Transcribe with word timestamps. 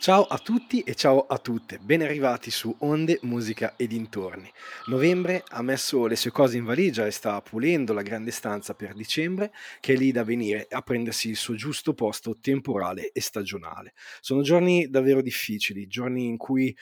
Ciao 0.00 0.24
a 0.24 0.38
tutti 0.38 0.80
e 0.80 0.94
ciao 0.94 1.26
a 1.26 1.36
tutte, 1.36 1.78
ben 1.78 2.00
arrivati 2.00 2.50
su 2.50 2.74
Onde, 2.78 3.18
Musica 3.24 3.76
e 3.76 3.86
dintorni. 3.86 4.50
Novembre 4.86 5.44
ha 5.48 5.60
messo 5.60 6.06
le 6.06 6.16
sue 6.16 6.30
cose 6.30 6.56
in 6.56 6.64
valigia 6.64 7.04
e 7.04 7.10
sta 7.10 7.38
pulendo 7.42 7.92
la 7.92 8.00
grande 8.00 8.30
stanza 8.30 8.72
per 8.72 8.94
dicembre, 8.94 9.52
che 9.78 9.92
è 9.92 9.96
lì 9.98 10.10
da 10.10 10.24
venire 10.24 10.66
a 10.70 10.80
prendersi 10.80 11.28
il 11.28 11.36
suo 11.36 11.54
giusto 11.54 11.92
posto 11.92 12.38
temporale 12.40 13.12
e 13.12 13.20
stagionale. 13.20 13.92
Sono 14.22 14.40
giorni 14.40 14.88
davvero 14.88 15.20
difficili, 15.20 15.86
giorni 15.86 16.24
in 16.24 16.38
cui 16.38 16.74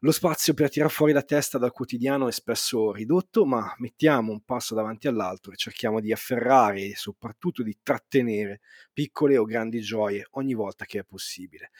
lo 0.00 0.10
spazio 0.10 0.52
per 0.52 0.68
tirare 0.68 0.90
fuori 0.90 1.12
la 1.12 1.22
testa 1.22 1.58
dal 1.58 1.70
quotidiano 1.70 2.26
è 2.26 2.32
spesso 2.32 2.90
ridotto, 2.90 3.46
ma 3.46 3.72
mettiamo 3.78 4.32
un 4.32 4.42
passo 4.44 4.74
davanti 4.74 5.06
all'altro 5.06 5.52
e 5.52 5.56
cerchiamo 5.56 6.00
di 6.00 6.10
afferrare 6.10 6.80
e 6.80 6.94
soprattutto 6.96 7.62
di 7.62 7.78
trattenere 7.84 8.60
piccole 8.92 9.38
o 9.38 9.44
grandi 9.44 9.80
gioie 9.80 10.26
ogni 10.32 10.54
volta 10.54 10.84
che 10.84 10.98
è 10.98 11.04
possibile. 11.04 11.70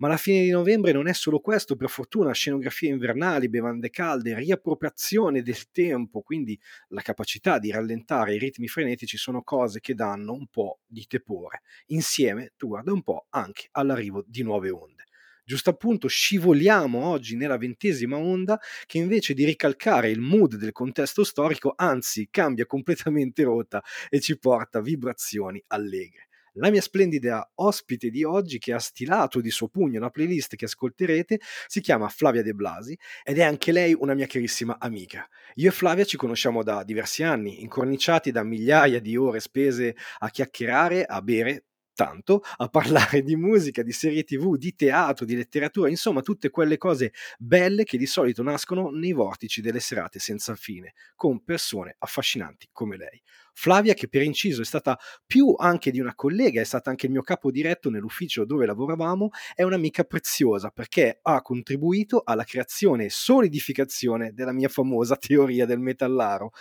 Ma 0.00 0.08
la 0.08 0.16
fine 0.16 0.42
di 0.42 0.50
novembre 0.50 0.92
non 0.92 1.06
è 1.08 1.12
solo 1.12 1.40
questo, 1.40 1.76
per 1.76 1.90
fortuna, 1.90 2.32
scenografie 2.32 2.88
invernali, 2.88 3.50
bevande 3.50 3.90
calde, 3.90 4.34
riappropriazione 4.34 5.42
del 5.42 5.70
tempo, 5.70 6.22
quindi 6.22 6.58
la 6.88 7.02
capacità 7.02 7.58
di 7.58 7.70
rallentare 7.70 8.34
i 8.34 8.38
ritmi 8.38 8.66
frenetici 8.66 9.18
sono 9.18 9.42
cose 9.42 9.80
che 9.80 9.94
danno 9.94 10.32
un 10.32 10.46
po' 10.46 10.80
di 10.86 11.06
tepore. 11.06 11.60
Insieme, 11.88 12.52
tu 12.56 12.68
guarda 12.68 12.92
un 12.92 13.02
po', 13.02 13.26
anche 13.30 13.68
all'arrivo 13.72 14.24
di 14.26 14.42
nuove 14.42 14.70
onde. 14.70 15.04
Giusto 15.44 15.68
appunto 15.70 16.08
scivoliamo 16.08 17.04
oggi 17.04 17.36
nella 17.36 17.58
ventesima 17.58 18.16
onda 18.16 18.58
che 18.86 18.98
invece 18.98 19.34
di 19.34 19.44
ricalcare 19.44 20.08
il 20.08 20.20
mood 20.20 20.54
del 20.56 20.72
contesto 20.72 21.24
storico, 21.24 21.74
anzi 21.76 22.28
cambia 22.30 22.64
completamente 22.64 23.42
rotta 23.42 23.82
e 24.08 24.20
ci 24.20 24.38
porta 24.38 24.80
vibrazioni 24.80 25.62
allegre. 25.68 26.28
La 26.54 26.70
mia 26.70 26.80
splendida 26.80 27.50
ospite 27.56 28.10
di 28.10 28.24
oggi, 28.24 28.58
che 28.58 28.72
ha 28.72 28.78
stilato 28.78 29.40
di 29.40 29.50
suo 29.50 29.68
pugno 29.68 30.00
la 30.00 30.10
playlist 30.10 30.56
che 30.56 30.64
ascolterete, 30.64 31.40
si 31.66 31.80
chiama 31.80 32.08
Flavia 32.08 32.42
De 32.42 32.52
Blasi 32.52 32.96
ed 33.22 33.38
è 33.38 33.42
anche 33.42 33.72
lei 33.72 33.94
una 33.98 34.14
mia 34.14 34.26
carissima 34.26 34.76
amica. 34.78 35.28
Io 35.54 35.68
e 35.68 35.72
Flavia 35.72 36.04
ci 36.04 36.16
conosciamo 36.16 36.62
da 36.62 36.82
diversi 36.82 37.22
anni, 37.22 37.62
incorniciati 37.62 38.30
da 38.30 38.42
migliaia 38.42 39.00
di 39.00 39.16
ore 39.16 39.40
spese 39.40 39.96
a 40.18 40.28
chiacchierare, 40.28 41.04
a 41.04 41.22
bere, 41.22 41.66
tanto 42.00 42.42
a 42.56 42.68
parlare 42.68 43.20
di 43.20 43.36
musica, 43.36 43.82
di 43.82 43.92
serie 43.92 44.24
tv, 44.24 44.56
di 44.56 44.74
teatro, 44.74 45.26
di 45.26 45.36
letteratura, 45.36 45.90
insomma 45.90 46.22
tutte 46.22 46.48
quelle 46.48 46.78
cose 46.78 47.12
belle 47.36 47.84
che 47.84 47.98
di 47.98 48.06
solito 48.06 48.42
nascono 48.42 48.88
nei 48.88 49.12
vortici 49.12 49.60
delle 49.60 49.80
serate 49.80 50.18
senza 50.18 50.54
fine, 50.54 50.94
con 51.14 51.44
persone 51.44 51.96
affascinanti 51.98 52.70
come 52.72 52.96
lei. 52.96 53.20
Flavia, 53.52 53.92
che 53.92 54.08
per 54.08 54.22
inciso 54.22 54.62
è 54.62 54.64
stata 54.64 54.98
più 55.26 55.54
anche 55.58 55.90
di 55.90 56.00
una 56.00 56.14
collega, 56.14 56.62
è 56.62 56.64
stata 56.64 56.88
anche 56.88 57.04
il 57.04 57.12
mio 57.12 57.20
capo 57.20 57.50
diretto 57.50 57.90
nell'ufficio 57.90 58.46
dove 58.46 58.64
lavoravamo, 58.64 59.28
è 59.54 59.62
un'amica 59.62 60.04
preziosa 60.04 60.70
perché 60.70 61.18
ha 61.20 61.42
contribuito 61.42 62.22
alla 62.24 62.44
creazione 62.44 63.04
e 63.04 63.10
solidificazione 63.10 64.32
della 64.32 64.52
mia 64.52 64.68
famosa 64.68 65.16
teoria 65.16 65.66
del 65.66 65.80
metallaro. 65.80 66.52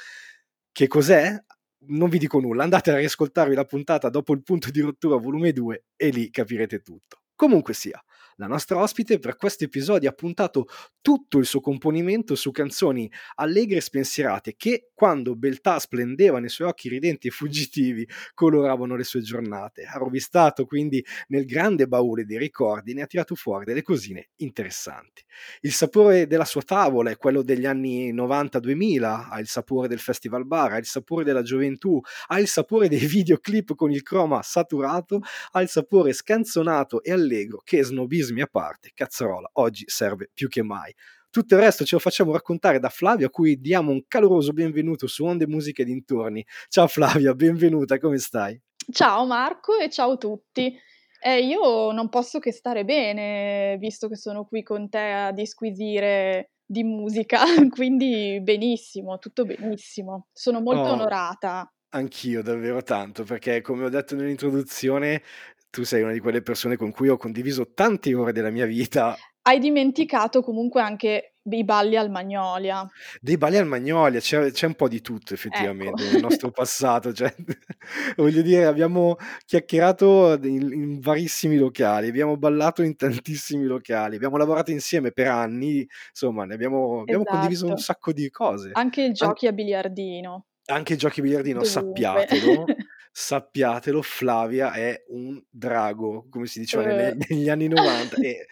Che 0.73 0.87
cos'è? 0.87 1.41
Non 1.87 2.09
vi 2.09 2.17
dico 2.17 2.39
nulla, 2.39 2.63
andate 2.63 2.91
a 2.91 2.97
riascoltarvi 2.97 3.55
la 3.55 3.65
puntata 3.65 4.09
dopo 4.09 4.33
il 4.33 4.43
punto 4.43 4.69
di 4.71 4.81
rottura 4.81 5.17
volume 5.17 5.51
2 5.53 5.85
e 5.95 6.09
lì 6.09 6.29
capirete 6.29 6.81
tutto. 6.81 7.21
Comunque 7.35 7.73
sia, 7.73 8.01
la 8.39 8.47
nostra 8.47 8.77
ospite 8.77 9.19
per 9.19 9.35
questo 9.35 9.65
episodio 9.65 10.07
ha 10.07 10.13
puntato 10.13 10.67
tutto 11.01 11.39
il 11.39 11.45
suo 11.45 11.59
componimento 11.59 12.35
su 12.35 12.51
canzoni 12.51 13.11
allegre 13.35 13.77
e 13.77 13.81
spensierate 13.81 14.55
che, 14.55 14.91
quando 14.93 15.35
beltà 15.35 15.77
splendeva 15.77 16.39
nei 16.39 16.47
suoi 16.47 16.69
occhi 16.69 16.87
ridenti 16.87 17.27
e 17.27 17.31
fuggitivi, 17.31 18.07
coloravano 18.33 18.95
le 18.95 19.03
sue 19.03 19.19
giornate. 19.19 19.83
Ha 19.83 19.97
rovistato 19.97 20.65
quindi 20.65 21.05
nel 21.27 21.43
grande 21.43 21.87
baule 21.87 22.23
dei 22.23 22.37
ricordi 22.37 22.91
e 22.91 22.93
ne 22.93 23.01
ha 23.01 23.07
tirato 23.07 23.35
fuori 23.35 23.65
delle 23.65 23.81
cosine 23.81 24.29
interessanti. 24.37 25.21
Il 25.59 25.73
sapore 25.73 26.25
della 26.25 26.45
sua 26.45 26.61
tavola 26.61 27.09
è 27.09 27.17
quello 27.17 27.43
degli 27.43 27.65
anni 27.65 28.13
90-2000, 28.13 29.27
ha 29.31 29.39
il 29.41 29.47
sapore 29.47 29.89
del 29.89 29.99
festival 29.99 30.45
bar, 30.45 30.71
ha 30.71 30.77
il 30.77 30.85
sapore 30.85 31.25
della 31.25 31.41
gioventù, 31.41 31.99
ha 32.27 32.39
il 32.39 32.47
sapore 32.47 32.87
dei 32.87 33.05
videoclip 33.05 33.75
con 33.75 33.91
il 33.91 34.01
croma 34.01 34.41
saturato, 34.41 35.19
ha 35.51 35.61
il 35.61 35.67
sapore 35.67 36.13
scanzonato 36.13 37.03
e 37.03 37.11
allegro 37.11 37.61
che 37.65 37.83
snobismo 37.83 38.27
a 38.37 38.47
parte, 38.49 38.91
cazzarola, 38.93 39.49
oggi 39.53 39.83
serve 39.87 40.29
più 40.33 40.47
che 40.47 40.63
mai. 40.63 40.93
Tutto 41.31 41.55
il 41.55 41.61
resto 41.61 41.85
ce 41.85 41.95
lo 41.95 42.01
facciamo 42.01 42.31
raccontare 42.31 42.79
da 42.79 42.89
Flavia, 42.89 43.27
a 43.27 43.29
cui 43.29 43.59
diamo 43.59 43.91
un 43.91 44.03
caloroso 44.07 44.51
benvenuto 44.51 45.05
su 45.05 45.25
Onde 45.25 45.47
Musiche 45.47 45.83
dintorni. 45.83 46.45
Ciao 46.67 46.87
Flavia, 46.87 47.33
benvenuta, 47.33 47.99
come 47.99 48.17
stai? 48.17 48.59
Ciao 48.91 49.25
Marco 49.25 49.77
e 49.77 49.89
ciao 49.89 50.13
a 50.13 50.17
tutti. 50.17 50.75
Eh, 51.21 51.43
io 51.45 51.91
non 51.91 52.09
posso 52.09 52.39
che 52.39 52.51
stare 52.51 52.85
bene, 52.85 53.77
visto 53.77 54.07
che 54.07 54.15
sono 54.15 54.45
qui 54.45 54.63
con 54.63 54.89
te 54.89 55.11
a 55.11 55.31
disquisire 55.31 56.51
di 56.65 56.83
musica, 56.83 57.39
quindi 57.69 58.39
benissimo, 58.41 59.17
tutto 59.17 59.43
benissimo. 59.43 60.27
Sono 60.31 60.61
molto 60.61 60.89
oh, 60.89 60.93
onorata. 60.93 61.71
Anch'io, 61.91 62.43
davvero 62.43 62.83
tanto, 62.83 63.23
perché 63.23 63.61
come 63.61 63.85
ho 63.85 63.89
detto 63.89 64.15
nell'introduzione, 64.15 65.23
tu 65.69 65.83
sei 65.83 66.01
una 66.01 66.11
di 66.11 66.19
quelle 66.19 66.41
persone 66.41 66.77
con 66.77 66.91
cui 66.91 67.09
ho 67.09 67.17
condiviso 67.17 67.71
tante 67.73 68.13
ore 68.13 68.31
della 68.31 68.49
mia 68.49 68.65
vita. 68.65 69.15
Hai 69.41 69.59
dimenticato 69.59 70.41
comunque 70.41 70.81
anche 70.81 71.35
dei 71.41 71.63
balli 71.63 71.95
al 71.95 72.09
Magnolia. 72.09 72.87
Dei 73.19 73.37
balli 73.37 73.57
al 73.57 73.65
Magnolia, 73.65 74.19
c'è, 74.19 74.51
c'è 74.51 74.67
un 74.67 74.75
po' 74.75 74.87
di 74.87 75.01
tutto 75.01 75.33
effettivamente 75.33 76.03
ecco. 76.03 76.11
nel 76.11 76.21
nostro 76.21 76.51
passato. 76.51 77.13
Cioè, 77.13 77.33
voglio 78.17 78.41
dire, 78.41 78.65
abbiamo 78.65 79.15
chiacchierato 79.45 80.37
in, 80.43 80.71
in, 80.71 80.99
varissimi 80.99 81.57
locali, 81.57 82.09
abbiamo 82.09 82.37
ballato 82.37 82.83
in 82.83 82.95
tantissimi 82.95 83.65
locali, 83.65 84.15
abbiamo 84.15 84.37
lavorato 84.37 84.71
insieme 84.71 85.11
per 85.11 85.27
anni, 85.27 85.87
insomma, 86.09 86.45
ne 86.45 86.53
abbiamo, 86.53 87.01
abbiamo 87.01 87.23
esatto. 87.23 87.37
condiviso 87.37 87.67
un 87.67 87.77
sacco 87.77 88.11
di 88.11 88.29
cose. 88.29 88.71
Anche 88.73 89.03
i 89.03 89.11
giochi 89.11 89.47
An- 89.47 89.53
a 89.53 89.55
biliardino. 89.55 90.45
Anche 90.65 90.93
i 90.93 90.97
giochi 90.97 91.19
a 91.21 91.23
biliardino, 91.23 91.61
Dovunque. 91.61 91.81
sappiatelo. 91.81 92.65
sappiatelo, 93.19 94.01
Flavia 94.01 94.71
è 94.71 95.03
un 95.09 95.41
drago, 95.49 96.27
come 96.29 96.45
si 96.45 96.59
diceva 96.59 96.85
negli, 96.85 97.17
negli 97.27 97.49
anni 97.49 97.67
90. 97.67 98.15
e 98.21 98.47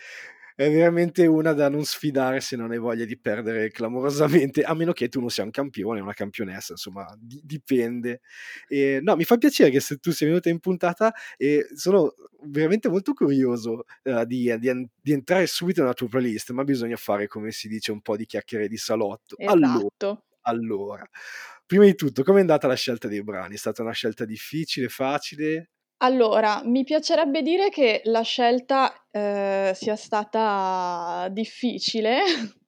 è 0.56 0.70
veramente 0.70 1.26
una 1.26 1.54
da 1.54 1.70
non 1.70 1.86
sfidare 1.86 2.42
se 2.42 2.58
non 2.58 2.72
hai 2.72 2.78
voglia 2.78 3.06
di 3.06 3.18
perdere 3.18 3.72
clamorosamente, 3.72 4.64
a 4.64 4.74
meno 4.74 4.92
che 4.92 5.08
tu 5.08 5.22
non 5.22 5.30
sia 5.30 5.44
un 5.44 5.52
campione, 5.52 6.02
una 6.02 6.14
campionessa, 6.14 6.74
insomma, 6.74 7.06
di- 7.18 7.40
dipende. 7.46 8.20
E, 8.68 9.00
no, 9.02 9.16
mi 9.16 9.24
fa 9.24 9.38
piacere 9.38 9.70
che 9.70 9.80
se 9.80 9.98
tu 9.98 10.12
sei 10.12 10.28
venuta 10.28 10.50
in 10.50 10.60
puntata 10.60 11.14
e 11.38 11.66
sono 11.74 12.14
veramente 12.42 12.90
molto 12.90 13.14
curioso 13.14 13.86
uh, 14.04 14.26
di, 14.26 14.54
di, 14.60 14.90
di, 15.02 15.12
entrare 15.14 15.48
subito 15.48 15.82
nella 15.82 15.94
tua 15.94 16.10
playlist, 16.10 16.52
ma 16.52 16.66
bisogna 16.66 16.98
fare, 16.98 17.28
come 17.28 17.52
si 17.52 17.70
dice, 17.70 17.94
un 17.94 18.02
po' 18.02 18.18
di 18.18 18.26
chiacchiere 18.26 18.68
di 18.68 18.78
salotto. 18.78 19.38
Esatto. 19.38 19.56
Allora, 19.56 20.24
allora 20.42 21.08
prima 21.68 21.84
di 21.84 21.94
tutto, 21.96 22.24
com'è 22.24 22.40
andata 22.40 22.66
la 22.66 22.76
scelta 22.76 23.08
dei 23.08 23.24
brani? 23.24 23.54
È 23.56 23.58
stata 23.58 23.84
una 23.84 23.92
scelta 23.92 24.26
difficile, 24.26 24.88
facile? 24.88 25.72
Allora, 25.98 26.62
mi 26.64 26.84
piacerebbe 26.84 27.42
dire 27.42 27.70
che 27.70 28.02
la 28.06 28.22
scelta, 28.22 29.08
ehm, 29.12 29.74
sia 29.74 29.96
stata 29.96 31.28
difficile, 31.32 32.20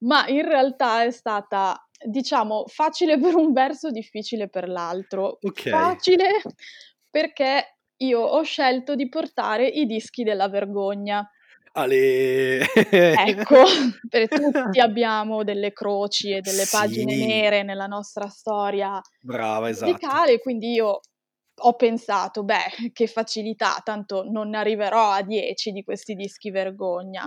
ma 0.00 0.26
in 0.28 0.42
realtà 0.42 1.04
è 1.04 1.10
stata, 1.10 1.88
diciamo, 2.04 2.64
facile 2.66 3.18
per 3.18 3.34
un 3.36 3.52
verso, 3.52 3.90
difficile 3.90 4.48
per 4.48 4.68
l'altro. 4.68 5.38
Okay. 5.40 5.72
Facile 5.72 6.42
perché 7.08 7.78
io 7.98 8.20
ho 8.20 8.42
scelto 8.42 8.94
di 8.94 9.08
portare 9.08 9.66
i 9.66 9.86
dischi 9.86 10.22
della 10.22 10.48
vergogna. 10.48 11.28
Ale. 11.76 12.64
Ecco, 13.18 13.62
per 14.08 14.30
tutti 14.32 14.78
abbiamo 14.78 15.42
delle 15.42 15.72
croci 15.72 16.32
e 16.32 16.42
delle 16.42 16.68
pagine 16.68 17.16
Sì. 17.16 17.16
nere 17.16 17.62
nella 17.62 17.86
nostra 17.86 18.28
storia 18.28 19.00
Brava, 19.22 19.68
esatto. 19.68 20.20
musicale, 20.20 20.38
quindi 20.40 20.72
io 20.72 21.00
ho 21.58 21.74
pensato: 21.76 22.44
"Beh, 22.44 22.90
che 22.92 23.06
facilità, 23.06 23.80
tanto 23.84 24.24
non 24.30 24.50
ne 24.50 24.58
arriverò 24.58 25.10
a 25.12 25.22
10 25.22 25.72
di 25.72 25.82
questi 25.82 26.14
dischi 26.14 26.50
vergogna". 26.50 27.26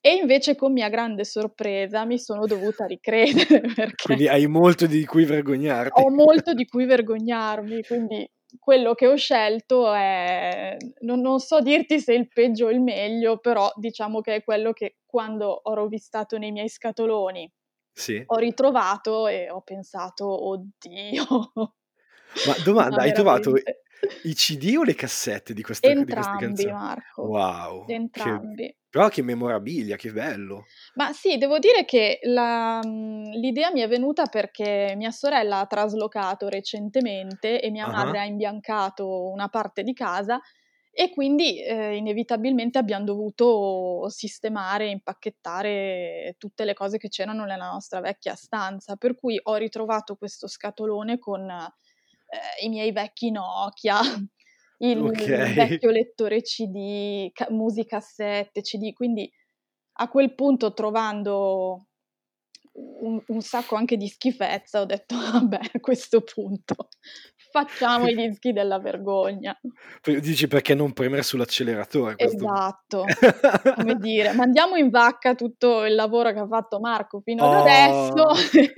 E 0.00 0.14
invece 0.14 0.54
con 0.56 0.72
mia 0.72 0.88
grande 0.88 1.24
sorpresa 1.24 2.04
mi 2.04 2.18
sono 2.18 2.46
dovuta 2.46 2.86
ricredere 2.86 3.60
Quindi 4.00 4.28
hai 4.28 4.46
molto 4.46 4.86
di 4.86 5.04
cui 5.04 5.24
vergognarti. 5.24 6.04
ho 6.04 6.10
molto 6.10 6.54
di 6.54 6.66
cui 6.66 6.84
vergognarmi, 6.86 7.84
quindi 7.84 8.28
quello 8.58 8.94
che 8.94 9.06
ho 9.06 9.16
scelto 9.16 9.92
è 9.92 10.76
non 11.00 11.20
non 11.20 11.38
so 11.40 11.60
dirti 11.60 12.00
se 12.00 12.14
il 12.14 12.28
peggio 12.28 12.66
o 12.66 12.70
il 12.70 12.80
meglio, 12.80 13.38
però 13.38 13.70
diciamo 13.76 14.20
che 14.20 14.36
è 14.36 14.44
quello 14.44 14.72
che 14.72 14.98
quando 15.06 15.48
ho 15.48 15.74
rovistato 15.74 16.38
nei 16.38 16.52
miei 16.52 16.68
scatoloni 16.68 17.50
Sì. 17.96 18.28
ho 18.30 18.36
ritrovato 18.38 19.26
e 19.28 19.50
ho 19.50 19.62
pensato: 19.62 20.26
"Oddio". 20.48 21.24
Ma 22.42 22.56
domanda, 22.58 23.02
Ma 23.02 23.02
hai 23.02 23.12
trovato 23.12 23.54
i 24.22 24.34
CD 24.34 24.74
o 24.76 24.82
le 24.84 24.94
cassette 24.94 25.54
di 25.54 25.62
questa 25.62 25.92
di 26.04 26.12
queste 26.12 26.36
Entrambi 26.36 26.36
canzoni? 26.36 26.76
Marco, 26.78 27.20
Wow, 27.20 27.84
che 27.84 27.94
entrambi. 27.94 28.74
Però 28.90 29.08
che 29.08 29.22
memorabilia, 29.22 29.96
che 29.96 30.12
bello. 30.12 30.70
Ma 30.94 31.12
sì, 31.12 31.36
devo 31.38 31.58
dire 31.58 31.84
che 31.84 32.18
la 32.24 32.80
mhmm, 32.84 33.30
l'idea 33.40 33.70
mi 33.70 33.80
è 33.80 33.88
venuta 33.88 34.26
perché 34.26 34.94
mia 34.96 35.10
sorella 35.10 35.60
ha 35.60 35.66
traslocato 35.66 36.48
recentemente 36.48 37.60
e 37.60 37.70
mia 37.70 37.86
Ah-ah. 37.86 38.14
madre 38.14 38.18
ha 38.18 38.24
imbiancato 38.24 39.30
una 39.30 39.48
parte 39.48 39.82
di 39.82 39.92
casa 39.92 40.40
e 40.90 41.10
quindi 41.10 41.62
eh, 41.62 41.96
inevitabilmente 41.96 42.78
abbiamo 42.78 43.04
dovuto 43.04 44.08
sistemare, 44.08 44.88
impacchettare 44.88 46.34
tutte 46.38 46.64
le 46.64 46.74
cose 46.74 46.98
che 46.98 47.08
c'erano 47.08 47.44
nella 47.44 47.70
nostra 47.70 48.00
vecchia 48.00 48.34
stanza, 48.34 48.96
per 48.96 49.14
cui 49.16 49.38
ho 49.40 49.54
ritrovato 49.56 50.16
questo 50.16 50.48
scatolone 50.48 51.18
con 51.18 51.48
eh, 51.50 52.64
i 52.64 52.68
miei 52.68 52.90
vecchi 52.92 53.30
Nokia, 53.30 54.00
il, 54.78 54.98
okay. 54.98 55.54
vecchio 55.54 55.90
lettore 55.90 56.42
CD, 56.42 57.30
ca- 57.32 57.48
musicassette, 57.50 58.60
CD, 58.62 58.92
quindi 58.92 59.30
a 60.00 60.08
quel 60.08 60.34
punto 60.34 60.72
trovando 60.72 61.86
un, 62.72 63.20
un, 63.26 63.40
sacco 63.40 63.74
anche 63.74 63.96
di 63.96 64.06
schifezza, 64.06 64.80
ho 64.80 64.84
detto 64.84 65.16
vabbè 65.32 65.58
a 65.72 65.80
questo 65.80 66.20
punto 66.20 66.88
facciamo 67.50 68.06
i 68.06 68.14
dischi 68.14 68.52
della 68.52 68.78
vergogna. 68.78 69.58
Dici 70.02 70.46
perché 70.46 70.74
non 70.74 70.92
premere 70.92 71.22
sull'acceleratore? 71.22 72.14
Esatto, 72.16 73.04
come 73.74 73.96
dire, 73.96 74.32
mandiamo 74.32 74.76
in 74.76 74.90
vacca 74.90 75.34
tutto 75.34 75.84
il 75.84 75.94
lavoro 75.94 76.32
che 76.32 76.38
ha 76.38 76.46
fatto 76.46 76.78
Marco 76.78 77.20
fino 77.20 77.44
oh. 77.44 77.50
ad 77.50 77.66
adesso. 77.66 78.76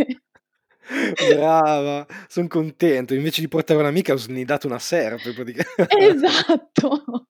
Brava, 1.29 2.07
sono 2.29 2.49
contento. 2.49 3.15
Invece 3.15 3.41
di 3.41 3.49
portare 3.49 3.81
un'amica 3.81 4.13
ho 4.13 4.17
snidato 4.17 4.67
una 4.67 4.79
serpe. 4.79 5.33
esatto. 5.99 7.27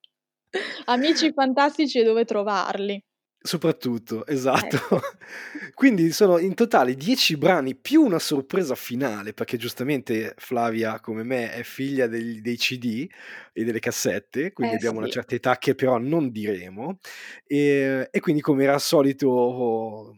Amici 0.86 1.32
fantastici 1.32 1.98
e 2.00 2.04
dove 2.04 2.24
trovarli. 2.24 3.02
Soprattutto, 3.42 4.26
esatto. 4.26 4.76
Ecco. 4.76 5.00
Quindi 5.72 6.12
sono 6.12 6.38
in 6.38 6.54
totale 6.54 6.94
10 6.94 7.38
brani 7.38 7.74
più 7.74 8.02
una 8.02 8.18
sorpresa 8.18 8.74
finale, 8.74 9.32
perché 9.32 9.56
giustamente 9.56 10.34
Flavia, 10.36 11.00
come 11.00 11.22
me, 11.22 11.50
è 11.52 11.62
figlia 11.62 12.06
degli, 12.06 12.40
dei 12.42 12.56
CD 12.56 13.08
e 13.52 13.64
delle 13.64 13.78
cassette, 13.78 14.52
quindi 14.52 14.74
Eh 14.74 14.76
abbiamo 14.76 14.98
una 14.98 15.06
sì. 15.06 15.12
certa 15.12 15.34
età 15.34 15.56
che 15.56 15.74
però 15.74 15.96
non 15.96 16.30
diremo. 16.30 16.98
E, 17.46 18.08
e 18.10 18.20
quindi 18.20 18.42
come 18.42 18.64
era 18.64 18.78
solito 18.78 20.14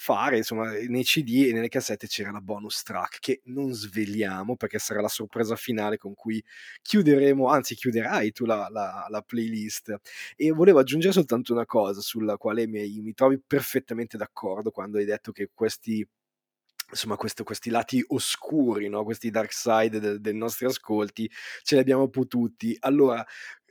fare, 0.00 0.36
insomma, 0.36 0.70
nei 0.70 1.02
CD 1.02 1.46
e 1.48 1.52
nelle 1.52 1.68
cassette 1.68 2.06
c'era 2.06 2.30
la 2.30 2.40
bonus 2.40 2.82
track 2.84 3.18
che 3.18 3.40
non 3.46 3.72
sveliamo 3.72 4.56
perché 4.56 4.78
sarà 4.78 5.00
la 5.00 5.08
sorpresa 5.08 5.56
finale 5.56 5.96
con 5.98 6.14
cui 6.14 6.42
chiuderemo, 6.82 7.48
anzi 7.48 7.74
chiuderai 7.74 8.30
tu 8.30 8.44
la, 8.44 8.68
la, 8.70 9.06
la 9.08 9.22
playlist. 9.22 9.94
E 10.36 10.50
volevo 10.52 10.78
aggiungere 10.78 11.12
soltanto 11.12 11.52
una 11.52 11.66
cosa 11.66 12.00
sulla 12.00 12.36
quale 12.36 12.68
mi, 12.68 13.00
mi 13.00 13.12
trovi 13.12 13.40
perfettamente 13.44 14.16
d'accordo 14.16 14.70
quando 14.70 14.98
hai 14.98 15.04
detto 15.04 15.32
che 15.32 15.50
questi 15.52 16.06
insomma 16.90 17.16
questo, 17.16 17.44
questi 17.44 17.70
lati 17.70 18.02
oscuri, 18.08 18.88
no? 18.88 19.04
questi 19.04 19.30
dark 19.30 19.52
side 19.52 20.00
de, 20.00 20.20
dei 20.20 20.34
nostri 20.34 20.66
ascolti, 20.66 21.30
ce 21.62 21.74
li 21.74 21.80
abbiamo 21.80 22.08
potuti. 22.08 22.76
Allora, 22.80 23.24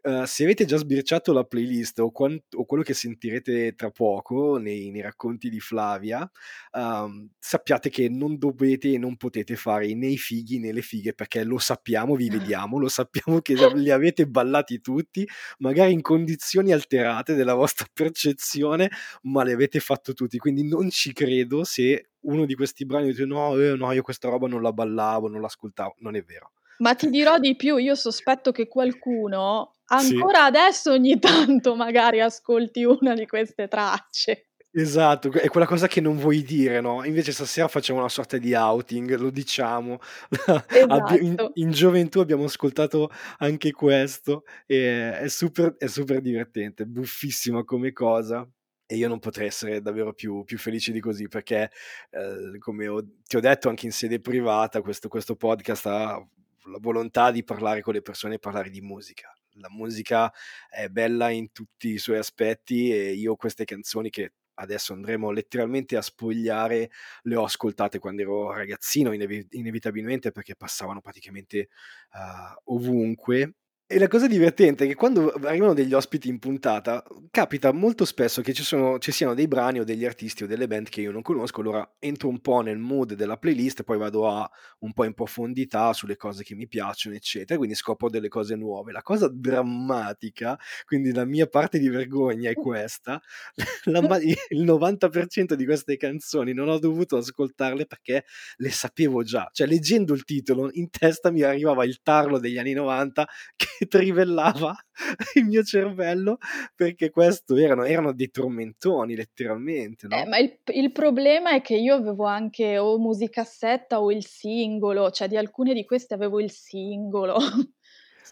Uh, 0.07 0.24
se 0.24 0.45
avete 0.45 0.63
già 0.63 0.77
sbirciato 0.77 1.33
la 1.33 1.44
playlist 1.44 2.00
o, 2.00 2.12
quant- 2.12 2.54
o, 2.56 2.63
quello 2.63 2.81
che 2.81 2.94
sentirete 2.94 3.75
tra 3.75 3.92
poco 3.92 4.56
nei, 4.57 4.89
nei 4.89 5.01
racconti 5.01 5.50
di 5.50 5.59
Flavia, 5.59 6.31
um, 6.71 7.27
sappiate 7.38 7.89
che 7.89 8.07
non 8.07 8.38
dovete 8.38 8.94
e 8.94 8.98
non 8.98 9.18
potete 9.18 9.57
fare 9.57 9.94
né 9.95 10.07
i 10.07 10.18
fighi 10.18 10.59
né 10.59 10.71
le 10.71 10.81
fighe 10.81 11.13
perché 11.13 11.44
lo 11.44 11.57
sappiamo, 11.57 12.15
vi 12.15 12.30
vediamo, 12.31 12.80
lo 12.80 12.88
sappiamo 12.88 13.42
che 13.42 13.56
li 13.75 13.92
avete 13.92 14.25
ballati 14.27 14.80
tutti, 14.80 15.27
magari 15.57 15.92
in 15.92 16.01
condizioni 16.01 16.71
alterate 16.71 17.33
della 17.33 17.54
vostra 17.54 17.86
percezione, 17.92 18.89
ma 19.24 19.44
li 19.44 19.51
avete 19.51 19.81
fatto 19.81 20.13
tutti. 20.13 20.38
Quindi 20.38 20.65
non 20.65 20.89
ci 20.89 21.12
credo 21.12 21.65
se 21.65 22.12
uno 22.21 22.45
di 22.45 22.56
questi 22.56 22.86
brani 22.86 23.07
dice 23.07 23.25
no, 23.25 23.59
eh, 23.59 23.75
no, 23.75 23.92
io 23.92 24.04
questa 24.04 24.30
roba 24.30 24.48
non 24.48 24.62
la 24.62 24.71
ballavo, 24.71 25.27
non 25.27 25.42
l'ascoltavo. 25.42 25.95
Non 26.00 26.15
è 26.15 26.21
vero. 26.24 26.51
Ma 26.80 26.96
ti 26.96 27.10
dirò 27.10 27.40
di 27.40 27.56
più, 27.56 27.78
io 27.78 27.96
sospetto 27.96 28.52
che 28.52 28.68
qualcuno 28.68 29.74
ancora 29.88 30.40
sì. 30.40 30.46
adesso 30.46 30.92
ogni 30.92 31.18
tanto 31.20 31.76
magari 31.76 32.22
ascolti 32.22 32.84
una 32.84 33.14
di 33.14 33.26
queste 33.26 33.68
tracce. 33.68 34.48
Esatto, 34.72 35.32
è 35.32 35.48
quella 35.48 35.66
cosa 35.66 35.88
che 35.88 36.02
non 36.02 36.18
vuoi 36.18 36.44
dire, 36.44 36.82
no? 36.82 37.04
Invece 37.04 37.32
stasera 37.32 37.68
facciamo 37.68 37.98
una 37.98 38.10
sorta 38.10 38.38
di 38.38 38.54
outing, 38.54 39.16
lo 39.16 39.31
diciamo. 39.31 39.98
Esatto. 40.68 41.16
in, 41.16 41.36
in, 41.56 41.72
gioventù 41.72 42.19
abbiamo 42.19 42.44
ascoltato 42.44 43.10
anche 43.40 43.72
questo 43.72 44.44
e 44.68 45.18
è 45.18 45.28
super, 45.30 45.76
è 45.78 45.88
super 45.88 46.22
divertente, 46.22 46.86
buffissima 46.86 47.64
come 47.64 47.92
cosa. 47.92 48.48
E 48.86 48.96
io 48.96 49.07
non 49.07 49.19
potrei 49.19 49.48
essere 49.48 49.81
davvero 49.81 50.14
più, 50.14 50.44
più 50.44 50.57
felice 50.60 50.92
di 50.92 51.00
così 51.00 51.28
perché, 51.28 51.72
eh, 52.12 52.57
come 52.60 52.88
ho, 52.88 53.04
ti 53.24 53.36
ho 53.36 53.40
detto 53.40 53.69
anche 53.69 53.86
in 53.86 53.92
sede 53.92 54.19
privata, 54.19 54.81
questo, 54.81 55.07
questo 55.07 55.36
podcast 55.36 55.86
ha 55.88 56.28
la 56.68 56.78
volontà 56.80 57.31
di 57.31 57.44
parlare 57.44 57.81
con 57.81 57.94
le 57.94 58.02
persone 58.02 58.36
e 58.36 58.40
parlare 58.40 58.69
di 58.69 58.81
musica. 58.81 59.33
La 59.59 59.69
musica 59.69 60.31
è 60.69 60.88
bella 60.90 61.30
in 61.30 61.52
tutti 61.52 61.90
i 61.90 61.97
suoi 61.97 62.18
aspetti 62.18 62.92
e 62.92 63.14
io 63.14 63.36
queste 63.36 63.66
canzoni 63.66 64.09
che 64.09 64.33
adesso 64.59 64.94
andremo 64.94 65.31
letteralmente 65.31 65.97
a 65.97 66.02
spogliare, 66.02 66.90
le 67.24 67.36
ho 67.36 67.44
ascoltate 67.44 68.00
quando 68.00 68.21
ero 68.21 68.52
ragazzino, 68.54 69.12
inev- 69.12 69.54
inevitabilmente 69.54 70.31
perché 70.31 70.56
passavano 70.56 71.02
praticamente 71.02 71.69
uh, 72.14 72.74
ovunque 72.74 73.54
e 73.90 74.00
la 74.00 74.10
cosa 74.10 74.28
divertente 74.28 74.84
è 74.84 74.88
che 74.90 74.96
quando 74.96 75.32
arrivano 75.44 75.74
degli 75.74 75.94
ospiti 75.94 76.28
in 76.28 76.40
puntata, 76.40 77.02
capita 77.32 77.72
molto 77.72 78.04
spesso 78.04 78.42
che 78.42 78.52
ci, 78.52 78.62
sono, 78.62 79.00
ci, 79.00 79.14
siano 79.14 79.34
dei 79.34 79.48
brani 79.48 79.80
o 79.80 79.86
degli 79.86 80.04
artisti 80.04 80.44
o 80.44 80.48
delle 80.48 80.68
band 80.68 80.90
che 80.90 81.00
io 81.00 81.14
non 81.14 81.22
conosco, 81.22 81.62
allora 81.62 81.90
entro 81.98 82.28
un 82.28 82.42
po' 82.42 82.60
nel 82.60 82.80
mood 82.80 83.14
della 83.14 83.38
playlist, 83.38 83.84
poi 83.84 83.98
vado 83.98 84.28
a 84.28 84.50
un 84.80 84.92
po' 84.92 85.06
in 85.06 85.14
profondità 85.14 85.94
sulle 85.94 86.18
cose 86.18 86.44
che 86.44 86.54
mi 86.54 86.68
piacciono, 86.68 87.16
eccetera, 87.16 87.58
quindi 87.58 87.76
scopro 87.76 88.10
delle 88.10 88.28
cose 88.28 88.56
nuove. 88.58 88.92
La 88.92 89.02
cosa 89.02 89.30
drammatica, 89.30 90.60
quindi 90.84 91.14
la 91.14 91.24
mia 91.24 91.48
parte 91.48 91.80
di 91.80 91.88
vergogna 91.88 92.50
è 92.50 92.56
questa, 92.56 93.22
la, 93.86 94.02
il 94.50 94.66
90% 94.66 95.54
di 95.54 95.64
queste 95.64 95.96
canzoni 95.96 96.52
non 96.52 96.68
ho 96.68 96.78
dovuto 96.78 97.16
ascoltarle 97.16 97.86
perché 97.86 98.26
le 98.58 98.70
sapevo 98.70 99.24
già, 99.24 99.48
cioè 99.54 99.66
leggendo 99.66 100.14
il 100.14 100.26
titolo 100.26 100.72
in 100.74 100.90
testa 100.90 101.32
mi 101.32 101.44
arrivava 101.44 101.86
il 101.86 102.02
tarlo 102.04 102.38
degli 102.38 102.58
anni 102.58 102.74
90 102.74 103.26
che 103.56 103.77
che 103.78 103.86
trivellava 103.88 104.76
il 105.36 105.46
mio 105.46 105.64
cervello 105.64 106.38
perché 106.76 107.10
questo 107.10 107.56
erano, 107.56 107.84
erano 107.84 108.14
dei 108.14 108.30
tormentoni 108.30 109.16
letteralmente. 109.16 110.07
No? 110.07 110.18
Eh, 110.18 110.26
ma 110.26 110.38
il, 110.38 110.57
il, 110.74 110.92
problema 110.92 111.52
è 111.52 111.62
che 111.62 111.76
io 111.76 111.96
avevo 111.96 112.26
anche 112.26 112.78
o 112.78 112.98
musicassetta 112.98 114.02
o 114.02 114.12
il 114.12 114.26
singolo, 114.26 115.12
cioè 115.12 115.28
di 115.28 115.38
alcune 115.38 115.74
di 115.74 115.86
queste 115.86 116.14
avevo 116.14 116.40
il 116.40 116.52
singolo. 116.52 117.38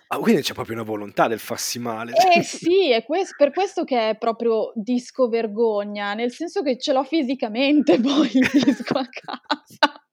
Ah, 0.08 0.20
quindi 0.20 0.44
c'è 0.44 0.54
proprio 0.54 0.76
una 0.76 0.84
volontà 0.84 1.28
del 1.28 1.40
farsi 1.40 1.80
male. 1.80 2.14
Eh 2.14 2.44
sì, 2.44 2.92
è 2.92 3.04
quest- 3.04 3.36
per 3.36 3.52
questo 3.52 3.84
che 3.84 4.10
è 4.10 4.18
proprio 4.18 4.72
disco 4.76 5.28
vergogna, 5.28 6.14
nel 6.14 6.32
senso 6.32 6.62
che 6.62 6.78
ce 6.78 6.94
l'ho 6.94 7.04
fisicamente 7.04 8.00
poi 8.00 8.30
il 8.34 8.50
disco 8.64 8.98
a 8.98 9.08
casa. 9.10 10.06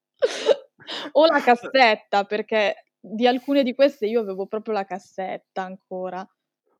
o 1.12 1.26
la 1.26 1.40
cassetta, 1.40 2.24
perché 2.24 2.91
di 3.04 3.26
alcune 3.26 3.64
di 3.64 3.74
queste 3.74 4.06
io 4.06 4.20
avevo 4.20 4.46
proprio 4.46 4.74
la 4.74 4.84
cassetta 4.84 5.62
ancora. 5.62 6.26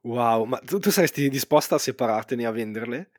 Wow, 0.02 0.44
ma 0.44 0.58
tu, 0.58 0.78
tu 0.78 0.90
saresti 0.90 1.28
disposta 1.28 1.74
a 1.74 1.78
separartene 1.78 2.42
e 2.42 2.46
a 2.46 2.50
venderle? 2.52 3.10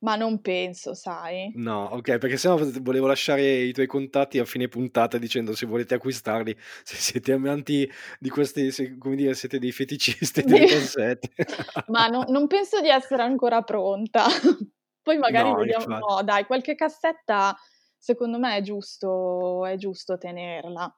Ma 0.00 0.16
non 0.16 0.40
penso, 0.40 0.94
sai. 0.94 1.52
No, 1.54 1.84
ok, 1.92 2.18
perché 2.18 2.36
sennò 2.36 2.58
volevo 2.80 3.06
lasciare 3.06 3.42
i 3.42 3.72
tuoi 3.72 3.86
contatti 3.86 4.38
a 4.38 4.44
fine 4.44 4.68
puntata 4.68 5.16
dicendo 5.16 5.54
se 5.54 5.64
volete 5.64 5.94
acquistarli, 5.94 6.54
se 6.82 6.96
siete 6.96 7.32
amanti 7.32 7.90
di 8.18 8.28
questi, 8.28 8.70
se, 8.70 8.98
come 8.98 9.16
dire, 9.16 9.32
siete 9.34 9.58
dei 9.58 9.72
feticisti 9.72 10.42
delle 10.42 10.66
cassette. 10.66 11.30
Ma 11.88 12.06
no, 12.08 12.24
non 12.28 12.46
penso 12.48 12.80
di 12.80 12.88
essere 12.88 13.22
ancora 13.22 13.62
pronta. 13.62 14.26
Poi 15.02 15.18
magari 15.18 15.50
no, 15.50 15.56
vediamo, 15.56 15.84
infatti. 15.84 16.04
no, 16.06 16.22
dai, 16.22 16.44
qualche 16.44 16.74
cassetta 16.74 17.56
secondo 17.96 18.38
me 18.38 18.56
è 18.56 18.60
giusto, 18.60 19.64
è 19.64 19.76
giusto 19.76 20.18
tenerla. 20.18 20.94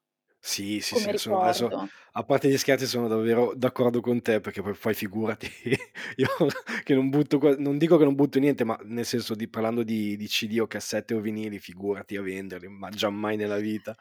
Sì, 0.46 0.80
sì, 0.80 0.94
sì, 0.94 1.10
sono, 1.16 1.40
adesso, 1.40 1.88
a 2.12 2.22
parte 2.22 2.48
gli 2.48 2.56
scherzi 2.56 2.86
sono 2.86 3.08
davvero 3.08 3.52
d'accordo 3.56 4.00
con 4.00 4.22
te 4.22 4.38
perché 4.38 4.62
poi, 4.62 4.74
poi 4.80 4.94
figurati, 4.94 5.50
io 6.16 6.28
che 6.84 6.94
non 6.94 7.10
butto, 7.10 7.40
non 7.58 7.76
dico 7.78 7.96
che 7.96 8.04
non 8.04 8.14
butto 8.14 8.38
niente, 8.38 8.62
ma 8.62 8.78
nel 8.84 9.04
senso 9.04 9.34
di 9.34 9.48
parlando 9.48 9.82
di, 9.82 10.16
di 10.16 10.28
CD 10.28 10.60
o 10.60 10.68
cassette 10.68 11.14
o 11.14 11.20
vinili, 11.20 11.58
figurati 11.58 12.14
a 12.14 12.22
venderli, 12.22 12.68
ma 12.68 12.90
giammai 12.90 13.36
nella 13.36 13.56
vita. 13.56 13.96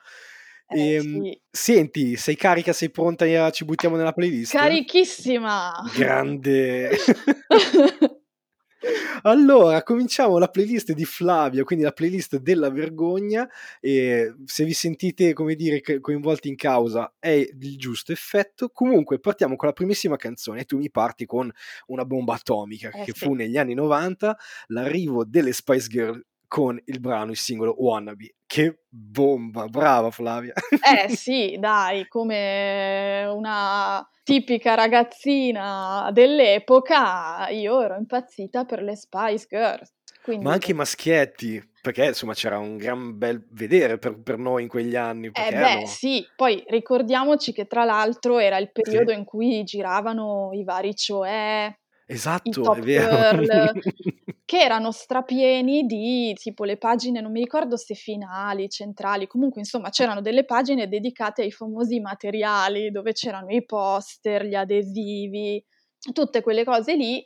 Eh, 0.67 0.93
ehm, 0.93 1.23
sì. 1.23 1.41
senti, 1.49 2.15
sei 2.15 2.35
carica, 2.35 2.73
sei 2.73 2.91
pronta? 2.91 3.25
e 3.25 3.51
Ci 3.51 3.65
buttiamo 3.65 3.95
nella 3.95 4.13
playlist? 4.13 4.51
Carichissima! 4.51 5.81
Grande! 5.95 6.91
Allora, 9.23 9.81
cominciamo 9.83 10.37
la 10.37 10.47
playlist 10.47 10.93
di 10.93 11.05
Flavio, 11.05 11.63
quindi 11.63 11.83
la 11.83 11.91
playlist 11.91 12.37
della 12.37 12.69
vergogna. 12.69 13.49
E 13.79 14.33
se 14.45 14.63
vi 14.65 14.73
sentite, 14.73 15.33
come 15.33 15.55
dire, 15.55 15.81
coinvolti 15.99 16.47
in 16.47 16.55
causa, 16.55 17.13
è 17.19 17.29
il 17.29 17.77
giusto 17.77 18.11
effetto. 18.11 18.69
Comunque, 18.69 19.19
partiamo 19.19 19.55
con 19.55 19.67
la 19.67 19.73
primissima 19.73 20.15
canzone. 20.15 20.61
E 20.61 20.65
tu 20.65 20.77
mi 20.77 20.91
parti 20.91 21.25
con 21.25 21.51
una 21.87 22.05
bomba 22.05 22.35
atomica 22.35 22.89
Eh 22.89 23.03
che 23.03 23.13
sì. 23.13 23.25
fu 23.25 23.33
negli 23.33 23.57
anni 23.57 23.73
90 23.73 24.37
l'arrivo 24.67 25.25
delle 25.25 25.53
Spice 25.53 25.87
Girl 25.87 26.23
con 26.47 26.81
il 26.85 26.99
brano, 26.99 27.31
il 27.31 27.37
singolo 27.37 27.75
Wannabe, 27.77 28.35
che 28.45 28.83
bomba, 28.87 29.67
brava 29.67 30.11
Flavia. 30.11 30.53
Eh 30.53 31.09
sì, 31.15 31.57
dai, 31.59 32.07
come 32.07 33.25
una 33.25 34.07
tipica 34.23 34.73
ragazzina 34.73 36.09
dell'epoca, 36.11 37.47
io 37.49 37.81
ero 37.81 37.95
impazzita 37.95 38.65
per 38.65 38.81
le 38.81 38.95
Spice 38.95 39.45
Girls. 39.49 39.93
Quindi... 40.23 40.45
Ma 40.45 40.53
anche 40.53 40.71
i 40.71 40.73
maschietti, 40.73 41.61
perché 41.81 42.05
insomma 42.05 42.33
c'era 42.33 42.57
un 42.57 42.77
gran 42.77 43.15
bel 43.15 43.45
vedere 43.51 43.99
per, 43.99 44.19
per 44.19 44.39
noi 44.39 44.63
in 44.63 44.67
quegli 44.67 44.95
anni. 44.95 45.27
Eh 45.27 45.31
beh, 45.31 45.55
erano... 45.55 45.85
sì, 45.85 46.25
poi 46.35 46.63
ricordiamoci 46.65 47.53
che 47.53 47.67
tra 47.67 47.83
l'altro 47.83 48.39
era 48.39 48.57
il 48.57 48.71
periodo 48.71 49.11
sì. 49.11 49.17
in 49.19 49.23
cui 49.23 49.63
giravano 49.63 50.49
i 50.53 50.63
vari 50.63 50.95
cioè, 50.95 51.71
Esatto, 52.07 52.73
è 52.73 52.81
vero. 52.81 53.43
Girl, 53.43 53.71
che 54.45 54.59
erano 54.59 54.91
strapieni 54.91 55.85
di 55.85 56.33
tipo 56.35 56.63
le 56.63 56.77
pagine, 56.77 57.19
non 57.19 57.31
mi 57.31 57.41
ricordo 57.41 57.77
se 57.77 57.95
finali, 57.95 58.69
centrali, 58.69 59.25
comunque 59.25 59.61
insomma 59.61 59.89
c'erano 59.89 60.21
delle 60.21 60.45
pagine 60.45 60.87
dedicate 60.87 61.41
ai 61.41 61.51
famosi 61.51 61.99
materiali 61.99 62.91
dove 62.91 63.13
c'erano 63.13 63.49
i 63.49 63.65
poster, 63.65 64.45
gli 64.45 64.53
adesivi, 64.53 65.63
tutte 66.13 66.41
quelle 66.41 66.63
cose 66.63 66.95
lì 66.95 67.23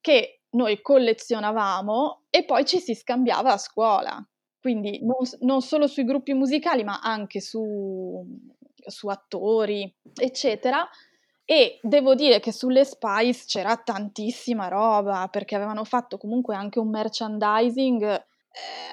che 0.00 0.42
noi 0.50 0.80
collezionavamo 0.80 2.24
e 2.30 2.44
poi 2.44 2.64
ci 2.64 2.78
si 2.78 2.94
scambiava 2.94 3.52
a 3.52 3.58
scuola. 3.58 4.24
Quindi 4.60 5.00
non, 5.02 5.16
non 5.40 5.62
solo 5.62 5.86
sui 5.86 6.04
gruppi 6.04 6.34
musicali, 6.34 6.84
ma 6.84 7.00
anche 7.00 7.40
su, 7.40 8.24
su 8.86 9.08
attori, 9.08 9.92
eccetera. 10.14 10.86
E 11.50 11.80
devo 11.82 12.14
dire 12.14 12.38
che 12.38 12.52
sulle 12.52 12.84
Spice 12.84 13.42
c'era 13.44 13.76
tantissima 13.76 14.68
roba, 14.68 15.26
perché 15.28 15.56
avevano 15.56 15.82
fatto 15.82 16.16
comunque 16.16 16.54
anche 16.54 16.78
un 16.78 16.88
merchandising 16.90 18.02
eh, 18.04 18.22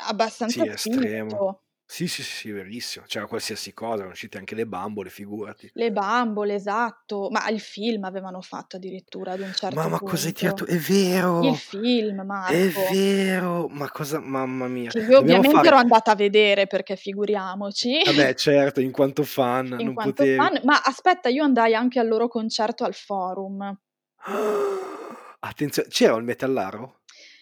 abbastanza 0.08 0.64
sì, 0.64 0.70
estremo. 0.70 1.60
Sì, 1.90 2.10
sì, 2.10 2.22
sì, 2.22 2.52
verissimo. 2.52 3.06
C'era 3.08 3.28
qualsiasi 3.28 3.74
cosa, 3.74 4.00
erano 4.00 4.12
uscite 4.12 4.38
anche 4.38 4.56
le 4.56 4.68
bambole, 4.68 5.10
figurati. 5.10 5.72
Le 5.74 5.92
bambole, 5.94 6.56
esatto. 6.56 7.30
Ma 7.32 7.48
il 7.48 7.62
film 7.62 8.04
avevano 8.04 8.42
fatto 8.42 8.76
addirittura 8.76 9.32
ad 9.32 9.40
un 9.40 9.54
certo 9.54 9.74
Ma, 9.74 9.88
ma 9.88 9.98
punto. 9.98 10.14
cosa 10.14 10.28
hai 10.28 10.34
tirato? 10.34 10.66
È 10.66 10.76
vero! 10.76 11.48
Il 11.48 11.56
film, 11.56 12.24
Marco. 12.26 12.52
È 12.52 12.68
vero! 12.92 13.70
Ma 13.70 13.90
cosa, 13.90 14.20
mamma 14.20 14.68
mia. 14.68 14.92
Che 14.92 15.00
io 15.00 15.20
ovviamente 15.20 15.56
fare... 15.56 15.68
ero 15.68 15.78
andata 15.78 16.12
a 16.12 16.16
vedere 16.16 16.68
perché 16.68 16.98
figuriamoci. 16.98 18.02
Vabbè, 18.04 18.34
certo, 18.36 18.82
in 18.82 18.92
quanto 18.92 19.24
fan 19.24 19.78
in 19.80 19.86
non 19.86 19.94
quanto 19.94 20.14
potevi. 20.14 20.36
Fan, 20.36 20.60
ma 20.66 20.82
aspetta, 20.84 21.30
io 21.30 21.46
andai 21.46 21.74
anche 21.74 22.00
al 22.00 22.08
loro 22.10 22.28
concerto 22.28 22.84
al 22.84 22.96
forum. 22.96 23.80
Attenzione, 25.40 25.88
c'era 25.88 26.18
il 26.18 26.24
metallaro? 26.26 27.00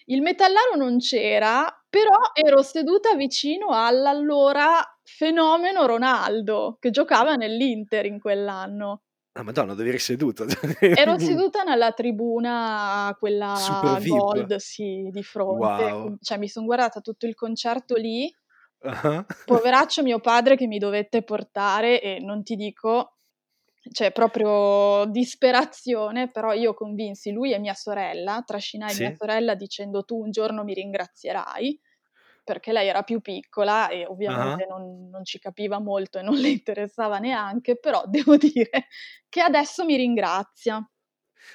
Il 0.08 0.22
metallaro 0.22 0.75
non 0.75 1.00
c'era, 1.00 1.85
però 1.96 2.20
ero 2.34 2.62
seduta 2.62 3.16
vicino 3.16 3.70
all'allora 3.70 4.84
fenomeno 5.02 5.86
Ronaldo, 5.86 6.75
che 6.78 6.90
giocava 6.90 7.36
nell'Inter 7.36 8.06
in 8.06 8.20
quell'anno. 8.20 9.04
Ah, 9.38 9.44
madonna, 9.44 9.74
dove 9.74 9.88
eri 9.90 10.00
seduta? 10.00 10.46
Ero 10.80 11.18
seduta 11.18 11.64
nella 11.64 11.92
tribuna, 11.92 13.16
quella 13.18 13.98
gold, 14.02 14.56
sì, 14.56 15.10
di 15.10 15.24
fronte. 15.24 15.84
Wow. 15.84 16.18
Cioè, 16.22 16.38
mi 16.38 16.50
sono 16.50 16.66
guardata 16.66 17.00
tutto 17.00 17.25
il 17.25 17.36
concerto 17.36 17.96
lì. 17.96 18.30
Uh-huh. 18.80 19.25
Poveraccio 19.46 20.04
mio 20.04 20.20
padre 20.20 20.56
che 20.56 20.68
mi 20.68 20.78
dovette 20.78 21.24
portare 21.24 22.02
e 22.02 22.20
non 22.20 22.44
ti 22.44 22.56
dico, 22.56 23.16
cioè 23.92 24.12
proprio 24.12 25.06
disperazione, 25.10 26.30
però 26.30 26.54
io 26.54 26.74
convinsi 26.74 27.32
lui 27.32 27.54
e 27.54 27.60
mia 27.60 27.74
sorella, 27.74 28.42
trascinai 28.46 28.94
Sì. 28.94 29.02
mia 29.02 29.16
sorella 29.16 29.56
dicendo 29.56 30.04
tu 30.04 30.22
un 30.22 30.32
giorno 30.32 30.64
mi 30.64 30.74
ringrazierai, 30.74 31.80
perché 32.46 32.72
lei 32.72 32.88
era 32.88 33.04
più 33.04 33.20
piccola 33.22 33.90
e 33.90 34.06
ovviamente 34.06 34.66
non, 34.70 35.10
non 35.10 35.25
ci 35.25 35.40
capiva 35.40 35.80
molto 35.80 36.20
e 36.20 36.22
non 36.24 36.36
le 36.40 36.50
interessava 36.50 37.20
neanche, 37.20 37.78
però 37.78 38.06
devo 38.08 38.38
dire 38.38 38.88
che 39.30 39.42
adesso 39.42 39.84
mi 39.86 39.98
ringrazia. 39.98 40.88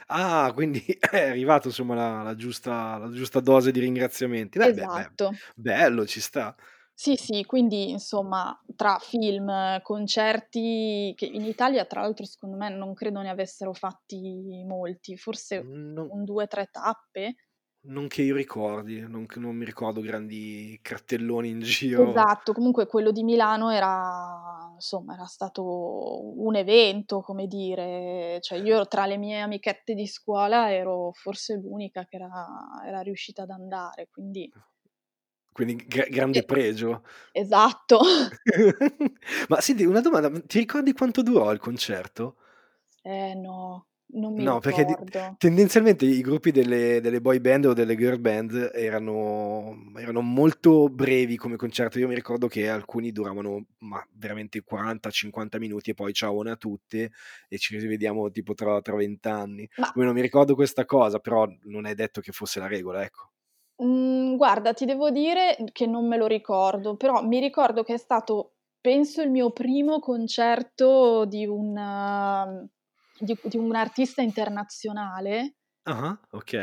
Ah, 0.08 0.50
quindi 0.54 0.80
è 1.10 1.28
arrivato 1.30 1.68
insomma 1.68 1.94
la, 1.94 2.22
la 2.22 2.34
giusta, 2.34 2.98
la 2.98 3.10
giusta 3.10 3.40
dose 3.40 3.70
di 3.72 3.80
ringraziamenti. 3.80 4.58
Beh, 4.58 4.72
beh, 4.72 4.88
beh, 4.88 5.10
Esatto. 5.10 5.40
bello, 5.54 6.06
ci 6.06 6.20
sta. 6.20 6.54
Sì, 6.94 7.16
sì, 7.16 7.44
quindi 7.46 7.88
insomma, 7.90 8.54
tra 8.76 8.98
film, 8.98 9.80
concerti, 9.80 11.14
che 11.16 11.24
in 11.24 11.44
Italia 11.46 11.86
tra 11.86 12.02
l'altro 12.02 12.26
secondo 12.26 12.56
me 12.58 12.68
non 12.68 12.92
credo 12.92 13.22
ne 13.22 13.30
avessero 13.30 13.72
fatti 13.72 14.62
molti, 14.66 15.16
forse 15.16 15.72
Non, 15.94 16.10
un 16.10 16.24
due 16.24 16.46
tre 16.46 16.68
tappe. 16.70 17.36
Non 17.88 18.08
che 18.08 18.22
io 18.22 18.34
ricordi, 18.36 19.00
non, 19.00 19.26
che- 19.26 19.38
non 19.38 19.54
mi 19.54 19.64
ricordo 19.66 20.00
grandi 20.00 20.78
cartelloni 20.82 21.48
in 21.50 21.60
giro. 21.60 22.10
Esatto, 22.10 22.52
comunque 22.52 22.86
quello 22.86 23.10
di 23.12 23.22
Milano 23.22 23.70
era, 23.70 24.70
insomma, 24.74 25.14
era 25.14 25.26
stato 25.26 25.62
un 26.40 26.56
evento, 26.56 27.20
come 27.20 27.46
dire, 27.46 28.38
cioè 28.40 28.58
io 28.58 28.86
tra 28.86 29.06
le 29.06 29.16
mie 29.18 29.40
amichette 29.40 29.94
di 29.94 30.06
scuola 30.06 30.72
ero 30.72 31.10
forse 31.12 31.54
l'unica 31.56 32.04
che 32.06 32.16
era, 32.16 32.28
era 32.86 33.00
riuscita 33.02 33.42
ad 33.42 33.50
andare, 33.50 34.08
quindi 34.10 34.50
Quindi 35.52 35.76
gra- 35.86 36.06
grande 36.08 36.44
pregio. 36.44 37.02
esatto. 37.32 38.00
Ma 39.48 39.60
senti, 39.60 39.84
una 39.84 40.00
domanda, 40.00 40.30
ti 40.46 40.58
ricordi 40.58 40.92
quanto 40.92 41.22
durò 41.22 41.52
il 41.52 41.58
concerto? 41.58 42.36
Eh 43.04 43.34
no, 43.34 43.86
non 44.12 44.34
mi 44.34 44.44
No, 44.44 44.58
perché 44.58 44.86
ricordo. 44.86 45.36
tendenzialmente 45.36 46.06
i 46.06 46.22
gruppi 46.22 46.50
delle, 46.50 47.00
delle 47.02 47.20
boy 47.20 47.40
band 47.40 47.66
o 47.66 47.72
delle 47.74 47.94
girl 47.94 48.18
band 48.20 48.70
erano, 48.72 49.74
erano 49.96 50.22
molto 50.22 50.88
brevi 50.88 51.36
come 51.36 51.56
concerto. 51.56 51.98
Io 51.98 52.08
mi 52.08 52.14
ricordo 52.14 52.46
che 52.48 52.68
alcuni 52.70 53.12
duravano 53.12 53.66
ma 53.80 54.02
veramente 54.14 54.62
40-50 54.62 55.58
minuti 55.58 55.90
e 55.90 55.94
poi 55.94 56.14
ciao 56.14 56.40
a 56.40 56.56
tutte 56.56 57.10
e 57.48 57.58
ci 57.58 57.76
rivediamo 57.78 58.30
tipo 58.30 58.54
tra, 58.54 58.80
tra 58.80 58.94
20 58.96 59.28
anni. 59.28 59.68
Ma 59.94 60.04
non 60.04 60.14
mi 60.14 60.22
ricordo 60.22 60.54
questa 60.54 60.86
cosa, 60.86 61.18
però 61.18 61.46
non 61.64 61.84
è 61.86 61.94
detto 61.94 62.20
che 62.22 62.32
fosse 62.32 62.60
la 62.60 62.66
regola, 62.66 63.02
ecco. 63.02 63.30
mm, 63.82 64.36
guarda, 64.36 64.72
ti 64.72 64.84
devo 64.84 65.10
dire 65.10 65.56
che 65.72 65.86
non 65.86 66.06
me 66.06 66.16
lo 66.16 66.26
ricordo, 66.26 66.96
però 66.96 67.22
mi 67.22 67.40
ricordo 67.40 67.82
che 67.82 67.94
è 67.94 67.96
stato, 67.98 68.54
penso, 68.80 69.22
il 69.22 69.30
mio 69.30 69.50
primo 69.52 69.98
concerto 70.00 71.24
di 71.26 71.46
un, 71.46 71.76
di, 73.20 73.38
di 73.44 73.56
un 73.56 73.74
artista 73.74 74.22
internazionale. 74.22 75.56
Ah, 75.84 76.18
ok. 76.32 76.54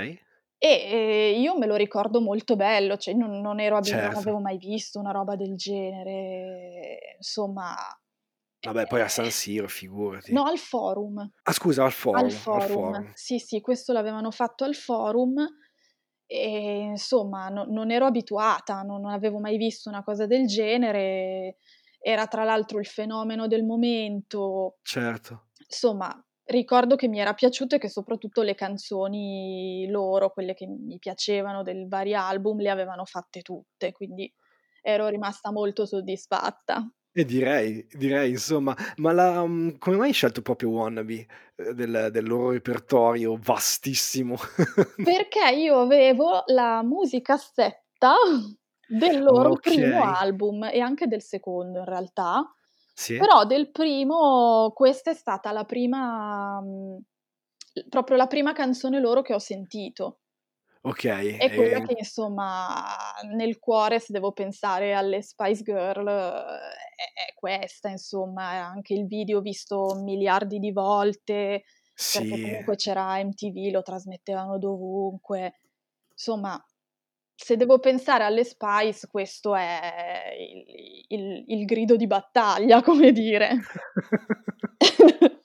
E 0.60 0.68
eh, 0.70 1.40
io 1.40 1.56
me 1.58 1.68
lo 1.68 1.76
ricordo 1.76 2.20
molto 2.20 2.56
bello, 2.56 2.98
cioè 2.98 3.14
non, 3.14 3.40
non 3.42 3.60
ero 3.60 3.78
abi- 3.78 4.00
non 4.00 4.16
Certo. 4.16 4.18
avevo 4.18 4.40
mai 4.40 4.58
visto 4.58 5.00
una 5.00 5.12
roba 5.12 5.36
del 5.36 5.56
genere, 5.56 7.16
insomma, 7.18 7.76
Vabbè, 8.62 8.86
poi 8.88 9.02
a 9.02 9.08
eh, 9.08 9.08
San 9.08 9.32
Siro, 9.32 9.68
figurati. 9.68 10.32
no, 10.32 10.44
al 10.46 10.58
forum, 10.58 11.18
Ah, 11.44 11.54
scusa, 11.54 11.84
al 11.84 11.92
al 12.12 12.32
forum, 12.32 12.46
al 12.50 12.62
forum, 12.62 12.62
forum. 12.62 13.12
sì, 13.14 13.40
sì, 13.40 13.62
questo 13.62 13.94
l'avevano 13.94 14.32
fatto 14.32 14.64
al 14.66 14.76
forum 14.76 15.36
e 16.26 16.80
insomma 16.92 17.50
no- 17.50 17.66
non 17.70 17.92
ero 17.92 18.06
abituata, 18.06 18.82
non, 18.82 19.02
non 19.02 19.12
avevo 19.12 19.40
mai 19.40 19.58
visto 19.58 19.90
una 19.90 20.04
cosa 20.04 20.26
del 20.28 20.48
genere, 20.48 21.58
era 22.00 22.28
tra 22.28 22.44
l'altro 22.44 22.80
il 22.80 22.86
fenomeno 22.88 23.48
del 23.48 23.64
momento, 23.64 24.80
Certo. 24.84 25.50
insomma, 25.68 26.14
ricordo 26.48 26.96
che 26.96 27.08
mi 27.08 27.20
era 27.20 27.34
piaciuto 27.34 27.76
e 27.76 27.80
che 27.80 27.90
soprattutto 27.90 28.42
le 28.42 28.56
canzoni 28.56 29.88
loro, 29.90 30.32
quelle 30.32 30.54
che 30.54 30.68
mi 30.68 30.98
piacevano 31.00 31.64
del 31.64 31.88
vari 31.88 32.14
album, 32.14 32.60
le 32.60 32.70
avevano 32.70 33.06
fatte 33.06 33.42
tutte, 33.42 33.92
quindi 33.92 34.32
ero 34.82 35.08
rimasta 35.08 35.52
molto 35.52 35.86
soddisfatta. 35.86 36.90
E 37.12 37.26
direi, 37.26 37.86
direi, 37.90 38.30
insomma, 38.30 38.76
ma 38.98 39.12
la, 39.12 39.44
mm, 39.46 39.78
come 39.80 39.96
mai 39.98 40.08
hai 40.10 40.14
scelto 40.14 40.44
proprio 40.44 40.70
Wannabe 40.70 41.26
eh, 41.56 41.74
del, 41.74 42.10
del 42.12 42.26
loro 42.28 42.52
repertorio 42.52 43.36
vastissimo? 43.42 44.36
Perché 45.02 45.40
io 45.56 45.80
avevo 45.80 46.44
la 46.48 46.84
musicassetta 46.84 48.14
del 48.86 49.22
loro 49.22 49.60
primo 49.60 50.02
Ok, 50.02 50.04
album 50.04 50.66
e 50.66 50.80
anche 50.80 51.08
del 51.08 51.22
secondo 51.22 51.80
in 51.80 51.86
realtà, 51.86 52.44
sì, 52.98 53.16
però 53.16 53.46
del 53.46 53.72
primo 53.72 54.72
questa 54.76 55.12
è 55.12 55.14
stata 55.14 55.52
la 55.52 55.66
prima, 55.66 56.60
mm, 56.62 56.98
proprio 57.90 58.18
la 58.18 58.28
prima 58.28 58.54
canzone 58.54 59.00
loro 59.00 59.22
che 59.22 59.34
ho 59.34 59.40
sentito. 59.40 60.20
ok, 60.84 61.04
È 61.36 61.52
quella 61.54 61.80
e- 61.80 61.86
che 61.86 61.94
insomma 61.98 62.96
nel 63.36 63.60
cuore, 63.60 64.00
se 64.00 64.12
devo 64.12 64.32
pensare 64.32 64.94
alle 64.96 65.22
Spice 65.22 65.62
Girl, 65.62 66.08
è, 66.08 67.30
è 67.30 67.34
questa, 67.36 67.90
insomma, 67.90 68.50
anche 68.66 68.94
il 68.96 69.06
video 69.06 69.40
visto 69.42 69.94
miliardi 70.04 70.58
di 70.60 70.72
volte, 70.72 71.64
perché 72.10 72.40
sì, 72.40 72.40
comunque 72.40 72.76
c'era 72.76 73.24
MTV, 73.24 73.72
lo 73.72 73.84
trasmettevano 73.84 74.58
dovunque. 74.58 75.60
Insomma, 76.12 76.60
se 77.40 77.56
devo 77.56 77.80
pensare 77.80 78.24
alle 78.24 78.44
Spice, 78.44 79.08
questo 79.10 79.56
è 79.56 80.34
il, 80.40 81.20
il- 81.20 81.44
il 81.48 81.66
grido 81.66 81.96
di 81.96 82.08
battaglia, 82.08 82.82
come 82.84 83.12
dire. 83.12 83.60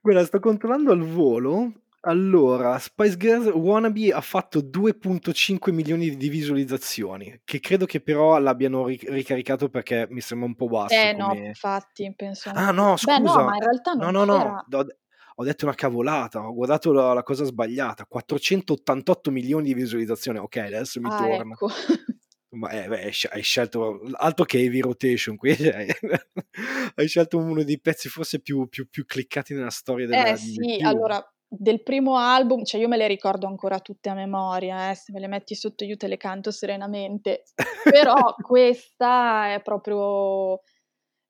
Guarda, 0.00 0.24
sto 0.24 0.38
controllando 0.40 0.92
al 0.92 1.02
volo. 1.02 1.72
Allora, 2.04 2.78
Spice 2.78 3.18
Girls 3.18 3.46
Wannabe 3.52 4.10
ha 4.10 4.22
fatto 4.22 4.60
2.5 4.60 5.70
milioni 5.70 6.16
di 6.16 6.28
visualizzazioni, 6.30 7.42
che 7.44 7.60
credo 7.60 7.84
che 7.84 8.00
però 8.00 8.38
l'abbiano 8.38 8.86
ri 8.86 8.98
ricaricato 9.02 9.68
perché 9.68 10.06
mi 10.08 10.22
sembra 10.22 10.46
un 10.48 10.54
po' 10.54 10.66
basso 10.68 10.94
Eh 10.94 11.12
no, 11.12 11.28
come 11.28 11.48
infatti 11.48 12.10
penso 12.16 12.50
Ah 12.54 12.70
no, 12.70 12.94
Beh 13.04 13.18
no, 13.18 13.26
scusa, 13.28 13.42
ma 13.44 13.54
in 13.54 13.60
realtà 13.60 13.92
no, 13.92 14.10
no, 14.10 14.24
no, 14.24 14.64
d 14.66 14.96
ho 15.40 15.44
detto 15.44 15.64
una 15.64 15.74
cavolata, 15.74 16.46
ho 16.46 16.52
guardato 16.54 16.92
la 16.92 17.12
la 17.14 17.22
cosa 17.22 17.44
sbagliata, 17.44 18.04
488 18.06 19.30
milioni 19.30 19.64
di 19.68 19.74
visualizzazioni. 19.74 20.38
Okay, 20.38 20.66
adesso 20.66 21.00
mi 21.00 21.08
Ah, 21.08 21.14
torna. 21.14 21.56
ecco. 21.56 21.68
Ma, 22.52 22.68
eh 22.70 22.88
beh, 22.88 23.02
hai 23.04 23.12
sce 23.12 23.28
hai 23.28 23.42
scelto 23.42 24.00
altro 24.14 24.44
che 24.44 24.58
Heavy 24.58 24.80
Rotation, 24.80 25.36
qui 25.36 25.52
hai 25.52 25.86
hai 26.96 27.06
scelto 27.08 27.38
uno 27.38 27.62
dei 27.62 27.80
pezzi 27.80 28.08
forse 28.08 28.40
più 28.40 28.68
più 28.68 28.88
più 28.88 29.04
cliccati 29.06 29.54
nella 29.54 29.70
storia 29.70 30.06
Eh 30.08 30.08
della 30.08 30.36
di 30.36 30.54
sì, 30.54 30.78
YouTube. 30.78 30.84
allora 30.88 31.24
del 31.52 31.82
primo 31.82 32.16
album 32.16 32.64
cioè 32.64 32.80
io 32.80 32.88
me 32.88 32.96
le 32.96 33.06
ricordo 33.08 33.46
ancora 33.46 33.80
tutte 33.80 34.08
a 34.08 34.14
memoria 34.14 34.90
eh, 34.90 34.94
se 34.94 35.12
me 35.12 35.20
le 35.20 35.26
metti 35.28 35.54
sotto 35.54 35.84
io 35.84 35.96
te 35.96 36.08
le 36.08 36.16
canto 36.16 36.50
serenamente. 36.50 37.44
Però 37.86 38.14
questa 38.40 39.54
è 39.54 39.62
proprio 39.62 40.60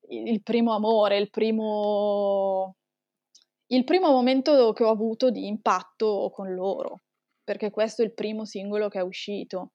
il 0.09 0.41
primo 0.43 0.73
amore, 0.75 1.17
il 1.17 1.29
primo 1.29 2.77
il 3.73 3.83
primo 3.83 4.09
momento 4.11 4.71
che 4.73 4.83
ho 4.83 4.89
avuto 4.89 5.29
di 5.29 5.47
impatto 5.47 6.29
con 6.33 6.53
loro, 6.53 7.01
perché 7.43 7.69
questo 7.69 8.01
è 8.01 8.05
il 8.05 8.13
primo 8.13 8.45
singolo 8.45 8.87
che 8.87 8.99
è 8.99 9.03
uscito. 9.03 9.71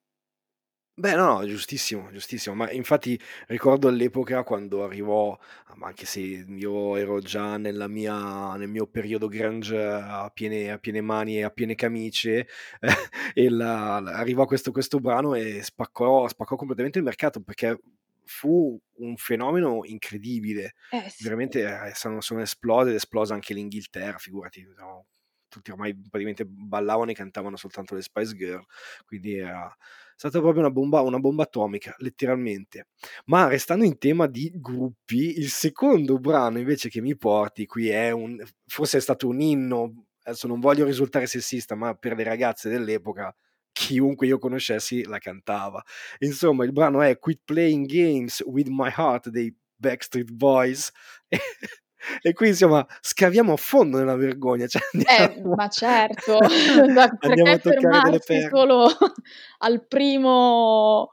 Beh, 0.99 1.13
no, 1.15 1.25
no, 1.37 1.45
giustissimo, 1.45 2.09
giustissimo. 2.11 2.55
Ma 2.55 2.71
infatti 2.71 3.19
ricordo 3.47 3.87
all'epoca 3.87 4.41
quando 4.43 4.83
arrivò, 4.83 5.37
ma 5.75 5.85
anche 5.87 6.07
se 6.07 6.19
io 6.21 6.95
ero 6.95 7.19
già 7.19 7.55
mia 7.57 8.55
nel 8.55 8.67
mio 8.67 8.87
periodo 8.87 9.27
grunge 9.27 9.77
a 9.79 10.31
piene 10.33 10.71
a 10.71 10.79
piene 10.79 11.01
mani 11.01 11.37
e 11.37 11.43
a 11.43 11.51
piene 11.51 11.75
camicie, 11.75 12.47
e 13.35 13.49
la 13.49 13.99
la 13.99 14.13
arrivò 14.13 14.45
questo 14.45 14.71
questo 14.71 14.99
brano 14.99 15.35
e 15.35 15.61
spaccò 15.61 16.27
spaccò 16.27 16.55
completamente 16.55 16.97
il 16.97 17.03
mercato, 17.03 17.41
perché 17.43 17.79
fu 18.27 18.79
un 18.99 19.15
fenomeno 19.17 19.81
incredibile. 19.85 20.73
Eh 20.91 21.09
sì. 21.09 21.23
Veramente, 21.23 21.63
ehm, 21.63 21.91
sono 21.93 22.21
sono 22.21 22.41
esplose 22.41 22.89
ed 22.89 22.95
esplosa 22.95 23.33
anche 23.33 23.53
l'Inghilterra, 23.53 24.17
figurati, 24.19 24.65
no, 24.77 25.07
tutti 25.49 25.71
ormai 25.71 25.93
praticamente 25.95 26.45
ballavano 26.45 27.11
e 27.11 27.13
cantavano 27.15 27.55
soltanto 27.57 27.95
le 27.95 28.01
Spice 28.01 28.35
Girl, 28.35 28.63
quindi 29.05 29.37
era 29.37 29.73
stata 30.15 30.39
proprio 30.39 30.61
una 30.61 30.71
bomba 30.71 31.01
una 31.01 31.19
bomba 31.19 31.43
atomica, 31.43 31.95
letteralmente. 31.99 32.87
Ma 33.25 33.47
restando 33.47 33.85
in 33.85 33.97
tema 33.97 34.27
di 34.27 34.51
gruppi, 34.55 35.37
il 35.37 35.49
secondo 35.49 36.19
brano 36.19 36.59
invece 36.59 36.89
che 36.89 37.01
mi 37.01 37.15
porti 37.17 37.65
qui 37.65 37.89
è 37.89 38.11
un 38.11 38.43
forse 38.65 38.97
è 38.97 39.01
stato 39.01 39.27
un 39.27 39.39
inno, 39.41 40.05
adesso 40.23 40.47
non 40.47 40.59
voglio 40.59 40.85
risultare 40.85 41.27
sessista, 41.27 41.75
ma 41.75 41.93
per 41.95 42.15
le 42.15 42.23
ragazze 42.23 42.69
dell'epoca 42.69 43.33
chiunque 43.77 44.27
io 44.27 44.39
conoscessi 44.39 45.03
la 45.03 45.19
cantava. 45.19 45.81
Insomma, 46.19 46.65
il 46.65 46.71
brano 46.71 47.01
è 47.01 47.17
"Quit 47.19 47.41
Playing 47.45 47.85
Games 47.85 48.41
with 48.45 48.67
My 48.69 48.91
Heart" 48.95 49.29
dei 49.29 49.55
Backstreet 49.75 50.31
Boys 50.31 50.91
e 52.21 52.33
qui 52.33 52.47
insomma 52.47 52.85
scaviamo 53.01 53.53
a 53.53 53.57
fondo 53.57 53.97
nella 53.97 54.15
vergogna, 54.15 54.65
cioè 54.67 54.81
Eh, 54.93 55.23
andiamo 55.23 55.55
ma 55.55 55.67
certo, 55.69 56.37
a 56.41 57.09
perché 57.17 57.59
toccare 57.59 58.01
delle 58.01 58.19
fermarsi 58.19 58.41
solo 58.49 58.87
al 59.59 59.85
primo 59.87 61.11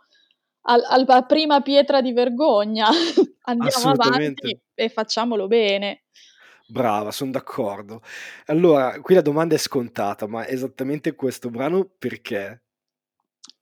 al 0.67 0.83
al 0.89 1.05
la 1.07 1.23
prima 1.23 1.61
pietra 1.61 2.01
di 2.01 2.13
vergogna? 2.13 2.89
Andiamo 3.47 3.91
avanti 3.91 4.59
e 4.75 4.89
facciamolo 4.89 5.47
bene. 5.47 6.05
Brava, 6.75 7.13
son 7.13 7.31
d'accordo. 7.31 8.03
Allora, 8.47 9.01
qui 9.01 9.15
la 9.15 9.21
domanda 9.21 9.55
è 9.55 9.59
scontata, 9.59 10.27
ma 10.27 10.45
esattamente 10.45 11.15
questo 11.15 11.49
brano 11.49 11.89
perché? 11.97 12.65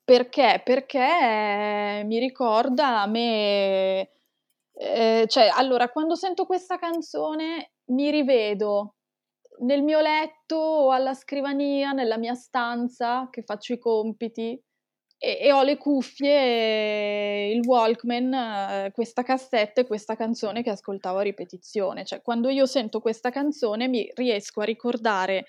Perché? 0.02 0.62
Perché 0.64 2.02
mi 2.06 2.18
ricorda 2.18 3.02
a 3.02 3.06
me 3.06 4.08
ehm, 4.72 5.26
cioè 5.26 5.50
allora 5.54 5.90
quando 5.90 6.14
sento 6.14 6.46
questa 6.46 6.78
canzone 6.78 7.72
mi 7.90 8.10
rivedo 8.10 8.94
nel 9.60 9.82
mio 9.82 10.00
letto 10.00 10.56
o 10.56 10.90
alla 10.90 11.12
scrivania, 11.12 11.92
nella 11.92 12.16
mia 12.16 12.34
stanza 12.34 13.28
che 13.30 13.42
faccio 13.42 13.74
i 13.74 13.78
compiti 13.78 14.58
e 15.22 15.38
e 15.40 15.52
ho 15.52 15.62
le 15.62 15.76
cuffie, 15.78 17.52
il 17.52 17.60
Walkman, 17.64 18.90
questa 18.92 19.22
cassetta 19.22 19.80
e 19.82 19.86
questa 19.86 20.16
canzone 20.16 20.62
che 20.62 20.70
ascoltavo 20.70 21.18
a 21.18 21.22
ripetizione. 21.22 22.04
Cioè 22.04 22.22
quando 22.22 22.48
io 22.48 22.66
sento 22.66 23.00
questa 23.00 23.30
canzone 23.30 23.86
mi 23.88 24.10
riesco 24.14 24.60
a 24.60 24.64
ricordare 24.64 25.46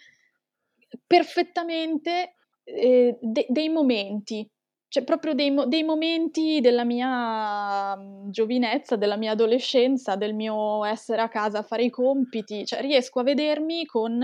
perfettamente, 1.08 2.36
ehm, 2.64 3.18
de 3.22 3.46
dei 3.50 3.70
momenti, 3.70 4.48
cioè 4.88 5.04
proprio 5.04 5.34
dei 5.34 5.52
mo 5.52 5.66
dei 5.66 5.84
momenti 5.84 6.60
della 6.62 6.84
mia, 6.86 7.96
mhmm, 7.96 8.30
giovinezza, 8.30 8.96
della 8.96 9.18
mia 9.18 9.32
adolescenza, 9.32 10.16
del 10.16 10.34
mio 10.36 10.84
essere 10.86 11.22
a 11.22 11.30
casa 11.30 11.60
a 11.60 11.64
fare 11.64 11.84
i 11.86 11.90
compiti, 11.90 12.66
cioè 12.66 12.82
riesco 12.82 13.20
a 13.20 13.24
vedermi 13.24 13.86
con 13.86 14.22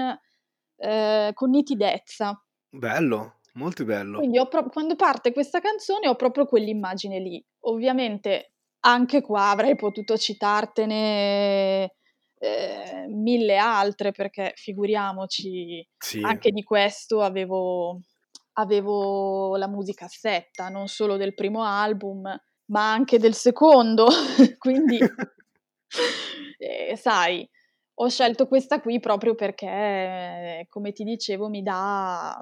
ehm, 0.77 1.33
con 1.33 1.49
nitidezza. 1.49 2.39
Bello, 2.73 3.38
molto 3.59 3.85
bello. 3.85 4.19
Quindi 4.19 4.39
pro 4.49 4.67
quando 4.69 4.95
parte 4.95 5.31
questa 5.33 5.59
canzone 5.61 6.07
ho 6.07 6.15
proprio 6.15 6.45
quell'immagine 6.45 7.19
lì. 7.19 7.43
Ovviamente 7.61 8.53
anche 8.81 9.21
qua 9.21 9.49
avrei 9.51 9.75
potuto 9.75 10.17
citartene, 10.17 11.93
ehm, 12.39 13.13
1000 13.21 13.57
altre 13.57 14.11
perché 14.11 14.53
figuriamoci, 14.55 15.85
Sì. 16.01 16.19
anche 16.21 16.51
di 16.51 16.63
questo 16.63 17.21
avevo 17.21 17.99
avevo 18.53 19.55
la 19.57 19.67
musicassetta, 19.69 20.67
non 20.69 20.87
solo 20.89 21.15
del 21.17 21.33
primo 21.33 21.63
album, 21.63 22.23
ma 22.71 22.91
anche 22.91 23.17
del 23.19 23.33
secondo. 23.33 24.07
Quindi 24.57 25.05
ehm, 26.57 26.95
sai, 26.95 27.47
ho 27.95 28.09
scelto 28.09 28.47
questa 28.47 28.81
qui 28.81 28.99
proprio 28.99 29.35
perché, 29.35 30.65
come 30.69 30.91
ti 30.93 31.03
dicevo, 31.03 31.49
mi 31.49 31.61
dà 31.63 32.41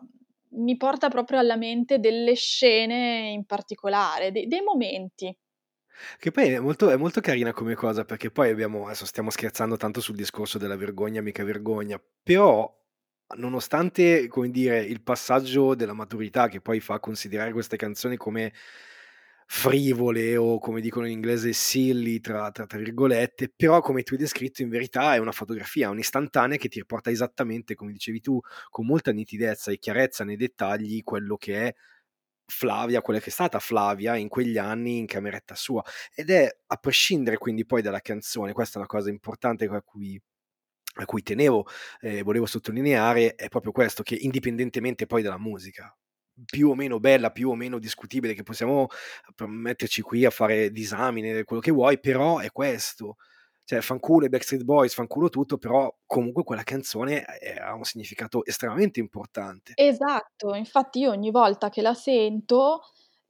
mi 0.52 0.78
porta 0.78 1.10
proprio 1.10 1.40
alla 1.40 1.56
mente 1.58 2.00
delle 2.00 2.36
scene 2.36 3.30
in 3.32 3.46
particolare, 3.46 4.32
de 4.32 4.48
dei 4.48 4.62
momenti. 4.62 5.36
Che 6.20 6.32
poi 6.32 6.50
è 6.50 6.60
molto 6.60 6.90
è 6.90 6.96
molto 6.96 7.22
carina 7.22 7.52
come 7.54 7.74
cosa, 7.76 8.06
perché 8.06 8.30
poi 8.30 8.50
abbiamo 8.52 8.86
adesso 8.86 9.06
stiamo 9.06 9.30
scherzando 9.32 9.78
tanto 9.78 10.00
sul 10.00 10.16
discorso 10.16 10.58
della 10.60 10.76
vergogna, 10.76 11.22
mica 11.22 11.44
vergogna, 11.44 12.00
però 12.22 12.72
nonostante, 13.38 14.28
come 14.28 14.50
dire, 14.52 14.80
il 14.82 15.02
passaggio 15.02 15.76
della 15.76 15.94
maturità 15.94 16.48
che 16.50 16.62
poi 16.62 16.80
fa 16.80 17.00
considerare 17.00 17.52
queste 17.52 17.78
canzoni 17.78 18.16
come 18.16 18.54
frivole 19.50 20.36
o 20.38 20.60
come 20.60 20.82
dicono 20.82 21.06
in 21.06 21.14
inglese 21.14 21.54
"silly" 21.54 22.20
tra 22.20 22.52
tra 22.52 22.66
tra 22.66 22.78
virgolette, 22.78 23.50
però 23.56 23.80
come 23.82 24.04
tu 24.04 24.14
hai 24.14 24.20
descritto 24.20 24.62
in 24.62 24.70
verità 24.70 25.16
è 25.16 25.18
una 25.20 25.32
fotografia, 25.32 25.90
un'istantanea 25.90 26.58
che 26.58 26.68
ti 26.68 26.80
riporta 26.80 27.10
esattamente, 27.12 27.74
come 27.76 27.94
dicevi 27.94 28.20
tu, 28.22 28.40
con 28.70 28.86
molta 28.86 29.12
nitidezza 29.12 29.72
e 29.72 29.78
chiarezza 29.80 30.24
nei 30.26 30.36
dettagli, 30.38 31.02
quello 31.04 31.38
che 31.38 31.68
è 31.68 31.74
Flavia, 32.50 33.02
quella 33.02 33.20
che 33.20 33.28
è 33.28 33.32
stata 33.32 33.60
Flavia 33.60 34.16
in 34.18 34.30
quegli 34.30 34.58
anni 34.58 34.98
in 35.00 35.06
cameretta 35.06 35.56
sua. 35.56 35.84
Ed 36.16 36.30
è 36.32 36.50
a 36.68 36.76
prescindere 36.78 37.38
quindi 37.38 37.66
poi 37.66 37.82
dalla 37.82 38.00
canzone, 38.02 38.54
questa 38.54 38.76
è 38.76 38.78
una 38.80 38.88
cosa 38.88 39.10
importante 39.10 39.66
a 39.66 39.82
cui 39.82 40.20
a 41.00 41.06
cui 41.06 41.22
tenevo 41.24 41.68
e 42.02 42.24
volevo 42.24 42.46
sottolineare, 42.48 43.36
è 43.36 43.50
proprio 43.50 43.72
questo, 43.72 44.04
che 44.04 44.16
indipendentemente 44.16 45.06
poi 45.08 45.22
dalla 45.22 45.38
musica, 45.40 45.96
più 46.46 46.70
o 46.70 46.76
meno 46.76 47.00
bella, 47.00 47.32
più 47.32 47.50
o 47.50 47.56
meno 47.56 47.80
discutibile, 47.80 48.34
che 48.34 48.44
possiamo 48.44 48.88
metterci 49.48 50.02
qui 50.02 50.26
a 50.26 50.30
fare 50.30 50.72
disamine, 50.72 51.44
quello 51.44 51.62
che 51.62 51.72
vuoi, 51.72 52.00
però 52.00 52.40
è 52.40 52.52
questo. 52.52 53.18
Cioè 53.64 53.82
fanculo 53.82 54.26
i 54.26 54.30
Backstreet 54.30 54.64
Boys, 54.64 54.94
fanculo 54.94 55.30
tutto, 55.30 55.58
però 55.58 55.94
comunque 56.06 56.44
quella 56.44 56.64
canzone, 56.64 57.26
ehm, 57.40 57.58
ha 57.64 57.74
un 57.76 57.84
significato 57.84 58.46
estremamente 58.46 59.00
importante. 59.02 59.78
Esatto, 59.80 60.56
infatti 60.56 61.00
io 61.02 61.12
ogni 61.12 61.30
volta 61.30 61.70
che 61.70 61.84
la 61.84 61.94
sento, 61.94 62.82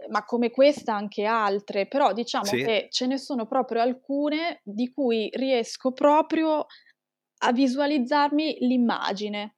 ma 0.09 0.23
come 0.23 0.49
questa 0.49 0.95
anche 0.95 1.25
altre, 1.25 1.87
però 1.89 2.13
diciamo 2.13 2.55
Sì. 2.55 2.63
che 2.63 2.87
ce 2.89 3.05
ne 3.05 3.17
sono 3.17 3.45
proprio 3.47 3.81
alcune 3.81 4.61
di 4.63 4.89
cui 4.93 5.29
riesco 5.33 5.91
proprio 5.91 6.65
a 7.39 7.51
visualizzarmi 7.53 8.59
l'immagine. 8.61 9.56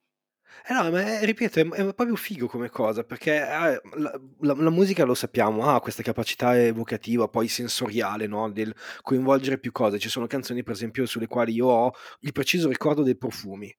Eh 0.66 0.72
no, 0.74 0.90
ma 0.90 1.00
è 1.20 1.24
ripeto, 1.24 1.60
è 1.60 1.66
è 1.68 1.94
proprio 1.94 2.16
figo 2.16 2.46
come 2.46 2.68
cosa, 2.68 3.02
perché 3.04 3.40
ha 3.40 3.70
la 3.96 4.20
la 4.40 4.54
la 4.54 4.70
musica 4.70 5.04
lo 5.04 5.14
sappiamo, 5.14 5.64
ha 5.66 5.80
questa 5.80 6.02
capacità 6.02 6.58
evocativa, 6.60 7.28
poi 7.28 7.48
sensoriale, 7.48 8.26
no, 8.26 8.50
del 8.50 8.74
coinvolgere 9.02 9.58
più 9.58 9.72
cose. 9.72 9.98
Ci 9.98 10.08
sono 10.08 10.26
canzoni, 10.26 10.62
per 10.62 10.74
esempio, 10.74 11.06
sulle 11.06 11.26
quali 11.26 11.54
io 11.54 11.66
ho 11.66 11.92
il 12.20 12.32
preciso 12.32 12.68
ricordo 12.68 13.02
dei 13.02 13.16
profumi, 13.16 13.74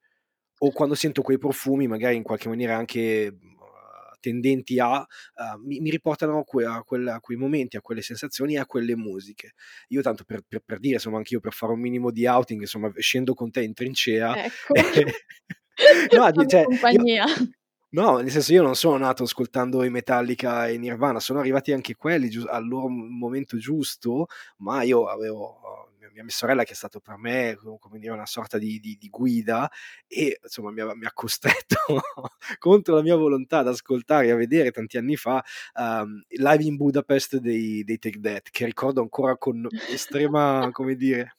o 0.59 0.71
quando 0.71 0.95
sento 0.95 1.21
quei 1.21 1.37
profumi, 1.37 1.87
magari 1.87 2.15
in 2.17 2.23
qualche 2.23 2.49
maniera 2.49 2.77
anche, 2.77 3.31
mhmm, 3.31 3.57
tendenti 4.19 4.79
a 4.79 4.97
uhm, 4.99 5.63
mi 5.65 5.79
mi 5.81 5.89
riportano 5.91 6.43
que 6.43 6.65
a 6.65 6.83
quel 6.83 7.07
a 7.09 7.19
quei 7.21 7.37
momenti, 7.37 7.77
a 7.77 7.81
quelle 7.81 8.01
sensazioni 8.03 8.55
e 8.55 8.59
a 8.59 8.65
quelle 8.67 8.95
musiche. 8.95 9.53
Io 9.89 10.01
tanto 10.01 10.23
per 10.25 10.41
per 10.47 10.61
per 10.65 10.79
dire, 10.79 10.95
insomma, 10.95 11.17
anch'io 11.17 11.39
per 11.41 11.53
fare 11.53 11.73
un 11.73 11.79
minimo 11.81 12.11
di 12.11 12.25
outing, 12.27 12.61
insomma, 12.61 12.91
scendo 12.97 13.33
con 13.35 13.51
te 13.51 13.63
in 13.63 13.73
trincea 13.73 14.37
Ecco. 14.37 14.73
No, 16.11 16.45
cioè, 16.45 16.61
io 16.61 16.65
compagnia. 16.65 17.25
no, 17.89 18.17
nel 18.17 18.31
senso 18.31 18.53
io 18.53 18.61
non 18.61 18.75
sono 18.75 18.97
nato 18.97 19.23
ascoltando 19.23 19.83
i 19.83 19.89
Metallica 19.89 20.67
e 20.67 20.77
Nirvana, 20.77 21.19
sono 21.19 21.39
arrivati 21.39 21.71
anche 21.71 21.95
quelli 21.95 22.29
giu 22.29 22.45
al 22.47 22.67
loro 22.67 22.87
momento 22.89 23.57
giusto, 23.57 24.27
ma 24.57 24.83
io 24.83 25.05
avevo 25.05 25.81
mia, 26.11 26.23
mia 26.23 26.33
sorella 26.33 26.63
che 26.63 26.73
è 26.73 26.75
stato 26.75 26.99
per 26.99 27.17
me 27.17 27.57
come 27.79 27.99
dire 27.99 28.13
una 28.13 28.25
sorta 28.25 28.57
di, 28.57 28.79
di, 28.79 28.97
di 28.99 29.09
guida 29.09 29.69
e 30.07 30.39
insomma 30.41 30.71
mi 30.71 30.81
ha, 30.81 30.95
mi 30.95 31.05
ha 31.05 31.11
costretto 31.13 31.75
contro 32.59 32.95
la 32.95 33.01
mia 33.01 33.15
volontà 33.15 33.59
ad 33.59 33.67
ascoltare 33.67 34.27
e 34.27 34.31
a 34.31 34.35
vedere 34.35 34.71
tanti 34.71 34.97
anni 34.97 35.15
fa 35.15 35.43
um, 35.75 36.21
live 36.27 36.63
in 36.63 36.75
Budapest 36.75 37.37
dei, 37.37 37.83
dei 37.83 37.97
Take 37.97 38.19
That 38.19 38.49
che 38.51 38.65
ricordo 38.65 39.01
ancora 39.01 39.37
con 39.37 39.67
estrema 39.89 40.69
come 40.71 40.95
dire 40.95 41.35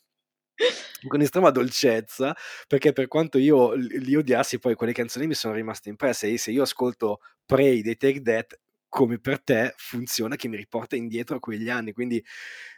con 1.08 1.20
estrema 1.20 1.50
dolcezza, 1.50 2.34
perché 2.66 2.92
per 2.92 3.08
quanto 3.08 3.38
io 3.38 3.72
li 3.74 4.14
odiassi, 4.14 4.58
poi 4.58 4.74
quelle 4.74 4.92
canzoni 4.92 5.26
mi 5.26 5.34
sono 5.34 5.54
rimaste 5.54 5.88
impresse 5.88 6.28
e 6.28 6.38
se 6.38 6.50
io 6.50 6.62
ascolto 6.62 7.20
Pray 7.46 7.82
dei 7.82 7.96
Take 7.96 8.22
That, 8.22 8.60
come 8.88 9.18
per 9.18 9.40
te 9.42 9.72
funziona 9.78 10.36
che 10.36 10.48
mi 10.48 10.56
riporta 10.56 10.96
indietro 10.96 11.36
a 11.36 11.40
quegli 11.40 11.70
anni, 11.70 11.92
quindi 11.92 12.22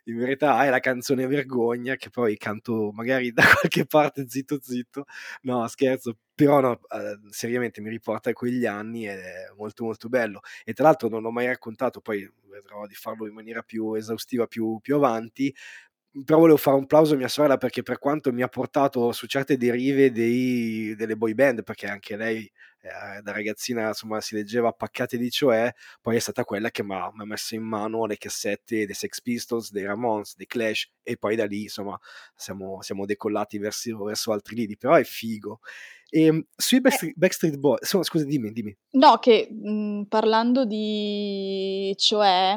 in 0.05 0.17
verità 0.19 0.55
hai 0.57 0.71
la 0.71 0.79
canzone 0.79 1.27
Vergogna 1.27 1.97
che 1.97 2.11
poi 2.11 2.37
canto 2.37 2.93
magari 2.93 3.33
da 3.33 3.43
qualche 3.61 3.85
parte 3.87 4.29
zitto 4.29 4.61
zitto, 4.63 5.07
no 5.43 5.67
scherzo, 5.67 6.17
però 6.35 6.61
no, 6.61 6.81
eh, 6.89 7.19
seriamente 7.31 7.81
mi 7.81 7.91
riporta 7.91 8.31
a 8.31 8.33
quegli 8.33 8.65
anni 8.67 9.09
ed 9.09 9.19
è 9.19 9.53
molto 9.57 9.85
molto 9.85 10.09
bello. 10.09 10.41
E 10.65 10.73
tra 10.73 10.85
l'altro 10.85 11.09
non 11.09 11.25
ho 11.25 11.31
mai 11.31 11.47
raccontato, 11.47 12.01
poi 12.01 12.29
vedrò 12.49 12.87
di 12.87 12.95
farlo 12.95 13.27
in 13.27 13.35
maniera 13.35 13.63
più 13.63 13.95
esaustiva 13.95 14.47
più, 14.47 14.79
più 14.81 14.95
avanti, 14.97 15.53
però 16.23 16.39
volevo 16.39 16.59
fare 16.59 16.77
un 16.77 16.87
plauso 16.87 17.15
a 17.15 17.17
mia 17.17 17.29
sorella 17.29 17.57
perché 17.57 17.83
per 17.83 17.99
quanto 17.99 18.33
mi 18.33 18.43
ha 18.43 18.49
portato 18.49 19.11
su 19.11 19.27
certe 19.27 19.57
derive 19.57 20.13
dei, 20.13 20.95
delle 20.97 21.17
boy 21.17 21.35
band, 21.35 21.65
perché 21.65 21.89
anche 21.89 22.17
lei 22.17 22.51
eh, 22.81 23.21
da 23.21 23.33
ragazzina 23.33 23.89
insomma 23.89 24.21
si 24.21 24.37
leggeva 24.37 24.71
paccate 24.71 25.17
di 25.17 25.29
cioè, 25.31 25.73
poi 26.01 26.17
è 26.17 26.19
stata 26.21 26.45
quella 26.45 26.71
che 26.71 26.85
mi 26.85 26.95
ha 26.95 27.11
messo 27.25 27.57
in 27.57 27.63
mano 27.63 28.07
le 28.07 28.17
cassette 28.17 28.87
dei 28.87 28.95
Sex 28.95 29.21
Pistols, 29.23 29.73
dei 29.73 29.85
Ramones, 29.85 30.37
dei 30.37 30.47
Clash 30.47 30.89
e 31.03 31.17
poi 31.17 31.35
da 31.35 31.47
lì 31.47 31.63
insomma 31.63 31.99
siamo, 32.37 32.81
siamo 32.83 33.07
decollati 33.07 33.59
verso, 33.59 34.05
verso, 34.05 34.31
altri 34.31 34.55
lidi, 34.55 34.77
però 34.77 34.95
è 34.95 35.05
figo. 35.05 35.61
E, 36.11 36.27
ehm, 36.27 36.47
sui 36.55 36.81
Backstreet, 36.81 37.15
eh. 37.15 37.19
Backstreet 37.19 37.57
Boys, 37.57 37.81
insomma, 37.81 38.05
scusa 38.05 38.25
dimmi, 38.25 38.53
dimmi. 38.53 38.77
No, 38.91 39.19
che 39.19 39.49
mh, 39.51 39.69
mhmm, 39.69 40.05
parlando 40.05 40.65
di 40.65 41.93
cioè, 41.97 42.57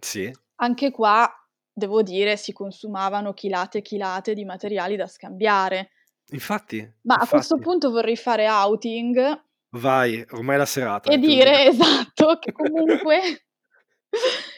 sì. 0.00 0.32
anche 0.56 0.90
qua 0.90 1.30
devo 1.76 2.02
dire, 2.02 2.38
si 2.38 2.52
consumavano 2.52 3.34
chilate 3.34 3.78
e 3.78 3.82
chilate 3.82 4.32
di 4.32 4.46
materiali 4.46 4.96
da 4.96 5.06
scambiare. 5.06 5.90
Infatti. 6.30 6.78
Ma 7.02 7.14
infatti. 7.14 7.24
a 7.24 7.28
questo 7.28 7.58
punto 7.58 7.90
vorrei 7.90 8.16
fare 8.16 8.48
outing. 8.48 9.44
Vai, 9.72 10.24
ormai 10.30 10.54
è 10.54 10.58
la 10.58 10.64
serata. 10.64 11.10
E 11.10 11.18
dire 11.18 11.66
esatto 11.66 12.38
che 12.38 12.52
comunque 12.56 13.44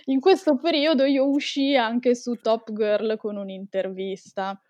in 0.04 0.20
questo 0.20 0.57
periodo 0.59 1.04
io 1.04 1.28
uscii 1.28 1.76
anche 1.76 2.14
su 2.14 2.37
Top 2.37 2.72
Girl 2.72 3.16
con 3.16 3.37
un'intervista. 3.37 4.61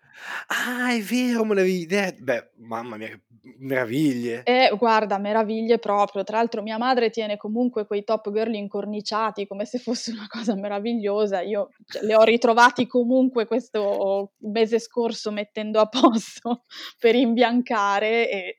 Ah, 0.47 0.93
è 0.93 0.99
vero, 1.01 1.43
me 1.45 1.55
l'avevi 1.55 1.85
detto. 1.85 2.23
Beh, 2.23 2.51
mamma 2.57 2.97
mia, 2.97 3.19
meraviglie. 3.57 4.43
Eh, 4.43 4.73
guarda, 4.77 5.17
meraviglie 5.17 5.79
proprio. 5.79 6.23
Tra 6.23 6.37
l'altro 6.37 6.61
mia 6.61 6.77
madre 6.77 7.09
tiene 7.09 7.37
comunque 7.37 7.85
quei 7.85 8.03
Top 8.03 8.31
Girl 8.31 8.53
incorniciati 8.53 9.47
come 9.47 9.65
se 9.65 9.79
fosse 9.79 10.11
una 10.11 10.27
cosa 10.27 10.55
meravigliosa. 10.55 11.41
Io 11.41 11.69
cioè, 11.85 12.03
le 12.03 12.15
ho 12.15 12.23
ritrovati 12.23 12.87
comunque 12.87 13.45
questo 13.45 14.33
mese 14.39 14.79
scorso 14.79 15.31
mettendo 15.31 15.79
a 15.79 15.87
posto 15.87 16.65
per 16.99 17.15
imbiancare 17.15 18.29
e 18.29 18.57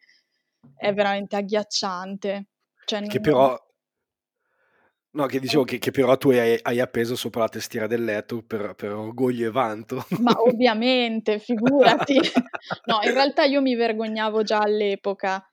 è 0.77 0.93
veramente 0.93 1.37
agghiacciante. 1.37 2.47
Cioè, 2.85 3.07
che 3.07 3.21
però 3.21 3.57
No, 5.13 5.27
che 5.27 5.41
dicevo 5.41 5.65
che, 5.65 5.79
che 5.79 5.91
però 5.91 6.17
tu 6.17 6.31
hai, 6.31 6.57
hai, 6.63 6.79
appeso 6.79 7.17
sopra 7.17 7.41
la 7.41 7.49
testiera 7.49 7.89
del 7.89 8.05
letto 8.05 8.43
per, 8.43 8.75
per 8.75 8.93
orgoglio 8.93 9.49
e 9.49 9.51
vanto. 9.51 10.05
Ma 10.21 10.41
ovviamente, 10.41 11.41
figurati. 11.41 12.15
no, 12.87 13.01
in 13.03 13.13
realtà 13.13 13.43
io 13.43 13.61
mi 13.61 13.75
vergognavo 13.75 14.45
già 14.45 14.59
all'epoca, 14.59 15.45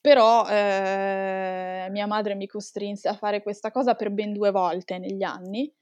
però 0.00 0.46
eh, 0.48 1.88
mia 1.90 2.06
madre 2.06 2.36
mi 2.36 2.46
costrinse 2.46 3.08
a 3.08 3.14
fare 3.14 3.42
questa 3.42 3.72
cosa 3.72 3.94
per 3.94 4.10
ben 4.10 4.32
due 4.32 4.52
volte 4.52 4.98
negli 4.98 5.24
anni. 5.24 5.72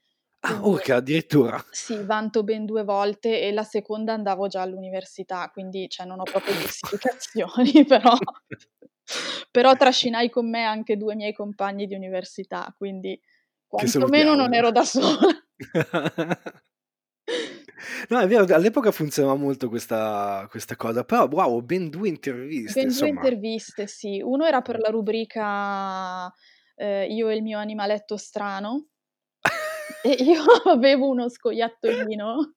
Ah, 0.45 0.59
ok, 0.65 0.89
addirittura. 0.89 1.63
Sì, 1.69 2.03
vanto 2.03 2.43
ben 2.43 2.65
due 2.65 2.83
volte 2.83 3.41
e 3.41 3.51
la 3.51 3.63
seconda 3.63 4.13
andavo 4.13 4.47
già 4.47 4.61
all'università, 4.61 5.49
quindi 5.53 5.87
cioè, 5.87 6.07
non 6.07 6.19
ho 6.19 6.23
proprio 6.23 6.53
giustificazioni, 6.59 7.85
però 7.87 8.17
però 9.51 9.75
trascinai 9.75 10.29
con 10.29 10.49
me 10.49 10.63
anche 10.63 10.97
due 10.97 11.15
miei 11.15 11.33
compagni 11.33 11.85
di 11.85 11.95
università, 11.95 12.73
quindi 12.77 13.19
quantomeno 13.67 14.35
non 14.35 14.53
ero 14.53 14.71
da 14.71 14.83
sola. 14.83 15.27
No, 18.09 18.19
è 18.19 18.27
vero, 18.27 18.53
all'epoca 18.53 18.91
funzionava 18.91 19.35
molto 19.35 19.69
questa, 19.69 20.47
questa 20.49 20.75
cosa, 20.75 21.03
però 21.03 21.27
wow, 21.27 21.61
ben 21.61 21.89
due 21.89 22.07
interviste. 22.07 22.79
Ben 22.79 22.89
insomma. 22.89 23.11
due 23.11 23.19
interviste, 23.19 23.87
sì. 23.87 24.21
Uno 24.23 24.45
era 24.45 24.61
per 24.61 24.79
la 24.79 24.89
rubrica 24.89 26.31
eh, 26.75 27.07
Io 27.07 27.29
e 27.29 27.35
il 27.35 27.43
mio 27.43 27.59
animaletto 27.59 28.17
strano 28.17 28.87
e 30.03 30.11
io 30.11 30.43
avevo 30.69 31.09
uno 31.09 31.29
scoiattolino. 31.29 32.55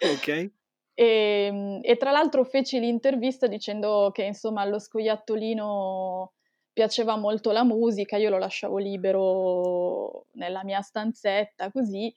ok. 0.00 0.50
E, 0.98 1.04
ehm, 1.04 1.80
e, 1.82 1.96
tra 1.96 2.10
l'altro 2.10 2.42
feci 2.44 2.80
l'intervista 2.80 3.46
dicendo 3.46 4.10
che 4.12 4.24
insomma 4.24 4.62
allo 4.62 4.78
scoiattolino 4.78 6.32
piaceva 6.72 7.16
molto 7.16 7.52
la 7.52 7.64
musica, 7.64 8.16
io 8.16 8.30
lo 8.30 8.38
lasciavo 8.38 8.78
libero 8.78 10.26
nella 10.32 10.64
mia 10.64 10.80
stanzetta 10.80 11.70
così 11.70 12.12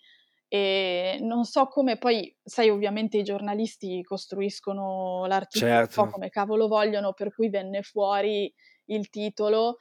e 0.47 1.17
non 1.21 1.43
so 1.43 1.67
come 1.67 1.97
poi, 1.97 2.35
sai 2.43 2.69
ovviamente 2.69 3.17
i 3.17 3.23
giornalisti 3.23 4.01
costruiscono 4.01 5.25
l'articolo 5.27 5.71
certo. 5.71 5.99
un 6.01 6.05
po' 6.07 6.13
come 6.13 6.29
cavolo 6.29 6.67
vogliono, 6.67 7.13
per 7.13 7.33
cui 7.33 7.49
venne 7.49 7.83
fuori 7.83 8.51
il 8.85 9.09
titolo 9.09 9.77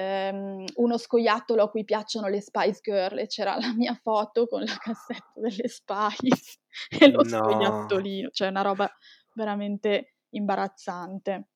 ehm, 0.00 0.64
uno 0.76 0.96
scoiattolo 0.96 1.62
a 1.62 1.70
cui 1.70 1.84
piacciono 1.84 2.28
le 2.28 2.40
Spice 2.40 2.80
Girl 2.82 3.18
e 3.18 3.26
c'era 3.26 3.56
la 3.58 3.72
mia 3.74 3.94
foto 3.94 4.46
con 4.46 4.62
la 4.62 4.76
cassetta 4.78 5.32
delle 5.34 5.68
Spice 5.68 6.58
e 6.98 7.10
lo 7.10 7.22
no. 7.22 7.28
scoiattolino, 7.28 8.30
cioè 8.30 8.48
una 8.48 8.62
roba 8.62 8.90
veramente 9.34 10.14
imbarazzante. 10.30 11.48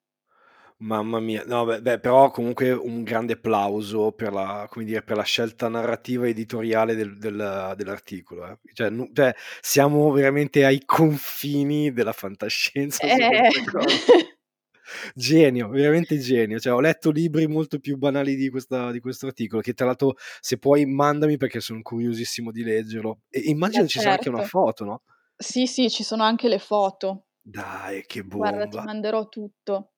Mamma 0.77 1.21
mia, 1.21 1.45
no, 1.47 1.65
beh, 1.65 1.81
beh, 1.81 2.01
però 2.01 2.31
comunque 2.31 2.73
un 2.73 3.05
grande 3.05 3.35
applauso 3.35 4.11
per 4.11 4.33
la, 4.33 4.69
dire, 4.75 5.03
per 5.03 5.17
la 5.17 5.23
scelta 5.23 5.69
narrativa 5.69 6.27
editoriale 6.27 6.97
del, 6.97 7.17
del, 7.17 7.75
dell'articolo. 7.77 8.47
Eh. 8.49 8.59
Cioè, 8.73 8.91
nu, 8.91 9.09
cioè, 9.15 9.33
siamo 9.61 10.11
veramente 10.11 10.65
ai 10.65 10.83
confini 10.85 11.93
della 11.93 12.13
fantascienza. 12.13 13.07
Eh. 13.07 13.49
genio, 15.15 15.69
veramente 15.69 16.19
genio. 16.19 16.59
Cioè, 16.59 16.73
ho 16.73 16.81
letto 16.81 17.11
libri 17.11 17.47
molto 17.47 17.79
più 17.79 17.97
banali 17.97 18.37
di, 18.37 18.49
questa, 18.51 18.91
di 18.91 19.01
questo 19.01 19.27
articolo, 19.27 19.61
che 19.61 19.75
tra 19.75 19.87
l'altro, 19.87 20.15
se 20.41 20.59
puoi, 20.59 20.87
mandami 20.87 21.37
perché 21.37 21.61
sono 21.61 21.83
curiosissimo 21.83 22.51
di 22.51 22.63
leggerlo. 22.63 23.21
E 23.29 23.41
immagino 23.41 23.83
Beh, 23.83 23.89
ci 23.89 23.99
certo. 23.99 24.09
sia 24.09 24.19
anche 24.19 24.29
una 24.29 24.39
certo. 24.39 24.59
foto, 24.59 24.85
no? 24.85 25.03
Sì, 25.37 25.67
sì, 25.67 25.91
ci 25.91 26.03
sono 26.03 26.23
anche 26.23 26.49
le 26.49 26.59
foto. 26.59 27.27
Dai, 27.41 28.05
che 28.07 28.23
bomba. 28.23 28.51
Guarda, 28.51 28.79
ti 28.79 28.85
manderò 28.85 29.29
tutto. 29.29 29.91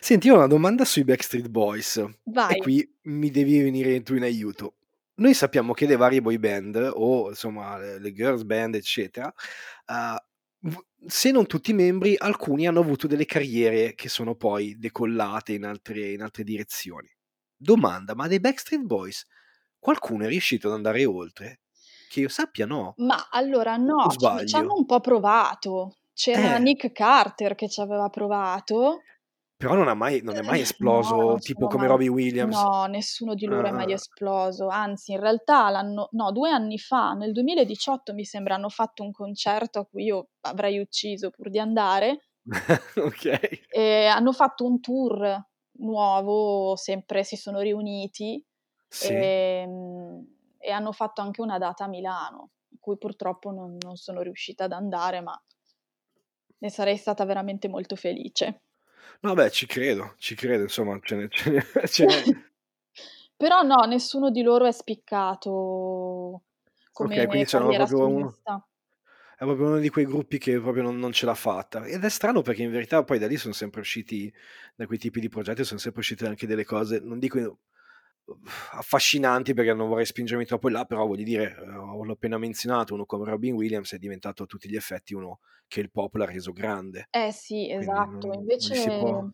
Senti, 0.00 0.28
ho 0.30 0.36
una 0.36 0.46
domanda 0.46 0.84
sui 0.84 1.04
Backstreet 1.04 1.48
Boys. 1.48 2.04
Vai. 2.24 2.56
E 2.56 2.58
qui 2.58 2.96
mi 3.02 3.30
devi 3.30 3.60
venire 3.60 4.02
tu 4.02 4.14
in 4.14 4.22
aiuto. 4.22 4.76
Noi 5.16 5.32
sappiamo 5.32 5.72
che 5.74 5.86
le 5.86 5.96
varie 5.96 6.20
boy 6.20 6.38
band, 6.38 6.90
o 6.94 7.28
insomma 7.28 7.78
le, 7.78 7.98
le 8.00 8.12
girls 8.12 8.42
band, 8.42 8.74
eccetera, 8.74 9.32
uh, 9.86 10.16
se 11.06 11.30
non 11.30 11.46
tutti 11.46 11.70
i 11.70 11.74
membri, 11.74 12.16
alcuni 12.16 12.66
hanno 12.66 12.80
avuto 12.80 13.06
delle 13.06 13.26
carriere 13.26 13.94
che 13.94 14.08
sono 14.08 14.34
poi 14.34 14.76
decollate 14.78 15.52
in 15.52 15.64
altre, 15.64 16.12
in 16.12 16.22
altre 16.22 16.44
direzioni. 16.44 17.08
Domanda, 17.56 18.14
ma 18.14 18.26
dei 18.26 18.40
Backstreet 18.40 18.82
Boys 18.82 19.26
qualcuno 19.78 20.24
è 20.24 20.28
riuscito 20.28 20.68
ad 20.68 20.74
andare 20.74 21.04
oltre? 21.04 21.60
Che 22.08 22.20
io 22.20 22.28
sappia 22.28 22.66
no. 22.66 22.94
Ma 22.98 23.28
allora 23.30 23.76
no, 23.76 24.08
ci, 24.46 24.56
hanno 24.56 24.74
un 24.74 24.86
po' 24.86 25.00
provato. 25.00 25.96
C'era 26.14 26.56
eh. 26.56 26.60
Nick 26.60 26.92
Carter 26.92 27.54
che 27.54 27.68
ci 27.68 27.80
aveva 27.80 28.08
provato. 28.08 29.02
Però 29.68 29.82
non, 29.82 29.96
mai, 29.96 30.20
non 30.22 30.36
è 30.36 30.42
mai 30.42 30.60
esploso, 30.60 31.16
no, 31.16 31.38
tipo 31.38 31.68
come 31.68 31.86
mai, 31.86 31.88
Robbie 31.88 32.08
Williams. 32.08 32.54
No, 32.54 32.84
nessuno 32.84 33.34
di 33.34 33.46
loro 33.46 33.66
ah. 33.66 33.70
è 33.70 33.72
mai 33.72 33.92
ah. 33.92 33.94
esploso. 33.94 34.68
Anzi, 34.68 35.12
in 35.12 35.20
realtà, 35.20 35.70
l'anno, 35.70 36.08
no, 36.12 36.32
due 36.32 36.50
anni 36.50 36.78
fa, 36.78 37.14
nel 37.14 37.32
2018, 37.32 38.12
mi 38.12 38.24
sembra, 38.24 38.56
hanno 38.56 38.68
fatto 38.68 39.02
un 39.02 39.10
concerto 39.10 39.78
a 39.78 39.86
cui 39.86 40.04
io 40.04 40.28
avrei 40.42 40.78
ucciso 40.78 41.30
pur 41.30 41.48
di 41.48 41.58
andare. 41.58 42.28
ok. 42.96 43.66
E 43.70 44.04
hanno 44.04 44.32
fatto 44.32 44.66
un 44.66 44.80
tour 44.80 45.46
nuovo, 45.78 46.76
sempre 46.76 47.24
si 47.24 47.36
sono 47.36 47.60
riuniti. 47.60 48.44
Sì. 48.86 49.12
E, 49.12 49.62
ehm, 49.64 50.26
e 50.58 50.70
hanno 50.70 50.92
fatto 50.92 51.22
anche 51.22 51.40
una 51.40 51.56
data 51.56 51.84
a 51.84 51.88
Milano, 51.88 52.50
a 52.70 52.76
cui 52.80 52.98
purtroppo 52.98 53.50
non, 53.50 53.76
non 53.80 53.96
sono 53.96 54.20
riuscita 54.20 54.64
ad 54.64 54.72
andare, 54.72 55.22
ma 55.22 55.42
ne 56.58 56.70
sarei 56.70 56.96
stata 56.96 57.24
veramente 57.24 57.68
molto 57.68 57.96
felice. 57.96 58.63
No, 59.20 59.34
beh, 59.34 59.50
ci 59.50 59.66
credo, 59.66 60.14
ci 60.18 60.34
credo, 60.34 60.62
insomma, 60.64 60.98
ce 61.02 61.16
n'è 61.16 61.28
ce 61.28 61.50
n'è 61.50 61.62
ce 61.86 62.04
n'è 62.04 62.22
Però 63.36 63.62
no, 63.62 63.84
nessuno 63.86 64.30
di 64.30 64.42
loro 64.42 64.66
è 64.66 64.72
spiccato 64.72 66.42
Okay, 66.96 67.08
come 67.08 67.26
quindi 67.26 67.44
c'erano 67.46 67.70
carriera 67.70 67.86
proprio 67.86 68.16
uno 68.16 68.36
è 69.36 69.42
proprio 69.44 69.66
uno 69.66 69.78
di 69.78 69.88
quei 69.90 70.04
gruppi 70.06 70.38
che 70.38 70.60
proprio 70.60 70.82
non 70.84 70.98
non 70.98 71.12
ce 71.12 71.26
l'ha 71.26 71.34
fatta. 71.34 71.84
Ed 71.84 72.04
è 72.04 72.08
strano 72.08 72.42
perché 72.42 72.62
in 72.62 72.70
verità 72.70 73.02
poi 73.02 73.18
da 73.18 73.26
lì 73.26 73.36
son 73.36 73.52
sempre 73.52 73.80
usciti 73.80 74.32
da 74.76 74.86
quei 74.86 74.98
tipi 74.98 75.20
di 75.20 75.28
progetti 75.28 75.64
son 75.64 75.78
sempre 75.78 76.00
uscite 76.00 76.26
anche 76.26 76.46
delle 76.46 76.64
cose, 76.64 77.00
non 77.00 77.18
dico 77.18 77.58
affascinanti 78.72 79.54
perché 79.54 79.74
non 79.74 79.88
vorrei 79.88 80.06
spingermi 80.06 80.44
troppo 80.44 80.68
in 80.68 80.74
là, 80.74 80.84
però 80.84 81.06
voglio 81.06 81.24
dire, 81.24 81.56
ehm, 81.58 82.02
l'ho 82.04 82.12
appena 82.12 82.38
menzionato, 82.38 82.94
uno 82.94 83.04
come 83.04 83.28
Robin 83.28 83.54
Williams 83.54 83.92
è 83.92 83.98
diventato 83.98 84.44
a 84.44 84.46
tutti 84.46 84.68
gli 84.68 84.76
effetti 84.76 85.14
uno 85.14 85.40
che 85.66 85.80
il 85.80 85.90
pop 85.90 86.14
l'ha 86.14 86.24
reso 86.24 86.52
grande. 86.52 87.08
Eh 87.10 87.32
sì, 87.32 87.70
esatto. 87.70 88.26
non 88.26 88.36
non 88.36 88.38
Invece 88.40 88.74
si 88.74 88.88
può 88.90 89.26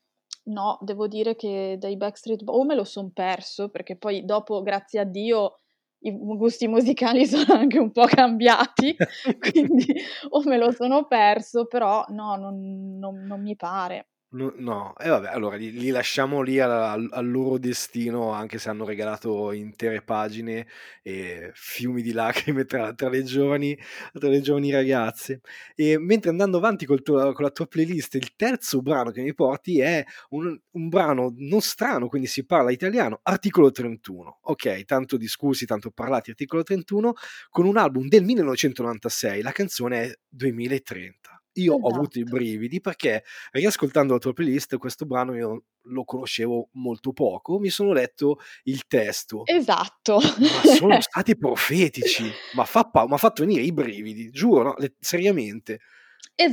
no, 0.44 0.78
devo 0.80 1.06
dire 1.06 1.36
che 1.36 1.76
dai 1.78 1.96
Backstreet 1.96 2.42
o 2.46 2.64
me 2.64 2.74
lo 2.74 2.84
son 2.84 3.12
perso, 3.12 3.68
perché 3.68 3.96
poi 3.96 4.24
dopo, 4.24 4.62
grazie 4.62 5.00
a 5.00 5.04
Dio, 5.04 5.54
i 6.00 6.10
gusti 6.12 6.66
musicali 6.66 7.26
sono 7.26 7.54
anche 7.54 7.78
un 7.78 7.92
po' 7.92 8.06
cambiati, 8.06 8.96
quindi 9.38 9.94
o 10.30 10.42
me 10.44 10.56
lo 10.56 10.72
sono 10.72 11.06
perso, 11.06 11.66
però 11.66 12.04
no, 12.08 12.36
non 12.36 12.98
non 12.98 13.26
non 13.26 13.40
mi 13.42 13.56
pare. 13.56 14.09
No 14.32 14.52
no, 14.58 14.94
e 14.96 15.08
vabbè, 15.08 15.26
allora 15.30 15.56
li 15.56 15.72
li 15.72 15.88
lasciamo 15.90 16.40
lì 16.42 16.60
a 16.60 16.92
al 16.92 17.28
loro 17.28 17.58
destino, 17.58 18.30
anche 18.30 18.58
se 18.58 18.68
hanno 18.68 18.84
regalato 18.84 19.50
intere 19.50 20.02
pagine 20.02 20.68
e 21.02 21.50
fiumi 21.52 22.00
di 22.00 22.12
lacrime 22.12 22.64
tra 22.64 22.94
tra 22.94 23.08
le 23.08 23.24
giovani 23.24 23.76
tra 24.12 24.28
le 24.28 24.40
giovani 24.40 24.70
ragazze. 24.70 25.40
E 25.74 25.98
mentre 25.98 26.30
andando 26.30 26.58
avanti 26.58 26.86
tuo 26.86 26.96
con 27.32 27.44
la 27.44 27.50
tua 27.50 27.66
playlist, 27.66 28.14
il 28.14 28.36
terzo 28.36 28.80
brano 28.82 29.10
che 29.10 29.20
mi 29.22 29.34
porti 29.34 29.80
è 29.80 30.04
un 30.28 30.56
un 30.72 30.88
brano 30.88 31.34
non 31.36 31.60
strano, 31.60 32.06
quindi 32.06 32.28
si 32.28 32.46
parla 32.46 32.70
italiano, 32.70 33.18
Articolo 33.24 33.72
31. 33.72 34.38
Okay, 34.42 34.84
tanto 34.84 35.16
discussi, 35.16 35.66
tanto 35.66 35.90
parlati, 35.90 36.30
Articolo 36.30 36.62
31, 36.62 37.14
con 37.48 37.66
un 37.66 37.76
album 37.76 38.06
del 38.06 38.22
1996, 38.22 39.42
la 39.42 39.50
canzone 39.50 40.02
è 40.02 40.18
2030. 40.28 41.39
Io 41.54 41.74
ho 41.74 41.88
avuto 41.88 42.18
i 42.18 42.22
Esatto. 42.22 42.36
brividi 42.36 42.80
perché 42.80 43.24
riascoltando 43.52 44.12
la 44.12 44.18
tua 44.20 44.32
playlist 44.32 44.76
questo 44.78 45.04
brano 45.04 45.34
io 45.36 45.64
lo 45.84 46.04
conoscevo 46.04 46.68
molto 46.72 47.12
poco, 47.12 47.58
mi 47.58 47.70
sono 47.70 47.92
letto 47.92 48.38
il 48.64 48.86
testo. 48.86 49.42
Esatto. 49.46 50.16
Ma 50.16 50.74
sono 50.74 51.00
stati 51.00 51.36
profetici, 51.36 52.30
ma 52.54 52.64
fa 52.64 52.84
pa 52.84 53.06
m'ha 53.06 53.16
fatto 53.16 53.42
venire 53.44 53.62
i 53.62 53.72
brividi, 53.72 54.30
giuro, 54.30 54.62
no, 54.62 54.74
le 54.78 54.94
seriamente. 55.00 55.80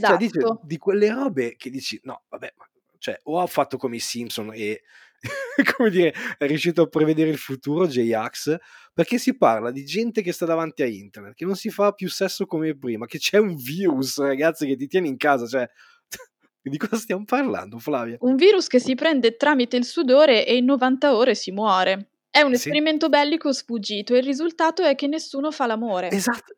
Cioè 0.01 0.17
dice 0.17 0.39
Esatto. 0.39 0.59
di 0.63 0.77
quelle 0.77 1.09
robe 1.09 1.55
che 1.57 1.69
dici: 1.69 1.99
"No, 2.03 2.23
vabbè, 2.29 2.53
cioè 2.97 3.19
o 3.23 3.39
ha 3.41 3.47
fatto 3.47 3.77
come 3.77 3.97
i 3.97 3.99
Simpson 3.99 4.51
e 4.53 4.81
come 5.75 5.89
dire, 5.89 6.13
è 6.37 6.45
riuscito 6.47 6.83
a 6.83 6.87
prevedere 6.87 7.29
il 7.29 7.37
futuro 7.37 7.87
J-Ax, 7.87 8.55
perché 8.93 9.17
si 9.17 9.35
parla 9.37 9.71
di 9.71 9.83
gente 9.85 10.21
che 10.21 10.31
sta 10.31 10.45
davanti 10.45 10.81
a 10.81 10.85
internet, 10.85 11.33
che 11.35 11.45
non 11.45 11.55
si 11.55 11.69
fa 11.69 11.91
più 11.91 12.09
sesso 12.09 12.45
come 12.45 12.75
prima, 12.77 13.05
che 13.05 13.17
c'è 13.17 13.37
un 13.37 13.55
virus 13.55 14.19
ragazzi 14.19 14.65
che 14.67 14.75
ti 14.75 14.87
tiene 14.87 15.07
in 15.07 15.17
casa, 15.17 15.47
cioè 15.47 15.67
di 16.61 16.77
cosa 16.77 16.97
stiam 16.97 17.25
parlando 17.25 17.79
Flavia? 17.79 18.17
Un 18.21 18.35
virus 18.35 18.67
che 18.67 18.79
si 18.79 18.95
prende 18.95 19.35
tramite 19.37 19.77
il 19.77 19.85
sudore 19.85 20.45
e 20.45 20.55
in 20.57 20.65
90 20.65 21.15
ore 21.15 21.35
si 21.35 21.51
muore. 21.51 22.09
È 22.29 22.41
un 22.41 22.49
Sì. 22.49 22.55
esperimento 22.55 23.09
bellico 23.09 23.51
sfuggito 23.51 24.13
e 24.13 24.17
il 24.19 24.23
risultato 24.23 24.83
è 24.83 24.95
che 24.95 25.07
nessuno 25.07 25.51
fa 25.51 25.65
l'amore. 25.65 26.11
Esatto. 26.11 26.55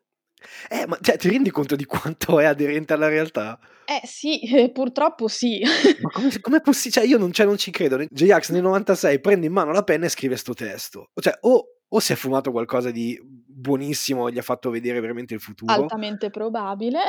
Eh, 0.68 0.86
ma 0.86 0.98
cioè 1.00 1.16
ti 1.18 1.28
rendi 1.28 1.50
conto 1.50 1.76
di 1.76 1.84
quanto 1.84 2.40
è 2.40 2.44
aderente 2.44 2.92
alla 2.92 3.08
realtà? 3.08 3.58
Eh 3.84 4.06
sì, 4.06 4.40
eh, 4.40 4.70
purtroppo 4.70 5.28
sì. 5.28 5.60
Ma 6.00 6.10
come 6.10 6.30
s 6.30 6.40
com'è 6.40 6.60
possi 6.60 6.90
cioè 6.90 7.04
io 7.04 7.18
non 7.18 7.32
cioè 7.32 7.46
non 7.46 7.56
ci 7.56 7.70
credo. 7.70 7.98
J-Ax 8.08 8.50
nel 8.50 8.62
96 8.62 9.20
prende 9.20 9.46
in 9.46 9.52
mano 9.52 9.72
la 9.72 9.82
penna 9.82 10.06
e 10.06 10.08
scrive 10.08 10.36
'sto 10.36 10.54
testo. 10.54 11.10
Cioè 11.20 11.36
o 11.42 11.64
o 11.92 11.98
si 11.98 12.12
è 12.12 12.16
fumato 12.16 12.52
qualcosa 12.52 12.90
di 12.92 13.20
buonissimo 13.24 14.28
e 14.28 14.32
gli 14.32 14.38
ha 14.38 14.42
fatto 14.42 14.70
vedere 14.70 15.00
veramente 15.00 15.34
il 15.34 15.40
futuro 15.40 15.72
Altamente 15.72 16.30
probabile. 16.30 17.00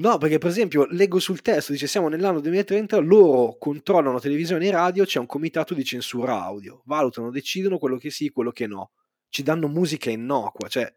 No, 0.00 0.16
perché 0.16 0.38
per 0.38 0.48
esempio 0.48 0.86
leggo 0.90 1.18
sul 1.18 1.42
testo, 1.42 1.72
dice: 1.72 1.86
"Siamo 1.86 2.08
nell'anno 2.08 2.40
2030, 2.40 2.98
loro 2.98 3.56
controllano 3.58 4.18
televisione 4.18 4.66
e 4.66 4.70
radio, 4.70 5.04
c'è 5.04 5.18
un 5.18 5.26
comitato 5.26 5.74
di 5.74 5.84
censura 5.84 6.42
audio. 6.42 6.80
Valutano, 6.86 7.30
decidono 7.30 7.76
quello 7.78 7.98
che 7.98 8.10
sì, 8.10 8.30
quello 8.30 8.50
che 8.50 8.66
no. 8.66 8.92
Ci 9.28 9.42
danno 9.42 9.68
musica 9.68 10.10
innocua." 10.10 10.68
Cioè, 10.68 10.90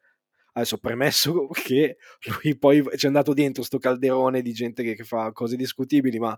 adesso 0.53 0.77
premesso 0.79 1.47
che 1.53 1.97
lui 2.43 2.57
poi 2.57 2.81
v 2.81 2.89
c'è 2.95 3.07
andato 3.07 3.33
dentro 3.33 3.63
'sto 3.63 3.77
calderone 3.79 4.41
di 4.41 4.53
gente 4.53 4.83
che 4.83 4.95
che 4.95 5.03
fa 5.03 5.31
cose 5.33 5.55
discutibili, 5.57 6.19
ma 6.19 6.37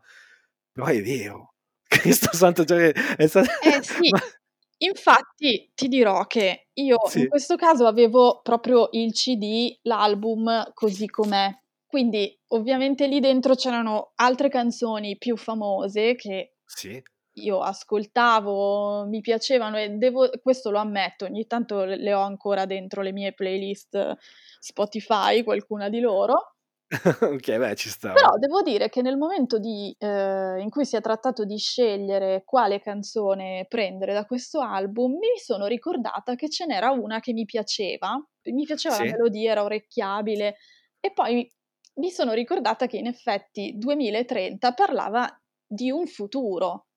però 0.71 0.87
è 0.87 1.01
vero. 1.03 1.53
Cristo 1.87 2.29
santo, 2.35 2.65
cioè 2.65 2.91
è 2.91 3.27
sta 3.27 3.43
Eh 3.61 3.81
sì. 3.83 4.09
ma 4.11 4.19
Infatti 4.79 5.71
ti 5.73 5.87
dirò 5.87 6.25
che 6.27 6.67
io 6.73 6.97
in 7.15 7.25
Sì. 7.25 7.27
questo 7.27 7.55
caso 7.55 7.85
avevo 7.87 8.41
proprio 8.43 8.89
il 8.91 9.13
CD, 9.13 9.77
l'album 9.83 10.71
così 10.73 11.07
com'è. 11.07 11.49
Quindi 11.87 12.37
ovviamente 12.49 13.07
lì 13.07 13.19
dentro 13.21 13.55
c'erano 13.55 14.11
altre 14.15 14.49
canzoni 14.49 15.17
più 15.17 15.37
famose 15.37 16.15
che 16.15 16.55
Sì. 16.67 17.03
Io 17.35 17.59
ascoltavo, 17.61 19.05
mi 19.07 19.21
piacevano 19.21 19.77
e 19.77 19.89
devo 19.91 20.29
questo 20.41 20.71
lo 20.71 20.79
ammetto, 20.79 21.25
ogni 21.25 21.45
tanto 21.47 21.83
le 21.85 22.13
ho 22.13 22.21
ancora 22.21 22.65
dentro 22.65 23.01
le 23.01 23.11
mie 23.11 23.33
playlist 23.33 24.15
Spotify, 24.59 25.43
qualcuna 25.43 25.89
di 25.89 25.99
loro. 25.99 26.55
Okay, 27.21 27.57
beh, 27.59 27.75
ci 27.75 27.89
sta, 27.89 28.15
Però 28.15 28.37
devo 28.37 28.61
dire 28.61 28.87
che 28.89 29.01
nel 29.01 29.17
momento 29.17 29.59
di 29.59 29.93
ehm, 29.99 30.59
in 30.59 30.69
cui 30.69 30.85
si 30.85 30.95
è 30.95 31.01
trattato 31.01 31.43
di 31.43 31.57
scegliere 31.57 32.43
quale 32.45 32.79
canzone 32.79 33.65
prendere 33.67 34.13
da 34.13 34.25
questo 34.25 34.61
album, 34.61 35.13
mi 35.17 35.37
sono 35.37 35.65
ricordata 35.65 36.35
che 36.35 36.49
ce 36.49 36.65
n'era 36.65 36.91
una 36.91 37.19
che 37.19 37.33
mi 37.33 37.43
piaceva, 37.43 38.15
mi 38.53 38.63
piaceva 38.63 38.97
la 38.97 39.05
Sì. 39.05 39.15
melodia, 39.17 39.51
era 39.51 39.63
orecchiabile 39.63 40.55
e 41.01 41.11
poi 41.13 41.51
mi 41.95 42.09
sono 42.09 42.31
ricordata 42.33 42.87
che 42.87 42.97
in 42.97 43.07
effetti 43.07 43.73
2030 43.77 44.73
parlava 44.73 45.27
di 45.67 45.91
un 45.91 46.07
futuro, 46.07 46.87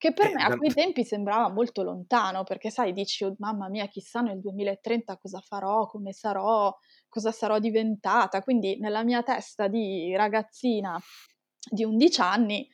che 0.00 0.12
per 0.14 0.28
Eh, 0.28 0.34
me 0.34 0.42
a 0.42 0.54
quei 0.54 0.72
tempi 0.72 1.04
sembrava 1.04 1.50
molto 1.50 1.82
lontano, 1.82 2.42
perché 2.44 2.70
sai 2.70 2.92
dici: 2.94 3.22
"Oh 3.24 3.34
mamma 3.38 3.68
mia, 3.68 3.86
chissà 3.86 4.20
nel 4.22 4.40
2030 4.40 5.18
cosa 5.18 5.40
farò, 5.40 5.86
come 5.86 6.12
sarò, 6.12 6.74
cosa 7.08 7.32
sarò 7.32 7.58
diventata." 7.58 8.40
Quindi 8.42 8.78
nella 8.80 9.04
mia 9.04 9.22
testa 9.22 9.68
di 9.68 10.14
ragazzina 10.16 10.98
di 11.70 11.84
11 11.84 12.20
anni, 12.20 12.68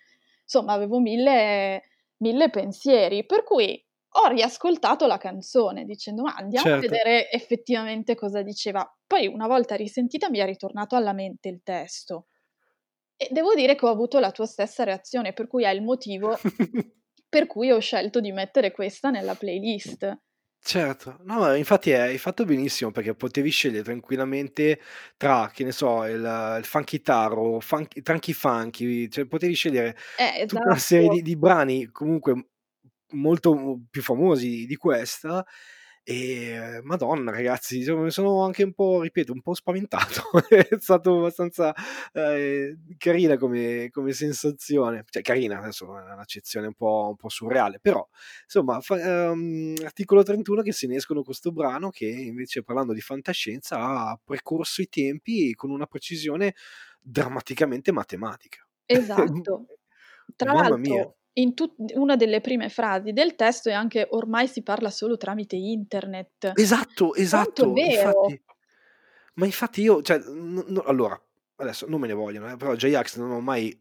somma 0.44 0.72
avevo 0.74 1.00
mille 1.00 1.82
mille 2.18 2.48
pensieri, 2.50 3.26
per 3.26 3.42
cui 3.44 3.84
ho 4.18 4.28
riascoltato 4.28 5.06
la 5.06 5.18
canzone 5.18 5.84
dicendo: 5.84 6.22
"Ma 6.22 6.34
andiamo 6.36 6.74
a 6.74 6.78
Certo. 6.78 6.96
vedere 6.96 7.30
effettivamente 7.30 8.14
cosa 8.14 8.42
diceva." 8.42 8.88
Poi 9.06 9.26
una 9.26 9.46
volta 9.48 9.74
risentita 9.76 10.30
mi 10.30 10.38
è 10.38 10.44
ritornato 10.46 10.96
alla 10.96 11.12
mente 11.12 11.48
il 11.48 11.60
testo. 11.62 12.28
E 13.16 13.28
devo 13.32 13.54
dire 13.54 13.74
che 13.76 13.86
ho 13.86 13.90
avuto 13.90 14.18
la 14.20 14.30
tua 14.32 14.46
stessa 14.46 14.84
reazione, 14.84 15.32
per 15.34 15.46
cui 15.48 15.64
è 15.64 15.70
il 15.70 15.82
motivo 15.82 16.44
per 17.36 17.46
cui 17.46 17.70
ho 17.70 17.78
scelto 17.80 18.18
di 18.18 18.32
mettere 18.32 18.70
questa 18.70 19.10
nella 19.10 19.34
playlist. 19.34 20.18
Certo. 20.64 21.18
No, 21.22 21.54
infatti 21.54 21.92
hai 21.92 22.18
fatto 22.18 22.44
benissimo 22.44 22.90
perché 22.90 23.14
potevi 23.14 23.50
scegliere 23.50 23.84
tranquillamente 23.84 24.80
tra, 25.16 25.48
che 25.52 25.62
ne 25.62 25.70
so, 25.70 26.04
il 26.04 26.14
il 26.58 26.64
funky 26.64 27.00
taro, 27.02 27.60
funk 27.60 28.02
tranky 28.02 28.32
funky, 28.32 29.08
cioè 29.08 29.26
potevi 29.26 29.54
scegliere 29.54 29.96
Eh, 30.18 30.44
tutta 30.44 30.66
una 30.68 30.76
serie 30.78 31.08
esatto. 31.08 31.22
di 31.22 31.22
di 31.22 31.36
brani 31.36 31.86
comunque 31.92 32.48
molto 33.12 33.80
più 33.88 34.02
famosi 34.02 34.66
di 34.66 34.74
questa 34.76 35.44
e 36.08 36.78
madonna 36.84 37.32
ragazzi, 37.32 37.78
mi 37.92 38.10
sono 38.12 38.44
anche 38.44 38.62
un 38.62 38.72
po', 38.74 39.00
ripeto, 39.02 39.32
un 39.32 39.40
po' 39.42 39.54
spaventato. 39.54 40.22
È 40.48 40.76
stato 40.78 41.18
abbastanza, 41.18 41.74
ehm, 42.12 42.94
carina 42.96 43.36
come 43.36 43.88
come 43.90 44.12
sensazione. 44.12 45.02
Cioè 45.08 45.22
carina, 45.22 45.58
adesso 45.58 45.86
è 45.98 46.12
un'accezione 46.12 46.68
un 46.68 46.74
po' 46.74 47.06
un 47.10 47.16
po' 47.16 47.28
surreale, 47.28 47.80
però 47.80 48.06
insomma 48.44 48.80
fa 48.80 49.30
ehm, 49.30 49.74
Articolo 49.84 50.22
31 50.22 50.62
che 50.62 50.70
se 50.72 50.86
ne 50.86 50.94
escono 50.96 51.22
con 51.24 51.34
'sto 51.34 51.50
brano 51.50 51.90
che 51.90 52.06
invece 52.06 52.62
parlando 52.62 52.92
di 52.92 53.00
fantascienza 53.00 53.78
ha 53.80 54.20
precorso 54.22 54.82
i 54.82 54.88
tempi 54.88 55.54
con 55.54 55.70
una 55.70 55.86
precisione 55.86 56.54
drammaticamente 57.00 57.90
matematica. 57.90 58.64
Esatto. 58.88 59.66
Tra 60.36 60.52
Mamma 60.52 60.76
mia. 60.76 61.06
In 61.38 61.54
tut 61.54 61.74
una 61.94 62.16
delle 62.16 62.40
prime 62.40 62.68
frasi 62.68 63.12
del 63.12 63.34
testo 63.34 63.68
è 63.68 63.72
anche: 63.72 64.06
"Ormai 64.10 64.48
si 64.48 64.62
parla 64.62 64.90
solo 64.90 65.16
tramite 65.16 65.56
internet." 65.56 66.52
Esatto, 66.54 67.14
esatto, 67.14 67.74
infatti 67.76 68.42
ma 69.34 69.44
infatti 69.46 69.82
io 69.82 70.02
cioè 70.02 70.18
n 70.18 70.64
no 70.68 70.82
allora, 70.82 71.20
adesso 71.56 71.86
non 71.88 72.00
me 72.00 72.06
ne 72.06 72.14
vogliano 72.14 72.50
eh, 72.50 72.56
però 72.56 72.74
J-Ax 72.74 73.16
non 73.18 73.30
ho 73.30 73.40
mai 73.40 73.78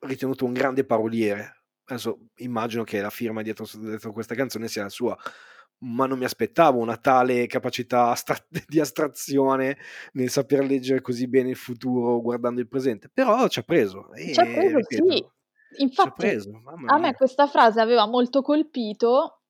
ritenuto 0.00 0.44
un 0.44 0.52
grande 0.52 0.84
paroliere. 0.84 1.56
Adesso 1.84 2.18
immagino 2.36 2.84
che 2.84 3.00
la 3.00 3.10
firma 3.10 3.42
dietro 3.42 3.66
dietro 3.78 4.12
questa 4.12 4.34
canzone 4.34 4.68
sia 4.68 4.82
la 4.84 4.88
sua, 4.88 5.16
ma 5.78 6.06
non 6.06 6.18
mi 6.18 6.24
aspettavo 6.24 6.78
una 6.78 6.96
tale 6.96 7.46
capacità 7.46 8.10
astra 8.10 8.36
di 8.68 8.78
astrazione 8.80 9.78
nel 10.12 10.30
saper 10.30 10.64
leggere 10.64 11.00
così 11.00 11.26
bene 11.28 11.50
il 11.50 11.56
futuro 11.56 12.20
guardando 12.20 12.60
il 12.60 12.68
presente, 12.68 13.08
però 13.12 13.46
c'ha 13.48 13.62
preso 13.62 14.08
C'ha 14.32 14.44
e 14.44 14.52
preso 14.52 14.78
sì. 14.86 15.26
Infatti, 15.78 16.36
mamma 16.50 16.94
a 16.94 16.98
me 16.98 17.14
questa 17.14 17.46
frase 17.46 17.80
aveva 17.80 18.06
molto 18.06 18.42
colpito 18.42 19.40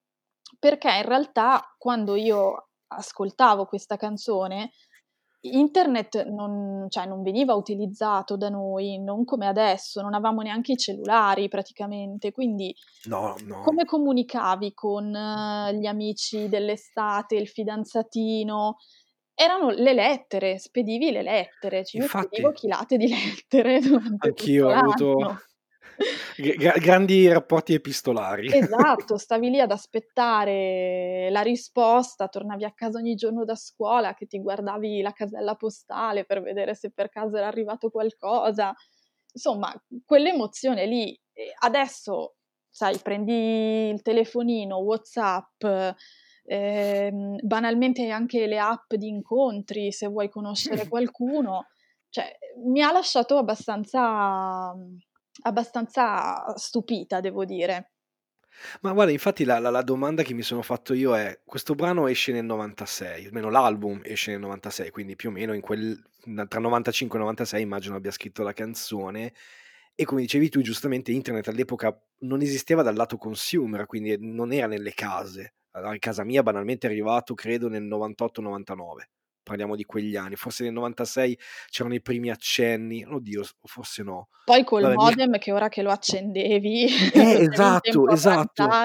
perché 0.59 0.91
in 0.95 1.05
realtà 1.05 1.75
quando 1.79 2.15
io 2.15 2.69
ascoltavo 2.89 3.67
questa 3.67 3.97
canzone, 3.97 4.73
internet 5.43 6.27
non 6.27 6.87
cioè 6.89 7.07
non 7.07 7.23
veniva 7.23 7.55
utilizzato 7.55 8.37
da 8.37 8.49
noi, 8.49 8.99
non 9.01 9.25
come 9.25 9.47
adesso, 9.47 10.03
non 10.03 10.15
avevamo 10.15 10.43
neanche 10.43 10.73
i 10.73 10.77
cellulari 10.77 11.49
praticamente, 11.49 12.33
quindi 12.33 12.75
No, 13.05 13.35
no. 13.47 13.63
come 13.63 13.85
comunicavi 13.85 14.75
con 14.75 15.11
gli 15.73 15.87
amici 15.87 16.49
dell'estate, 16.49 17.37
il 17.37 17.49
fidanzatino? 17.49 18.77
Erano 19.35 19.71
le 19.71 19.95
lettere, 19.95 20.59
spedivi 20.59 21.11
le 21.11 21.23
lettere, 21.23 21.83
cioè 21.87 22.03
io 22.03 22.09
spedivo 22.09 22.53
chilate 22.53 22.99
di 22.99 23.09
lettere 23.09 23.81
Anch'io 24.19 24.67
ho 24.67 24.71
avuto. 24.71 25.41
G 26.37 26.55
gra 26.57 26.73
grandi 26.79 27.29
rapporti 27.29 27.75
epistolari. 27.75 28.49
Esatto, 28.53 29.17
stavi 29.19 29.51
lì 29.51 29.61
ad 29.61 29.71
aspettare 29.71 31.29
la 31.31 31.43
risposta, 31.43 32.29
tornavi 32.29 32.65
a 32.65 32.73
casa 32.73 32.99
ogni 32.99 33.15
giorno 33.15 33.45
da 33.45 33.55
scuola 33.55 34.15
che 34.15 34.27
ti 34.27 34.41
guardavi 34.41 35.03
la 35.03 35.13
casella 35.13 35.55
postale 35.55 36.25
per 36.25 36.43
vedere 36.43 36.75
se 36.75 36.91
per 36.91 37.09
caso 37.09 37.37
era 37.37 37.47
arrivato 37.47 37.91
qualcosa. 37.91 38.75
Insomma, 39.33 39.73
quell'emozione 40.05 40.87
lì. 40.87 41.19
Adesso, 41.61 42.35
sai, 42.69 42.99
prendi 42.99 43.91
il 43.91 44.03
telefonino, 44.03 44.79
WhatsApp, 44.79 45.65
ehm, 46.45 47.39
banalmente 47.43 48.09
anche 48.11 48.47
le 48.47 48.59
app 48.59 48.95
di 48.95 49.09
incontri, 49.09 49.93
se 49.93 50.09
vuoi 50.09 50.29
conoscere 50.29 50.89
qualcuno, 50.89 51.67
cioè 52.11 52.37
mi 52.65 52.83
ha 52.83 52.91
lasciato 52.93 53.39
abbastanza 53.39 54.75
abbastanza 55.43 56.55
stupita, 56.57 57.21
devo 57.21 57.45
dire. 57.45 57.91
Ma 58.83 58.93
guarda, 58.93 59.13
infatti 59.13 59.45
la 59.45 59.59
la 59.59 59.69
la 59.69 59.83
domanda 59.83 60.23
che 60.23 60.33
mi 60.33 60.41
sono 60.43 60.63
fatto 60.63 60.95
io 60.95 61.15
è: 61.15 61.41
questo 61.45 61.75
brano 61.75 62.07
esce 62.07 62.33
nel 62.33 62.45
'96, 62.47 63.27
almeno 63.27 63.51
l'album 63.51 64.01
esce 64.03 64.31
nel 64.31 64.41
'96, 64.41 64.91
quindi 64.91 65.17
più 65.17 65.29
o 65.29 65.33
meno 65.33 65.59
quel 65.61 66.03
tra 66.49 66.61
'95 66.61 67.19
e 67.19 67.21
'96 67.21 67.61
immagino 67.63 67.97
abbia 67.97 68.11
scritto 68.11 68.43
la 68.43 68.55
canzone, 68.55 69.35
e 69.95 70.05
come 70.07 70.23
dicevi 70.23 70.49
tu 70.49 70.63
giustamente 70.63 71.13
internet 71.13 71.49
all'epoca 71.49 71.95
non 72.21 72.41
esisteva 72.41 72.83
dal 72.83 72.95
lato 72.95 73.19
consumer, 73.19 73.85
quindi 73.87 74.17
non 74.19 74.51
era 74.53 74.67
nelle 74.67 74.95
case. 74.95 75.55
In 75.75 75.99
casa 75.99 76.25
mia 76.25 76.43
banalmente 76.43 76.87
è 76.87 76.91
arrivato 76.91 77.35
credo 77.35 77.69
nel 77.69 77.83
'98, 77.83 78.41
'99. 78.41 79.09
Parliamo 79.51 79.75
di 79.75 79.85
quegli 79.85 80.15
anni, 80.15 80.37
forse 80.37 80.63
nel 80.63 80.73
'96 80.73 81.37
c'erano 81.71 81.97
i 81.97 82.01
primi 82.01 82.31
accenni, 82.31 83.05
oddio 83.05 83.43
forse 83.65 84.05
no. 84.05 84.29
Poi 84.47 84.65
col 84.65 84.83
Vabbè 84.83 84.97
mi 84.97 84.97
modem 84.97 85.39
che 85.39 85.53
ora 85.53 85.69
che 85.69 85.83
lo 85.83 85.91
accendevi 85.91 86.87
Eh, 87.15 87.39
esatto, 87.51 88.09
esatto. 88.09 88.79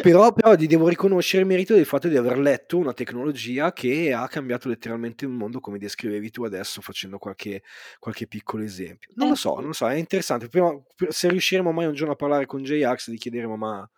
Però 0.00 0.32
però 0.32 0.56
devo 0.56 0.88
riconoscere 0.88 1.42
il 1.42 1.48
merito 1.48 1.74
del 1.74 1.86
fatto 1.86 2.08
di 2.08 2.16
aver 2.16 2.38
letto 2.38 2.78
una 2.78 2.92
tecnologia 2.92 3.72
che 3.72 4.12
ha 4.12 4.26
cambiato 4.28 4.68
letteralmente 4.68 5.24
il 5.24 5.30
mondo, 5.30 5.60
come 5.60 5.78
descrivevi 5.78 6.30
tu 6.30 6.44
adesso 6.44 6.80
facendo 6.80 7.18
qualche 7.18 7.62
qualche 8.00 8.26
piccolo 8.26 8.64
esempio. 8.64 9.10
Non 9.14 9.28
Eh 9.28 9.30
lo 9.30 9.34
so, 9.36 9.54
non 9.56 9.66
lo 9.68 9.72
so, 9.72 9.88
è 9.88 9.94
interessante. 9.96 10.48
Prima 10.48 10.72
se 11.08 11.28
riusciremo 11.28 11.72
mai 11.72 11.86
un 11.86 11.94
giorno 11.94 12.14
a 12.14 12.16
parlare 12.16 12.46
con 12.46 12.62
J-Ax 12.62 13.10
gli 13.10 13.18
chiederemo: 13.18 13.56
"Ma 13.56 13.88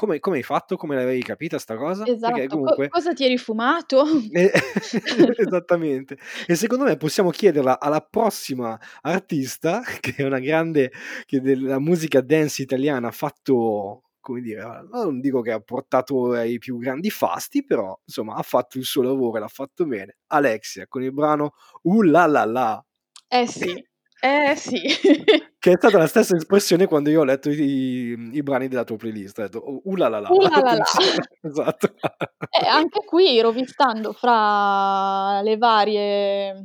come 0.00 0.18
come 0.20 0.36
hai 0.38 0.42
fatto? 0.42 0.76
Come 0.76 0.96
l'avevi 0.96 1.22
capita 1.22 1.58
'sta 1.58 1.76
cosa?" 1.76 2.10
Perché 2.22 2.46
Esatto, 2.46 2.58
co 2.60 2.76
comunque 2.76 2.88
cosa 2.88 3.12
ti 3.12 3.24
eri 3.24 3.36
fumato? 3.38 4.02
Eh, 4.32 4.52
esattamente. 5.38 6.16
E 6.46 6.54
secondo 6.54 6.84
me 6.84 6.96
possiamo 6.96 7.30
chiederla 7.30 7.80
alla 7.80 8.00
prossima 8.00 8.78
artista, 9.02 9.82
che 10.00 10.14
è 10.16 10.22
una 10.24 10.38
grande 10.38 10.92
che 11.26 11.40
della 11.40 11.80
musica 11.80 12.20
dance 12.20 12.62
italiana 12.62 13.08
ha 13.08 13.10
fatto, 13.10 14.02
come 14.20 14.40
dire, 14.40 14.62
non 14.92 15.20
dico 15.20 15.40
che 15.40 15.50
ha 15.50 15.60
portato 15.60 16.30
ai 16.32 16.58
più 16.58 16.78
grandi 16.78 17.10
fasti, 17.10 17.64
però 17.64 17.98
insomma 18.04 18.36
ha 18.36 18.42
fatto 18.42 18.78
il 18.78 18.84
suo 18.84 19.02
lavoro 19.02 19.36
e 19.38 19.40
l'ha 19.40 19.48
fatto 19.48 19.84
bene. 19.84 20.18
Alexia 20.28 20.86
con 20.86 21.02
il 21.02 21.12
brano 21.12 21.54
"Uh 21.82 22.02
la 22.02 22.26
la 22.26 22.44
la". 22.44 22.84
Eh 23.32 23.46
sì, 23.46 23.84
eh 24.20 24.54
sì. 24.56 24.82
Che 25.62 25.72
è 25.72 25.76
stata 25.76 25.98
la 25.98 26.06
stessa 26.06 26.34
espressione 26.36 26.86
quando 26.86 27.10
io 27.10 27.20
ho 27.20 27.24
letto 27.24 27.50
i 27.50 28.16
i 28.32 28.42
brani 28.42 28.66
della 28.66 28.84
tua 28.84 28.96
playlist, 28.96 29.38
ho 29.38 29.42
detto: 29.42 29.80
"Uh 29.84 29.94
la 29.94 30.08
la 30.08 30.18
la". 30.20 30.30
Uh 30.30 30.40
la 30.40 30.60
la 30.60 30.72
la. 30.74 30.84
Esatto. 31.42 31.94
Eh, 32.52 32.66
anche 32.66 33.04
qui 33.04 33.40
rovistando 33.40 34.12
fra 34.12 35.40
le 35.42 35.56
varie 35.56 36.64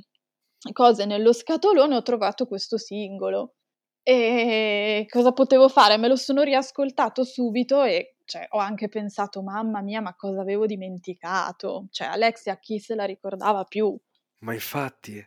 cose 0.71 1.05
nello 1.05 1.31
scatolone 1.31 1.95
ho 1.95 2.01
trovato 2.01 2.47
questo 2.47 2.77
singolo. 2.79 3.53
E 4.01 5.05
cosa 5.09 5.31
potevo 5.33 5.69
fare? 5.69 5.97
Me 5.97 6.07
lo 6.07 6.15
sono 6.15 6.41
riascoltato 6.43 7.23
subito 7.23 7.83
e 7.83 8.15
cioè 8.25 8.47
ho 8.49 8.57
anche 8.59 8.87
pensato: 8.89 9.43
"Mamma 9.43 9.81
mia, 9.81 10.01
ma 10.01 10.15
cosa 10.15 10.41
avevo 10.41 10.65
dimenticato?" 10.65 11.87
Cioè 11.91 12.07
Alexia 12.07 12.57
chi 12.59 12.79
se 12.79 12.95
la 12.95 13.05
ricordava 13.05 13.63
più? 13.65 13.95
Ma 14.41 14.53
infatti. 14.53 15.25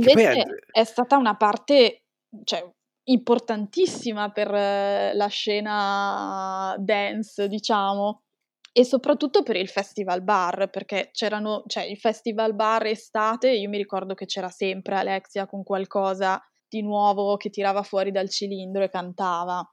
Poi 0.00 0.24
è 0.24 0.42
Invece 0.42 0.42
è 0.70 0.84
stata 0.84 1.16
una 1.16 1.36
parte, 1.36 2.04
cioè 2.44 2.68
importantissima 3.08 4.30
per 4.30 4.50
la 4.50 5.26
scena 5.28 6.74
dance, 6.78 7.46
diciamo, 7.48 8.22
e 8.72 8.84
soprattutto 8.84 9.42
per 9.42 9.56
il 9.56 9.68
festival 9.68 10.22
bar, 10.22 10.68
perché 10.70 11.10
c'erano 11.12 11.62
cioè 11.66 11.84
il 11.84 11.98
festival 11.98 12.54
bar 12.54 12.86
estate, 12.86 13.50
io 13.50 13.68
mi 13.68 13.78
ricordo 13.78 14.14
che 14.14 14.26
c'era 14.26 14.48
sempre 14.50 14.96
Alexia 14.96 15.46
con 15.46 15.62
qualcosa 15.62 16.42
di 16.68 16.82
nuovo 16.82 17.36
che 17.36 17.48
tirava 17.50 17.82
fuori 17.82 18.10
dal 18.10 18.28
cilindro 18.28 18.82
e 18.82 18.88
cantava. 18.90 19.66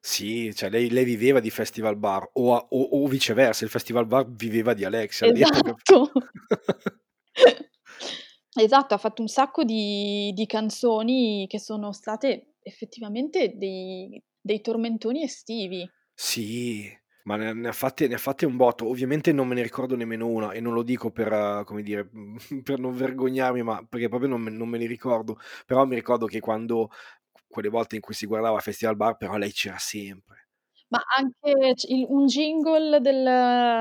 Sì, 0.00 0.54
cioè 0.54 0.70
lei 0.70 0.90
lei 0.90 1.04
viveva 1.04 1.40
di 1.40 1.50
festival 1.50 1.96
bar 1.96 2.30
o 2.34 2.54
o 2.54 2.82
o 2.92 3.06
viceversa, 3.08 3.64
il 3.64 3.70
festival 3.70 4.06
bar 4.06 4.26
viveva 4.30 4.72
di 4.72 4.84
Alexia. 4.84 5.26
Esatto. 5.26 6.10
Esatto, 8.58 8.92
ha 8.94 8.98
fatto 8.98 9.22
un 9.22 9.28
sacco 9.28 9.64
di 9.64 10.32
di 10.34 10.44
canzoni 10.46 11.46
che 11.48 11.58
sono 11.58 11.92
state 11.92 12.56
effettivamente 12.60 13.56
dei 13.56 14.22
dei 14.40 14.60
tormentoni 14.60 15.22
estivi. 15.22 15.90
Sì, 16.20 16.90
ma 17.22 17.36
ne 17.36 17.52
ne 17.52 17.68
ha 17.68 17.72
fatte 17.72 18.08
ne 18.08 18.14
ha 18.14 18.18
fatte 18.18 18.44
un 18.46 18.56
botto. 18.56 18.86
Ovviamente 18.88 19.32
non 19.32 19.46
me 19.46 19.54
ne 19.54 19.62
ricordo 19.62 19.94
nemmeno 19.96 20.26
una 20.26 20.50
e 20.52 20.60
non 20.60 20.74
lo 20.74 20.82
dico 20.82 21.10
per, 21.10 21.62
come 21.64 21.82
dire, 21.82 22.08
per 22.62 22.78
non 22.80 22.94
vergognarmi, 22.94 23.62
ma 23.62 23.84
perché 23.88 24.08
proprio 24.08 24.28
non 24.28 24.40
me 24.42 24.50
non 24.50 24.68
me 24.68 24.78
li 24.78 24.86
ricordo. 24.86 25.38
Però 25.64 25.84
mi 25.86 25.94
ricordo 25.94 26.26
che 26.26 26.40
quando 26.40 26.90
quelle 27.46 27.68
volte 27.68 27.94
in 27.96 28.00
cui 28.02 28.14
si 28.14 28.26
guardava 28.26 28.60
Festival 28.60 28.96
Bar, 28.96 29.16
però 29.16 29.36
lei 29.36 29.52
c'era 29.52 29.78
sempre. 29.78 30.47
Ma 30.92 31.02
anche 31.18 31.74
c 31.74 31.84
il 31.90 32.06
un 32.08 32.24
jingle 32.26 33.00
del 33.00 33.22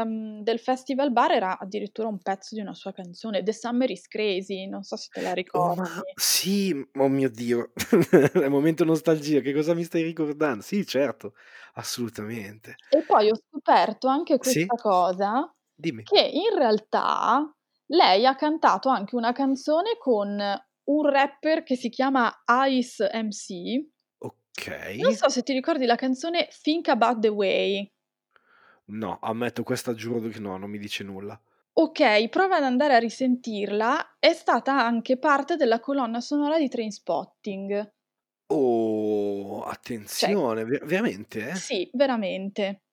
mhmm, 0.05 0.41
del 0.43 0.59
festival 0.59 1.11
bar 1.13 1.31
era 1.31 1.57
addirittura 1.57 2.09
un 2.09 2.19
pezzo 2.21 2.53
di 2.53 2.59
una 2.59 2.73
sua 2.73 2.91
canzone, 2.91 3.43
The 3.43 3.53
Summer 3.53 3.89
Is 3.89 4.07
Crazy, 4.07 4.67
non 4.67 4.83
so 4.83 4.97
se 4.97 5.09
te 5.13 5.21
la 5.21 5.31
Oh 5.53 5.73
ricordi. 5.73 6.17
sì, 6.19 6.73
oh 6.95 7.07
mio 7.07 7.29
Dio, 7.29 7.71
è 8.33 8.47
momento 8.49 8.83
nostalgia, 8.83 9.39
che 9.39 9.53
cosa 9.53 9.73
mi 9.73 9.83
stai 9.85 10.03
ricordan 10.03 10.61
sì 10.61 10.85
certo, 10.85 11.35
assolutamente. 11.75 12.77
E 12.91 13.03
poi 13.03 13.29
ho 13.29 13.35
scoperto 13.35 14.07
anche 14.07 14.37
Sì? 14.43 14.71
questa 14.71 14.77
cosa, 14.77 15.53
Dimmi. 15.79 16.03
che 16.03 16.21
in 16.21 16.55
realtà 16.57 17.53
lei 17.87 18.25
ha 18.25 18.35
cantato 18.35 18.87
anche 18.89 19.15
una 19.15 19.33
canzone 19.33 19.97
con 19.99 20.39
un 20.85 21.09
rapper 21.09 21.63
che 21.63 21.75
si 21.75 21.89
chiama 21.89 22.31
Ice 22.69 23.09
MC 23.13 23.89
non 24.95 25.11
Okay. 25.11 25.19
so 25.19 25.29
se 25.29 25.43
ti 25.43 25.53
ricordi 25.53 25.85
la 25.85 25.95
canzone 25.95 26.47
Think 26.61 26.87
About 26.89 27.19
The 27.19 27.29
Way. 27.29 27.91
No, 28.89 29.17
ammetto 29.21 29.63
questa 29.63 29.93
giuro 29.93 30.27
che 30.27 30.39
no, 30.39 30.57
non 30.57 30.69
mi 30.69 30.77
dice 30.77 31.03
nulla. 31.05 31.39
Okay, 31.71 32.27
prova 32.27 32.57
ad 32.57 32.63
andare 32.63 32.93
a 32.95 32.99
risentirla, 32.99 34.17
è 34.19 34.33
stata 34.33 34.83
anche 34.83 35.17
parte 35.17 35.55
della 35.55 35.79
colonna 35.79 36.19
sonora 36.19 36.57
di 36.59 36.67
Trainspotting. 36.67 37.93
Oh, 38.49 39.63
Cioè 40.15 40.35
attenzione, 40.43 40.65
ve 40.65 40.79
veramente? 40.83 41.41
Sì, 41.49 41.89
veramente. 41.93 42.83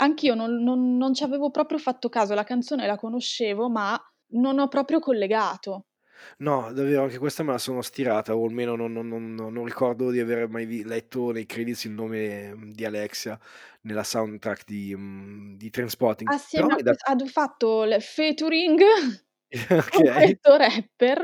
Anch'io 0.00 0.34
non 0.34 0.62
non 0.62 0.96
non 0.96 1.14
ci 1.14 1.24
avevo 1.24 1.50
proprio 1.50 1.78
fatto 1.78 2.08
caso, 2.08 2.34
la 2.34 2.44
canzone 2.44 2.86
la 2.86 2.96
conoscevo, 2.96 3.68
ma 3.70 3.98
non 4.32 4.58
ho 4.58 4.68
proprio 4.68 4.98
collegato. 5.00 5.86
No, 6.40 6.72
davvero 6.72 7.02
anche 7.02 7.18
questa 7.18 7.42
me 7.42 7.52
la 7.52 7.58
sono 7.58 7.82
stirata, 7.82 8.36
o 8.36 8.44
almeno 8.46 8.76
non 8.76 8.92
non 8.92 9.08
non 9.08 9.34
non 9.34 9.64
ricordo 9.64 10.10
di 10.10 10.20
aver 10.20 10.48
mai 10.48 10.66
vi 10.66 10.84
letto 10.84 11.32
nei 11.32 11.46
credits 11.46 11.84
il 11.84 11.90
nome 11.92 12.54
di 12.72 12.84
Alexia 12.84 13.38
nella 13.82 14.04
soundtrack 14.04 14.64
di 14.64 14.94
mhmm, 14.94 15.56
di 15.56 15.70
Trainspotting. 15.70 16.32
Però 16.54 16.66
Assieme 16.66 16.74
a 16.74 16.76
mi 16.76 16.82
da 16.82 16.94
ques 16.94 17.02
ha 17.04 17.16
fatto 17.26 17.84
il 17.84 18.00
featuring 18.02 18.80
con 19.90 20.04
Okay. 20.04 20.04
questo 20.12 20.56
rapper 20.56 21.22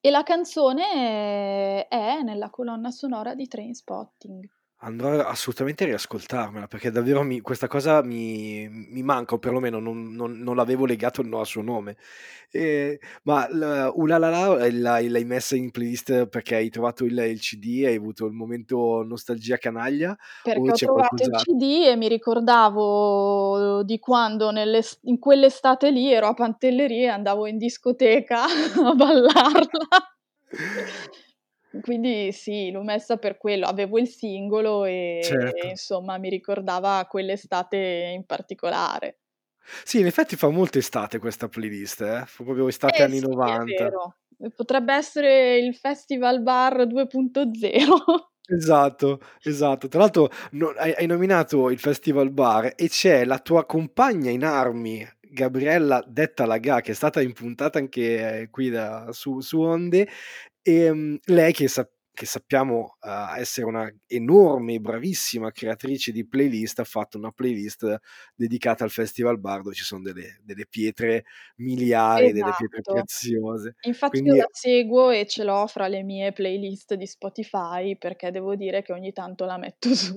e 0.00 0.10
la 0.10 0.22
canzone 0.22 1.88
è 1.88 2.20
nella 2.22 2.50
colonna 2.50 2.90
sonora 2.90 3.34
di 3.34 3.48
Trainspotting. 3.48 4.48
Andrò 4.80 5.18
assolutamente 5.26 5.84
a 5.84 5.86
riascoltarmela, 5.86 6.66
perché 6.66 6.90
davvero 6.90 7.22
mi 7.22 7.40
questa 7.40 7.66
cosa 7.66 8.02
mi 8.02 8.68
mi 8.68 9.02
manca, 9.02 9.34
o 9.34 9.38
perlomeno 9.38 9.78
non 9.80 10.12
non 10.14 10.32
non 10.38 10.54
l'avevo 10.54 10.84
legato 10.84 11.22
no 11.22 11.40
al 11.40 11.46
suo 11.46 11.62
nome. 11.62 11.96
Ehm, 12.50 12.96
ma 13.22 13.46
"Uh 13.94 14.04
La 14.06 14.18
La 14.18 14.28
La" 14.28 14.68
l'hai 14.70 15.08
l'hai 15.08 15.24
messa 15.24 15.56
in 15.56 15.70
playlist 15.70 16.26
perché 16.28 16.56
hai 16.56 16.68
trovato 16.68 17.06
il 17.06 17.16
il 17.18 17.40
CD, 17.40 17.84
hai 17.86 17.94
avuto 17.96 18.26
il 18.26 18.32
momento 18.34 19.02
nostalgia 19.02 19.56
canaglia, 19.56 20.14
Perché 20.44 20.70
ho 20.70 20.78
trovato 20.78 21.24
il 21.24 21.32
CD 21.34 21.62
e 21.88 21.96
mi 21.96 22.06
ricordavo 22.06 23.82
di 23.82 23.98
quando 23.98 24.50
in 24.52 25.18
quell'estate 25.18 25.90
lì 25.90 26.12
ero 26.12 26.28
a 26.28 26.34
Pantelleria 26.34 27.08
e 27.10 27.14
andavo 27.14 27.46
in 27.46 27.58
discoteca 27.58 28.44
a 28.84 28.94
ballarla. 28.94 29.88
Quindi 31.80 32.32
sì, 32.32 32.70
l'ho 32.70 32.82
messa 32.82 33.16
per 33.18 33.36
quello. 33.38 33.66
Avevo 33.66 33.98
il 33.98 34.08
singolo 34.08 34.84
e 34.84 35.22
Certo. 35.22 35.68
insomma 35.70 36.18
mi 36.18 36.28
ricordava 36.28 37.06
quell'estate 37.08 38.12
in 38.14 38.24
particolare. 38.26 39.18
Sì, 39.84 40.00
in 40.00 40.06
effetti 40.06 40.36
fa 40.36 40.48
molto 40.50 40.78
estate 40.78 41.18
questa 41.18 41.48
playlist, 41.48 42.00
eh, 42.02 42.24
fa 42.26 42.44
proprio 42.44 42.68
estate 42.68 43.02
Eh 43.02 43.04
anni 43.04 43.20
sì, 43.20 43.26
è 43.42 43.58
'90. 43.58 43.90
vero. 43.90 44.16
Potrebbe 44.54 44.94
essere 44.94 45.58
il 45.58 45.74
festival 45.74 46.42
bar 46.42 46.86
2.0. 46.86 47.96
Esatto, 48.48 49.18
esatto. 49.42 49.88
Tra 49.88 49.98
l'altro 50.00 50.30
no 50.52 50.68
hai 50.76 50.92
hai 50.94 51.06
nominato 51.06 51.68
il 51.70 51.80
festival 51.80 52.30
bar 52.30 52.72
e 52.76 52.88
c'è 52.88 53.24
la 53.24 53.40
tua 53.40 53.66
compagna 53.66 54.30
in 54.30 54.44
armi, 54.44 55.04
Gabriella 55.20 56.00
detta 56.06 56.46
La 56.46 56.58
Ga, 56.58 56.80
che 56.80 56.92
è 56.92 56.94
stata 56.94 57.20
impuntata 57.20 57.78
anche 57.78 58.46
qui 58.52 58.70
da 58.70 59.08
su 59.12 59.40
su 59.40 59.60
Onde, 59.60 60.08
ehm, 60.66 61.18
lei 61.26 61.52
che 61.52 61.68
sa 61.68 61.88
che 62.12 62.24
sappiamo, 62.26 62.96
uhm, 63.02 63.34
essere 63.38 63.66
una 63.66 63.90
enorme 64.06 64.74
e 64.74 64.80
bravissima 64.80 65.52
creatrice 65.52 66.12
di 66.12 66.26
playlist, 66.26 66.78
ha 66.80 66.84
fatto 66.84 67.18
una 67.18 67.30
playlist 67.30 67.98
dedicata 68.34 68.84
al 68.84 68.90
festival 68.90 69.38
bar 69.38 69.60
dove 69.62 69.74
ci 69.74 69.84
son 69.84 70.02
delle 70.02 70.38
delle 70.42 70.66
pietre 70.66 71.24
miliari, 71.56 72.32
delle 72.32 72.52
pietre 72.54 72.84
Esatto. 72.84 72.88
preziose. 72.88 73.74
Infatti 73.82 74.22
io 74.24 74.34
Quindi 74.34 74.36
la 74.36 74.46
seguo 74.50 75.10
e 75.10 75.26
ce 75.26 75.44
l'ho 75.44 75.66
fra 75.68 75.88
le 75.88 76.02
mie 76.02 76.32
playlist 76.32 76.94
di 76.94 77.06
Spotify, 77.06 77.96
perché 77.98 78.30
devo 78.32 78.56
dire 78.56 78.82
che 78.82 78.92
ogni 78.92 79.12
tanto 79.12 79.44
la 79.46 79.58
metto 79.58 79.90
su. 79.94 80.16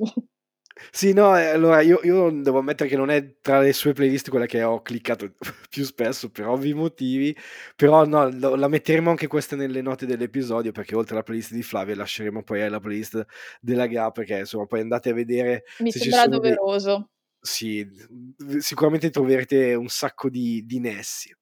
Sì, 0.91 1.13
no, 1.13 1.37
e 1.37 1.45
allora 1.47 1.81
io 1.81 1.99
io 2.03 2.29
devo 2.31 2.59
ammettere 2.59 2.89
che 2.89 2.95
non 2.95 3.09
è 3.09 3.39
tra 3.41 3.59
le 3.59 3.73
sue 3.73 3.93
playlist 3.93 4.29
quella 4.29 4.45
che 4.45 4.63
ho 4.63 4.81
cliccato 4.81 5.33
più 5.69 5.83
spesso 5.83 6.29
per 6.31 6.47
ovvi 6.47 6.73
motivi, 6.73 7.35
però 7.75 8.05
no, 8.05 8.29
lo 8.29 8.55
la 8.55 8.67
metteremo 8.67 9.09
anche 9.09 9.27
questa 9.27 9.55
nelle 9.55 9.81
note 9.81 10.05
dell'episodio, 10.05 10.71
perché 10.71 10.95
oltre 10.95 11.15
alla 11.15 11.23
playlist 11.23 11.51
di 11.53 11.63
Flavia 11.63 11.95
lasceremo 11.95 12.43
poi 12.43 12.61
a 12.61 12.69
la 12.69 12.79
playlist 12.79 13.25
della 13.59 13.87
Ga, 13.87 14.11
perché 14.11 14.39
insomma 14.39 14.65
poi 14.65 14.81
andate 14.81 15.09
a 15.09 15.13
vedere 15.13 15.63
Mi 15.81 15.91
se 15.91 15.99
sembra 15.99 16.13
sono 16.13 16.39
dei 16.39 16.57
doveroso. 16.57 17.09
sì, 17.41 17.87
sicuramente 18.59 19.09
troverete 19.09 19.73
un 19.75 19.87
sacco 19.89 20.29
di 20.29 20.65
di 20.65 20.79
nessi. 20.79 21.33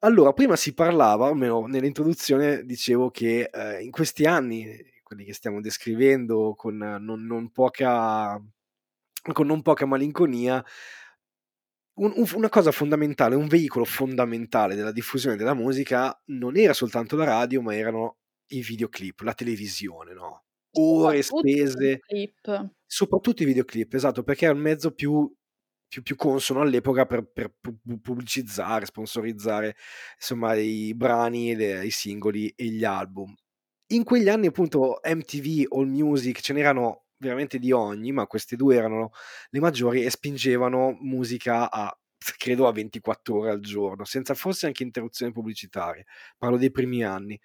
Allora, 0.00 0.32
prima 0.34 0.54
si 0.56 0.74
parlava, 0.74 1.28
almeno 1.28 1.66
nell'introduzione 1.66 2.64
dicevo 2.64 3.10
che, 3.10 3.48
ehm, 3.52 3.80
in 3.82 3.90
questi 3.90 4.24
anni, 4.26 4.66
quelli 5.14 5.24
che 5.24 5.32
stiamo 5.32 5.60
descrivendo 5.60 6.54
con 6.56 6.76
non 6.76 7.24
non 7.24 7.50
poca 7.52 8.40
con 9.32 9.46
non 9.46 9.62
poca 9.62 9.86
malinconia 9.86 10.62
un 11.96 12.12
un 12.16 12.28
una 12.34 12.48
cosa 12.48 12.72
fondamentale, 12.72 13.36
un 13.36 13.46
veicolo 13.46 13.84
fondamentale 13.84 14.74
della 14.74 14.92
diffusione 14.92 15.36
della 15.36 15.54
musica 15.54 16.20
non 16.26 16.56
era 16.56 16.72
soltanto 16.72 17.16
la 17.16 17.24
radio, 17.24 17.62
ma 17.62 17.74
erano 17.74 18.18
i 18.48 18.60
videoclip, 18.62 19.20
la 19.20 19.32
televisione, 19.34 20.12
no, 20.12 20.44
ore 20.72 21.22
spese 21.22 22.00
soprattutto 22.86 23.42
i 23.42 23.46
videoclip, 23.46 23.94
esatto, 23.94 24.22
perché 24.24 24.46
è 24.46 24.50
un 24.50 24.58
mezzo 24.58 24.92
più 24.92 25.32
più 25.86 26.02
più 26.02 26.16
consono 26.16 26.60
all'epoca 26.62 27.06
per 27.06 27.30
per 27.32 27.54
pu 27.60 27.78
pu 27.80 28.00
pubblicizzare, 28.00 28.86
sponsorizzare, 28.86 29.76
insomma 30.16 30.54
i 30.54 30.92
brani, 30.94 31.54
le 31.54 31.84
i 31.86 31.90
singoli 31.90 32.48
e 32.56 32.64
gli 32.66 32.84
album. 32.84 33.34
In 33.94 34.02
quegli 34.02 34.28
anni 34.28 34.48
appunto 34.48 34.98
MTV, 35.04 35.72
AllMusic, 35.72 36.40
ce 36.40 36.52
n'erano 36.52 37.04
veramente 37.18 37.60
di 37.60 37.70
ogni, 37.70 38.10
ma 38.10 38.26
queste 38.26 38.56
2 38.56 38.74
erano 38.74 39.12
le 39.50 39.60
maggiori 39.60 40.02
e 40.04 40.10
spingevano 40.10 40.96
musica 41.00 41.70
a 41.70 41.96
credo 42.36 42.66
a 42.66 42.72
24 42.72 43.38
ore 43.38 43.50
al 43.50 43.60
giorno, 43.60 44.04
senza 44.04 44.34
forse 44.34 44.66
anche 44.66 44.82
interruzioni 44.82 45.30
pubblicitarie. 45.30 46.06
Parlo 46.36 46.56
dei 46.56 46.72
primi 46.72 47.04
anni. 47.04 47.40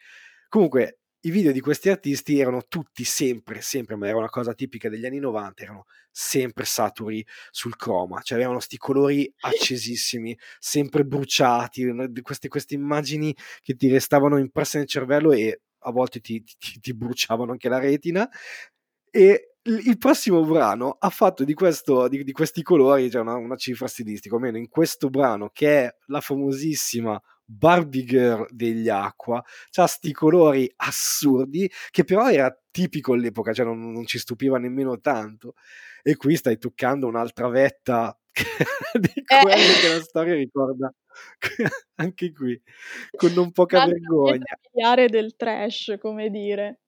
Comunque 0.48 1.02
i 1.22 1.30
video 1.32 1.52
di 1.52 1.60
questi 1.60 1.90
artisti 1.90 2.40
erano 2.40 2.64
tutti 2.68 3.04
sempre, 3.04 3.62
sempre, 3.62 3.96
ma 3.96 4.08
era 4.08 4.18
una 4.18 4.30
cosa 4.30 4.54
tipica 4.56 4.90
degli 4.90 5.06
anni 5.06 5.20
'90, 5.20 5.64
erano 5.64 5.86
sempre 6.10 6.66
saturi 6.66 7.24
sul 7.52 7.76
croma, 7.76 8.22
cioè 8.22 8.38
avevano 8.40 8.60
'sti 8.60 8.78
colori 8.78 9.32
accesissimi, 9.42 10.36
sempre 10.58 11.04
bruciati, 11.06 11.94
queste 12.24 12.48
queste 12.48 12.74
immagini 12.74 13.36
che 13.62 13.76
ti 13.76 13.88
restavano 13.88 14.38
impresse 14.40 14.80
nel 14.80 14.88
cervello 14.88 15.32
e 15.32 15.62
a 15.80 15.92
volte 15.92 16.20
ti 16.22 16.44
ti 16.44 16.80
ti 16.80 16.94
bruciavano 16.96 17.52
anche 17.52 17.70
la 17.70 17.80
retina. 17.80 18.30
E 19.12 19.54
il 19.64 19.98
prossimo 19.98 20.44
brano 20.46 20.96
ha 21.00 21.10
fatto 21.10 21.44
di 21.44 21.54
questo 21.54 22.08
di 22.08 22.24
di 22.24 22.32
questi 22.32 22.62
colori, 22.64 23.10
cioè 23.12 23.22
una 23.22 23.36
una 23.36 23.56
cifra 23.58 23.88
stilistica, 23.88 24.36
almeno 24.36 24.58
in 24.58 24.70
questo 24.70 25.10
brano 25.10 25.50
che 25.54 25.86
è 25.86 25.96
la 26.08 26.22
famosissima 26.22 27.20
"Barbie 27.46 28.04
Girl" 28.06 28.48
degli 28.52 28.90
Aqua, 28.90 29.44
c'ha 29.72 29.88
'sti 29.88 30.12
colori 30.14 30.72
assurdi, 30.78 31.70
che 31.92 32.04
però 32.04 32.30
era 32.30 32.56
tipico 32.72 33.14
all'epoca, 33.14 33.54
cioè 33.54 33.66
non 33.66 33.92
non 33.92 34.06
ci 34.06 34.20
stupiva 34.20 34.58
nemmeno 34.60 35.00
tanto. 35.00 35.54
E 36.04 36.16
qui 36.16 36.36
stai 36.36 36.58
toccando 36.58 37.08
un'altra 37.08 37.50
vetta 37.50 38.18
di 39.00 39.28
Eh. 39.28 39.42
quelle 39.42 39.76
che 39.80 39.88
la 39.88 40.02
storia 40.02 40.34
ricorda 40.36 40.94
anche 41.96 42.32
qui, 42.32 42.62
con 43.16 43.34
non 43.34 43.52
poca 43.52 43.80
pietra 43.82 44.16
vergogna. 44.18 44.58
miliare 44.74 45.08
del 45.10 45.36
trash, 45.36 45.98
come 46.00 46.30
dire. 46.30 46.80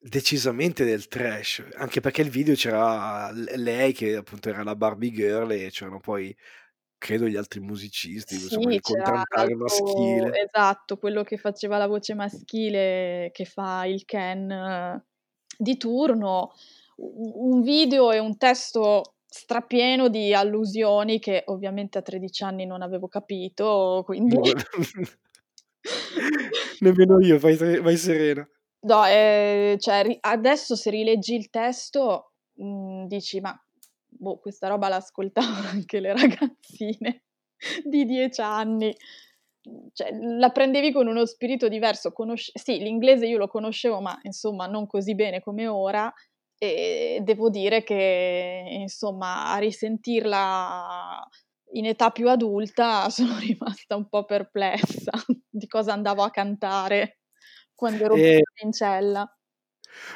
Decisamente 0.00 0.84
del 0.84 1.08
trash, 1.08 1.60
anche 1.74 1.98
perché 2.00 2.22
il 2.22 2.30
video 2.30 2.54
c'era 2.54 3.32
lei 3.32 3.92
che 3.92 4.14
appunto 4.14 4.48
era 4.48 4.62
la 4.62 4.76
Barbie 4.76 5.10
Girl 5.10 5.50
e 5.50 5.70
c'erano 5.72 5.98
poi 5.98 6.34
credo 6.98 7.26
gli 7.28 7.36
altri 7.36 7.60
musicisti, 7.60 8.36
insomma 8.36 8.70
Sì, 8.70 8.74
il 8.74 8.80
c'era 8.80 9.24
contraltare 9.26 9.54
l'altro 9.56 9.56
maschile. 9.56 10.40
esatto, 10.42 10.96
quello 10.98 11.22
che 11.22 11.36
faceva 11.36 11.76
la 11.78 11.86
voce 11.86 12.14
maschile 12.14 13.30
che 13.32 13.44
fa 13.44 13.84
il 13.84 14.04
Ken 14.04 15.02
di 15.56 15.76
turno. 15.76 16.52
Un 16.96 17.62
video 17.62 18.10
e 18.10 18.18
un 18.18 18.36
testo 18.36 19.14
strapieno 19.30 20.08
di 20.08 20.32
allusioni 20.32 21.18
che 21.18 21.42
ovviamente 21.46 21.98
a 21.98 22.02
13 22.02 22.44
anni 22.44 22.64
non 22.66 22.82
avevo 22.82 23.08
capito, 23.08 24.02
quindi 24.04 24.36
Nemmeno 26.80 27.20
io, 27.20 27.38
vai 27.38 27.56
vai 27.56 27.96
serena. 27.96 28.48
No, 28.80 29.04
ehm, 29.04 29.78
cioè 29.78 30.16
adesso 30.20 30.76
se 30.76 30.90
rileggi 30.90 31.34
il 31.34 31.50
testo, 31.50 32.32
mhmm, 32.54 33.06
dici: 33.06 33.40
"Ma, 33.40 33.52
boh, 34.06 34.38
questa 34.38 34.68
roba 34.68 34.88
l'ascoltavano 34.88 35.68
anche 35.84 36.00
le 36.00 36.12
ragazzine 36.14 37.24
di 37.84 38.04
10 38.04 38.40
anni." 38.40 38.94
Cioè 39.92 40.10
la 40.38 40.50
prendevi 40.50 40.92
con 40.92 41.06
uno 41.08 41.26
spirito 41.26 41.68
diverso, 41.68 42.12
conosc 42.12 42.50
sì, 42.58 42.78
l'inglese 42.78 43.26
io 43.26 43.36
lo 43.36 43.48
conoscevo, 43.48 44.00
ma 44.00 44.18
insomma 44.22 44.66
non 44.66 44.86
così 44.86 45.14
bene 45.14 45.40
come 45.42 45.66
ora, 45.66 46.10
e 46.58 47.20
devo 47.22 47.50
dire 47.50 47.82
che 47.84 48.64
insomma 48.70 49.52
a 49.52 49.58
risentirla 49.58 51.26
in 51.72 51.86
età 51.86 52.10
più 52.10 52.28
adulta 52.28 53.08
sono 53.10 53.38
rimasta 53.38 53.96
un 53.96 54.08
po' 54.08 54.24
perplessa 54.24 55.12
di 55.48 55.66
cosa 55.66 55.92
andavo 55.92 56.22
a 56.22 56.30
cantare 56.30 57.18
quando 57.74 58.04
ero 58.04 58.16
E 58.16 58.40
giovincella. 58.56 59.30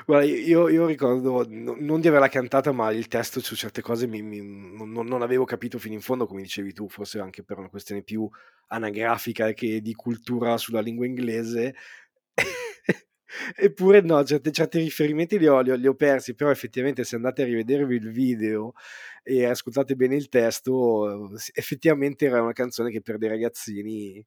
Guarda 0.06 0.24
i 0.26 0.42
io 0.46 0.68
io 0.68 0.86
ricordo 0.86 1.44
no 1.48 1.76
non 1.78 2.00
di 2.00 2.08
averla 2.08 2.28
cantata, 2.28 2.72
ma 2.72 2.90
il 2.92 3.08
testo 3.08 3.40
su 3.40 3.56
certe 3.56 3.80
cose 3.82 4.06
mi 4.06 4.22
mi 4.22 4.40
non 4.40 5.06
non 5.06 5.22
avevo 5.22 5.44
capito 5.44 5.78
fino 5.78 5.94
in 5.94 6.00
fondo, 6.00 6.26
come 6.26 6.42
dicevi 6.42 6.72
tu, 6.72 6.88
forse 6.88 7.18
anche 7.20 7.42
per 7.42 7.58
una 7.58 7.68
questione 7.68 8.02
più 8.02 8.28
anagrafica 8.68 9.52
che 9.52 9.80
di 9.80 9.94
cultura 9.94 10.56
sulla 10.58 10.80
lingua 10.80 11.06
inglese. 11.06 11.74
Eppure 13.56 14.00
no, 14.02 14.22
certe 14.24 14.50
certi 14.52 14.78
riferimenti 14.78 15.38
li 15.38 15.46
ho 15.46 15.60
li 15.60 15.70
ho 15.70 15.74
li 15.76 15.86
ho 15.86 15.94
persi, 15.94 16.34
però 16.34 16.50
effettivamente 16.50 17.04
se 17.04 17.16
andate 17.16 17.42
a 17.42 17.44
rivedervi 17.44 17.96
il 17.96 18.10
video 18.10 18.72
e 19.22 19.44
ascoltate 19.44 19.94
bene 19.96 20.16
il 20.16 20.28
testo, 20.28 21.30
effettivamente 21.54 22.26
era 22.26 22.40
una 22.42 22.52
canzone 22.52 22.90
che 22.90 23.00
per 23.02 23.18
dei 23.18 23.28
ragazzini 23.28 24.24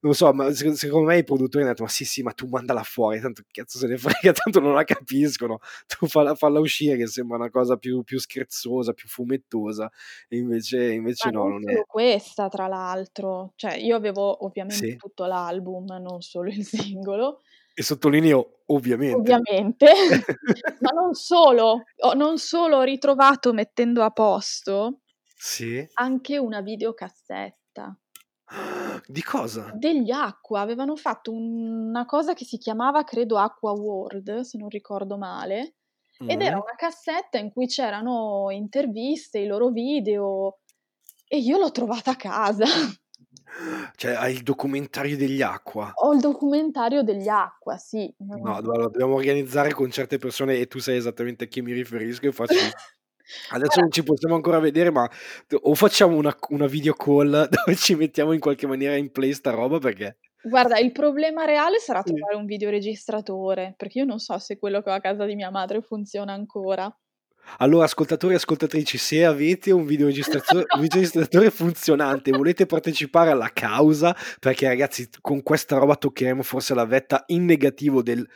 non 0.00 0.14
so, 0.14 0.32
ma 0.34 0.52
seco 0.52 0.74
secondo 0.74 1.08
me 1.08 1.18
i 1.18 1.24
produttori 1.24 1.64
han 1.64 1.70
detto: 1.70 1.84
"Ma 1.84 1.88
sì, 1.88 2.04
sì, 2.04 2.22
ma 2.22 2.32
tu 2.32 2.46
mandala 2.48 2.82
fuori, 2.84 3.20
tanto 3.20 3.42
cazzo 3.50 3.78
se 3.78 3.86
ne 3.88 3.96
frega, 3.98 4.32
tanto 4.44 4.60
non 4.60 4.74
la 4.74 4.84
capiscono, 4.84 5.58
tu 5.86 6.06
falla 6.08 6.34
falla 6.34 6.60
uscire 6.60 6.96
che 6.96 7.06
sembra 7.08 7.36
una 7.36 7.50
cosa 7.50 7.76
più 7.76 8.02
più 8.04 8.18
scherzosa, 8.20 8.92
più 8.94 9.08
fumettosa." 9.08 9.90
E 10.28 10.38
invece 10.38 10.92
invece 10.92 11.30
no, 11.30 11.48
non 11.48 11.54
non 11.60 11.70
è 11.70 11.76
solo 11.76 11.84
questa 11.86 12.48
tra 12.48 12.66
l'altro, 12.66 13.52
cioè 13.56 13.74
io 13.76 13.96
avevo 13.96 14.44
ovviamente 14.44 14.94
Sì. 14.94 14.96
tutto 14.96 15.24
l'album, 15.26 15.84
non 16.00 16.20
solo 16.22 16.48
il 16.50 16.64
singolo. 16.66 17.40
E 17.78 17.82
sottolineo 17.82 18.58
Ovviamente. 18.66 19.16
Ovviamente. 19.16 19.86
Ma 20.80 20.90
non 20.90 21.14
solo, 21.14 21.82
ho 21.96 22.12
non 22.14 22.38
solo 22.38 22.76
ho 22.78 22.82
ritrovato 22.82 23.52
mettendo 23.52 24.02
a 24.02 24.10
posto 24.10 25.00
Sì. 25.38 25.86
anche 25.94 26.38
una 26.38 26.60
videocassetta. 26.62 27.96
Di 29.08 29.22
cosa? 29.22 29.72
Degli 29.74 30.10
Aqua, 30.10 30.60
avevano 30.60 30.96
fatto 30.96 31.32
una 31.32 32.04
cosa 32.04 32.34
che 32.34 32.44
si 32.44 32.58
chiamava 32.58 33.04
credo 33.04 33.38
Aqua 33.38 33.72
World, 33.72 34.40
se 34.40 34.58
non 34.58 34.68
ricordo 34.68 35.16
male, 35.16 35.76
ed 36.24 36.40
era 36.42 36.56
Mh. 36.56 36.60
una 36.60 36.74
cassetta 36.76 37.38
in 37.38 37.50
cui 37.50 37.66
c'erano 37.66 38.48
interviste, 38.50 39.38
i 39.38 39.46
loro 39.46 39.70
video 39.70 40.58
e 41.28 41.38
io 41.38 41.58
l'ho 41.58 41.70
trovata 41.70 42.12
a 42.12 42.16
casa. 42.16 42.66
Cioè, 43.96 44.12
hai 44.12 44.32
il 44.34 44.42
documentario 44.42 45.16
degli 45.16 45.42
Aqua? 45.42 45.92
Ho 45.94 46.12
il 46.12 46.20
documentario 46.20 47.02
degli 47.02 47.28
Aqua, 47.28 47.76
sì. 47.76 48.12
No, 48.18 48.56
allora 48.56 48.84
dobbiamo 48.84 49.14
organizzare 49.14 49.72
con 49.72 49.90
certe 49.90 50.18
persone 50.18 50.58
e 50.58 50.66
tu 50.66 50.78
sai 50.78 50.96
esattamente 50.96 51.44
a 51.44 51.46
chi 51.46 51.60
mi 51.62 51.72
riferisco 51.72 52.26
e 52.26 52.32
facci 52.32 52.56
adesso 53.50 53.80
non 53.80 53.90
ci 53.90 54.02
possiamo 54.02 54.34
ancora 54.34 54.58
vedere, 54.58 54.90
ma 54.90 55.08
o 55.62 55.74
facciamo 55.74 56.16
una 56.16 56.36
una 56.48 56.66
video 56.66 56.94
call 56.94 57.30
dove 57.48 57.76
ci 57.76 57.94
mettiamo 57.94 58.32
in 58.32 58.40
qualche 58.40 58.66
maniera 58.66 58.96
in 58.96 59.10
play 59.10 59.32
sta 59.32 59.50
roba 59.50 59.78
perché 59.78 60.18
Guarda, 60.44 60.76
il 60.78 60.90
problema 60.90 61.44
reale 61.44 61.78
sarà 61.78 62.02
trovare 62.02 62.34
un 62.34 62.46
videoregistratore, 62.46 63.74
perché 63.76 64.00
io 64.00 64.04
non 64.04 64.18
so 64.18 64.36
se 64.38 64.58
quello 64.58 64.82
che 64.82 64.90
ho 64.90 64.92
a 64.92 65.00
casa 65.00 65.24
di 65.24 65.36
mia 65.36 65.50
madre 65.50 65.82
funziona 65.82 66.32
ancora. 66.32 66.92
Allora 67.58 67.84
ascoltatori 67.84 68.34
e 68.34 68.36
ascoltatrici, 68.36 68.98
se 68.98 69.24
avete 69.24 69.70
un 69.70 69.84
videoregistratore 69.84 71.50
funzionante 71.50 72.30
e 72.30 72.36
volete 72.36 72.66
partecipare 72.66 73.30
alla 73.30 73.50
causa, 73.52 74.16
perché 74.40 74.66
ragazzi 74.66 75.08
con 75.20 75.42
questa 75.42 75.76
roba 75.76 75.96
toccheremo 75.96 76.42
forse 76.42 76.74
la 76.74 76.86
vetta 76.86 77.24
in 77.28 77.44
negativo 77.44 78.02
del 78.02 78.26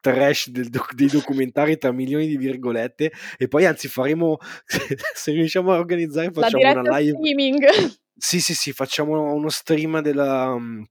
trash 0.00 0.50
del 0.50 0.68
doc 0.68 0.94
dei 0.94 1.08
documentari 1.08 1.78
tra 1.78 1.90
milioni 1.90 2.28
di 2.28 2.36
virgolette 2.36 3.10
e 3.36 3.48
poi 3.48 3.64
anzi 3.64 3.88
faremo 3.88 4.36
se 4.66 5.32
riusciamo 5.32 5.72
a 5.72 5.78
organizzare 5.78 6.30
facciamo 6.30 6.70
una 6.70 6.98
live 6.98 7.16
streaming. 7.16 7.64
Sì, 8.16 8.40
sì, 8.40 8.54
sì, 8.54 8.72
facciamo 8.72 9.34
uno 9.34 9.48
stream 9.48 10.00
della 10.00 10.56
mhmm, 10.56 10.84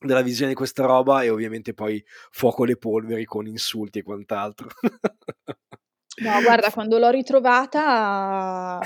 della 0.00 0.22
visione 0.22 0.50
di 0.50 0.56
questa 0.56 0.84
roba 0.84 1.22
e 1.22 1.30
ovviamente 1.30 1.74
poi 1.74 2.02
fuoco 2.30 2.64
le 2.64 2.76
polveri 2.76 3.24
con 3.24 3.46
insulti 3.46 4.00
e 4.00 4.02
quant'altro. 4.02 4.68
No, 6.20 6.40
guarda, 6.42 6.70
quando 6.70 6.98
l'ho 6.98 7.08
ritrovata, 7.10 8.78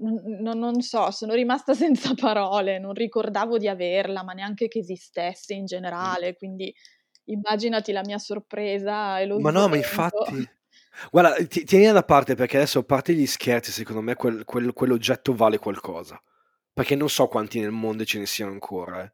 n 0.00 0.42
n 0.42 0.58
non 0.58 0.80
so, 0.80 1.10
sono 1.10 1.34
rimasta 1.34 1.74
senza 1.74 2.14
parole, 2.14 2.78
non 2.78 2.94
ricordavo 2.94 3.58
di 3.58 3.68
averla, 3.68 4.22
ma 4.22 4.32
neanche 4.32 4.68
che 4.68 4.78
esistesse 4.78 5.54
in 5.54 5.66
generale, 5.66 6.36
quindi 6.36 6.72
immaginati 7.26 7.90
la 7.92 8.02
mia 8.04 8.18
sorpresa 8.18 9.18
e 9.18 9.26
lo 9.26 9.38
Ma 9.40 9.50
no, 9.50 9.68
ma 9.68 9.76
infatti. 9.76 10.48
Guarda, 11.10 11.44
ti 11.46 11.64
tienila 11.64 11.92
da 11.92 12.04
parte 12.04 12.36
perché 12.36 12.56
adesso 12.56 12.78
a 12.80 12.84
parte 12.84 13.12
gli 13.14 13.26
scherzi, 13.26 13.72
secondo 13.72 14.00
me 14.00 14.14
quel 14.14 14.44
quel 14.44 14.72
quell'oggetto 14.72 15.34
vale 15.34 15.58
qualcosa. 15.58 16.20
Perché 16.72 16.94
non 16.94 17.08
so 17.10 17.26
quanti 17.28 17.60
nel 17.60 17.70
mondo 17.72 18.04
ce 18.04 18.18
ne 18.20 18.26
siano 18.26 18.52
ancora, 18.52 19.02
eh. 19.02 19.12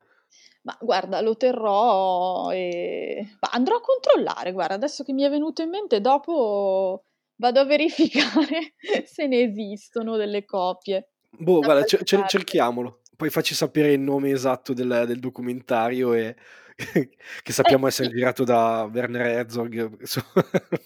Ma 0.70 0.76
guarda, 0.80 1.20
lo 1.20 1.36
terrò 1.36 2.50
e 2.52 3.26
ma 3.40 3.48
andrò 3.52 3.76
a 3.76 3.80
controllare, 3.80 4.52
guarda, 4.52 4.74
adesso 4.74 5.02
che 5.04 5.12
mi 5.12 5.22
è 5.22 5.30
venuto 5.30 5.62
in 5.62 5.70
mente, 5.70 6.00
dopo 6.00 7.04
vado 7.36 7.60
a 7.60 7.64
verificare 7.64 8.74
se 9.04 9.26
ne 9.26 9.40
esistono 9.42 10.16
delle 10.16 10.44
copie 10.44 11.10
Boh, 11.32 11.60
da 11.60 11.66
guarda, 11.66 11.84
ce 11.84 11.96
qualche 11.96 12.04
ce 12.04 12.16
parte. 12.16 12.26
cerchiamolo. 12.26 13.00
Poi 13.16 13.30
facci 13.30 13.54
sapere 13.54 13.92
il 13.92 14.00
nome 14.00 14.30
esatto 14.30 14.72
del 14.72 15.04
del 15.06 15.18
documentario 15.20 16.12
e 16.14 16.34
che 17.42 17.52
Eh, 17.52 17.52
sappiamo 17.52 17.86
essere 17.86 18.08
sì. 18.08 18.14
girato 18.14 18.44
da 18.44 18.88
Werner 18.92 19.26
Herzog, 19.26 19.90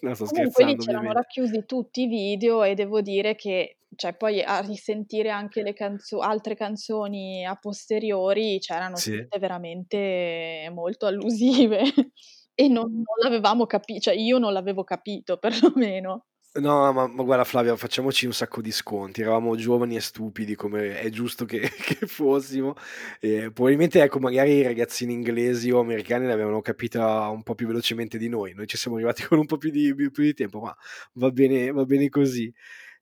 no, 0.00 0.14
sto 0.14 0.26
Comunque 0.26 0.64
lì 0.64 0.76
c'erano 0.76 1.12
ovviamente. 1.12 1.12
racchiusi 1.12 1.64
tutti 1.66 2.02
i 2.02 2.06
video 2.06 2.62
e 2.62 2.74
devo 2.74 3.00
dire 3.00 3.34
che 3.34 3.78
cioè 3.96 4.14
poi 4.16 4.42
a 4.42 4.60
risentire 4.60 5.30
anche 5.30 5.62
le 5.62 5.72
canzo 5.72 6.18
altre 6.20 6.54
canzoni 6.56 7.44
a 7.46 7.56
posteriori, 7.56 8.60
cioè 8.60 8.76
erano 8.78 8.98
Sì. 8.98 9.28
tutte 9.28 9.38
veramente 9.38 10.70
molto 10.72 11.06
allusive 11.06 11.80
e 12.54 12.68
non 12.68 12.84
non 12.92 13.04
l'avevamo 13.22 13.66
capi 13.66 14.00
cioè 14.00 14.14
io 14.14 14.38
non 14.38 14.52
l'avevo 14.52 14.84
capito 14.84 15.36
perlomeno. 15.78 16.24
No, 16.56 16.92
ma 16.92 17.08
ma 17.08 17.22
guarda 17.24 17.42
Flavia, 17.42 17.74
facciamoci 17.74 18.26
un 18.26 18.32
sacco 18.32 18.60
di 18.60 18.70
sconti. 18.70 19.22
Eravamo 19.22 19.56
giovani 19.56 19.96
e 19.96 20.00
stupidi 20.00 20.54
come 20.54 21.00
è 21.00 21.10
giusto 21.10 21.44
che 21.44 21.58
che 21.98 22.06
fossimo. 22.06 22.74
E 23.18 23.50
probabilmente, 23.52 24.00
ecco, 24.00 24.20
magari 24.20 24.52
i 24.58 24.62
ragazzini 24.62 25.12
inglesi 25.12 25.72
o 25.72 25.80
americani 25.80 26.26
l'avevano 26.28 26.60
capita 26.60 27.28
un 27.28 27.42
po' 27.42 27.56
più 27.56 27.66
velocemente 27.66 28.18
di 28.18 28.28
noi. 28.28 28.54
Noi 28.54 28.68
ci 28.68 28.76
siamo 28.76 28.96
arrivati 28.96 29.24
con 29.24 29.38
un 29.38 29.46
po' 29.46 29.56
più 29.56 29.70
di 29.70 29.92
più 29.96 30.10
di 30.22 30.32
tempo, 30.32 30.60
ma 30.60 30.72
va 31.14 31.30
bene 31.32 31.72
va 31.72 31.84
bene 31.84 32.08
così. 32.08 32.52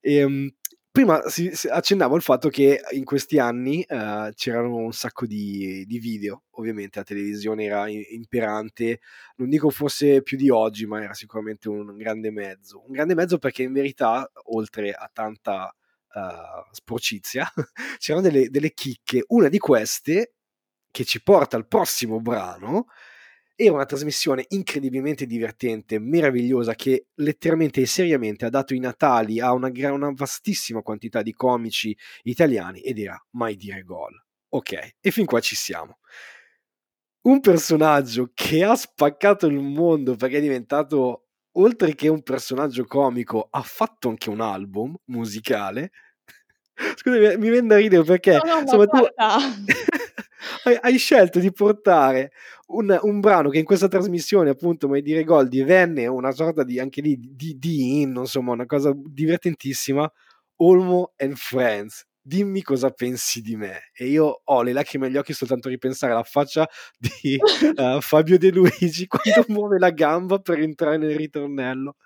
Ehm, 0.00 0.50
prima 0.92 1.28
si 1.28 1.50
si 1.54 1.68
accennavo 1.68 2.14
al 2.14 2.22
fatto 2.22 2.48
che 2.50 2.80
in 2.92 3.04
questi 3.04 3.38
anni, 3.38 3.82
ehm, 3.88 4.32
c'erano 4.34 4.76
un 4.76 4.92
sacco 4.92 5.26
di 5.26 5.84
di 5.86 5.98
video. 5.98 6.44
Ovviamente 6.52 6.98
la 7.00 7.04
televisione 7.04 7.64
era 7.64 7.88
imperante, 7.88 9.00
non 9.36 9.48
dico 9.48 9.70
fosse 9.70 10.22
più 10.22 10.36
di 10.36 10.50
oggi, 10.50 10.86
ma 10.86 11.02
era 11.02 11.14
sicuramente 11.14 11.68
un 11.68 11.96
grande 11.96 12.30
mezzo. 12.30 12.84
Un 12.86 12.92
grande 12.92 13.14
mezzo 13.14 13.38
perché 13.38 13.62
in 13.64 13.72
verità, 13.72 14.30
oltre 14.50 14.92
a 14.92 15.10
tanta, 15.12 15.74
uhm, 16.14 16.68
sporcizia, 16.72 17.50
c'erano 17.98 18.24
delle 18.28 18.48
delle 18.50 18.72
chicche. 18.72 19.24
Una 19.28 19.48
di 19.48 19.58
queste, 19.58 20.34
che 20.90 21.04
ci 21.04 21.22
porta 21.22 21.56
al 21.56 21.66
prossimo 21.66 22.20
brano, 22.20 22.86
era 23.54 23.72
una 23.72 23.84
trasmissione 23.84 24.44
incredibilmente 24.48 25.26
divertente, 25.26 25.98
meravigliosa, 25.98 26.74
che 26.74 27.08
letteralmente 27.14 27.80
e 27.80 27.86
seriamente 27.86 28.44
ha 28.44 28.50
dato 28.50 28.74
i 28.74 28.78
natali 28.78 29.40
a 29.40 29.52
una 29.52 29.70
una 29.90 30.12
vastissima 30.14 30.82
quantità 30.82 31.22
di 31.22 31.32
comici 31.32 31.96
italiani 32.22 32.80
ed 32.80 32.98
era 32.98 33.22
Mai 33.32 33.56
dire 33.56 33.82
gol. 33.82 34.14
Okay, 34.48 34.94
e 35.00 35.10
fin 35.10 35.24
qua 35.24 35.40
ci 35.40 35.56
siamo. 35.56 35.98
Un 37.24 37.38
personaggio 37.40 38.32
che 38.34 38.64
ha 38.64 38.74
spaccato 38.74 39.46
il 39.46 39.60
mondo 39.60 40.16
perché 40.16 40.38
è 40.38 40.40
diventato, 40.40 41.28
oltre 41.52 41.94
che 41.94 42.08
un 42.08 42.22
personaggio 42.22 42.84
comico, 42.84 43.46
ha 43.48 43.62
fatto 43.62 44.08
anche 44.08 44.28
un 44.28 44.40
album 44.40 44.96
musicale. 45.06 45.92
Scusami, 46.96 47.36
mi 47.38 47.50
vien 47.50 47.66
da 47.66 47.76
ridere 47.76 48.02
perché, 48.04 48.32
No, 48.32 48.40
no, 48.44 48.54
ma 48.54 48.60
insomma, 48.60 48.86
tu 48.86 48.98
hai 50.64 50.78
hai 50.80 50.98
scelto 50.98 51.38
di 51.38 51.52
portare 51.52 52.32
un 52.68 52.98
un 53.02 53.20
brano 53.20 53.48
che 53.50 53.58
in 53.58 53.64
questa 53.64 53.88
trasmissione, 53.88 54.50
appunto, 54.50 54.88
Mai 54.88 55.02
dire 55.02 55.24
gol, 55.24 55.48
divenne 55.48 56.06
una 56.06 56.30
sorta 56.32 56.64
di 56.64 56.78
anche 56.80 57.00
lì 57.00 57.16
di 57.18 57.56
di 57.58 58.00
inno, 58.02 58.20
insomma, 58.20 58.52
una 58.52 58.66
cosa 58.66 58.92
divertentissima, 58.94 60.10
Olmo 60.56 61.12
and 61.16 61.34
Friends. 61.36 62.04
Dimmi 62.24 62.62
cosa 62.62 62.90
pensi 62.90 63.40
di 63.40 63.56
me. 63.56 63.90
E 63.92 64.06
io 64.06 64.42
ho 64.44 64.62
le 64.62 64.72
lacrime 64.72 65.06
agli 65.06 65.16
occhi 65.16 65.32
soltanto 65.32 65.66
a 65.66 65.70
ripensare 65.72 66.12
alla 66.12 66.22
faccia 66.22 66.68
di, 66.96 67.36
uhm, 67.76 68.00
Fabio 68.00 68.38
De 68.38 68.50
Luigi 68.52 69.06
quando 69.08 69.44
muove 69.48 69.78
la 69.78 69.90
gamba 69.90 70.38
per 70.38 70.60
entrare 70.60 70.98
nel 70.98 71.16
ritornello. 71.16 71.96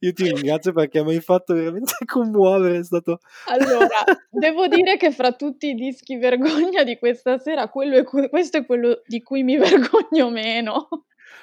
Io 0.00 0.12
ti 0.12 0.24
ringrazio 0.24 0.72
perché 0.72 1.02
m'hai 1.02 1.20
fatto 1.20 1.54
veramente 1.54 1.94
commuovere, 2.06 2.78
è 2.78 2.84
stato 2.84 3.18
Allora, 3.46 3.88
devo 4.30 4.66
dire 4.68 4.96
che 4.96 5.10
fra 5.12 5.32
tutti 5.32 5.68
i 5.68 5.74
dischi 5.74 6.16
vergogna 6.16 6.82
di 6.84 6.98
questa 6.98 7.38
sera, 7.38 7.68
quello 7.68 7.96
è 7.96 8.04
que 8.04 8.28
questo 8.28 8.58
è 8.58 8.66
quello 8.66 9.02
di 9.06 9.22
cui 9.22 9.42
mi 9.42 9.56
vergogno 10.10 10.30
meno. 10.30 10.88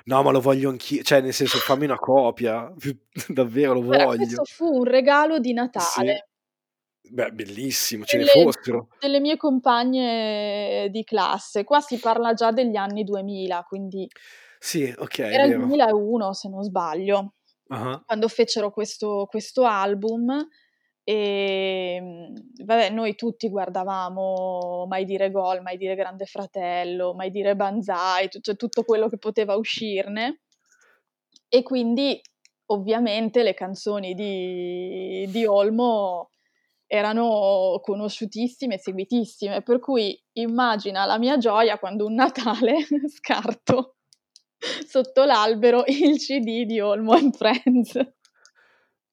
No, 0.06 0.24
ma 0.24 0.32
lo 0.32 0.39
voglio 0.41 0.70
anch'i 0.70 1.04
cioè 1.04 1.22
nel 1.22 1.34
senso 1.34 1.58
fammi 1.60 1.86
una 1.86 1.97
copia, 1.97 2.72
davvero 3.28 3.74
lo 3.74 3.82
Guarda, 3.84 4.06
questo 4.16 4.26
voglio. 4.36 4.43
fu 4.45 4.78
un 4.80 4.84
regalo 4.86 5.39
di 5.39 5.49
Sì. 5.49 5.54
Natale. 5.54 6.28
Beh, 7.12 7.32
bellissimo, 7.32 8.06
ce 8.06 8.18
ne 8.18 8.24
Delle 8.24 8.43
fossero. 8.43 8.88
delle 8.99 9.20
mie 9.20 9.36
compagne 9.36 10.88
di 10.91 11.04
classe. 11.04 11.64
Qua 11.66 11.82
si 11.82 11.99
parla 11.99 12.34
già 12.34 12.52
degli 12.52 12.76
anni 12.78 13.04
2000, 13.04 13.64
quindi 13.68 14.08
Sì, 14.60 14.84
è 14.84 14.95
era 15.22 15.43
il 15.43 15.49
vero. 15.49 15.66
2001 15.66 16.34
se 16.34 16.47
non 16.49 16.64
sbaglio, 16.64 17.34
Ah-ah. 17.72 18.03
quando 18.05 18.28
fecero 18.28 18.69
questo 18.72 19.28
questo 19.30 19.63
album, 19.65 20.47
ehm, 21.03 22.34
vabbè 22.65 22.89
noi 22.89 23.15
tutti 23.15 23.49
guardavamo 23.49 24.86
Mai 24.89 25.05
dire 25.05 25.32
gol, 25.32 25.61
Mai 25.61 25.78
dire 25.78 25.95
Grande 25.95 26.26
Fratello, 26.26 27.13
Mai 27.13 27.32
dire 27.32 27.55
Banzai, 27.55 28.28
tu 28.30 28.39
cioè 28.41 28.55
tutto 28.55 28.84
quello 28.84 29.07
che 29.07 29.17
poteva 29.17 29.55
uscirne. 29.55 30.41
E 31.49 31.63
quindi 31.63 32.22
ovviamente 32.67 33.43
le 33.43 33.53
canzoni 33.53 34.13
di 34.13 35.28
di 35.30 35.45
Olmo 35.45 36.30
erano 36.88 37.80
conosciutissime 37.82 38.76
e 38.76 38.80
seguitissime, 38.80 39.61
per 39.61 39.80
cui 39.80 40.22
immagina 40.34 41.05
la 41.05 41.17
mia 41.17 41.38
gioia 41.38 41.80
quando 41.80 42.05
un 42.05 42.15
Natale 42.15 42.86
scarto 43.07 43.95
sotto 44.88 45.24
l'albero 45.24 45.84
il 45.88 46.18
CD 46.18 46.66
di 46.66 46.80
Olmo 46.80 47.14
and 47.14 47.36
Friends. 47.36 47.99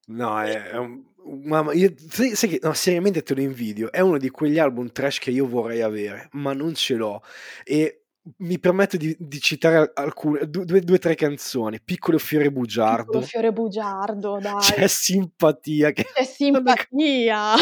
No, 0.07 0.41
è 0.41 0.71
è 0.71 0.77
un 0.77 1.05
mamma 1.45 1.75
io 1.75 1.93
sai 2.09 2.35
sai 2.35 2.49
che 2.49 2.59
no, 2.63 2.73
seriamente 2.73 3.23
te 3.23 3.35
lo 3.35 3.41
invidio. 3.41 3.93
È 3.93 4.01
uno 4.01 4.19
di 4.19 4.31
quegli 4.31 4.59
album 4.59 4.91
trash 4.91 5.19
che 5.19 5.31
io 5.31 5.47
vorrei 5.47 5.83
avere, 5.83 6.29
ma 6.33 6.53
non 6.53 6.75
ce 6.75 6.95
l'ho. 6.95 7.23
E 7.65 8.05
mi 8.39 8.59
permetto 8.59 8.97
di, 8.97 9.15
di 9.19 9.41
citare 9.41 9.91
alcune, 9.95 10.49
due, 10.49 10.81
due, 10.81 10.99
tre 10.99 11.15
canzoni. 11.15 11.81
Piccolo 11.83 12.19
fiore 12.19 12.51
bugiardo. 12.51 13.05
Piccolo 13.05 13.25
fiore 13.27 13.53
bugiardo, 13.53 14.39
dai. 14.41 14.61
C'è 14.61 14.87
simpatia. 14.87 15.93
Che... 15.93 16.05
C'è 16.13 16.25
simpatia. 16.25 17.55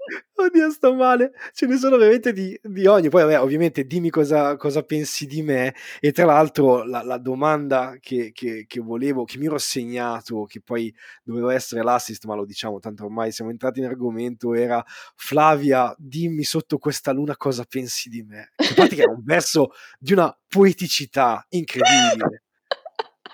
Oddio, 0.34 0.70
sto 0.70 0.94
male. 0.94 1.32
Ce 1.52 1.66
ne 1.66 1.76
sono 1.76 1.96
veramente 1.96 2.32
di, 2.32 2.58
di 2.62 2.86
ogni. 2.86 3.08
Poi, 3.08 3.22
vabbè, 3.22 3.40
ovviamente, 3.40 3.84
dimmi 3.84 4.10
cosa, 4.10 4.56
cosa, 4.56 4.82
pensi 4.82 5.26
di 5.26 5.42
me. 5.42 5.74
E 6.00 6.12
tra 6.12 6.24
l'altro, 6.24 6.84
la, 6.84 7.02
la 7.02 7.18
domanda 7.18 7.96
che, 8.00 8.32
che, 8.32 8.64
che, 8.66 8.80
volevo, 8.80 9.24
che 9.24 9.38
mi 9.38 9.46
ero 9.46 9.58
segnato, 9.58 10.44
che 10.44 10.60
poi 10.60 10.92
doveva 11.22 11.52
essere 11.52 11.82
l'assist, 11.82 12.24
ma 12.24 12.34
lo 12.34 12.44
diciamo, 12.44 12.78
tanto 12.78 13.04
ormai 13.04 13.32
siamo 13.32 13.50
entrati 13.50 13.80
in 13.80 13.86
argomento, 13.86 14.54
era 14.54 14.82
Flavia, 15.14 15.94
dimmi 15.98 16.42
sotto 16.44 16.78
questa 16.78 17.12
luna 17.12 17.36
cosa 17.36 17.64
pensi 17.68 18.08
di 18.08 18.22
me. 18.22 18.52
Che 18.56 18.74
pratica 18.74 19.02
era 19.02 19.12
un 19.12 19.22
verso 19.22 19.70
di 19.98 20.12
una 20.12 20.36
poeticità 20.48 21.44
incredibile. 21.50 22.44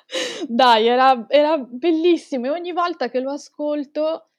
Dai, 0.49 0.87
era, 0.87 1.27
era 1.29 1.59
bellissimo 1.59 2.47
e 2.47 2.51
ogni 2.51 2.73
volta 2.73 3.09
che 3.09 3.21
lo 3.21 3.33
ascolto 3.33 4.31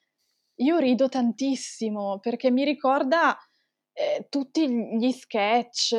io 0.58 0.78
rido 0.78 1.08
tantissimo 1.08 2.18
perché 2.20 2.50
mi 2.50 2.64
ricorda 2.64 3.36
eh, 3.92 4.26
tutti 4.28 4.68
gli 4.68 5.10
sketch, 5.10 5.94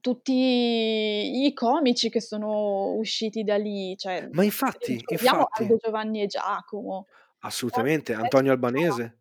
tutti 0.00 1.44
i 1.44 1.52
comici 1.54 2.10
che 2.10 2.20
sono 2.20 2.92
usciti 2.94 3.42
da 3.42 3.56
lì. 3.56 3.96
Cioè, 3.96 4.28
Ma 4.32 4.44
infatti, 4.44 5.02
infatti. 5.06 5.62
Aldo 5.62 5.76
Giovanni 5.76 6.22
e 6.22 6.26
Giacomo. 6.26 7.06
Assolutamente, 7.40 8.14
Antonio 8.14 8.52
Albanese. 8.52 9.18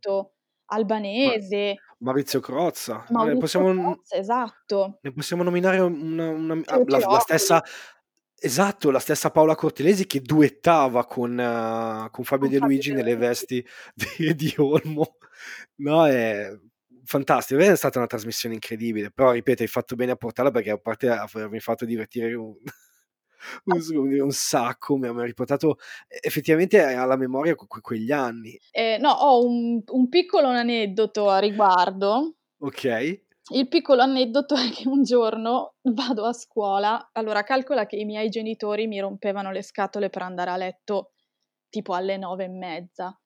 Albanese. 0.68 1.76
Ma, 1.98 2.12
Maurizio 2.12 2.40
Crozza. 2.40 3.06
Maurizio 3.10 3.40
possiamo, 3.40 3.94
Crozza, 3.94 4.16
esatto. 4.16 5.00
Ne 5.02 5.12
possiamo 5.12 5.44
nominare 5.44 5.80
una, 5.80 6.30
una, 6.30 6.62
ah, 6.66 6.84
la, 6.86 6.98
la, 7.00 7.20
stessa 7.20 7.64
Esatto, 8.46 8.92
la 8.92 9.00
stessa 9.00 9.32
Paola 9.32 9.56
Cortelesi 9.56 10.06
che 10.06 10.20
duettava 10.20 11.06
con, 11.06 11.32
uh, 11.32 12.12
con 12.12 12.26
Fabio 12.26 12.50
De 12.50 12.60
Luigi 12.60 12.92
nelle 12.92 13.16
vesti 13.16 13.66
di, 13.96 14.36
di, 14.36 14.54
Olmo. 14.58 15.16
No, 15.76 16.06
è 16.06 16.52
fantastico, 17.06 17.62
è 17.62 17.74
stata 17.78 18.00
una 18.00 18.08
trasmissione 18.08 18.56
incredibile, 18.56 19.12
però 19.12 19.32
ripeto, 19.32 19.62
hai 19.62 19.70
fatto 19.70 19.96
bene 19.96 20.12
a 20.12 20.18
portarla 20.18 20.52
perché 20.52 20.72
a 20.72 20.78
parte 20.78 21.08
avermi 21.08 21.62
fatto 21.62 21.86
divertire 21.86 22.34
un, 22.34 22.54
un, 23.64 24.20
un 24.20 24.32
sacco, 24.32 24.98
mi 24.98 25.08
ha 25.08 25.24
riportato 25.24 25.78
effettivamente 26.22 26.84
alla 26.84 27.16
memoria 27.16 27.56
que- 27.56 27.80
quegli 27.80 28.12
anni. 28.12 28.60
Eh, 28.72 28.98
no, 29.00 29.12
ho 29.12 29.48
un, 29.48 29.82
un 29.86 30.10
piccolo 30.10 30.48
aneddoto 30.48 31.30
a 31.30 31.40
riguardo. 31.40 32.36
Ok. 32.58 33.23
Il 33.52 33.68
piccolo 33.68 34.02
aneddoto 34.02 34.56
è 34.56 34.70
che 34.70 34.88
un 34.88 35.04
giorno 35.04 35.76
vado 35.82 36.26
a 36.26 36.32
scuola, 36.32 37.10
allora 37.12 37.44
calcola 37.44 37.86
che 37.86 37.98
i 37.98 38.06
miei 38.06 38.30
genitori 38.30 38.88
mi 38.88 39.00
rompevano 39.00 39.52
le 39.52 39.62
scatole 39.62 40.10
per 40.10 40.22
andare 40.22 40.50
a 40.50 40.58
letto 40.58 41.12
tipo 41.70 41.94
alle 41.94 42.18
nove 42.18 42.46
e 42.46 42.50
mezza. 42.50 43.18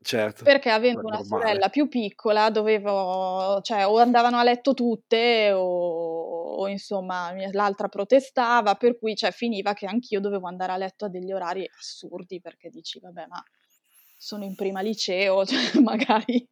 Certo. 0.00 0.44
Perché 0.44 0.70
avendo 0.70 1.00
una 1.00 1.18
normale. 1.18 1.44
sorella 1.44 1.68
più 1.70 1.88
piccola 1.88 2.50
dovevo, 2.50 3.60
cioè 3.62 3.86
o 3.86 3.98
andavano 3.98 4.36
a 4.36 4.44
letto 4.44 4.74
tutte 4.74 5.50
o, 5.50 6.56
o 6.56 6.68
insomma 6.68 7.32
l'altra 7.52 7.88
protestava, 7.88 8.74
per 8.74 8.98
cui 8.98 9.16
cioè, 9.16 9.32
finiva 9.32 9.72
che 9.72 9.86
anch'io 9.86 10.20
dovevo 10.20 10.46
andare 10.46 10.72
a 10.72 10.76
letto 10.76 11.06
a 11.06 11.08
degli 11.08 11.32
orari 11.32 11.68
assurdi 11.78 12.38
perché 12.40 12.68
dici 12.68 13.00
vabbè 13.00 13.26
ma 13.26 13.42
sono 14.16 14.44
in 14.44 14.54
prima 14.54 14.82
liceo, 14.82 15.44
cioè 15.46 15.80
magari 15.80 16.46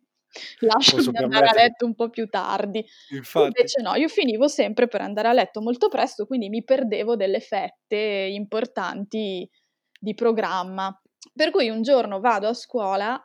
lasciami 0.60 1.16
andare 1.16 1.46
a 1.46 1.54
letto 1.54 1.86
un 1.86 1.94
po' 1.94 2.10
più 2.10 2.28
tardi. 2.28 2.84
Infatti. 3.10 3.46
Invece 3.46 3.82
no, 3.82 3.94
io 3.94 4.08
finivo 4.08 4.48
sempre 4.48 4.88
per 4.88 5.00
andare 5.00 5.28
a 5.28 5.32
letto 5.32 5.60
molto 5.60 5.88
presto, 5.88 6.26
quindi 6.26 6.48
mi 6.48 6.64
perdevo 6.64 7.16
delle 7.16 7.40
fette 7.40 7.96
importanti 7.96 9.48
di 9.98 10.14
programma. 10.14 10.96
Per 11.34 11.50
cui 11.50 11.68
un 11.68 11.82
giorno 11.82 12.20
vado 12.20 12.48
a 12.48 12.54
scuola 12.54 13.22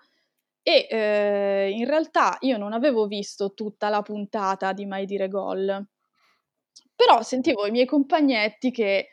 e 0.61 0.87
eh, 0.89 1.69
in 1.71 1.85
realtà 1.85 2.37
io 2.41 2.57
non 2.57 2.73
avevo 2.73 3.07
visto 3.07 3.53
tutta 3.53 3.89
la 3.89 4.01
puntata 4.01 4.73
di 4.73 4.85
Mai 4.85 5.05
dire 5.05 5.29
gol, 5.29 5.87
però 6.95 7.21
sentivo 7.23 7.65
i 7.65 7.71
miei 7.71 7.85
compagnetti 7.85 8.71
che 8.71 9.07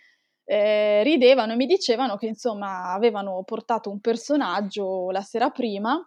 eh, 0.45 1.03
ridevano 1.03 1.53
e 1.53 1.57
mi 1.57 1.66
dicevano 1.66 2.16
che 2.16 2.26
insomma 2.26 2.92
avevano 2.92 3.42
portato 3.45 3.90
un 3.90 4.01
personaggio 4.01 5.11
la 5.11 5.22
sera 5.22 5.51
prima 5.51 5.99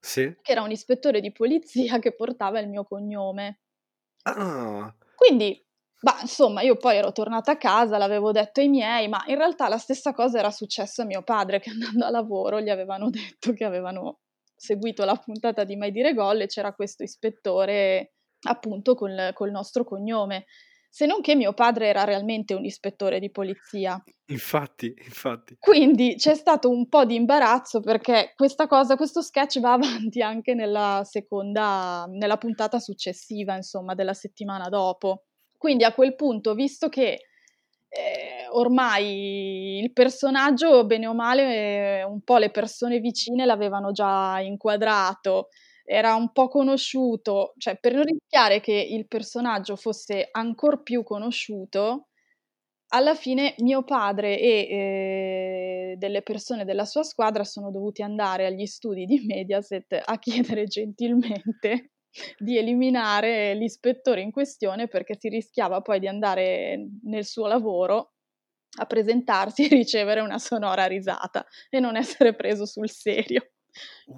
sì. 0.00 0.34
che 0.40 0.52
era 0.52 0.62
un 0.62 0.70
ispettore 0.70 1.20
di 1.20 1.32
polizia 1.32 1.98
che 1.98 2.14
portava 2.14 2.58
il 2.58 2.68
mio 2.68 2.84
cognome. 2.84 3.60
Ah. 4.22 4.94
Quindi, 5.14 5.62
bah, 6.00 6.18
insomma, 6.22 6.62
io 6.62 6.76
poi 6.76 6.96
ero 6.96 7.12
tornata 7.12 7.52
a 7.52 7.56
casa, 7.56 7.98
l'avevo 7.98 8.32
detto 8.32 8.60
ai 8.60 8.68
miei, 8.68 9.08
ma 9.08 9.22
in 9.26 9.36
realtà 9.36 9.68
la 9.68 9.78
stessa 9.78 10.12
cosa 10.12 10.38
era 10.38 10.50
successa 10.50 11.02
a 11.02 11.06
mio 11.06 11.22
padre, 11.22 11.60
che 11.60 11.70
andando 11.70 12.04
a 12.06 12.10
lavoro 12.10 12.60
gli 12.60 12.70
avevano 12.70 13.10
detto 13.10 13.52
che 13.52 13.64
avevano 13.64 14.20
seguito 14.56 15.04
la 15.04 15.16
puntata 15.16 15.64
di 15.64 15.76
Mai 15.76 15.90
dire 15.90 16.12
gol 16.12 16.42
e 16.42 16.46
c'era 16.46 16.74
questo 16.74 17.02
ispettore 17.02 18.12
appunto 18.42 18.94
col, 18.94 19.30
col 19.34 19.50
nostro 19.50 19.84
cognome 19.84 20.46
se 20.92 21.06
non 21.06 21.20
che 21.20 21.36
mio 21.36 21.52
padre 21.52 21.86
era 21.86 22.02
realmente 22.02 22.52
un 22.52 22.64
ispettore 22.64 23.20
di 23.20 23.30
polizia. 23.30 24.02
Infatti, 24.26 24.92
infatti. 25.04 25.56
Quindi 25.58 26.16
c'è 26.16 26.34
stato 26.34 26.68
un 26.68 26.88
po' 26.88 27.04
di 27.04 27.14
imbarazzo 27.14 27.80
perché 27.80 28.32
questa 28.34 28.66
cosa, 28.66 28.96
questo 28.96 29.22
sketch 29.22 29.60
va 29.60 29.74
avanti 29.78 30.20
anche 30.20 30.52
nella 30.54 31.02
seconda, 31.04 32.06
nella 32.10 32.36
puntata 32.38 32.80
successiva, 32.80 33.54
insomma, 33.54 33.94
della 33.94 34.14
settimana 34.14 34.68
dopo. 34.68 35.26
Quindi 35.56 35.84
a 35.84 35.92
quel 35.94 36.16
punto, 36.16 36.54
visto 36.54 36.88
che 36.88 37.26
eh, 37.88 38.48
ormai 38.50 39.78
il 39.80 39.92
personaggio, 39.92 40.84
bene 40.86 41.06
o 41.06 41.14
male, 41.14 42.00
eh, 42.00 42.02
un 42.02 42.22
po' 42.22 42.38
le 42.38 42.50
persone 42.50 42.98
vicine 42.98 43.44
l'avevano 43.44 43.92
già 43.92 44.40
inquadrato, 44.40 45.50
era 45.92 46.14
un 46.14 46.30
po' 46.30 46.46
conosciuto, 46.46 47.54
cioè 47.58 47.76
per 47.80 47.94
non 47.94 48.04
rischiare 48.04 48.60
che 48.60 48.72
il 48.72 49.08
personaggio 49.08 49.74
fosse 49.74 50.28
ancora 50.30 50.76
più 50.76 51.02
conosciuto, 51.02 52.10
alla 52.92 53.14
fine 53.16 53.54
mio 53.58 53.82
padre 53.82 54.38
e 54.38 54.68
eh, 54.70 55.94
delle 55.96 56.22
persone 56.22 56.64
della 56.64 56.84
sua 56.84 57.02
squadra 57.02 57.42
sono 57.42 57.72
dovuti 57.72 58.02
andare 58.02 58.46
agli 58.46 58.66
studi 58.66 59.04
di 59.04 59.24
Mediaset 59.26 60.00
a 60.04 60.18
chiedere 60.18 60.66
gentilmente 60.66 61.92
di 62.38 62.56
eliminare 62.56 63.54
l'ispettore 63.54 64.20
in 64.20 64.30
questione 64.30 64.86
perché 64.86 65.16
si 65.18 65.28
rischiava 65.28 65.80
poi 65.80 65.98
di 65.98 66.06
andare 66.08 66.88
nel 67.02 67.24
suo 67.24 67.48
lavoro 67.48 68.12
a 68.78 68.86
presentarsi 68.86 69.64
e 69.64 69.68
ricevere 69.74 70.20
una 70.20 70.38
sonora 70.38 70.86
risata 70.86 71.44
e 71.68 71.80
non 71.80 71.96
essere 71.96 72.36
preso 72.36 72.64
sul 72.64 72.90
serio. 72.90 73.49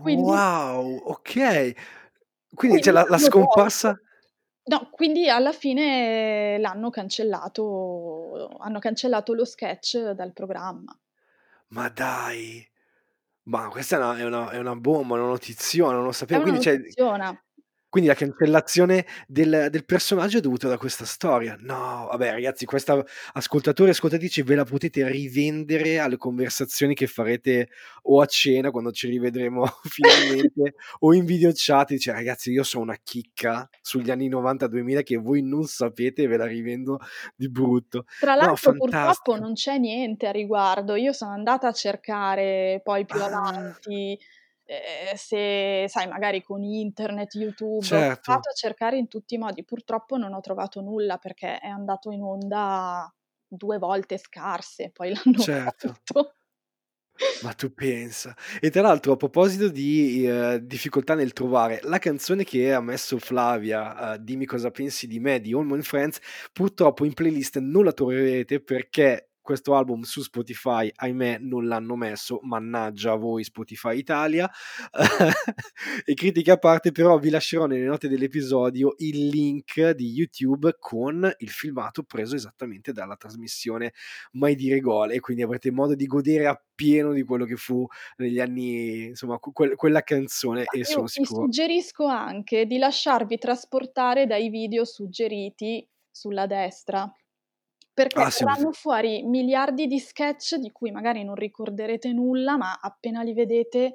Quindi 0.01 0.23
Wow, 0.23 0.97
ok. 1.05 1.73
Quindi 2.55 2.81
c'è 2.81 2.91
la 2.93 3.05
la 3.09 3.19
scomparsa 3.19 3.99
No, 4.65 4.89
quindi 4.93 5.29
alla 5.29 5.53
fine 5.53 6.57
l'hanno 6.59 6.91
cancellato 6.91 8.57
hanno 8.59 8.79
cancellato 8.79 9.35
lo 9.35 9.45
sketch 9.45 9.99
dal 10.13 10.33
programma. 10.33 10.97
Ma 11.69 11.89
dai! 11.89 12.67
Ma 13.45 13.69
questa 13.69 13.97
è 13.97 13.99
una 13.99 14.17
è 14.19 14.25
una 14.25 14.51
è 14.51 14.59
una 14.59 14.77
bomba, 14.77 15.15
una 15.15 15.25
notiziona, 15.27 15.95
non 15.95 16.05
lo 16.05 16.11
È 16.11 16.13
sapevo. 16.13 16.43
una 16.43 16.43
Quindi 16.43 16.61
cioè 16.61 16.77
notiziona. 16.77 17.45
Quindi 17.93 18.09
la 18.09 18.15
cancellazione 18.17 19.05
del 19.29 19.69
del 19.71 19.85
personaggio 19.85 20.39
è 20.39 20.41
dovuta 20.41 20.67
da 20.67 20.79
questa 20.79 21.05
storia. 21.05 21.57
No, 21.61 22.07
vabbè 22.11 22.31
ragazzi, 22.31 22.65
questa 22.65 23.05
ascoltatori 23.35 23.91
e 23.91 23.93
ascoltatrici 23.93 24.41
ve 24.43 24.55
la 24.55 24.65
potete 24.65 25.07
rivendere 25.11 25.99
alle 25.99 26.17
conversazioni 26.17 26.95
che 26.95 27.07
farete 27.07 27.69
o 28.05 28.23
a 28.23 28.25
cena 28.27 28.71
quando 28.71 28.93
ci 28.93 29.09
rivedremo 29.09 29.67
finalmente 29.85 30.75
o 31.01 31.13
in 31.13 31.27
video 31.27 31.51
chat, 31.55 31.89
dice: 31.91 32.13
"Ragazzi, 32.13 32.51
io 32.51 32.63
so 32.63 32.81
una 32.81 32.97
chicca 33.03 33.69
sugli 33.83 34.11
anni 34.11 34.29
'90, 34.29 34.67
2000 34.69 35.03
che 35.03 35.19
voi 35.19 35.43
non 35.43 35.65
sapete 35.65 36.23
e 36.23 36.27
ve 36.29 36.39
la 36.39 36.47
rivendo 36.47 36.99
di 37.37 37.51
brutto". 37.51 38.07
Tra 38.23 38.37
No, 38.39 38.57
l'altro 38.57 38.73
purtroppo 38.75 39.35
fantastico. 39.35 39.37
non 39.37 39.55
c'è 39.55 39.79
niente 39.79 40.29
a 40.29 40.31
riguardo. 40.31 40.95
Io 40.95 41.13
sono 41.13 41.33
andata 41.33 41.67
a 41.69 41.73
cercare 41.73 42.81
poi 42.85 43.05
più 43.05 43.21
Ah. 43.21 43.75
Avanti 44.73 45.11
ehm, 45.11 45.15
se 45.17 45.87
sai 45.89 46.09
magari 46.09 46.43
con 46.43 46.63
internet, 46.63 47.35
YouTube, 47.35 47.95
ho 47.97 48.05
Certo. 48.07 48.33
provato 48.33 48.49
a 48.51 48.53
cercare 48.55 48.97
in 48.99 49.09
tutti 49.09 49.35
i 49.35 49.39
modi, 49.39 49.65
purtroppo 49.65 50.17
non 50.17 50.33
ho 50.35 50.41
trovato 50.41 50.81
nulla 50.81 51.19
perché 51.19 51.59
è 51.59 51.69
andato 51.69 52.11
in 52.11 52.23
onda 52.23 53.13
2 53.47 53.79
volte 53.79 54.19
scarse, 54.19 54.91
poi 54.93 55.11
l'hanno 55.25 55.47
Certo. 55.47 56.03
tolto. 56.07 56.35
Ma 57.43 57.53
tu 57.55 57.73
pensa. 57.75 58.37
E 58.61 58.71
tra 58.71 58.83
l'altro 58.83 59.13
a 59.13 59.17
proposito 59.17 59.69
di, 59.69 60.25
ehm, 60.27 60.59
difficoltà 60.59 61.15
nel 61.17 61.33
trovare, 61.33 61.81
la 61.83 61.99
canzone 61.99 62.45
che 62.45 62.73
ha 62.73 62.81
messo 62.81 63.19
Flavia, 63.19 64.13
uhm, 64.15 64.17
"Dimmi 64.19 64.47
cosa 64.47 64.71
pensi 64.71 65.09
di 65.09 65.19
me" 65.19 65.41
di 65.41 65.53
and 65.53 65.83
Friends, 65.83 66.21
purtroppo 66.53 67.05
in 67.05 67.15
playlist 67.15 67.59
non 67.59 67.85
la 67.85 67.93
troverete 67.93 68.61
perché 68.63 69.32
questo 69.43 69.75
album 69.75 70.03
su 70.03 70.23
Spotify, 70.23 70.91
ahimè, 70.95 71.39
non 71.41 71.67
l'hanno 71.67 71.97
messo, 71.97 72.39
mannaggia 72.43 73.13
a 73.13 73.17
voi 73.17 73.45
Spotify 73.45 73.99
Italia. 73.99 74.51
e 76.05 76.15
critica 76.15 76.55
a 76.55 76.57
parte, 76.57 76.93
però 76.93 77.19
vi 77.19 77.29
lascerò 77.29 77.67
nelle 77.67 77.85
note 77.85 78.09
dell'episodio 78.09 78.95
il 78.99 79.27
link 79.27 79.91
di 79.91 80.13
YouTube 80.13 80.77
con 80.79 81.31
il 81.39 81.51
filmato 81.51 82.05
preso 82.05 82.37
esattamente 82.37 82.93
dalla 82.93 83.17
trasmissione 83.17 83.93
Mai 84.33 84.55
dire 84.55 84.81
gol 84.81 85.13
e 85.13 85.21
quindi 85.21 85.43
avrete 85.43 85.71
modo 85.71 85.95
di 85.95 86.07
godere 86.07 86.47
appieno 86.47 87.13
di 87.13 87.25
quello 87.25 87.45
che 87.45 87.57
fu 87.57 87.87
negli 88.17 88.39
anni, 88.39 89.07
insomma, 89.07 89.39
que- 89.39 89.75
quella 89.75 90.03
canzone 90.03 90.65
e 90.71 90.85
sono 90.85 91.07
sicuro. 91.07 91.47
Vi 91.47 91.53
suggerisco 91.53 92.07
anche 92.07 92.67
di 92.67 92.79
lasciarvi 92.79 93.37
trasportare 93.39 94.27
dai 94.27 94.49
video 94.49 94.85
suggeriti 94.85 95.87
sulla 96.11 96.47
destra 96.47 97.13
perché 97.95 98.25
Ah, 98.25 98.31
sì, 98.31 98.45
verranno 98.45 98.73
fuori 98.73 99.23
miliardi 99.25 99.87
di 99.87 99.99
sketch 99.99 100.57
di 100.57 100.71
cui 100.73 100.91
magari 100.91 101.25
non 101.25 101.35
ricorderete 101.35 102.13
nulla, 102.13 102.57
ma 102.57 102.79
appena 102.81 103.23
li 103.23 103.33
vedete 103.35 103.93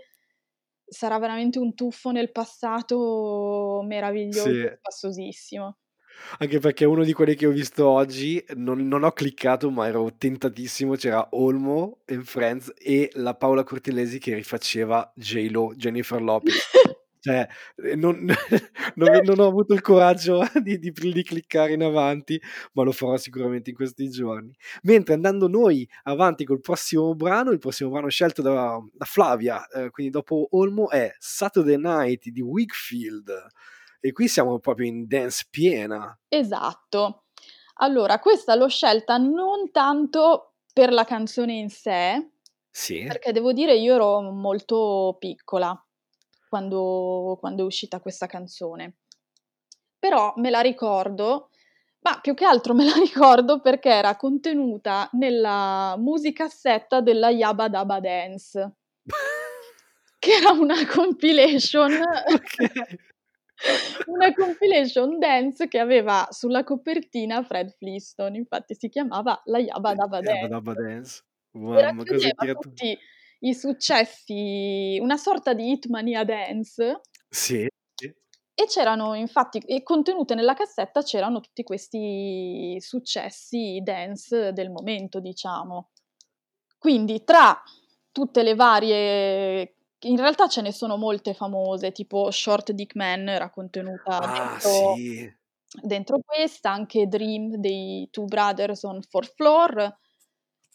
sarà 0.86 1.20
veramente 1.20 1.60
un 1.60 1.74
tuffo 1.76 2.12
nel 2.12 2.32
passato 2.32 3.82
meraviglioso 3.86 4.54
Sì. 4.54 4.78
spassosissimo. 4.80 5.78
Anche 6.39 6.60
perché 6.60 6.86
uno 6.86 7.04
di 7.04 7.14
quelli 7.14 7.36
che 7.36 7.45
ho 7.45 7.52
visto 7.52 7.88
oggi 7.88 8.43
non, 8.56 8.88
non 8.88 9.04
ho 9.04 9.12
cliccato, 9.12 9.70
ma 9.70 9.88
ero 9.88 10.12
tentatissimo. 10.18 10.95
C'era 10.95 11.28
Olmo 11.32 12.00
in 12.08 12.24
Friends 12.24 12.74
e 12.78 13.10
la 13.16 13.36
Paola 13.36 13.64
Cortellesi 13.64 14.20
che 14.20 14.34
rifaceva 14.34 15.12
J-Lo, 15.16 15.74
Jennifer 15.76 16.22
Lopez. 16.22 16.76
Cioè, 17.20 17.47
non, 17.95 18.26
non, 18.95 19.20
non 19.24 19.39
ho 19.39 19.47
avuto 19.47 19.74
il 19.74 19.82
coraggio 19.82 20.41
di, 20.61 20.78
di, 20.80 20.91
di, 20.91 21.24
cliccare 21.24 21.74
in 21.74 21.84
avanti, 21.84 22.41
ma 22.74 22.84
lo 22.84 22.91
farò 22.91 23.18
sicuramente 23.18 23.70
in 23.72 23.76
questi 23.76 24.09
giorni. 24.09 24.55
Mentre 24.84 25.13
andando 25.13 25.47
noi 25.47 25.88
avanti 26.03 26.45
col 26.45 26.61
prossimo 26.61 27.13
brano, 27.15 27.51
il 27.51 27.59
prossimo 27.59 27.89
brano 27.89 28.09
scelto 28.09 28.41
da, 28.41 28.78
da 28.91 29.05
Flavia, 29.05 29.65
eh, 29.68 29.89
quindi 29.89 30.11
dopo 30.11 30.47
Olmo, 30.51 30.89
è 30.89 31.13
Saturday 31.18 31.78
Night 31.78 32.30
di 32.30 32.41
Wickfield. 32.41 33.32
E 33.99 34.11
qui 34.11 34.28
siamo 34.28 34.59
proprio 34.59 34.88
in 34.88 35.07
dance 35.07 35.45
piena. 35.49 36.18
Esatto. 36.28 37.24
Allora, 37.80 38.20
questa 38.20 38.55
l'ho 38.55 38.70
scelta 38.70 39.18
non 39.18 39.72
tanto 39.72 40.53
per 40.74 40.91
la 40.91 41.03
canzone 41.03 41.53
in 41.53 41.70
sé, 41.70 42.32
sì. 42.70 43.03
perché 43.07 43.32
devo 43.32 43.51
dire 43.51 43.76
io 43.76 43.95
ero 43.95 44.22
molto 44.22 45.15
piccola 45.20 45.80
quando, 46.48 47.38
quando 47.39 47.64
è 47.64 47.66
uscita 47.66 48.00
questa 48.00 48.28
canzone. 48.28 48.98
Però 50.00 50.34
me 50.38 50.50
la 50.50 50.62
ricordo, 50.62 51.50
ma 52.02 52.20
più 52.22 52.34
che 52.34 52.45
altro 52.45 52.74
me 52.74 52.86
la 52.86 52.93
ricordo 53.00 53.60
perché 53.60 53.89
era 53.89 54.16
contenuta 54.16 55.10
nella 55.14 55.95
musicassetta 55.98 57.02
della 57.02 57.30
Yabba 57.30 57.68
Dabba 57.68 58.00
Dance, 58.00 58.76
che 60.20 60.32
era 60.32 60.52
una 60.52 60.86
compilation. 60.88 61.91
Okay. 61.91 63.00
una 64.06 64.32
compilation 64.34 65.18
dance 65.18 65.68
che 65.68 65.80
aveva 65.80 66.28
sulla 66.30 66.64
copertina 66.64 67.43
Fred 67.43 67.76
Flintstone, 67.76 68.38
infatti 68.38 68.76
si 68.76 68.88
chiamava 68.88 69.41
la 69.45 69.58
Yabba 69.58 69.95
Dabba 69.95 70.22
Dance. 70.22 70.41
Yabba 70.41 70.48
Dabba 70.48 70.74
Dance. 70.74 71.24
Wow, 71.52 71.78
e 71.78 71.82
racchiudeva 71.82 72.54
tutti 72.54 72.98
i 73.40 73.54
successi, 73.54 74.98
una 75.02 75.18
sorta 75.18 75.54
di 75.54 75.72
Hitmania 75.72 76.24
Dance. 76.24 77.02
Sì. 77.30 77.68
E 78.60 78.66
c'erano 78.66 79.14
infatti, 79.14 79.60
e 79.60 79.84
contenute 79.84 80.34
nella 80.34 80.56
cassetta 80.56 81.04
c'erano 81.04 81.42
tutti 81.42 81.62
questi 81.62 82.76
successi 82.80 83.82
dance 83.84 84.52
del 84.52 84.72
momento, 84.72 85.20
diciamo. 85.20 85.92
Quindi 86.80 87.24
tra 87.24 87.62
tutte 88.12 88.42
le 88.42 88.56
varie 88.56 89.78
in 90.02 90.18
realtà 90.18 90.48
ce 90.48 90.62
ne 90.62 90.72
sono 90.72 90.98
molte 90.98 91.34
famose, 91.34 91.92
tipo 91.92 92.30
Short 92.30 92.72
Dick 92.72 92.96
Man 92.96 93.28
era 93.30 93.50
contenuta 93.50 94.20
ah, 94.20 94.50
dentro, 94.50 94.94
sì. 94.96 95.34
dentro, 95.82 96.20
questa, 96.24 96.72
anche 96.72 97.08
Dream 97.08 97.56
dei 97.56 98.08
Two 98.12 98.26
Brothers 98.26 98.84
on 98.84 99.02
Fourth 99.02 99.34
Floor, 99.36 99.98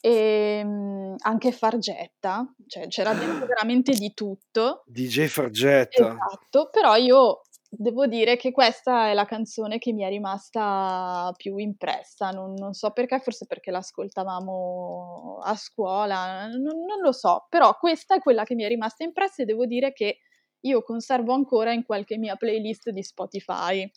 e 0.04 0.58
ehm, 0.58 1.14
anche 1.18 1.52
Fargetta, 1.52 2.52
cioè 2.66 2.88
c'era 2.88 3.14
dentro 3.14 3.46
veramente 3.46 3.92
di 3.92 4.12
tutto. 4.12 4.82
DJ 4.86 5.26
Fargetta. 5.26 6.08
Esatto, 6.08 6.68
però 6.70 6.96
io 6.96 7.42
devo 7.70 8.06
dire 8.06 8.36
che 8.36 8.50
questa 8.50 9.08
è 9.08 9.14
la 9.14 9.24
canzone 9.24 9.78
che 9.78 9.92
mi 9.92 10.02
è 10.02 10.08
rimasta 10.08 11.32
più 11.36 11.56
impressa, 11.56 12.30
non, 12.30 12.54
non 12.54 12.72
so 12.72 12.90
perché, 12.90 13.20
forse 13.20 13.46
perché 13.46 13.70
l'ascoltavamo 13.70 15.38
a 15.40 15.54
scuola, 15.54 16.48
non, 16.48 16.84
non, 16.84 17.00
lo 17.00 17.12
so, 17.12 17.46
però 17.48 17.76
questa 17.78 18.16
è 18.16 18.18
quella 18.18 18.42
che 18.42 18.56
mi 18.56 18.64
è 18.64 18.68
rimasta 18.68 19.04
impressa 19.04 19.42
e 19.42 19.46
devo 19.46 19.66
dire 19.66 19.92
che 19.92 20.18
io 20.64 20.82
conservo 20.82 21.32
ancora 21.32 21.72
in 21.72 21.84
qualche 21.84 22.18
mia 22.18 22.34
playlist 22.34 22.90
di 22.90 23.02
Spotify. 23.04 23.88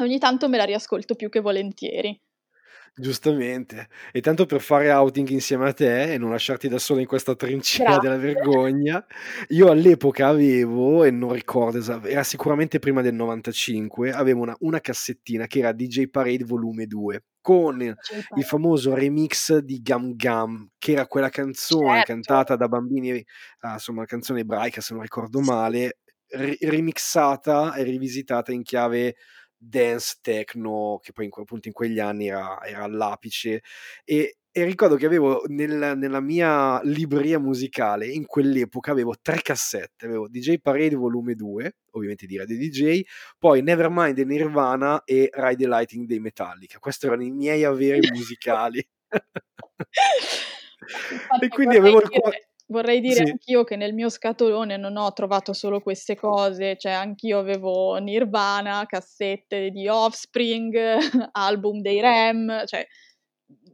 Ogni 0.00 0.18
tanto 0.18 0.48
me 0.48 0.56
la 0.56 0.64
riascolto 0.64 1.14
più 1.14 1.28
che 1.28 1.40
volentieri. 1.40 2.20
Giustamente. 2.94 3.88
E 4.12 4.20
tanto 4.20 4.46
per 4.46 4.60
fare 4.60 4.90
outing 4.90 5.28
insieme 5.28 5.68
a 5.68 5.72
te 5.72 6.12
e 6.12 6.18
non 6.18 6.30
lasciarti 6.30 6.68
da 6.68 6.78
solo 6.78 7.00
in 7.00 7.06
questa 7.06 7.34
trincea 7.34 7.86
Grazie. 7.86 8.08
della 8.08 8.20
vergogna, 8.20 9.04
io 9.48 9.70
all'epoca 9.70 10.28
avevo, 10.28 11.04
e 11.04 11.10
non 11.10 11.32
ricordo 11.32 11.78
esatto, 11.78 12.06
era 12.06 12.22
sicuramente 12.22 12.78
prima 12.78 13.00
del 13.02 13.14
95, 13.14 14.12
avevo 14.12 14.42
una, 14.42 14.56
una 14.60 14.80
cassettina 14.80 15.46
che 15.46 15.60
era 15.60 15.72
DJ 15.72 16.08
Parade 16.08 16.44
volume 16.44 16.86
2 16.86 17.24
con 17.40 17.80
il 17.80 18.44
famoso 18.44 18.94
remix 18.94 19.56
di 19.58 19.80
Gum 19.82 20.14
Gum, 20.14 20.68
che 20.78 20.92
era 20.92 21.06
quella 21.06 21.30
canzone 21.30 21.96
certo. 21.96 22.12
cantata 22.12 22.56
da 22.56 22.68
bambini, 22.68 23.10
eh, 23.12 23.24
insomma, 23.62 24.04
canzone 24.04 24.40
ebraica 24.40 24.82
se 24.82 24.92
non 24.92 25.02
ricordo 25.02 25.40
male, 25.40 26.00
ri- 26.32 26.58
remixata 26.60 27.74
e 27.74 27.82
rivisitata 27.82 28.52
in 28.52 28.62
chiave 28.62 29.16
dance 29.60 30.18
techno 30.22 30.98
che 31.02 31.12
poi 31.12 31.26
in, 31.26 31.30
appunto 31.34 31.68
in 31.68 31.74
quegli 31.74 31.98
anni 31.98 32.28
era, 32.28 32.62
era 32.64 32.84
all'apice. 32.84 33.62
E, 34.04 34.36
e, 34.50 34.64
ricordo 34.64 34.96
che 34.96 35.06
avevo 35.06 35.44
nel, 35.48 35.94
nella 35.96 36.20
mia 36.20 36.80
libreria 36.82 37.38
musicale 37.38 38.06
in 38.08 38.24
quell'epoca 38.26 38.90
avevo 38.90 39.14
tre 39.20 39.42
cassette. 39.42 40.06
Avevo 40.06 40.28
DJ 40.28 40.58
Parade 40.58 40.96
volume 40.96 41.34
2 41.34 41.74
ovviamente 41.92 42.26
di 42.26 42.36
Radio 42.38 42.56
DJ 42.56 43.02
poi 43.38 43.62
Nevermind 43.62 44.14
di 44.14 44.24
Nirvana 44.24 45.02
e 45.04 45.28
Ride 45.32 45.56
the 45.56 45.68
Lighting 45.68 46.06
dei 46.06 46.20
Metallica. 46.20 46.78
Questi 46.78 47.06
erano 47.06 47.22
i 47.22 47.30
miei 47.30 47.64
averi 47.64 48.08
musicali. 48.12 48.86
E 51.40 51.48
quindi 51.48 51.76
avevo 51.76 52.00
il 52.00 52.08
cuore 52.08 52.49
Vorrei 52.70 53.00
dire 53.00 53.24
sì. 53.24 53.30
anch'io 53.32 53.64
che 53.64 53.74
nel 53.74 53.92
mio 53.92 54.08
scatolone 54.08 54.76
non 54.76 54.96
ho 54.96 55.12
trovato 55.12 55.52
solo 55.52 55.80
queste 55.80 56.14
cose, 56.14 56.76
cioè 56.76 56.92
anch'io 56.92 57.40
avevo 57.40 57.96
Nirvana, 57.96 58.86
cassette 58.86 59.70
di 59.70 59.88
Offspring, 59.88 60.76
album 61.32 61.80
dei 61.80 62.00
Rem, 62.00 62.64
cioè 62.66 62.86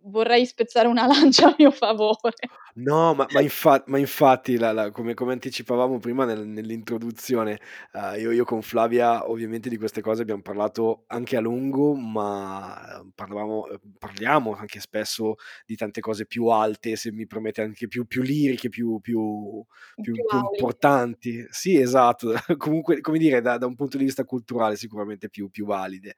vorrei 0.06 0.46
spezzare 0.46 0.88
una 0.88 1.06
lancia 1.06 1.48
a 1.48 1.54
mio 1.58 1.70
favore. 1.70 2.34
No, 2.78 3.14
ma, 3.14 3.26
ma, 3.30 3.40
infa- 3.40 3.84
ma 3.86 3.96
infatti, 3.96 4.58
la, 4.58 4.70
la, 4.70 4.90
come, 4.90 5.14
come, 5.14 5.32
anticipavamo 5.32 5.98
prima 5.98 6.26
nel, 6.26 6.46
nell'introduzione, 6.46 7.58
uh, 7.94 8.18
io, 8.18 8.32
io, 8.32 8.44
con 8.44 8.60
Flavia 8.60 9.30
ovviamente 9.30 9.70
di 9.70 9.78
queste 9.78 10.02
cose 10.02 10.20
abbiamo 10.20 10.42
parlato 10.42 11.04
anche 11.06 11.36
a 11.38 11.40
lungo, 11.40 11.94
ma 11.94 13.02
parlavamo, 13.14 13.68
eh, 13.68 13.80
parliamo 13.98 14.54
anche 14.54 14.80
spesso 14.80 15.36
di 15.64 15.74
tante 15.74 16.02
cose 16.02 16.26
più 16.26 16.48
alte, 16.48 16.96
se 16.96 17.12
mi 17.12 17.26
permette 17.26 17.62
anche 17.62 17.88
più, 17.88 18.06
più 18.06 18.20
liriche, 18.20 18.68
più, 18.68 19.00
più, 19.00 19.64
più, 19.94 20.12
più 20.12 20.38
importanti. 20.52 21.46
Sì, 21.48 21.80
esatto, 21.80 22.34
comunque, 22.58 23.00
come 23.00 23.16
dire, 23.16 23.40
da, 23.40 23.56
da, 23.56 23.64
un 23.64 23.74
punto 23.74 23.96
di 23.96 24.04
vista 24.04 24.24
culturale 24.24 24.76
sicuramente 24.76 25.30
più, 25.30 25.48
più 25.48 25.64
valide 25.64 26.16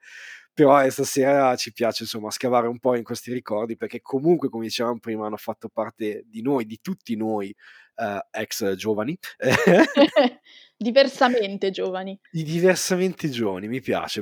però 0.59 0.83
eh, 0.83 0.89
stasera 0.89 1.55
ci 1.55 1.71
piace 1.71 2.03
insomma 2.03 2.29
scavare 2.31 2.67
un 2.67 2.79
po' 2.79 2.97
in 2.97 3.03
questi 3.05 3.31
ricordi 3.31 3.77
perché 3.77 4.01
comunque 4.01 4.49
come 4.49 4.65
dicevamo 4.65 4.99
prima 4.99 5.25
hanno 5.25 5.37
fatto 5.37 5.69
parte 5.69 6.25
di 6.27 6.41
noi, 6.41 6.65
di 6.65 6.79
tutti 6.81 7.15
noi 7.15 7.55
eh, 7.95 8.25
ex 8.29 8.73
giovani. 8.73 9.17
diversamente 10.75 11.69
giovani. 11.69 12.19
I 12.31 12.43
diversamente 12.43 13.29
giovani, 13.29 13.69
mi 13.69 13.79
piace, 13.79 14.21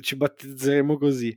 ci 0.00 0.16
battezzeremo 0.16 0.98
così. 0.98 1.34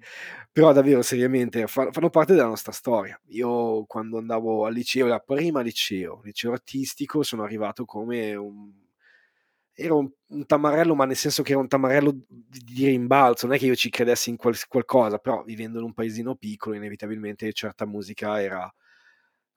Però 0.52 0.74
davvero 0.74 1.02
seriamente 1.04 1.66
fanno 1.68 2.10
parte 2.10 2.34
della 2.34 2.48
nostra 2.48 2.74
storia. 2.74 3.18
Io 3.28 3.86
quando 3.86 4.18
andavo 4.18 4.66
al 4.66 4.74
liceo, 4.74 5.08
la 5.08 5.20
prima 5.20 5.62
liceo, 5.62 6.20
liceo 6.26 6.52
artistico, 6.52 7.24
sono 7.24 7.44
arrivato 7.44 7.86
come 7.86 8.36
un 8.36 8.74
era 9.80 9.94
un, 9.94 10.10
un, 10.30 10.46
tamarello, 10.48 10.96
ma 10.96 11.06
nel 11.06 11.16
senso 11.16 11.44
che 11.44 11.52
era 11.52 11.62
un 11.62 11.68
tamarello 11.68 12.12
di, 12.28 12.60
di 12.64 12.86
rimbalzo, 12.88 13.46
non 13.46 13.56
è 13.56 13.60
che 13.60 13.68
io 13.68 13.76
ci 13.76 13.92
credessi 13.92 14.32
in 14.32 14.36
qual, 14.36 14.58
qualcosa, 14.68 15.20
però 15.20 15.44
vivendo 15.44 15.78
in 15.78 15.86
un 15.86 15.94
paesino 15.94 16.36
piccolo, 16.36 16.76
inevitabilmente 16.76 17.54
certa 17.54 17.86
musica 17.86 18.42
era, 18.42 18.74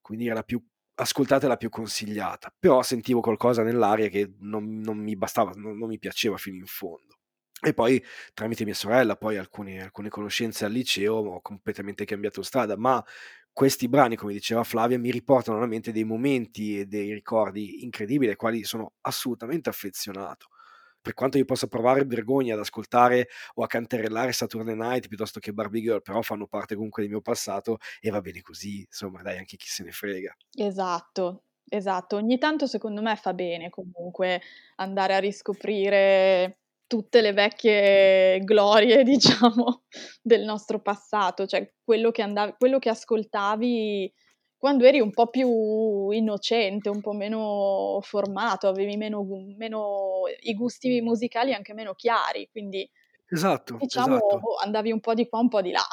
quindi 0.03 0.27
era 0.27 0.35
la 0.35 0.43
più 0.43 0.62
ascoltata 0.97 1.47
e 1.47 1.49
la 1.49 1.57
più 1.57 1.71
consigliata, 1.71 2.53
però 2.57 2.83
sentivo 2.83 3.21
qualcosa 3.21 3.62
nell'aria 3.62 4.09
che 4.09 4.35
non, 4.41 4.81
non 4.81 4.99
mi 4.99 5.16
bastava, 5.16 5.53
non, 5.55 5.79
non, 5.79 5.89
mi 5.89 5.99
piaceva 5.99 6.37
fino 6.37 6.57
in 6.57 6.66
fondo. 6.66 7.16
E 7.62 7.73
poi 7.73 8.03
tramite 8.35 8.64
mia 8.64 8.75
sorella, 8.75 9.16
poi 9.16 9.39
alcune, 9.39 9.83
alcune 9.83 10.11
conoscenze 10.11 10.66
al 10.66 10.73
liceo, 10.73 11.14
ho 11.14 11.41
completamente 11.41 12.05
cambiato 12.05 12.43
strada, 12.43 12.77
ma 12.77 13.03
questi 13.53 13.88
brani, 13.88 14.16
come 14.16 14.32
diceva 14.32 14.64
Flavia, 14.64 14.98
mi 14.98 15.11
riportano 15.11 15.57
alla 15.59 15.66
mente 15.66 15.92
dei 15.92 16.05
momenti 16.05 16.78
e 16.80 16.86
dei 16.86 17.12
ricordi 17.12 17.84
incredibili 17.84 18.30
ai 18.30 18.36
quali 18.36 18.64
sono 18.64 18.94
assolutamente 19.03 19.68
affezionato. 19.68 20.48
Per 21.03 21.14
quanto 21.14 21.38
io 21.38 21.44
possa 21.46 21.66
provare 21.66 22.05
vergogna 22.05 22.55
ad 22.55 22.61
ascoltare 22.61 23.28
o 23.55 23.62
a 23.62 23.66
canterellare 23.66 24.32
Saturday 24.32 24.74
Night 24.76 25.09
piuttosto 25.09 25.40
che 25.40 25.53
Barbie 25.53 25.82
Girl, 25.82 26.03
però 26.03 26.20
fanno 26.22 26.46
parte 26.46 26.74
comunque 26.74 27.03
del 27.03 27.11
mio 27.11 27.22
passato 27.22 27.78
e 28.01 28.11
va 28.11 28.20
bene 28.20 28.42
così, 28.42 28.80
insomma, 28.80 29.22
dai, 29.22 29.38
anche 29.38 29.57
chi 29.57 29.66
se 29.68 29.82
ne 29.84 29.92
frega. 29.92 30.36
Esatto, 30.57 31.44
esatto. 31.68 32.16
Ogni 32.16 32.38
tanto 32.38 32.66
secondo 32.66 33.03
me 33.03 33.14
fa 33.16 33.32
bene 33.34 33.70
comunque 33.70 34.40
andare 34.76 35.14
a 35.14 35.18
riscoprire 35.18 36.59
tutte 36.91 37.20
le 37.20 37.32
vecchie 37.32 38.41
glorie, 38.41 39.05
diciamo, 39.07 39.84
del 40.20 40.43
nostro 40.43 40.80
passato, 40.80 41.47
cioè 41.47 41.72
quello 41.84 42.11
che, 42.11 42.22
andavi, 42.22 42.55
quello 42.59 42.80
che 42.80 42.88
ascoltavi 42.88 44.12
quando 44.57 44.84
eri 44.84 44.99
un 44.99 45.12
po' 45.12 45.28
più 45.28 46.11
innocente, 46.11 46.88
un 46.88 47.01
po' 47.01 47.12
meno 47.12 48.01
formato, 48.03 48.66
avevi 48.66 48.97
meno, 48.97 49.24
meno 49.57 50.22
i 50.41 50.53
gusti 50.55 51.01
musicali 51.01 51.55
anche 51.55 51.74
meno 51.74 51.95
chiari, 51.95 52.49
quindi 52.51 52.91
esatto, 53.28 53.76
diciamo 53.78 54.16
esatto. 54.16 54.38
Boh, 54.38 54.57
andavi 54.57 54.91
un 54.91 55.01
po' 55.01 55.14
di 55.14 55.28
qua, 55.28 55.38
un 55.38 55.49
po' 55.49 55.62
di 55.62 55.70
là. 55.70 55.86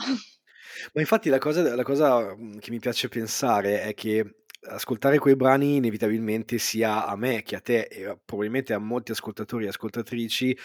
Ma 0.93 0.99
infatti 0.99 1.29
la 1.29 1.37
cosa, 1.37 1.75
la 1.75 1.83
cosa 1.83 2.35
mhmm, 2.35 2.57
che 2.57 2.71
mi 2.71 2.79
piace 2.79 3.07
pensare 3.07 3.83
è 3.83 3.93
che 3.93 4.45
ascoltare 4.61 5.19
quei 5.19 5.35
brani 5.35 5.75
inevitabilmente 5.75 6.57
sia 6.57 7.05
a 7.05 7.15
me 7.15 7.43
che 7.43 7.55
a 7.55 7.61
te 7.61 7.81
e 7.81 8.17
probabilmente 8.23 8.73
a 8.73 8.79
molti 8.79 9.11
ascoltatori 9.11 9.65
e 9.65 9.69
ascoltatrici 9.69 10.57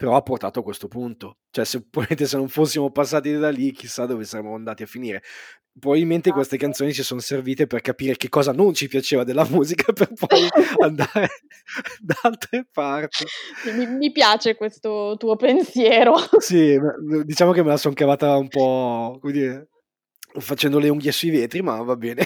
però 0.00 0.16
ha 0.16 0.22
portato 0.22 0.60
a 0.60 0.62
questo 0.62 0.88
punto. 0.88 1.40
Cioè, 1.50 1.66
se, 1.66 1.84
se 2.24 2.36
non 2.38 2.48
fossimo 2.48 2.90
passati 2.90 3.36
da 3.36 3.50
lì, 3.50 3.70
chissà 3.70 4.06
dove 4.06 4.24
saremmo 4.24 4.54
andati 4.54 4.82
a 4.82 4.86
finire. 4.86 5.22
Probabilmente 5.78 6.30
queste 6.30 6.54
esatto. 6.54 6.70
canzoni 6.70 6.94
ci 6.94 7.02
sono 7.02 7.20
servite 7.20 7.66
per 7.66 7.82
capire 7.82 8.16
che 8.16 8.30
cosa 8.30 8.52
non 8.52 8.72
ci 8.72 8.88
piaceva 8.88 9.24
della 9.24 9.44
musica 9.50 9.92
per 9.92 10.10
poi 10.14 10.48
andare 10.82 11.28
da 12.00 12.14
altre 12.22 12.66
parti. 12.72 13.24
Mi, 13.76 13.86
mi, 13.86 14.10
piace 14.10 14.54
questo 14.54 15.16
tuo 15.18 15.36
pensiero. 15.36 16.14
Sì, 16.38 16.78
diciamo 17.22 17.52
che 17.52 17.62
me 17.62 17.68
la 17.68 17.76
sono 17.76 17.92
cavata 17.92 18.38
un 18.38 18.48
po', 18.48 19.18
come 19.20 19.32
dire, 19.34 19.68
facendo 20.38 20.78
le 20.78 20.88
unghie 20.88 21.12
sui 21.12 21.28
vetri, 21.28 21.60
ma 21.60 21.82
va 21.82 21.96
bene. 21.96 22.24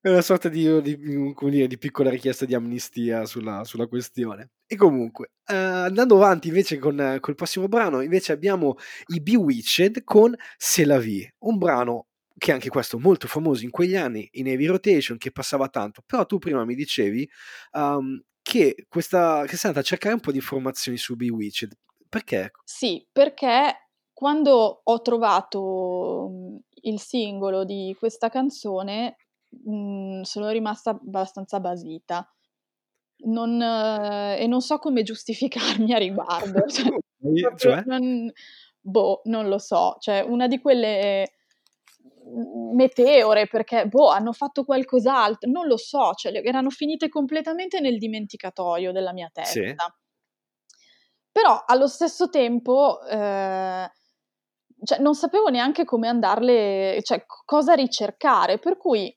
È 0.00 0.10
una 0.10 0.20
sorta 0.20 0.50
di, 0.50 0.82
di, 0.82 0.98
dire, 0.98 1.66
di, 1.66 1.78
piccola 1.78 2.10
richiesta 2.10 2.44
di 2.44 2.54
amnistia 2.54 3.24
sulla, 3.24 3.64
sulla 3.64 3.86
questione. 3.86 4.50
E 4.66 4.76
comunque, 4.76 5.30
uh, 5.46 5.54
andando 5.54 6.16
avanti 6.16 6.48
invece 6.48 6.78
con 6.78 7.16
col 7.20 7.34
prossimo 7.34 7.68
brano, 7.68 8.02
invece 8.02 8.32
abbiamo 8.32 8.76
i 9.14 9.20
Bewitched 9.20 10.04
con 10.04 10.34
C'est 10.58 10.86
la 10.86 10.98
vie, 10.98 11.34
un 11.38 11.56
brano 11.56 12.08
che 12.36 12.52
anche 12.52 12.68
questo 12.68 12.98
molto 12.98 13.26
famoso 13.26 13.64
in 13.64 13.70
quegli 13.70 13.96
anni 13.96 14.28
in 14.32 14.48
Heavy 14.48 14.66
Rotation, 14.66 15.16
che 15.16 15.32
passava 15.32 15.68
tanto. 15.68 16.02
Però 16.04 16.26
tu 16.26 16.38
prima 16.38 16.66
mi 16.66 16.74
dicevi 16.74 17.26
um, 17.72 18.22
che, 18.42 18.84
questa, 18.88 19.44
che 19.46 19.56
sei 19.56 19.70
andata 19.70 19.80
a 19.80 19.88
cercare 19.88 20.14
un 20.14 20.20
po' 20.20 20.32
di 20.32 20.36
informazioni 20.36 20.98
su 20.98 21.16
Bewitched. 21.16 21.72
Perché? 22.10 22.50
Sì, 22.64 23.06
perché 23.10 23.88
quando 24.12 24.82
ho 24.84 25.02
trovato 25.02 26.60
il 26.84 27.00
singolo 27.00 27.64
di 27.64 27.94
questa 27.98 28.28
canzone 28.28 29.16
mhmm, 29.64 30.22
sono 30.22 30.50
rimasta 30.50 30.90
abbastanza 30.90 31.60
basita. 31.60 32.28
Non 33.26 33.62
e 33.62 34.46
non 34.46 34.60
so 34.60 34.78
come 34.78 35.02
giustificarmi 35.02 35.94
a 35.94 35.98
riguardo, 35.98 36.66
cioè 36.68 36.92
cioè? 37.56 37.82
non 37.86 38.30
boh, 38.80 39.22
non 39.24 39.48
lo 39.48 39.58
so, 39.58 39.96
cioè 39.98 40.20
una 40.20 40.46
di 40.46 40.60
quelle 40.60 41.32
mhmm, 42.24 42.74
meteore 42.74 43.46
perché, 43.46 43.86
boh, 43.86 44.08
hanno 44.08 44.32
fatto 44.32 44.64
qualcos'altro, 44.64 45.50
non 45.50 45.66
lo 45.66 45.78
so, 45.78 46.12
cioè 46.14 46.32
erano 46.44 46.70
finite 46.70 47.08
completamente 47.08 47.80
nel 47.80 47.98
dimenticatoio 47.98 48.92
della 48.92 49.12
mia 49.12 49.30
testa. 49.32 49.60
Sì. 49.60 49.74
Però 51.32 51.64
allo 51.66 51.88
stesso 51.88 52.28
tempo, 52.28 53.00
ehm, 53.06 53.90
cioè 54.84 54.98
non 54.98 55.14
sapevo 55.14 55.48
neanche 55.48 55.84
come 55.84 56.08
andarle 56.08 57.00
cioè 57.02 57.24
cosa 57.44 57.74
ricercare, 57.74 58.58
per 58.58 58.76
cui 58.76 59.14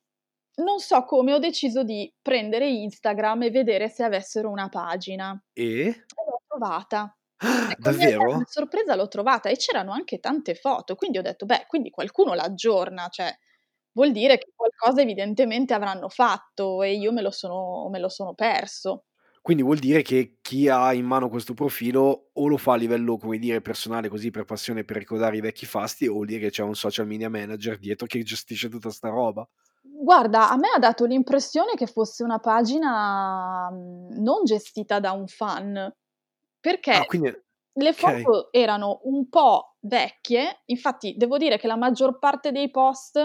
non 0.58 0.80
so 0.80 1.04
come 1.06 1.34
ho 1.34 1.40
deciso 1.40 1.84
di 1.84 2.12
prendere 2.22 2.70
Instagram 2.70 3.44
e 3.44 3.52
vedere 3.52 3.90
se 3.90 4.04
avessero 4.04 4.50
una 4.50 4.70
pagina. 4.70 5.40
E? 5.54 5.88
E 5.88 6.06
l'ho 6.28 6.42
trovata. 6.48 7.16
Ah, 7.40 7.76
davvero? 7.78 8.34
Una 8.34 8.46
sorpresa 8.48 8.96
l'ho 8.96 9.08
trovata 9.08 9.50
e 9.50 9.58
c'erano 9.58 9.92
anche 9.92 10.20
tante 10.20 10.56
foto, 10.56 10.96
quindi 10.96 11.20
ho 11.20 11.22
detto, 11.22 11.46
beh, 11.46 11.66
quindi 11.68 11.92
qualcuno 11.92 12.34
l'aggiorna, 12.34 13.08
cioè 13.10 13.32
vuol 13.92 14.12
dire 14.12 14.38
che 14.38 14.52
qualcosa 14.56 15.02
evidentemente 15.02 15.74
avranno 15.74 16.10
fatto 16.10 16.82
e 16.82 16.94
io 16.94 17.12
me 17.12 17.22
lo 17.22 17.32
sono, 17.32 17.90
me 17.90 18.00
lo 18.00 18.10
sono 18.10 18.34
perso. 18.34 19.06
Quindi 19.48 19.64
vuol 19.64 19.78
dire 19.80 20.02
che 20.02 20.38
chi 20.42 20.68
ha 20.68 20.92
in 20.94 21.06
mano 21.06 21.30
questo 21.30 21.54
profilo 21.54 22.30
o 22.34 22.48
lo 22.48 22.58
fa 22.58 22.74
a 22.74 22.76
livello, 22.76 23.18
come 23.18 23.38
dire, 23.40 23.62
personale, 23.62 24.10
così 24.10 24.30
per 24.30 24.44
passione, 24.44 24.84
per 24.84 24.98
ricordare 24.98 25.38
i 25.38 25.42
vecchi 25.42 25.66
fasti, 25.66 26.06
o 26.06 26.14
vuol 26.14 26.26
dire 26.28 26.40
che 26.42 26.50
c'è 26.50 26.64
un 26.64 26.76
social 26.76 27.08
media 27.08 27.30
manager 27.30 27.78
dietro 27.80 28.08
che 28.08 28.22
gestisce 28.24 28.68
tutta 28.68 28.90
sta 28.90 29.08
roba? 29.08 29.48
Guarda, 29.82 30.50
a 30.50 30.58
me 30.58 30.68
ha 30.76 30.80
dato 30.80 31.06
l'impressione 31.06 31.74
che 31.76 31.88
fosse 31.88 32.24
una 32.24 32.40
pagina, 32.40 33.70
mhmm, 33.72 34.22
non 34.22 34.44
gestita 34.44 35.00
da 35.00 35.12
un 35.12 35.28
fan, 35.28 35.92
perché 36.60 36.94
Ah, 36.94 37.06
quindi 37.06 37.30
le 37.74 37.94
okay. 38.00 38.28
foto 38.28 38.52
erano 38.52 39.00
un 39.04 39.28
po' 39.30 39.78
vecchie, 39.82 40.62
infatti 40.66 41.16
devo 41.18 41.38
dire 41.38 41.58
che 41.58 41.68
la 41.68 41.76
maggior 41.78 42.20
parte 42.20 42.52
dei 42.52 42.70
post 42.70 43.20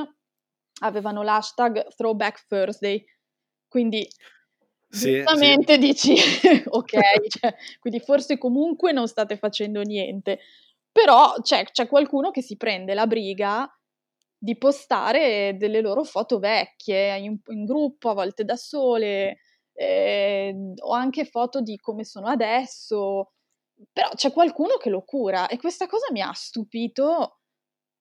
avevano 0.81 1.23
l'hashtag 1.23 1.89
Throwback 1.95 2.47
Thursday, 2.47 3.05
quindi 3.68 4.07
Sì, 4.95 5.24
sì. 5.26 5.57
dici: 5.78 6.14
"Okay, 6.68 7.26
cioè, 7.28 7.55
quindi 7.80 7.99
forse 8.01 8.36
comunque 8.36 8.93
non 8.93 9.09
state 9.09 9.36
facendo 9.38 9.80
niente". 9.80 10.40
Però 10.93 11.32
c'è 11.40 11.64
c'è 11.70 11.88
qualcuno 11.88 12.30
che 12.30 12.43
si 12.43 12.57
prende 12.59 12.93
la 12.93 13.07
briga 13.07 13.66
di 14.38 14.59
postare 14.59 15.57
delle 15.57 15.80
loro 15.80 16.05
foto 16.05 16.38
vecchie 16.38 17.16
in, 17.18 17.38
in 17.47 17.64
gruppo, 17.64 18.11
a 18.11 18.14
volte 18.14 18.45
da 18.45 18.57
sole, 18.57 19.38
eh, 19.72 20.55
o 20.80 20.93
anche 20.93 21.24
foto 21.24 21.62
di 21.62 21.78
come 21.78 22.05
sono 22.05 22.26
adesso. 22.28 23.32
Però 23.93 24.11
c'è 24.14 24.30
qualcuno 24.32 24.76
che 24.76 24.90
lo 24.90 25.03
cura 25.05 25.49
e 25.49 25.57
questa 25.59 25.86
cosa 25.86 26.07
mi 26.12 26.20
ha 26.20 26.32
stupito 26.34 27.38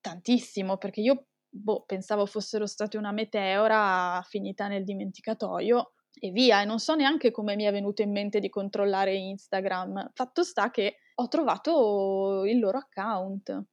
tantissimo 0.01 0.77
perché 0.77 1.01
io 1.01 1.27
boh, 1.49 1.83
pensavo 1.85 2.25
fossero 2.25 2.65
state 2.67 2.97
una 2.97 3.11
meteora 3.13 4.21
finita 4.27 4.67
nel 4.67 4.83
dimenticatoio 4.83 5.93
e 6.19 6.31
via, 6.31 6.61
e 6.61 6.65
non 6.65 6.79
so 6.79 6.95
neanche 6.95 7.31
come 7.31 7.55
mi 7.55 7.63
è 7.63 7.71
venuto 7.71 8.01
in 8.01 8.11
mente 8.11 8.39
di 8.39 8.49
controllare 8.49 9.15
Instagram. 9.15 10.11
Fatto 10.13 10.43
sta 10.43 10.69
che 10.71 10.97
ho 11.15 11.27
trovato 11.27 12.43
il 12.45 12.59
loro 12.59 12.77
account. 12.77 13.63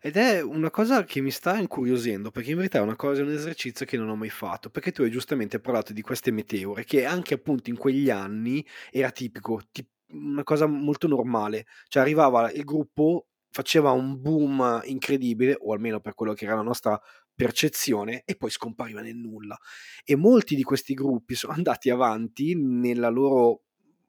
Ed 0.00 0.16
è 0.16 0.42
una 0.42 0.70
cosa 0.70 1.04
che 1.04 1.20
mi 1.20 1.30
sta 1.30 1.58
incuriosendo, 1.58 2.30
perché 2.30 2.50
in 2.50 2.56
verità 2.56 2.78
è 2.78 2.82
una 2.82 2.96
cosa 2.96 3.22
un 3.22 3.30
esercizio 3.30 3.86
che 3.86 3.96
non 3.96 4.08
ho 4.08 4.16
mai 4.16 4.30
fatto, 4.30 4.70
perché 4.70 4.90
tu 4.90 5.02
hai 5.02 5.10
giustamente 5.10 5.60
parlato 5.60 5.92
di 5.92 6.02
queste 6.02 6.30
meteore, 6.30 6.84
che 6.84 7.04
anche 7.04 7.34
appunto 7.34 7.70
in 7.70 7.76
quegli 7.76 8.10
anni 8.10 8.66
era 8.90 9.10
tipico, 9.10 9.60
tip 9.70 9.88
una 10.08 10.44
cosa 10.44 10.66
molto 10.66 11.08
normale. 11.08 11.66
Cioè 11.88 12.02
arrivava 12.02 12.50
il 12.52 12.64
gruppo, 12.64 13.26
faceva 13.50 13.90
un 13.90 14.20
boom 14.20 14.80
incredibile, 14.84 15.56
o 15.60 15.72
almeno 15.72 16.00
per 16.00 16.14
quello 16.14 16.32
che 16.32 16.44
era 16.46 16.54
la 16.54 16.62
nostra 16.62 17.00
percezione, 17.36 18.22
e 18.24 18.34
poi 18.34 18.50
scompariva 18.50 19.02
nel 19.02 19.14
nulla. 19.14 19.56
E 20.04 20.16
molti 20.16 20.56
di 20.56 20.62
questi 20.62 20.94
gruppi 20.94 21.36
sono 21.36 21.52
andati 21.52 21.90
avanti 21.90 22.54
nella 22.56 23.10
loro 23.10 23.60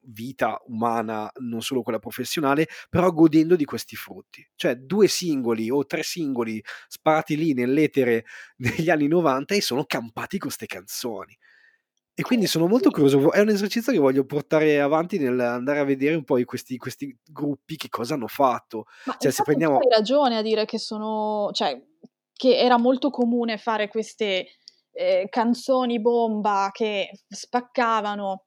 vita 0.09 0.61
umana, 0.67 1.29
non 1.39 1.61
solo 1.61 1.81
quella 1.81 1.99
professionale, 1.99 2.67
però 2.89 3.11
godendo 3.11 3.55
di 3.55 3.65
questi 3.65 3.95
frutti. 3.95 4.47
Cioè 4.55 4.75
due 4.75 5.07
singoli 5.07 5.69
o 5.69 5.85
tre 5.85 6.03
singoli 6.03 6.63
sparati 6.87 7.35
lì 7.35 7.53
nell'etere 7.53 8.25
negli 8.57 8.89
anni 8.89 9.07
90 9.07 9.55
e 9.55 9.61
sono 9.61 9.83
campati 9.85 10.37
con 10.37 10.47
queste 10.47 10.65
canzoni. 10.65 11.37
E 12.19 12.23
quindi 12.23 12.47
sono 12.47 12.65
molto 12.65 12.89
curioso, 12.89 13.31
è 13.31 13.41
un 13.41 13.49
esercizio 13.49 13.91
che 13.91 13.99
voglio 13.99 14.25
portare 14.25 14.81
avanti 14.81 15.19
nell'andare 15.19 15.77
a 15.77 15.83
vedere 15.83 16.15
un 16.15 16.23
po' 16.23 16.43
questi, 16.45 16.75
questi 16.77 17.15
gruppi 17.23 17.75
che 17.75 17.89
cosa 17.89 18.15
hanno 18.15 18.25
fatto. 18.25 18.85
Ma 19.05 19.15
cioè, 19.19 19.31
se 19.31 19.43
prendiamo... 19.43 19.77
hai 19.77 19.89
ragione 19.95 20.35
a 20.35 20.41
dire 20.41 20.65
che 20.65 20.79
sono, 20.79 21.51
cioè, 21.53 21.79
che 22.37 22.55
era 22.55 22.77
molto 22.77 23.09
comune 23.09 23.57
fare 23.57 23.89
queste 23.89 24.47
eh, 24.91 25.27
canzoni 25.29 25.99
bomba 25.99 26.69
che 26.71 27.09
spaccavano 27.27 28.45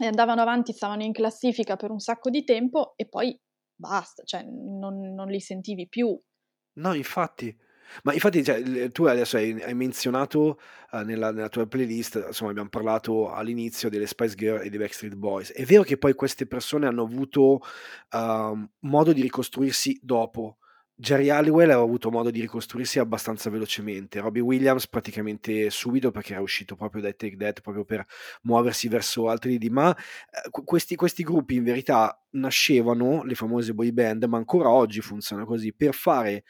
e 0.00 0.06
andavano 0.06 0.40
avanti, 0.40 0.72
stavano 0.72 1.02
in 1.02 1.12
classifica 1.12 1.76
per 1.76 1.90
un 1.90 1.98
sacco 1.98 2.30
di 2.30 2.44
tempo 2.44 2.94
e 2.96 3.06
poi 3.06 3.38
basta, 3.74 4.22
cioè 4.24 4.42
non, 4.42 5.12
non 5.14 5.28
li 5.28 5.40
sentivi 5.40 5.88
più. 5.88 6.18
No, 6.74 6.94
infatti. 6.94 7.54
Ma 8.04 8.14
infatti, 8.14 8.42
cioè, 8.42 8.90
tu 8.90 9.04
adesso 9.04 9.36
hai, 9.36 9.60
hai 9.62 9.74
menzionato 9.74 10.58
uh, 10.92 10.98
nella, 11.00 11.30
nella, 11.30 11.50
tua 11.50 11.66
playlist, 11.66 12.24
insomma, 12.28 12.50
abbiamo 12.50 12.70
parlato 12.70 13.30
all'inizio 13.30 13.90
delle 13.90 14.06
Spice 14.06 14.34
Girl 14.34 14.64
e 14.64 14.70
dei 14.70 14.78
Backstreet 14.78 15.14
Boys. 15.14 15.52
È 15.52 15.64
vero 15.64 15.82
che 15.82 15.98
poi 15.98 16.14
queste 16.14 16.46
persone 16.46 16.86
hanno 16.86 17.02
avuto 17.02 17.60
uh, 18.12 18.68
modo 18.80 19.12
di 19.12 19.20
ricostruirsi 19.20 20.00
dopo, 20.02 20.58
Jerry 21.02 21.30
Halliwell 21.30 21.70
aveva 21.70 21.82
avuto 21.82 22.12
modo 22.12 22.30
di 22.30 22.40
ricostruirsi 22.40 23.00
abbastanza 23.00 23.50
velocemente, 23.50 24.20
Robbie 24.20 24.40
Williams 24.40 24.86
praticamente 24.86 25.68
subito 25.68 26.12
perché 26.12 26.34
era 26.34 26.40
uscito 26.40 26.76
proprio 26.76 27.02
dai 27.02 27.16
Take 27.16 27.36
That, 27.36 27.60
proprio 27.60 27.84
per 27.84 28.06
muoversi 28.42 28.86
verso 28.86 29.28
altri 29.28 29.50
lidi, 29.50 29.68
ma 29.68 29.92
eh, 29.96 30.62
questi, 30.64 30.94
questi 30.94 31.24
gruppi 31.24 31.56
in 31.56 31.64
verità 31.64 32.16
nascevano, 32.34 33.24
le 33.24 33.34
famose 33.34 33.74
boy 33.74 33.90
band, 33.90 34.22
ma 34.26 34.36
ancora 34.36 34.70
oggi 34.70 35.00
funziona 35.00 35.44
così, 35.44 35.74
per 35.74 35.92
fare 35.92 36.44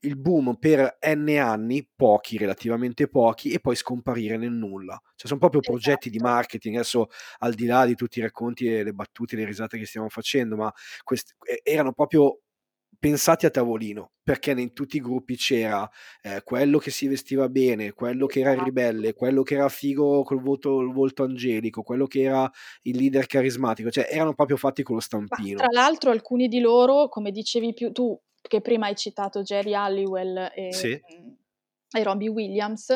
il 0.00 0.18
boom 0.18 0.56
per 0.56 0.98
n 1.00 1.38
anni, 1.38 1.88
pochi, 1.94 2.36
relativamente 2.36 3.06
pochi, 3.06 3.52
e 3.52 3.60
poi 3.60 3.76
scomparire 3.76 4.36
nel 4.36 4.50
nulla. 4.50 5.00
Cioè 5.14 5.28
sono 5.28 5.38
proprio 5.38 5.60
progetti 5.60 6.10
di 6.10 6.16
esatto. 6.16 6.32
marketing, 6.32 6.74
adesso 6.74 7.06
al 7.38 7.54
di 7.54 7.66
là 7.66 7.86
di 7.86 7.94
tutti 7.94 8.18
i 8.18 8.22
racconti 8.22 8.66
e 8.66 8.82
le 8.82 8.92
battute 8.92 9.36
le 9.36 9.44
risate 9.44 9.78
che 9.78 9.86
stiamo 9.86 10.08
facendo, 10.08 10.56
ma 10.56 10.72
questi, 11.04 11.34
erano 11.62 11.92
proprio 11.92 12.40
pensati 12.98 13.46
a 13.46 13.50
tavolino, 13.50 14.12
perché 14.22 14.52
in 14.52 14.72
tutti 14.72 14.96
i 14.96 15.00
gruppi 15.00 15.36
c'era 15.36 15.88
eh, 16.22 16.42
quello 16.44 16.78
che 16.78 16.90
si 16.90 17.08
vestiva 17.08 17.48
bene, 17.48 17.92
quello 17.92 18.26
che 18.26 18.40
era 18.40 18.50
il 18.50 18.56
esatto. 18.56 18.68
ribelle, 18.68 19.14
quello 19.14 19.42
che 19.42 19.54
era 19.54 19.68
figo 19.68 20.22
col 20.22 20.40
volto, 20.40 20.80
il 20.80 20.92
volto 20.92 21.24
angelico, 21.24 21.82
quello 21.82 22.06
che 22.06 22.22
era 22.22 22.50
il 22.82 22.96
leader 22.96 23.26
carismatico, 23.26 23.90
cioè 23.90 24.06
erano 24.08 24.34
proprio 24.34 24.56
fatti 24.56 24.82
con 24.82 24.96
lo 24.96 25.00
stampino. 25.00 25.60
Ma, 25.60 25.68
tra 25.68 25.80
l'altro 25.80 26.10
alcuni 26.10 26.48
di 26.48 26.60
loro, 26.60 27.08
come 27.08 27.32
dicevi 27.32 27.74
più 27.74 27.92
tu, 27.92 28.18
che 28.40 28.60
prima 28.60 28.86
hai 28.86 28.96
citato 28.96 29.42
Jerry 29.42 29.74
Halliwell 29.74 30.50
e, 30.54 30.72
sì. 30.72 30.90
e 30.90 32.02
Robbie 32.02 32.28
Williams, 32.28 32.94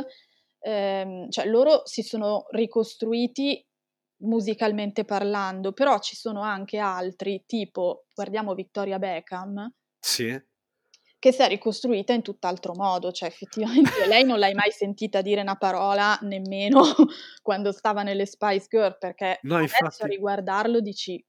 ehm, 0.60 1.30
cioè 1.30 1.46
loro 1.46 1.82
si 1.84 2.02
sono 2.02 2.46
ricostruiti 2.50 3.64
musicalmente 4.18 5.04
parlando, 5.04 5.72
però 5.72 5.98
ci 5.98 6.16
sono 6.16 6.40
anche 6.42 6.78
altri, 6.78 7.44
tipo, 7.46 8.06
guardiamo 8.14 8.54
Victoria 8.54 8.98
Beckham, 8.98 9.70
sì. 10.06 10.42
che 11.18 11.32
si 11.32 11.42
è 11.42 11.48
ricostruita 11.48 12.12
in 12.12 12.22
tutt'altro 12.22 12.74
modo, 12.74 13.10
cioè 13.12 13.28
effettivamente 13.28 14.06
lei 14.06 14.24
non 14.24 14.38
l'hai 14.38 14.54
mai 14.54 14.70
sentita 14.70 15.20
dire 15.20 15.40
una 15.40 15.56
parola 15.56 16.18
nemmeno 16.22 16.82
quando 17.42 17.72
stava 17.72 18.02
nelle 18.02 18.26
Spice 18.26 18.66
Girl, 18.68 18.96
perché 18.98 19.40
no, 19.42 19.56
adesso 19.56 19.76
infatti... 19.84 20.02
a 20.02 20.06
riguardarlo 20.06 20.80
dici 20.80 21.24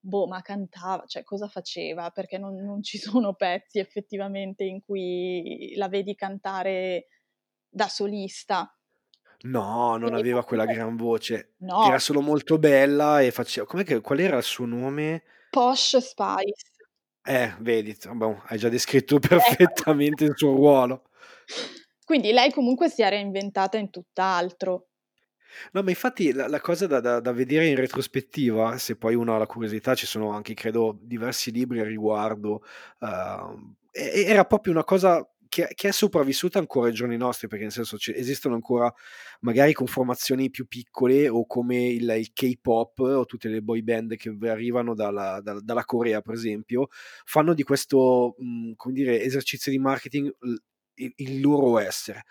boh, 0.00 0.26
ma 0.26 0.40
cantava, 0.40 1.04
cioè 1.06 1.22
cosa 1.22 1.48
faceva? 1.48 2.10
Perché 2.10 2.38
non, 2.38 2.56
non 2.56 2.82
ci 2.82 2.98
sono 2.98 3.34
pezzi 3.34 3.78
effettivamente 3.78 4.64
in 4.64 4.82
cui 4.84 5.74
la 5.76 5.88
vedi 5.88 6.14
cantare 6.14 7.06
da 7.68 7.88
solista. 7.88 8.72
No, 9.40 9.90
non 9.90 10.10
Quindi 10.10 10.20
aveva 10.20 10.44
quella 10.44 10.64
gran 10.64 10.96
voce. 10.96 11.54
No. 11.58 11.86
Era 11.86 12.00
solo 12.00 12.20
molto 12.20 12.58
bella 12.58 13.20
e 13.20 13.30
faceva... 13.30 13.66
Com'è 13.66 13.84
che... 13.84 14.00
Qual 14.00 14.18
era 14.18 14.36
il 14.36 14.42
suo 14.42 14.64
nome? 14.64 15.22
Posh 15.50 15.98
Spice. 15.98 16.67
Eh, 17.28 17.54
vedi, 17.58 17.94
boh, 18.14 18.42
hai 18.46 18.56
già 18.56 18.70
descritto 18.70 19.16
ecco. 19.20 19.28
perfettamente 19.28 20.24
il 20.24 20.32
suo 20.34 20.54
ruolo. 20.54 21.10
Quindi 22.02 22.32
lei 22.32 22.50
comunque 22.50 22.88
si 22.88 23.02
è 23.02 23.10
reinventata 23.10 23.76
in 23.76 23.90
tutt'altro. 23.90 24.86
No, 25.72 25.82
ma 25.82 25.90
infatti 25.90 26.32
la, 26.32 26.48
la 26.48 26.60
cosa 26.60 26.86
da, 26.86 27.00
da, 27.00 27.20
da, 27.20 27.32
vedere 27.32 27.66
in 27.66 27.76
retrospettiva, 27.76 28.78
se 28.78 28.96
poi 28.96 29.14
uno 29.14 29.34
ha 29.34 29.38
la 29.38 29.46
curiosità, 29.46 29.94
ci 29.94 30.06
sono 30.06 30.30
anche, 30.30 30.54
credo, 30.54 30.96
diversi 31.02 31.50
libri 31.50 31.80
a 31.80 31.84
riguardo, 31.84 32.64
uh, 33.00 33.74
era 33.90 34.44
proprio 34.46 34.72
una 34.72 34.84
cosa 34.84 35.26
che, 35.48 35.68
che, 35.74 35.88
è 35.88 35.92
sopravvissuta 35.92 36.58
ancora 36.58 36.88
ai 36.88 36.94
giorni 36.94 37.16
nostri, 37.16 37.48
perché 37.48 37.64
nel 37.64 37.72
senso 37.72 37.96
esistono 38.14 38.54
ancora 38.54 38.92
magari 39.40 39.72
conformazioni 39.72 40.50
più 40.50 40.66
piccole 40.66 41.28
o 41.28 41.46
come 41.46 41.88
il, 41.88 42.08
il, 42.18 42.32
K-pop 42.32 42.98
o 43.00 43.24
tutte 43.24 43.48
le 43.48 43.62
boy 43.62 43.82
band 43.82 44.16
che 44.16 44.36
arrivano 44.48 44.94
dalla, 44.94 45.40
da, 45.42 45.60
dalla 45.60 45.84
Corea, 45.84 46.20
per 46.20 46.34
esempio, 46.34 46.88
fanno 47.24 47.54
di 47.54 47.62
questo, 47.62 48.34
mh, 48.38 48.72
come 48.76 48.94
dire, 48.94 49.22
esercizio 49.22 49.72
di 49.72 49.78
marketing 49.78 50.32
il, 50.94 51.12
il 51.16 51.40
loro 51.40 51.78
essere. 51.78 52.24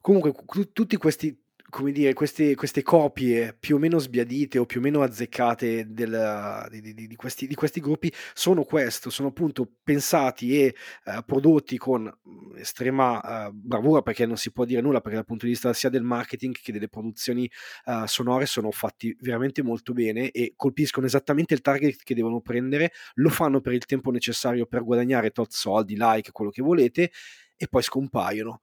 Comunque, 0.00 0.34
tutti 0.72 0.96
questi 0.96 1.43
come 1.74 1.90
dire, 1.90 2.12
queste, 2.12 2.54
queste, 2.54 2.82
copie 2.82 3.52
più 3.58 3.74
o 3.74 3.78
meno 3.80 3.98
sbiadite 3.98 4.60
o 4.60 4.64
più 4.64 4.78
o 4.78 4.82
meno 4.82 5.02
azzeccate 5.02 5.92
del, 5.92 6.68
di, 6.70 6.94
di, 6.94 7.08
di, 7.08 7.16
questi, 7.16 7.48
di, 7.48 7.56
questi, 7.56 7.80
gruppi 7.80 8.12
sono 8.32 8.62
questo, 8.62 9.10
sono 9.10 9.28
appunto 9.28 9.68
pensati 9.82 10.56
e 10.60 10.76
uh, 11.06 11.24
prodotti 11.26 11.76
con 11.76 12.02
mm, 12.04 12.58
estrema 12.58 13.48
uh, 13.48 13.52
bravura 13.52 14.02
perché 14.02 14.24
non 14.24 14.36
si 14.36 14.52
può 14.52 14.64
dire 14.64 14.80
nulla 14.80 15.00
perché 15.00 15.16
dal 15.16 15.24
punto 15.24 15.46
di 15.46 15.50
vista 15.50 15.72
sia 15.72 15.88
del 15.88 16.04
marketing 16.04 16.54
che 16.54 16.70
delle 16.70 16.88
produzioni 16.88 17.50
uh, 17.86 18.06
sonore 18.06 18.46
sono 18.46 18.70
fatti 18.70 19.16
veramente 19.18 19.64
molto 19.64 19.92
bene 19.92 20.30
e 20.30 20.52
colpiscono 20.54 21.06
esattamente 21.06 21.54
il 21.54 21.60
target 21.60 22.04
che 22.04 22.14
devono 22.14 22.40
prendere, 22.40 22.92
lo 23.14 23.30
fanno 23.30 23.60
per 23.60 23.72
il 23.72 23.84
tempo 23.84 24.12
necessario 24.12 24.66
per 24.66 24.84
guadagnare 24.84 25.30
tot 25.30 25.50
soldi, 25.50 25.96
like, 25.98 26.30
quello 26.30 26.52
che 26.52 26.62
volete 26.62 27.10
e 27.56 27.66
poi 27.66 27.82
scompaiono 27.82 28.60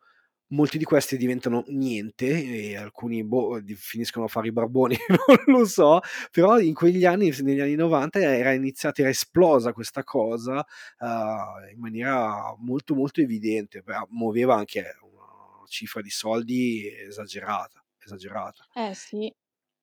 molti 0.52 0.78
di 0.78 0.84
questi 0.84 1.18
diventano 1.18 1.64
niente 1.68 2.28
e 2.28 2.78
alcuni 2.78 3.24
boh, 3.24 3.62
finiscono 3.76 4.26
a 4.26 4.28
fare 4.28 4.48
i 4.48 4.52
barboni, 4.52 4.96
non 5.46 5.60
lo 5.60 5.66
so, 5.66 6.00
però 6.32 6.60
in 6.60 6.74
quegli 6.74 7.06
anni, 7.06 7.34
negli 7.42 7.60
anni 7.60 7.76
90 7.76 8.20
era 8.20 8.54
iniziata, 8.54 9.02
era 9.02 9.10
esplosa 9.10 9.74
questa 9.74 10.04
cosa 10.04 10.66
uh, 11.00 11.72
in 11.72 11.80
maniera 11.80 12.56
molto 12.60 12.96
molto 12.96 13.22
evidente, 13.22 13.84
muoveva 14.10 14.56
anche 14.56 14.96
una 15.02 15.66
cifra 15.68 16.02
di 16.02 16.10
soldi 16.10 16.88
esagerata, 17.08 17.84
esagerata. 17.98 18.68
Eh 18.74 18.94
sì. 18.94 19.34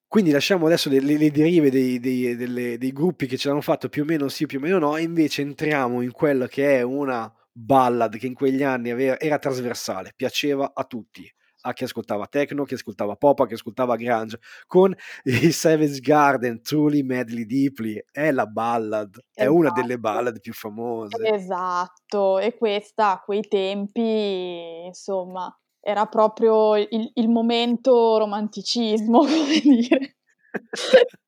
Quindi 0.06 0.30
lasciamo 0.30 0.64
adesso 0.64 0.88
le, 0.88 1.00
le 1.00 1.30
derive 1.30 1.70
dei, 1.70 2.00
dei, 2.00 2.34
delle, 2.34 2.78
dei 2.78 2.92
gruppi 2.92 3.26
che 3.26 3.36
ce 3.36 3.48
l'hanno 3.48 3.60
fatto 3.60 3.90
più 3.90 4.02
o 4.02 4.06
meno 4.06 4.28
sì, 4.28 4.46
più 4.46 4.58
o 4.58 4.62
meno 4.62 4.78
no, 4.78 4.96
e 4.96 5.02
invece 5.02 5.42
entriamo 5.42 6.00
in 6.00 6.12
quella 6.12 6.48
che 6.48 6.78
è 6.78 6.82
una 6.82 7.30
ballad 7.58 8.16
che 8.16 8.26
in 8.26 8.34
quegli 8.34 8.62
anni 8.62 8.90
aveva, 8.90 9.18
era 9.18 9.38
trasversale, 9.38 10.12
piaceva 10.14 10.72
a 10.74 10.84
tutti, 10.84 11.28
a 11.62 11.72
chi 11.72 11.84
ascoltava 11.84 12.26
techno, 12.26 12.62
a 12.62 12.66
chi 12.66 12.74
ascoltava 12.74 13.16
pop, 13.16 13.40
a 13.40 13.46
chi 13.46 13.54
ascoltava 13.54 13.96
grunge, 13.96 14.38
con 14.66 14.94
i 15.24 15.50
Savage 15.50 16.00
Garden, 16.00 16.62
Truly 16.62 17.02
Madly 17.02 17.44
Deeply, 17.44 18.02
è 18.10 18.30
la 18.30 18.46
ballad, 18.46 19.10
esatto. 19.10 19.24
è 19.32 19.46
una 19.46 19.70
delle 19.70 19.94
esatto. 19.94 20.00
ballad 20.00 20.40
più 20.40 20.52
famose. 20.52 21.28
Esatto, 21.28 22.38
e 22.38 22.56
questa 22.56 23.12
a 23.12 23.20
quei 23.20 23.42
tempi, 23.42 24.84
insomma, 24.86 25.52
era 25.80 26.06
proprio 26.06 26.76
il, 26.76 27.10
il 27.14 27.28
momento 27.28 28.18
romanticismo, 28.18 29.18
come 29.26 29.60
dire. 29.62 30.16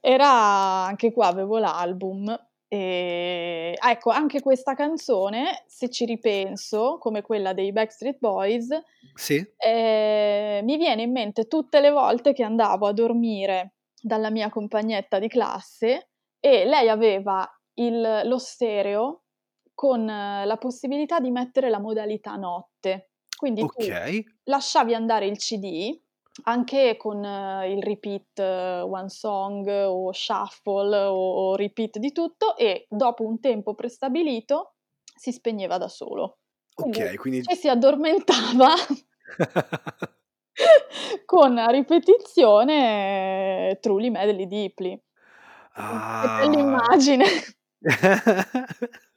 era 0.00 0.84
anche 0.86 1.12
qua 1.12 1.26
avevo 1.26 1.58
l'album 1.58 2.34
e 2.68 3.74
ecco, 3.80 4.10
anche 4.10 4.42
questa 4.42 4.74
canzone, 4.74 5.64
se 5.66 5.88
ci 5.88 6.04
ripenso, 6.04 6.98
come 6.98 7.22
quella 7.22 7.54
dei 7.54 7.72
Backstreet 7.72 8.18
Boys, 8.18 8.68
sì. 9.14 9.42
eh, 9.56 10.60
mi 10.62 10.76
viene 10.76 11.02
in 11.02 11.12
mente 11.12 11.46
tutte 11.46 11.80
le 11.80 11.90
volte 11.90 12.34
che 12.34 12.42
andavo 12.42 12.86
a 12.86 12.92
dormire 12.92 13.76
dalla 14.00 14.30
mia 14.30 14.50
compagnetta 14.50 15.18
di 15.18 15.28
classe 15.28 16.10
e 16.38 16.66
lei 16.66 16.90
aveva 16.90 17.48
il, 17.74 18.22
lo 18.24 18.38
stereo 18.38 19.22
con 19.72 20.04
la 20.04 20.56
possibilità 20.58 21.20
di 21.20 21.30
mettere 21.30 21.70
la 21.70 21.80
modalità 21.80 22.34
notte. 22.34 23.12
Quindi 23.34 23.62
okay. 23.62 24.22
tu 24.22 24.30
lasciavi 24.44 24.92
andare 24.92 25.26
il 25.26 25.38
CD 25.38 25.98
anche 26.44 26.96
con 26.96 27.22
uh, 27.22 27.64
il 27.64 27.82
repeat 27.82 28.38
uh, 28.38 28.90
one 28.90 29.08
song 29.08 29.66
o 29.66 30.12
shuffle 30.12 30.96
o, 30.96 31.14
o, 31.14 31.56
repeat 31.56 31.98
di 31.98 32.12
tutto 32.12 32.56
e 32.56 32.86
dopo 32.88 33.26
un 33.26 33.40
tempo 33.40 33.74
prestabilito 33.74 34.74
si 35.14 35.32
spegneva 35.32 35.78
da 35.78 35.88
solo. 35.88 36.38
Quindi 36.74 37.02
ok, 37.02 37.16
quindi... 37.16 37.42
Ci 37.42 37.56
si 37.56 37.68
addormentava 37.68 38.74
con 41.26 41.58
a 41.58 41.70
ripetizione 41.70 43.72
uh, 43.72 43.80
Truly 43.80 44.10
Medley 44.10 44.46
Deeply. 44.46 45.02
Ah. 45.74 46.38
Che 46.40 46.48
bell'immagine! 46.48 47.24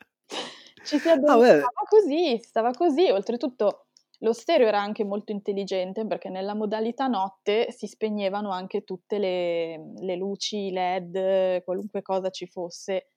Ci 0.83 0.97
si 0.97 1.07
ah, 1.07 1.13
addormentava 1.13 1.67
ah, 1.67 1.87
così, 1.87 2.39
stava 2.39 2.71
così, 2.71 3.09
oltretutto 3.09 3.85
lo 4.23 4.33
stereo 4.33 4.67
era 4.67 4.79
anche 4.79 5.03
molto 5.03 5.31
intelligente 5.31 6.05
perché 6.05 6.29
nella 6.29 6.53
modalità 6.53 7.07
notte 7.07 7.71
si 7.71 7.87
spegnevano 7.87 8.51
anche 8.51 8.83
tutte 8.83 9.17
le, 9.17 9.93
le 9.99 10.15
luci 10.15 10.71
LED, 10.71 11.63
qualunque 11.63 12.01
cosa 12.01 12.29
ci 12.29 12.47
fosse 12.47 13.07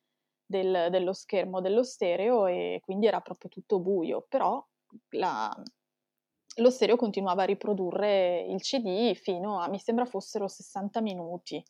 del, 0.47 0.89
dello 0.91 1.13
schermo 1.13 1.61
dello 1.61 1.83
stereo 1.83 2.47
e 2.47 2.81
quindi 2.83 3.07
era 3.07 3.21
proprio 3.21 3.51
tutto 3.51 3.81
buio, 3.81 4.25
però 4.29 4.65
la, 5.11 5.51
lo 6.57 6.71
stereo 6.71 6.97
continuava 6.97 7.43
a 7.43 7.47
riprodurre 7.47 8.47
il 8.49 8.61
CD 8.61 9.15
fino 9.15 9.61
a, 9.61 9.69
mi 9.69 9.79
sembra 9.79 10.05
fossero 10.07 10.49
60 10.49 11.01
minuti. 11.01 11.63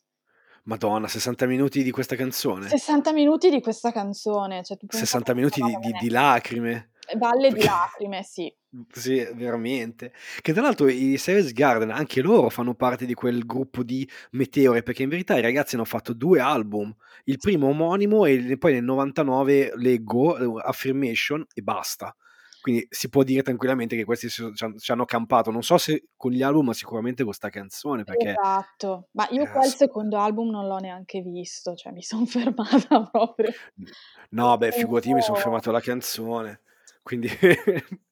Madonna, 0.63 1.07
60 1.07 1.45
minuti 1.45 1.83
di 1.83 1.91
questa 1.91 2.15
canzone? 2.15 2.67
60 2.67 3.13
minuti 3.13 3.49
di 3.51 3.61
questa 3.61 3.91
canzone. 3.91 4.63
Cioè, 4.63 4.77
60 4.87 5.33
minuti 5.35 5.61
di, 5.61 5.77
di, 5.79 5.91
di, 5.91 6.09
lacrime. 6.09 6.89
Balle 7.17 7.51
di 7.51 7.63
lacrime, 7.63 8.23
sì. 8.23 8.51
Sì, 8.91 9.23
veramente. 9.35 10.11
Che 10.41 10.51
tra 10.51 10.61
l'altro 10.63 10.87
i 10.87 11.17
Savage 11.17 11.53
Garden, 11.53 11.91
anche 11.91 12.21
loro 12.21 12.49
fanno 12.49 12.73
parte 12.73 13.05
di 13.05 13.13
quel 13.13 13.45
gruppo 13.45 13.83
di 13.83 14.09
meteore, 14.31 14.81
perché 14.83 15.03
in 15.03 15.09
verità 15.09 15.37
i 15.37 15.41
ragazzi 15.41 15.75
hanno 15.75 15.85
fatto 15.85 16.13
2 16.13 16.39
album. 16.39 16.93
Il 17.25 17.37
primo 17.37 17.67
omonimo 17.69 18.25
e 18.25 18.57
poi 18.57 18.73
nel 18.73 18.83
'99 18.83 19.71
leggo, 19.75 20.33
uhm, 20.39 20.61
Affirmation 20.63 21.45
e 21.53 21.61
basta. 21.61 22.15
Quindi 22.59 22.87
si 22.89 23.09
può 23.09 23.21
dire 23.23 23.43
tranquillamente 23.43 23.95
che 23.95 24.03
questi 24.05 24.27
c'han 24.55 24.73
c'hanno 24.77 25.05
campato. 25.05 25.51
Non 25.51 25.61
so 25.61 25.77
se 25.77 26.07
con 26.17 26.31
gli 26.31 26.41
album, 26.41 26.65
ma 26.65 26.73
sicuramente 26.73 27.23
con 27.23 27.33
'sta 27.33 27.49
canzone 27.49 28.03
perché 28.03 28.39
Esatto. 28.39 29.07
Ma 29.11 29.27
io 29.31 29.43
il 29.43 29.73
assurda. 29.73 29.75
secondo 29.75 30.17
album 30.19 30.49
non 30.49 30.67
l'ho 30.67 30.77
neanche 30.77 31.21
visto, 31.21 31.75
cioè 31.75 31.91
mi 31.91 32.01
son 32.01 32.25
fermata 32.27 33.03
proprio. 33.09 33.59
No 34.31 34.57
beh, 34.57 34.71
figurati, 34.71 35.09
io 35.09 35.15
mi 35.15 35.21
son 35.21 35.35
fermato 35.35 35.69
alla 35.69 35.81
canzone. 35.81 36.61
Quindi 37.03 37.27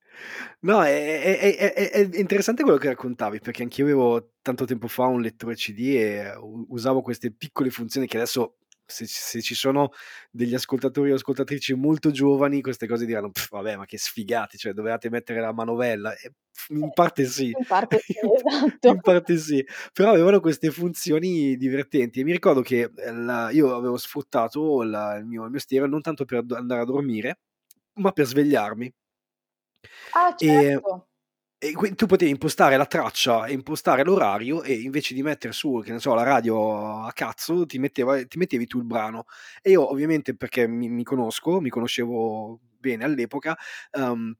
no, 0.61 0.83
è 0.83 1.21
è 1.21 1.73
è 1.73 1.91
è 2.09 2.19
interessante 2.19 2.63
quello 2.63 2.77
che 2.77 2.87
raccontavi, 2.89 3.39
perché 3.39 3.63
anch'io 3.63 3.83
avevo 3.85 4.33
tanto 4.41 4.65
tempo 4.65 4.87
fa 4.87 5.05
un 5.05 5.21
lettore 5.21 5.55
CD 5.55 5.79
e 5.95 6.33
usavo 6.69 7.01
queste 7.01 7.31
piccole 7.33 7.69
funzioni 7.69 8.07
che 8.07 8.17
adesso 8.17 8.57
se 8.85 9.05
se 9.07 9.41
ci 9.41 9.55
sono 9.55 9.89
degli 10.31 10.53
ascoltatori 10.53 11.11
o 11.11 11.15
ascoltatrici 11.15 11.73
molto 11.73 12.11
giovani, 12.11 12.61
queste 12.61 12.87
cose 12.87 13.05
diranno: 13.05 13.31
"Vabbè, 13.51 13.75
ma 13.77 13.85
che 13.85 13.97
sfigati, 13.97 14.57
cioè 14.57 14.73
dovevate 14.73 15.09
mettere 15.09 15.39
la 15.41 15.53
manovella." 15.53 16.13
E 16.15 16.31
in 16.69 16.91
Eh, 16.91 16.93
parte 16.93 17.25
sì, 17.25 17.57
in 17.57 17.65
parte 17.65 17.97
sì, 17.99 18.13
in 18.85 18.99
esatto. 18.99 18.99
parte 19.01 19.37
sì. 19.37 19.65
Però 19.93 20.11
avevano 20.11 20.39
queste 20.39 20.71
funzioni 20.71 21.55
divertenti 21.57 22.19
e 22.21 22.23
mi 22.23 22.31
ricordo 22.33 22.61
che, 22.61 22.91
ehm, 22.95 23.25
la 23.25 23.49
io 23.51 23.75
avevo 23.75 23.97
sfruttato 23.97 24.83
la 24.83 25.15
il 25.17 25.25
mio 25.25 25.45
il 25.45 25.49
mio 25.51 25.59
stereo 25.59 25.87
non 25.87 26.01
tanto 26.01 26.25
per 26.25 26.43
andare 26.49 26.81
a 26.81 26.85
dormire, 26.85 27.39
ma 27.95 28.11
per 28.11 28.25
svegliarmi. 28.25 28.93
Ah, 30.11 30.33
E 30.37 30.81
certo. 30.81 31.07
e 31.63 31.71
qui 31.73 31.95
tu 31.95 32.07
potevi 32.07 32.29
impostare 32.31 32.75
la 32.77 32.85
traccia 32.85 33.45
e 33.45 33.53
impostare 33.53 34.03
l'orario 34.03 34.63
e 34.63 34.73
invece 34.81 35.13
di 35.13 35.23
mettere 35.23 35.53
su, 35.53 35.81
che 35.83 35.93
ne 35.93 35.99
so, 35.99 36.13
la 36.13 36.23
radio 36.23 37.03
a 37.05 37.11
cazzo, 37.13 37.65
ti 37.65 37.79
metteva 37.79 38.21
ti 38.25 38.37
mettevi 38.37 38.67
tu 38.67 38.79
il 38.79 38.85
brano. 38.85 39.25
E 39.61 39.71
io 39.71 39.89
ovviamente 39.89 40.35
perché 40.35 40.67
mi 40.67 40.89
mi 40.89 41.03
conosco, 41.03 41.61
mi 41.61 41.69
conoscevo 41.69 42.59
bene 42.79 43.05
all'epoca, 43.05 43.57
uhm, 43.93 44.35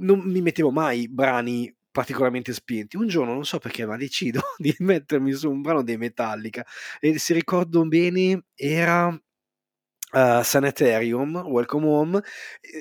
non 0.00 0.20
mi 0.20 0.40
mettevo 0.42 0.70
mai 0.70 1.08
brani 1.08 1.74
particolarmente 1.90 2.52
spinti. 2.52 2.96
Un 2.96 3.08
giorno, 3.08 3.32
non 3.32 3.44
so 3.46 3.58
perché, 3.58 3.86
ma 3.86 3.96
decido 3.96 4.40
di 4.58 4.74
mettermi 4.80 5.32
su 5.32 5.50
un 5.50 5.62
brano 5.62 5.82
dei 5.82 5.96
Metallica 5.96 6.64
e 7.00 7.18
se 7.18 7.34
ricordo 7.34 7.86
bene 7.86 8.44
era, 8.54 9.08
uhm, 10.12 10.42
Sanitarium, 10.42 11.36
Welcome 11.46 11.86
Home, 11.86 12.22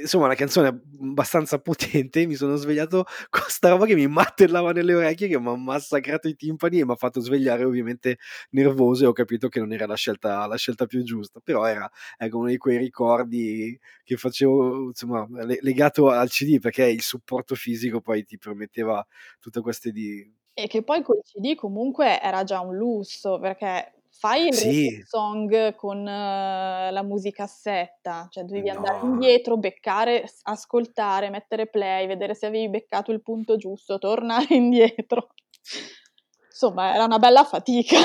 insomma 0.02 0.26
una 0.26 0.36
canzone 0.36 0.68
abbastanza 1.02 1.60
potente, 1.60 2.26
mi 2.26 2.36
sono 2.36 2.56
svegliato 2.56 3.06
con 3.30 3.44
'sta 3.48 3.70
roba 3.70 3.86
che 3.86 3.96
mi 3.96 4.08
martellava 4.08 4.72
nelle 4.72 4.94
orecchie, 4.96 5.28
che 5.28 5.40
m'ha 5.40 5.56
massacrato 5.56 6.28
i 6.28 6.36
timpani 6.36 6.80
e 6.80 6.86
m'ha 6.86 6.96
fatto 6.96 7.20
svegliare 7.20 7.64
ovviamente 7.64 8.18
nervoso 8.52 9.04
e 9.06 9.08
ho 9.08 9.14
capito 9.14 9.48
che 9.50 9.60
non 9.60 9.72
era 9.74 9.86
la 9.86 9.96
scelta 9.96 10.46
la 10.48 10.56
scelta 10.58 10.86
più 10.86 11.04
giusta. 11.04 11.40
Però 11.44 11.66
era, 11.66 11.90
ecco, 12.18 12.38
uno 12.40 12.48
di 12.50 12.58
quei 12.58 12.78
ricordi 12.78 13.78
che 14.04 14.18
facevo, 14.18 14.88
insomma, 14.88 15.28
le 15.46 15.58
legato 15.62 16.10
al 16.10 16.30
CD, 16.30 16.60
perché 16.60 16.86
il 16.90 17.02
supporto 17.02 17.56
fisico 17.56 18.02
poi 18.02 18.24
ti 18.26 18.38
permetteva 18.38 19.06
tutte 19.40 19.62
queste 19.62 19.92
di 19.92 20.24
E 20.58 20.68
che 20.68 20.84
poi 20.84 21.02
col 21.04 21.22
CD 21.22 21.54
comunque 21.56 22.22
era 22.22 22.44
già 22.46 22.62
un 22.62 22.76
lusso, 22.78 23.40
perché 23.40 23.95
fai 24.18 24.48
il 24.48 24.54
Sì. 24.54 25.02
song 25.06 25.76
con 25.76 26.04
la 26.04 27.04
musicassetta, 27.04 28.28
cioè 28.30 28.44
andare 28.44 29.00
No. 29.02 29.10
indietro, 29.12 29.58
beccare, 29.58 30.26
ascoltare, 30.44 31.30
mettere 31.30 31.68
play, 31.68 32.08
vedere 32.08 32.34
se 32.34 32.46
avevi 32.46 32.70
beccato 32.70 33.12
il 33.12 33.22
punto 33.22 33.58
giusto, 33.58 33.98
tornare 33.98 34.48
indietro. 34.56 35.30
Insomma 36.50 36.94
era 36.94 37.04
una 37.06 37.20
bella 37.20 37.44
fatica. 37.44 37.98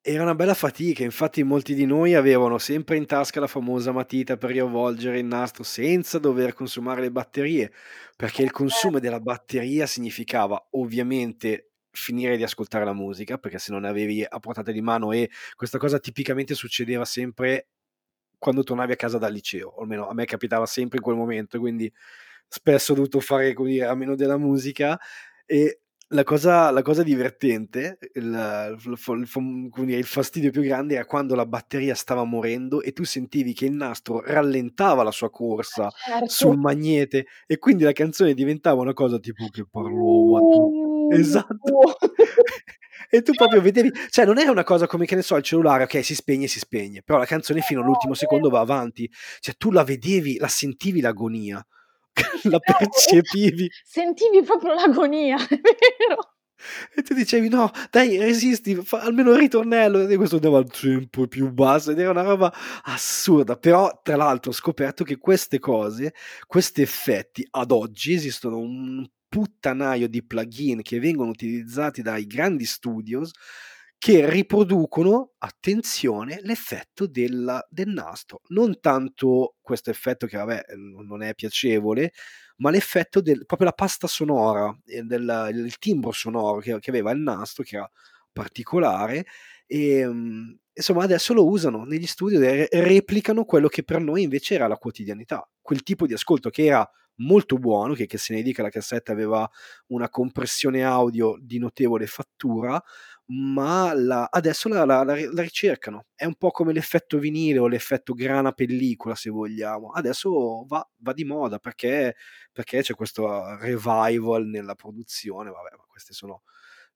Era 0.00 0.22
una 0.22 0.34
bella 0.34 0.54
fatica, 0.54 1.02
infatti 1.02 1.42
molti 1.42 1.74
di 1.74 1.84
noi 1.84 2.14
avevano 2.14 2.56
sempre 2.58 2.96
in 2.96 3.04
tasca 3.04 3.40
la 3.40 3.46
famosa 3.46 3.92
matita 3.92 4.36
per 4.38 4.50
riavvolgere 4.50 5.18
il 5.18 5.26
nastro 5.26 5.64
senza 5.64 6.18
dover 6.18 6.54
consumare 6.54 7.00
le 7.02 7.10
batterie, 7.10 7.70
perché 8.16 8.42
il 8.42 8.50
consumo 8.50 9.00
della 9.00 9.20
batteria 9.20 9.86
significava 9.86 10.68
ovviamente 10.70 11.72
finire 11.98 12.36
di 12.36 12.42
ascoltare 12.42 12.84
la 12.84 12.92
musica, 12.92 13.38
perché 13.38 13.58
se 13.58 13.72
non 13.72 13.82
ne 13.82 13.88
avevi 13.88 14.24
a 14.28 14.38
portata 14.38 14.72
di 14.72 14.80
mano 14.80 15.12
e 15.12 15.30
questa 15.54 15.78
cosa 15.78 15.98
tipicamente 15.98 16.54
succedeva 16.54 17.04
sempre 17.04 17.68
quando 18.38 18.62
tornavi 18.62 18.92
a 18.92 18.96
casa 18.96 19.18
dal 19.18 19.32
liceo, 19.32 19.68
o 19.68 19.82
almeno 19.82 20.08
a 20.08 20.14
me 20.14 20.24
capitava 20.24 20.66
sempre 20.66 20.98
in 20.98 21.02
quel 21.04 21.16
momento, 21.16 21.58
quindi 21.58 21.92
spesso 22.46 22.92
ho 22.92 22.94
dovuto 22.94 23.20
fare, 23.20 23.52
dire, 23.52 23.86
a 23.86 23.94
meno 23.94 24.14
della 24.14 24.38
musica 24.38 24.98
e 25.44 25.80
la 26.12 26.24
cosa 26.24 26.70
la 26.70 26.80
cosa 26.80 27.02
divertente, 27.02 27.98
il 28.14 28.76
il 28.78 29.70
dire, 29.84 29.98
il 29.98 30.06
fastidio 30.06 30.50
più 30.50 30.62
grande 30.62 30.94
era 30.94 31.04
quando 31.04 31.34
la 31.34 31.44
batteria 31.44 31.94
stava 31.94 32.24
morendo 32.24 32.80
e 32.80 32.92
tu 32.92 33.04
sentivi 33.04 33.52
che 33.52 33.66
il 33.66 33.72
nastro 33.72 34.22
rallentava 34.24 35.02
la 35.02 35.10
sua 35.10 35.28
corsa 35.30 35.90
certo. 35.90 36.28
sul 36.28 36.56
magnete 36.56 37.26
e 37.46 37.58
quindi 37.58 37.84
la 37.84 37.92
canzone 37.92 38.32
diventava 38.32 38.80
una 38.80 38.94
cosa 38.94 39.18
tipo 39.18 39.48
che 39.50 39.66
parlava 39.70 40.38
tu 40.38 40.87
esatto. 41.08 41.96
E 43.10 43.22
tu 43.22 43.32
proprio 43.32 43.60
vedevi 43.62 43.90
cioè 44.10 44.26
non 44.26 44.38
era 44.38 44.50
una 44.50 44.64
cosa 44.64 44.86
come, 44.86 45.06
che 45.06 45.14
ne 45.14 45.22
so, 45.22 45.36
il 45.36 45.42
cellulare, 45.42 45.84
okay, 45.84 46.02
si 46.02 46.14
spegne, 46.14 46.46
si 46.46 46.58
spegne, 46.58 47.02
però 47.02 47.18
la 47.18 47.24
canzone 47.26 47.60
Eh 47.60 47.62
fino 47.62 47.80
no, 47.80 47.86
all'ultimo 47.86 48.14
è 48.14 48.16
secondo 48.16 48.50
va 48.50 48.60
avanti. 48.60 49.10
Cioè 49.40 49.54
tu 49.56 49.70
la 49.70 49.84
vedevi, 49.84 50.36
la 50.38 50.48
sentivi 50.48 51.00
l'agonia, 51.00 51.56
la 52.44 52.58
Bravo, 52.58 52.84
esa 52.94 53.20
percepivi. 53.20 53.70
sentivi 53.82 54.42
proprio 54.42 54.74
l'agonia, 54.74 55.36
è 55.36 55.60
vero. 55.60 56.32
E 56.94 57.02
tu 57.02 57.14
dicevi: 57.14 57.48
"No, 57.48 57.70
dai 57.90 58.18
resisti, 58.18 58.74
fa 58.76 59.00
almeno 59.02 59.30
il 59.32 59.38
ritornello." 59.38 60.06
E 60.08 60.16
questo 60.16 60.36
andava 60.36 60.64
sempre 60.72 61.28
più 61.28 61.50
basso 61.52 61.92
ed 61.92 61.98
era 62.00 62.10
una 62.10 62.22
roba 62.22 62.52
assurda. 62.84 63.56
Però 63.56 64.00
tra 64.02 64.16
l'altro 64.16 64.50
ho 64.50 64.54
scoperto 64.54 65.04
che 65.04 65.18
queste 65.18 65.58
cose, 65.60 66.14
questi 66.46 66.82
effetti 66.82 67.46
ad 67.50 67.70
oggi 67.70 68.12
esistono 68.14 68.58
un 68.58 69.06
puttanaio 69.28 70.08
di 70.08 70.24
plugin 70.24 70.82
che 70.82 70.98
vengono 71.00 71.30
utilizzati 71.30 72.02
dai 72.02 72.26
grandi 72.26 72.64
studios 72.64 73.30
che 73.98 74.30
riproducono, 74.30 75.32
attenzione, 75.38 76.38
l'effetto 76.42 77.06
del 77.06 77.66
del 77.68 77.88
nastro. 77.88 78.40
Non 78.48 78.78
tanto 78.80 79.56
questo 79.60 79.90
effetto 79.90 80.26
che 80.26 80.36
vabbè, 80.36 80.66
non 80.76 81.22
è 81.22 81.34
piacevole, 81.34 82.12
ma 82.58 82.70
l'effetto 82.70 83.20
del 83.20 83.44
proprio 83.44 83.68
la 83.68 83.74
pasta 83.74 84.06
sonora 84.06 84.76
e 84.86 85.02
del 85.02 85.50
il 85.52 85.78
timbro 85.78 86.12
sonoro 86.12 86.60
che 86.60 86.78
che 86.78 86.90
aveva 86.90 87.10
il 87.10 87.20
nastro, 87.20 87.64
che 87.64 87.76
era 87.76 87.90
particolare, 88.32 89.26
ehm, 89.66 90.56
insomma 90.72 91.02
adesso 91.04 91.34
lo 91.34 91.46
usano 91.48 91.84
negli 91.84 92.06
studio 92.06 92.40
e 92.40 92.68
re 92.70 92.82
replicano 92.82 93.44
quello 93.44 93.66
che 93.68 93.82
per 93.82 94.00
noi 94.00 94.22
invece 94.22 94.54
era 94.54 94.68
la 94.68 94.76
quotidianità. 94.76 95.48
Quel 95.60 95.82
tipo 95.82 96.06
di 96.06 96.12
ascolto 96.14 96.50
che 96.50 96.64
era 96.66 96.88
molto 97.18 97.56
buono, 97.58 97.94
che 97.94 98.06
che 98.06 98.18
se 98.18 98.34
ne 98.34 98.42
dica 98.42 98.62
la 98.62 98.70
cassetta 98.70 99.12
aveva 99.12 99.48
una 99.88 100.08
compressione 100.10 100.84
audio 100.84 101.36
di 101.40 101.58
notevole 101.58 102.06
fattura, 102.06 102.82
ma 103.26 103.92
la 103.94 104.28
adesso 104.30 104.68
la 104.68 104.84
la 104.84 105.02
la 105.04 105.14
ri 105.14 105.28
la 105.32 105.42
ricercano. 105.42 106.06
È 106.14 106.24
un 106.24 106.34
po' 106.36 106.50
come 106.50 106.72
l'effetto 106.72 107.18
vinile 107.18 107.58
o 107.58 107.68
l'effetto 107.68 108.14
grana 108.14 108.52
pellicola 108.52 109.14
se 109.14 109.30
vogliamo. 109.30 109.90
Adesso 109.90 110.64
va 110.66 110.88
va 110.98 111.12
di 111.12 111.24
moda 111.24 111.58
perché 111.58 112.14
perché 112.52 112.82
c'è 112.82 112.94
questo 112.94 113.56
revival 113.58 114.46
nella 114.46 114.74
produzione, 114.74 115.50
vabbè, 115.50 115.76
ma 115.76 115.84
queste 115.88 116.12
sono, 116.14 116.42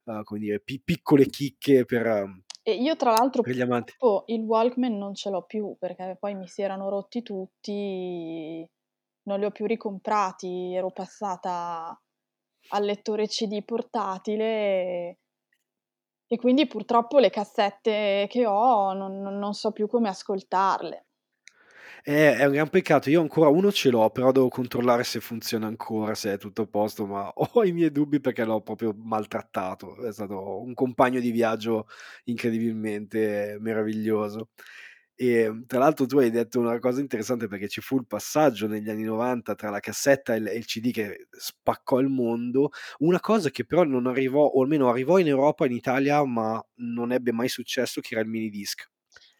uhm, 0.05 0.23
come 0.23 0.39
dire, 0.39 0.59
pi 0.59 0.81
piccole 0.83 1.25
chicche 1.27 1.85
per 1.85 2.25
E 2.65 2.73
io 2.75 2.95
tra 2.95 3.11
l'altro 3.11 3.43
per 3.43 3.55
gli 3.55 3.61
amanti. 3.61 3.93
purtroppo 3.97 4.23
il 4.27 4.41
Walkman 4.41 4.97
non 4.97 5.13
ce 5.15 5.29
l'ho 5.29 5.43
più, 5.43 5.75
perché 5.77 6.15
poi 6.19 6.33
mi 6.35 6.47
si 6.47 6.61
erano 6.61 6.89
rotti 6.89 7.21
tutti, 7.21 8.65
non 9.23 9.39
li 9.39 9.45
ho 9.45 9.51
più 9.51 9.65
ricomprati, 9.65 10.73
ero 10.73 10.91
passata 10.91 11.97
al 12.69 12.83
lettore 12.83 13.27
CD 13.27 13.63
portatile 13.63 15.19
e 16.27 16.35
quindi 16.37 16.67
purtroppo 16.67 17.19
le 17.19 17.29
cassette 17.29 18.27
che 18.29 18.45
ho 18.45 18.91
non 18.93 19.21
non 19.21 19.37
non 19.39 19.53
so 19.53 19.71
più 19.71 19.87
come 19.87 20.09
ascoltarle. 20.09 21.05
Eh, 22.05 22.35
è 22.35 22.45
un 22.45 22.51
gran 22.51 22.69
peccato. 22.69 23.09
Io 23.09 23.21
ancora 23.21 23.47
uno 23.49 23.71
ce 23.71 23.89
l'ho, 23.89 24.09
però 24.09 24.31
devo 24.31 24.49
controllare 24.49 25.03
se 25.03 25.19
funziona 25.21 25.67
ancora, 25.67 26.13
se 26.15 26.33
è 26.33 26.37
tutto 26.37 26.63
a 26.63 26.67
posto, 26.67 27.05
ma 27.05 27.31
ho 27.33 27.63
i 27.63 27.71
miei 27.71 27.91
dubbi 27.91 28.19
perché 28.19 28.43
l'ho 28.43 28.61
proprio 28.61 28.93
maltrattato. 28.95 29.95
È 30.05 30.11
stato 30.11 30.61
un 30.61 30.73
compagno 30.73 31.19
di 31.19 31.31
viaggio 31.31 31.87
incredibilmente 32.25 33.57
meraviglioso. 33.59 34.49
Ehm, 35.19 35.65
tra 35.67 35.77
l'altro 35.79 36.07
tu 36.07 36.17
hai 36.17 36.31
detto 36.31 36.59
una 36.59 36.79
cosa 36.79 36.99
interessante 36.99 37.47
perché 37.47 37.67
ci 37.67 37.81
fu 37.81 37.97
il 37.97 38.07
passaggio 38.07 38.65
negli 38.67 38.89
anni 38.89 39.03
'90 39.03 39.53
tra 39.53 39.69
la 39.69 39.79
cassetta 39.79 40.33
e 40.33 40.37
il 40.37 40.47
e 40.47 40.59
CD 40.61 40.91
che 40.91 41.27
spaccò 41.29 41.99
il 41.99 42.09
mondo. 42.09 42.71
Una 42.99 43.19
cosa 43.19 43.49
che 43.51 43.65
però 43.65 43.83
non 43.83 44.07
arrivò 44.07 44.43
o 44.45 44.61
almeno 44.63 44.89
arrivò 44.89 45.19
in 45.19 45.27
Europa, 45.27 45.65
in 45.65 45.73
Italia, 45.73 46.23
ma 46.25 46.63
non 46.75 47.11
ebbe 47.11 47.31
mai 47.31 47.47
successo, 47.49 48.01
che 48.01 48.13
era 48.15 48.23
il 48.23 48.29
mini 48.29 48.49
disc. 48.49 48.87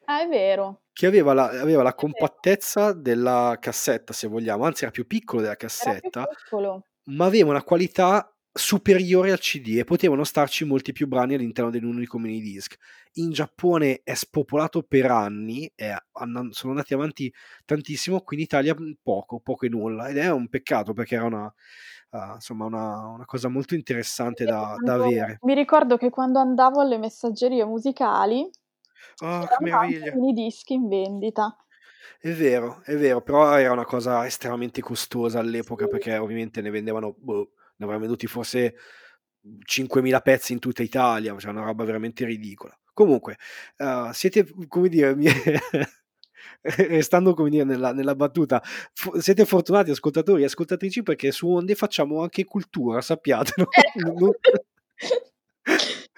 Ah, 0.07 0.21
è 0.21 0.27
vero. 0.27 0.79
Che 0.97 1.07
aveva 1.07 1.33
la 1.33 1.45
aveva 1.49 1.81
la 1.81 1.95
compattezza 1.95 2.93
della 2.93 3.57
cassetta 3.59 4.13
se 4.13 4.27
vogliamo, 4.27 4.63
anzi 4.63 4.83
era 4.83 4.91
più 4.91 5.07
piccolo 5.07 5.41
della 5.41 5.55
cassetta 5.55 6.29
ma 7.05 7.25
aveva 7.25 7.49
una 7.51 7.63
qualità 7.63 8.32
superiore 8.55 9.31
al 9.31 9.39
CD 9.39 9.77
e 9.79 9.83
potevano 9.83 10.23
starci 10.23 10.63
molti 10.63 10.91
più 10.91 11.07
brani 11.07 11.33
all'interno 11.33 11.71
dell'unico 11.71 12.19
mini 12.19 12.39
disc. 12.39 12.75
In 13.13 13.31
Giappone 13.31 14.01
è 14.03 14.13
spopolato 14.13 14.83
per 14.83 15.09
anni, 15.09 15.71
è, 15.73 15.91
sono 16.49 16.71
andati 16.71 16.93
avanti 16.93 17.33
tantissimo, 17.65 18.21
qui 18.21 18.37
in 18.37 18.43
Italia 18.43 18.75
poco, 19.01 19.39
poco 19.39 19.65
e 19.65 19.69
nulla, 19.69 20.07
ed 20.07 20.17
è 20.17 20.31
un 20.31 20.49
peccato 20.49 20.93
perché 20.93 21.15
era 21.15 21.25
una, 21.25 21.45
uh, 22.11 22.33
insomma 22.35 22.65
una, 22.65 23.07
una, 23.07 23.25
cosa 23.25 23.47
molto 23.47 23.73
interessante 23.73 24.45
da, 24.45 24.75
da, 24.77 24.93
avere. 24.93 25.39
Mi 25.41 25.55
ricordo 25.55 25.97
che 25.97 26.11
quando 26.11 26.39
andavo 26.39 26.79
alle 26.79 26.99
messaggerie 26.99 27.65
musicali 27.65 28.47
oh, 29.23 29.47
c'erano 29.47 29.87
mini 30.15 30.33
disc 30.33 30.69
in 30.69 30.87
vendita. 30.87 31.57
È 32.19 32.31
vero, 32.31 32.81
è 32.85 32.95
vero, 32.95 33.21
però 33.21 33.57
era 33.57 33.71
una 33.71 33.85
cosa 33.85 34.25
estremamente 34.25 34.79
costosa 34.81 35.39
all'epoca 35.39 35.85
sì. 35.85 35.89
perché 35.89 36.17
ovviamente 36.17 36.61
ne 36.61 36.69
vendevano, 36.69 37.15
boh, 37.17 37.51
ne 37.75 37.85
avranno 37.85 38.01
venduti 38.01 38.27
forse 38.27 38.75
5.000 39.65 40.21
pezzi 40.21 40.53
in 40.53 40.59
tutta 40.59 40.83
Italia, 40.83 41.37
cioè 41.37 41.51
una 41.51 41.63
roba 41.63 41.83
veramente 41.83 42.25
ridicola. 42.25 42.77
Comunque, 42.93 43.37
uh, 43.77 44.11
siete, 44.11 44.47
come 44.67 44.87
dire, 44.87 45.15
restando 46.61 47.33
come 47.33 47.49
dire 47.49 47.63
nella, 47.63 47.91
nella 47.91 48.15
battuta, 48.15 48.61
f- 48.63 49.17
siete 49.17 49.45
fortunati 49.45 49.91
ascoltatori 49.91 50.43
e 50.43 50.45
ascoltatrici 50.45 51.03
perché 51.03 51.31
su 51.31 51.49
Onde 51.49 51.75
facciamo 51.75 52.21
anche 52.21 52.45
cultura, 52.45 53.01
sappiatelo. 53.01 53.67
Ecco. 53.95 54.35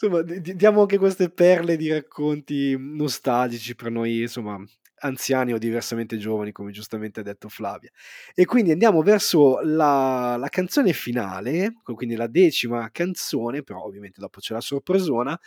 insomma, 0.00 0.22
diamo 0.22 0.82
anche 0.82 0.98
queste 0.98 1.30
perle 1.30 1.76
di 1.76 1.90
racconti 1.90 2.76
nostalgici 2.78 3.74
per 3.74 3.90
noi, 3.90 4.22
insomma, 4.22 4.62
anziani 5.00 5.52
o 5.52 5.58
diversamente 5.58 6.16
giovani, 6.16 6.52
come 6.52 6.70
giustamente 6.70 7.20
ha 7.20 7.22
detto 7.22 7.48
Flavia. 7.48 7.90
E 8.34 8.44
quindi 8.44 8.70
andiamo 8.72 9.02
verso 9.02 9.60
la, 9.62 10.36
la 10.38 10.48
canzone 10.48 10.92
finale, 10.92 11.74
quindi 11.82 12.16
la 12.16 12.26
decima 12.26 12.88
canzone, 12.90 13.62
però 13.62 13.82
ovviamente 13.82 14.20
dopo 14.20 14.40
c'è 14.40 14.54
la 14.54 14.60
sorpresona, 14.60 15.38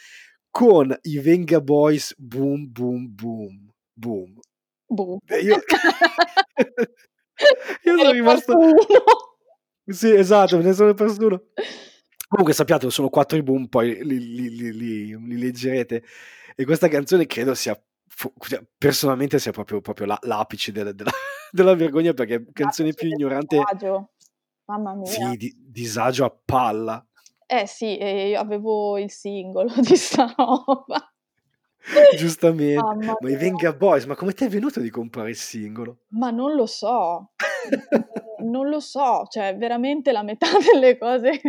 con 0.49 0.95
i 1.03 1.19
Venga 1.19 1.61
Boys 1.61 2.13
Boom 2.17 2.71
Boom 2.71 3.13
Boom 3.13 3.71
Boom. 3.93 4.39
Boom. 4.85 5.19
io... 5.41 5.57
io 7.83 7.97
sono 7.97 8.11
rimasto... 8.11 8.57
Sì, 9.85 10.13
esatto, 10.13 10.57
me 10.57 10.63
ne 10.63 10.73
sono 10.73 10.93
perso 10.93 11.25
uno. 11.25 11.43
Comunque 12.27 12.53
sappiate, 12.53 12.89
sono 12.89 13.09
quattro 13.09 13.37
i 13.37 13.43
boom, 13.43 13.67
poi 13.67 14.03
li, 14.03 14.17
li, 14.17 14.49
li, 14.71 15.17
li 15.27 15.37
leggerete. 15.37 16.03
E 16.55 16.65
questa 16.65 16.87
canzone 16.87 17.25
credo 17.25 17.53
sia 17.53 17.79
personalmente 18.77 19.39
sia 19.39 19.51
proprio, 19.51 19.81
proprio 19.81 20.05
la, 20.05 20.17
l'apice 20.21 20.71
della, 20.71 20.91
della, 20.91 21.11
della, 21.51 21.73
vergogna 21.75 22.13
perché 22.13 22.45
canzone 22.51 22.93
più 22.93 23.07
ignorante 23.07 23.57
disagio. 23.57 24.11
mamma 24.65 24.95
mia. 24.95 25.09
Sì, 25.09 25.37
di, 25.37 25.53
disagio 25.57 26.25
a 26.25 26.35
palla. 26.45 27.05
Eh 27.45 27.67
sì 27.67 27.97
io 27.97 28.39
avevo 28.39 28.97
il 28.97 29.11
singolo 29.11 29.73
di 29.81 29.95
sta 29.95 30.33
roba. 30.35 31.13
Giustamente. 32.15 32.75
Mamma 32.75 33.17
ma 33.19 33.29
i 33.29 33.35
Venga 33.35 33.73
Boys 33.73 34.05
ma 34.05 34.15
come 34.15 34.33
ti 34.33 34.45
è 34.45 34.47
venuto 34.47 34.79
di 34.79 34.89
comprare 34.89 35.29
il 35.29 35.35
singolo? 35.35 36.03
ma 36.09 36.29
non 36.31 36.55
lo 36.55 36.65
so. 36.65 37.31
Non 38.43 38.67
lo 38.67 38.81
so 38.81 39.25
cioè 39.29 39.55
veramente 39.55 40.11
la 40.11 40.21
metà 40.21 40.47
delle 40.73 40.97
cose 40.97 41.39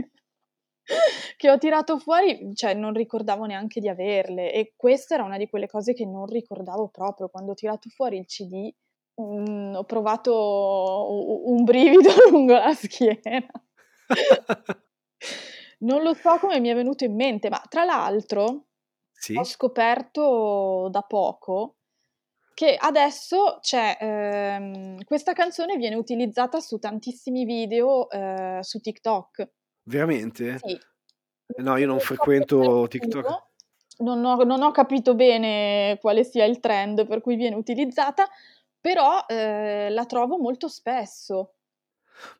che 1.36 1.51
ho 1.51 1.59
tirato 1.59 1.98
fuori, 1.98 2.52
cioè 2.55 2.74
non 2.74 2.93
ricordavo 2.93 3.44
neanche 3.44 3.81
di 3.81 3.89
averle 3.89 4.52
e 4.52 4.74
questa 4.77 5.15
era 5.15 5.24
una 5.24 5.39
di 5.39 5.48
quelle 5.48 5.66
cose 5.66 5.94
che 5.94 6.06
non 6.06 6.27
ricordavo 6.27 6.89
proprio. 6.89 7.28
Quando 7.28 7.52
ho 7.52 7.55
tirato 7.55 7.89
fuori 7.89 8.19
il 8.19 8.27
CD 8.27 8.73
mh, 9.15 9.74
ho 9.77 9.85
provato 9.85 11.47
un 11.47 11.65
brivido 11.65 12.11
lungo 12.31 12.55
la 12.55 12.74
schiena. 12.74 13.47
non 15.81 16.02
lo 16.02 16.15
so 16.15 16.39
come 16.39 16.61
mi 16.61 16.69
è 16.69 16.74
venuto 16.74 17.05
in 17.05 17.15
mente, 17.15 17.48
ma 17.48 17.62
tra 17.69 17.85
l'altro 17.85 18.66
sì? 19.12 19.36
ho 19.36 19.44
scoperto 19.44 20.89
da 20.90 21.02
poco 21.02 21.77
che 22.55 22.77
adesso 22.78 23.59
c'è 23.61 23.97
ehm, 24.01 25.02
questa 25.05 25.32
canzone 25.32 25.77
viene 25.77 25.97
utilizzata 25.97 26.61
su 26.61 26.78
tantissimi 26.78 27.44
video 27.44 28.09
eh, 28.11 28.61
su 28.62 28.78
TikTok. 28.81 29.48
Veramente? 29.85 30.59
Sì. 30.59 30.78
No, 31.56 31.77
io 31.77 31.86
non 31.86 32.01
frequento 32.01 32.86
TikTok. 32.89 33.43
Non 33.98 34.24
ho, 34.24 34.43
non 34.43 34.62
ho, 34.62 34.73
capito 34.73 35.15
bene 35.15 35.98
quale 36.01 36.24
sia 36.24 36.44
il 36.44 36.59
trend 36.59 37.06
per 37.06 37.20
cui 37.20 37.36
viene 37.36 37.55
utilizzata, 37.55 38.28
però 38.81 39.24
eh, 39.28 39.89
la 39.90 40.05
trovo 40.05 40.36
molto 40.39 40.69
spesso. 40.69 41.55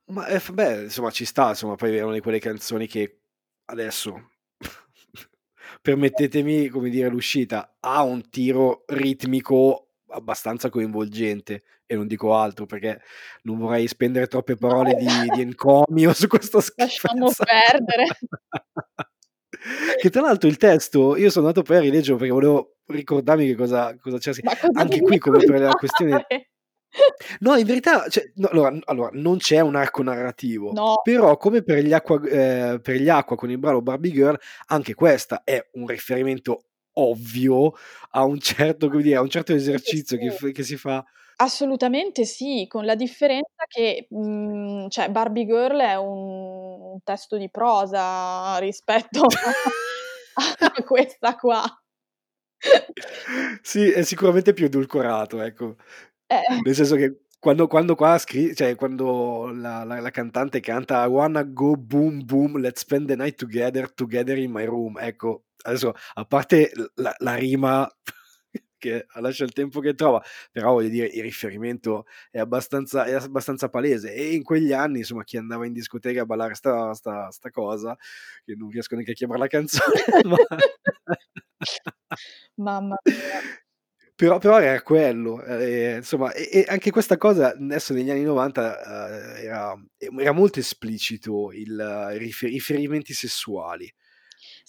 Ma 0.06 0.26
eh, 0.26 0.40
beh, 0.40 0.82
insomma, 0.84 1.10
ci 1.10 1.24
sta, 1.24 1.50
insomma, 1.50 1.76
poi 1.76 1.96
è 1.96 2.02
una 2.02 2.14
di 2.14 2.20
quelle 2.20 2.40
canzoni 2.40 2.86
che 2.86 3.20
adesso, 3.66 4.30
permettetemi, 5.80 6.68
come 6.68 6.90
dire, 6.90 7.08
l'uscita, 7.08 7.76
ha 7.78 8.02
un 8.02 8.28
tiro 8.30 8.84
ritmico 8.86 9.84
abbastanza 10.14 10.70
coinvolgente 10.70 11.62
e 11.86 11.96
non 11.96 12.06
dico 12.06 12.34
altro 12.34 12.66
perché 12.66 13.00
non 13.42 13.58
vorrei 13.58 13.86
spendere 13.86 14.26
troppe 14.26 14.56
parole 14.56 14.94
di, 14.94 15.06
di 15.34 15.40
encomio 15.42 16.12
su 16.12 16.26
questo 16.26 16.60
schifo. 16.60 17.08
Lasciamo 17.12 17.30
perdere. 17.36 18.06
che 20.00 20.10
tra 20.10 20.22
l'altro 20.22 20.48
il 20.48 20.56
testo, 20.56 21.16
io 21.16 21.30
sono 21.30 21.46
andato 21.46 21.64
poi 21.64 21.76
a 21.78 21.80
rileggerlo 21.80 22.16
perché 22.16 22.32
volevo 22.32 22.76
ricordarmi 22.86 23.46
che 23.46 23.54
cosa, 23.54 23.96
cosa 23.98 24.18
c'era. 24.18 24.52
Anche 24.74 25.00
qui 25.00 25.18
come 25.18 25.38
per 25.38 25.60
la 25.60 25.72
questione... 25.72 26.26
No, 27.40 27.56
in 27.56 27.66
verità, 27.66 28.08
cioè, 28.08 28.30
no, 28.36 28.46
allora, 28.48 28.78
allora, 28.84 29.10
non 29.14 29.38
c'è 29.38 29.58
un 29.58 29.74
arco 29.74 30.04
narrativo, 30.04 30.70
no. 30.72 31.00
però 31.02 31.36
come 31.36 31.64
per 31.64 31.82
gli, 31.82 31.92
acqua, 31.92 32.20
eh, 32.22 32.78
per 32.80 32.96
gli 32.96 33.08
Acqua 33.08 33.34
con 33.34 33.50
il 33.50 33.58
brano 33.58 33.82
Barbie 33.82 34.12
Girl, 34.12 34.38
anche 34.66 34.94
questa 34.94 35.42
è 35.42 35.60
un 35.72 35.88
riferimento 35.88 36.66
ovvio 36.94 37.72
a 38.10 38.24
un 38.24 38.38
certo, 38.38 38.88
come 38.88 39.02
dire, 39.02 39.16
a 39.16 39.20
un 39.20 39.30
certo 39.30 39.52
esercizio 39.52 40.18
sì, 40.18 40.30
sì. 40.30 40.46
Che, 40.46 40.52
che, 40.52 40.62
si 40.62 40.76
fa. 40.76 41.04
Assolutamente 41.36 42.24
sì, 42.24 42.66
con 42.68 42.84
la 42.84 42.94
differenza 42.94 43.64
che 43.66 44.06
mh, 44.08 44.88
cioè 44.88 45.10
Barbie 45.10 45.46
Girl 45.46 45.80
è 45.80 45.96
un, 45.96 46.80
un 46.92 47.02
testo 47.02 47.36
di 47.36 47.50
prosa 47.50 48.56
rispetto 48.58 49.26
a 50.34 50.82
questa 50.84 51.36
qua. 51.36 51.64
sì, 53.62 53.90
è 53.90 54.02
sicuramente 54.02 54.52
più 54.52 54.66
edulcorato, 54.66 55.42
ecco. 55.42 55.76
Eh. 56.26 56.60
Nel 56.62 56.74
senso 56.74 56.96
che 56.96 57.24
quando, 57.38 57.66
quando 57.66 57.94
qua 57.94 58.16
scri- 58.16 58.54
cioè 58.54 58.74
quando 58.74 59.50
la, 59.52 59.84
la, 59.84 60.00
la, 60.00 60.10
cantante 60.10 60.60
canta 60.60 61.04
I 61.04 61.08
wanna 61.08 61.42
go 61.44 61.76
boom 61.76 62.24
boom, 62.24 62.58
let's 62.58 62.80
spend 62.80 63.06
the 63.06 63.16
night 63.16 63.36
together, 63.36 63.92
together 63.92 64.38
in 64.38 64.50
my 64.50 64.64
room, 64.64 64.98
ecco, 64.98 65.44
adesso 65.64 65.94
a 66.14 66.24
parte 66.24 66.72
la, 66.94 67.14
la 67.18 67.34
rima 67.34 67.88
che 68.78 69.06
lascia 69.14 69.44
il 69.44 69.52
tempo 69.52 69.80
che 69.80 69.94
trova, 69.94 70.22
però 70.52 70.72
voglio 70.72 70.88
dire 70.88 71.06
il 71.06 71.22
riferimento 71.22 72.06
è 72.30 72.38
abbastanza, 72.38 73.04
è 73.04 73.14
abbastanza 73.14 73.68
palese 73.68 74.12
e 74.12 74.34
in 74.34 74.42
quegli 74.42 74.72
anni 74.72 74.98
insomma 74.98 75.24
chi 75.24 75.36
andava 75.36 75.66
in 75.66 75.72
discoteca 75.72 76.22
a 76.22 76.26
ballare 76.26 76.54
sta, 76.54 76.92
sta, 76.92 77.30
sta 77.30 77.50
cosa, 77.50 77.96
che 78.44 78.54
non 78.54 78.68
riesco 78.68 78.94
neanche 78.94 79.12
a 79.12 79.14
chiamare 79.14 79.40
la 79.40 79.46
canzone, 79.46 80.02
ma... 80.24 80.36
mamma 82.56 82.96
mia. 83.04 83.62
Però, 84.16 84.38
però, 84.38 84.60
era 84.60 84.80
quello, 84.82 85.42
eh, 85.42 85.96
insomma, 85.96 86.32
e, 86.32 86.48
e, 86.52 86.64
anche 86.68 86.92
questa 86.92 87.16
cosa 87.16 87.48
adesso 87.48 87.92
negli 87.92 88.10
anni 88.10 88.22
90 88.22 89.40
eh, 89.40 89.44
era, 89.46 89.74
era, 89.98 90.30
molto 90.30 90.60
esplicito 90.60 91.50
il, 91.50 92.12
i 92.14 92.18
rifer- 92.18 92.52
riferimenti 92.52 93.12
sessuali 93.12 93.92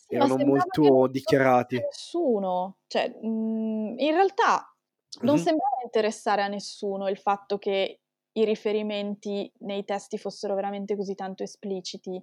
erano 0.08 0.38
molto 0.38 1.08
dichiarati. 1.08 1.80
Nessuno, 1.80 2.78
cioè, 2.88 3.10
mh, 3.22 3.28
mhmm, 3.28 4.00
in 4.00 4.12
realtà 4.12 4.76
non 5.22 5.36
mm-hmm. 5.36 5.44
sembrava 5.44 5.78
interessare 5.84 6.42
a 6.42 6.48
nessuno 6.48 7.08
il 7.08 7.18
fatto 7.18 7.58
che 7.58 8.00
i 8.38 8.46
riferimenti 8.46 9.52
nei 9.60 9.86
testi 9.86 10.18
fossero 10.18 10.56
veramente 10.56 10.96
così 10.96 11.16
tanto 11.16 11.44
espliciti 11.44 12.22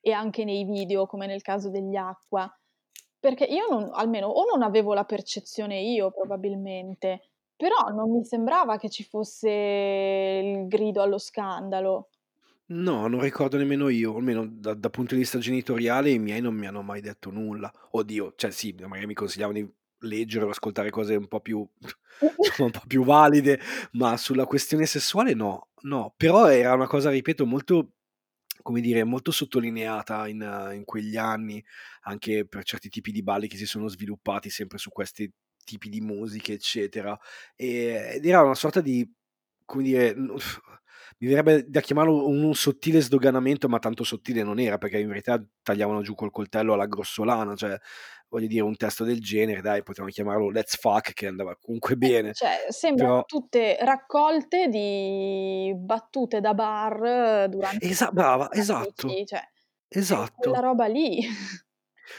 e 0.00 0.12
anche 0.12 0.44
nei 0.44 0.64
video, 0.64 1.06
come 1.06 1.26
nel 1.26 1.42
caso 1.42 1.70
degli 1.70 1.94
acqua. 1.94 2.52
Perché 3.20 3.44
io 3.44 3.68
non, 3.68 3.88
almeno, 3.92 4.26
o 4.26 4.44
non 4.44 4.62
avevo 4.62 4.94
la 4.94 5.04
percezione 5.04 5.80
io 5.80 6.10
probabilmente, 6.10 7.28
però 7.54 7.88
non 7.90 8.10
mi 8.10 8.24
sembrava 8.24 8.76
che 8.78 8.90
ci 8.90 9.04
fosse 9.04 9.48
il 9.48 10.66
grido 10.66 11.02
allo 11.02 11.18
scandalo. 11.18 12.08
No, 12.72 13.06
non 13.06 13.20
ricordo 13.20 13.58
nemmeno 13.58 13.90
io, 13.90 14.16
almeno 14.16 14.46
da, 14.46 14.72
da 14.72 14.88
punto 14.88 15.14
di 15.14 15.20
vista 15.20 15.38
genitoriale 15.38 16.10
i 16.10 16.18
miei 16.18 16.40
non 16.40 16.54
mi 16.54 16.66
hanno 16.66 16.80
mai 16.80 17.02
detto 17.02 17.30
nulla. 17.30 17.70
Oddio, 17.90 18.32
cioè 18.34 18.50
sì, 18.50 18.74
magari 18.80 19.06
mi 19.06 19.14
consigliavano 19.14 19.58
di 19.58 19.70
leggere 20.00 20.46
o 20.46 20.48
ascoltare 20.48 20.88
cose 20.88 21.14
un 21.14 21.28
po' 21.28 21.40
più, 21.40 21.58
un 22.58 22.70
po' 22.70 22.82
più 22.86 23.04
valide, 23.04 23.60
ma 23.92 24.16
sulla 24.16 24.46
questione 24.46 24.86
sessuale 24.86 25.34
no, 25.34 25.68
no. 25.82 26.14
Però 26.16 26.46
era 26.46 26.72
una 26.72 26.86
cosa, 26.86 27.10
ripeto, 27.10 27.44
molto, 27.44 27.92
come 28.62 28.80
dire, 28.80 29.04
molto 29.04 29.32
sottolineata 29.32 30.26
in, 30.28 30.70
in 30.74 30.84
quegli 30.86 31.18
anni, 31.18 31.62
anche 32.02 32.46
per 32.46 32.64
certi 32.64 32.88
tipi 32.88 33.12
di 33.12 33.22
balli 33.22 33.48
che 33.48 33.58
si 33.58 33.66
sono 33.66 33.86
sviluppati 33.88 34.48
sempre 34.48 34.78
su 34.78 34.90
questi 34.90 35.30
tipi 35.62 35.90
di 35.90 36.00
musiche, 36.00 36.54
eccetera. 36.54 37.18
E, 37.54 38.12
ed 38.14 38.24
era 38.24 38.42
una 38.42 38.54
sorta 38.54 38.80
di 38.80 39.06
come 39.64 39.84
dire, 39.84 40.14
mi 41.22 41.28
verrebbe 41.28 41.64
da 41.68 41.80
chiamarlo 41.80 42.26
un 42.26 42.52
sottile 42.52 43.00
sdoganamento, 43.00 43.68
ma 43.68 43.78
tanto 43.78 44.02
sottile 44.02 44.42
non 44.42 44.58
era, 44.58 44.76
perché 44.76 44.98
in 44.98 45.06
verità 45.06 45.40
tagliavano 45.62 46.02
giù 46.02 46.16
col 46.16 46.32
coltello 46.32 46.72
alla 46.72 46.86
grossolana, 46.86 47.54
cioè 47.54 47.78
voglio 48.28 48.48
dire 48.48 48.62
un 48.62 48.74
testo 48.74 49.04
del 49.04 49.20
genere, 49.20 49.60
dai, 49.60 49.84
potevamo 49.84 50.10
chiamarlo 50.10 50.50
Let's 50.50 50.76
Fuck 50.76 51.12
che 51.12 51.28
andava 51.28 51.56
comunque 51.60 51.94
Eh, 51.94 51.96
bene, 51.96 52.32
cioè 52.32 52.66
sembrano 52.70 53.12
però 53.12 53.24
tutte 53.24 53.76
raccolte 53.82 54.66
di 54.66 55.72
battute 55.76 56.40
da 56.40 56.54
bar 56.54 57.48
durante 57.48 57.86
Esa 57.86 58.10
brava, 58.10 58.50
esatto, 58.50 59.08
cioè 59.24 59.24
quella 59.24 59.46
esatto. 59.88 60.60
roba 60.60 60.86
lì. 60.86 61.20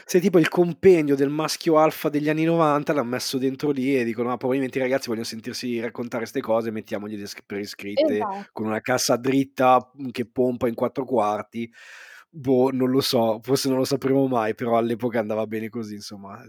Sì, 0.06 0.20
tipo 0.20 0.38
il 0.38 0.48
compendio 0.48 1.14
del 1.14 1.28
maschio 1.28 1.78
alfa 1.78 2.08
degli 2.08 2.28
anni 2.28 2.44
'90 2.44 2.92
l'han 2.92 3.06
messo 3.06 3.38
dentro 3.38 3.70
lì 3.70 3.96
e 3.96 4.04
dicono: 4.04 4.32
"Ah, 4.32 4.36
probabilmente 4.36 4.78
i 4.78 4.80
ragazzi 4.80 5.06
vogliono 5.08 5.24
sentirsi 5.26 5.78
raccontare 5.80 6.26
'ste 6.26 6.40
cose, 6.40 6.70
mettiamogliele 6.70 7.26
per 7.46 7.58
iscritte 7.60 8.28
con 8.52 8.66
Esatto. 8.66 8.66
una 8.66 8.80
cassa 8.80 9.16
dritta, 9.16 9.90
mhmm, 9.94 10.10
che 10.10 10.26
pompa 10.26 10.68
in 10.68 10.74
4 10.74 11.04
quarti." 11.04 11.70
Boh, 12.30 12.70
non 12.72 12.90
lo 12.90 13.00
so, 13.00 13.38
forse 13.42 13.68
non 13.68 13.78
lo 13.78 13.84
sapremo 13.84 14.26
mai, 14.26 14.54
però 14.56 14.76
all'epoca 14.76 15.20
andava 15.20 15.46
bene 15.46 15.68
così, 15.68 15.94
insomma. 15.94 16.42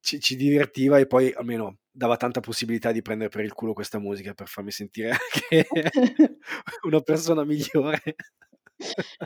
Ci 0.00 0.20
ci 0.20 0.36
divertiva 0.36 0.98
e 0.98 1.06
poi 1.06 1.32
almeno 1.32 1.78
dava 1.90 2.16
tanta 2.16 2.40
possibilità 2.40 2.92
di 2.92 3.00
prendere 3.02 3.30
per 3.30 3.42
il 3.44 3.52
culo 3.54 3.72
questa 3.72 3.98
musica 3.98 4.34
per 4.34 4.48
farmi 4.48 4.70
sentire 4.70 5.10
anche 5.62 5.66
una 6.84 7.00
persona 7.00 7.44
migliore. 7.44 8.02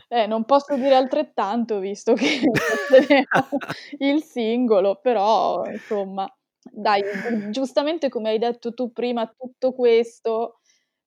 Eh, 0.09 0.27
non 0.27 0.45
posso 0.45 0.75
dire 0.77 0.95
altrettanto 0.95 1.79
visto 1.79 2.13
che 2.15 2.41
il 3.99 4.23
singolo, 4.23 4.99
però 5.01 5.65
insomma 5.65 6.31
dai, 6.71 7.03
giustamente 7.51 8.09
come 8.09 8.31
hai 8.31 8.39
detto 8.39 8.75
tu 8.75 8.93
prima, 8.93 9.27
tutto 9.27 9.73
questo 9.73 10.61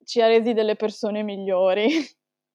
ci 0.04 0.22
ha 0.22 0.28
resi 0.28 0.54
delle 0.54 0.76
persone 0.76 1.24
migliori. 1.24 1.88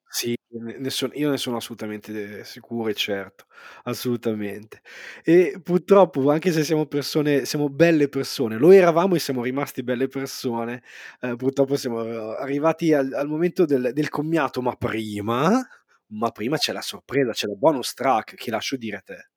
Sì, 0.09 0.37
ne 0.59 0.91
son 0.91 1.11
io 1.15 1.31
ne 1.31 1.37
sono 1.37 1.57
assolutamente 1.57 2.45
sicuro 2.45 2.89
e 2.91 2.95
certo, 2.95 3.47
assolutamente. 3.85 4.81
E 5.25 5.61
purtroppo, 5.63 6.31
anche 6.31 6.53
se 6.53 6.65
siamo 6.65 6.87
persone 6.87 7.45
siamo 7.45 7.69
belle 7.69 8.09
persone, 8.09 8.57
lo 8.59 8.71
eravamo 8.71 9.15
e 9.15 9.19
siamo 9.19 9.43
rimasti 9.43 9.83
belle 9.83 10.09
persone, 10.09 10.83
ehm, 11.21 11.37
purtroppo 11.37 11.77
siamo 11.77 12.01
arrivati 12.35 12.93
al 12.93 13.13
al 13.13 13.29
momento 13.29 13.65
del 13.65 13.93
del 13.93 14.09
commiato, 14.09 14.61
ma 14.63 14.75
prima 14.77 15.67
ma 16.09 16.31
prima 16.31 16.57
c'è 16.57 16.73
la 16.73 16.83
sorpresa, 16.83 17.33
c'è 17.33 17.47
la 17.49 17.55
bonus 17.57 17.93
track 17.95 18.35
che 18.37 18.51
lascio 18.51 18.77
dire 18.77 18.97
a 18.97 19.01
te. 19.01 19.29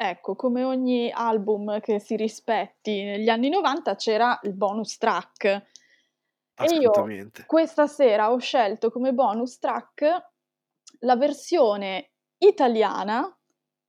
Ecco, 0.00 0.36
come 0.36 0.62
ogni 0.62 1.10
album 1.10 1.80
che 1.80 1.98
si 1.98 2.14
rispetti 2.16 3.02
negli 3.02 3.28
anni 3.28 3.48
'90 3.48 3.96
c'era 3.96 4.38
il 4.44 4.54
bonus 4.54 4.96
track. 4.96 5.66
E 6.60 6.66
io 6.74 7.18
questa 7.46 7.86
sera 7.86 8.30
ho 8.32 8.38
scelto 8.38 8.90
come 8.90 9.12
bonus 9.12 9.58
track 9.58 10.30
la 11.00 11.16
versione 11.16 12.12
italiana 12.38 13.32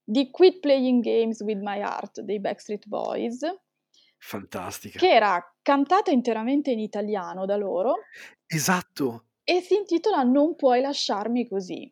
di 0.03 0.29
"Quit 0.31 0.59
Playing 0.59 1.03
Games 1.03 1.39
with 1.41 1.59
My 1.61 1.79
Heart" 1.79 2.21
dei 2.21 2.39
Backstreet 2.39 2.85
Boys 2.87 3.39
Fantastica. 4.21 4.99
che 4.99 5.09
era 5.13 5.41
cantata 5.61 6.11
interamente 6.11 6.71
in 6.71 6.79
italiano 6.79 7.45
da 7.45 7.55
loro 7.55 7.95
Esatto. 8.47 9.25
e 9.43 9.61
si 9.61 9.75
intitola 9.75 10.23
"Non 10.23 10.55
puoi 10.55 10.81
lasciarmi 10.81 11.47
così". 11.47 11.91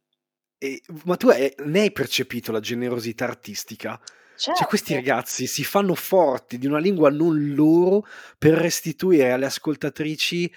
E 0.59 0.81
ma 1.05 1.15
tu 1.17 1.27
hai 1.29 1.53
ne 1.65 1.81
hai 1.81 1.91
percepito 1.91 2.51
la 2.51 2.59
generosità 2.59 3.25
artistica? 3.25 3.99
Cioè 4.51 4.65
questi 4.67 4.93
Certo. 4.93 5.09
ragazzi 5.09 5.45
si 5.47 5.63
fanno 5.63 5.93
forti 5.95 6.57
di 6.57 6.65
una 6.67 6.79
lingua 6.79 7.09
non 7.11 7.53
loro 7.53 8.05
per 8.37 8.53
restituire 8.53 9.31
alle 9.31 9.45
ascoltatrici, 9.45 10.51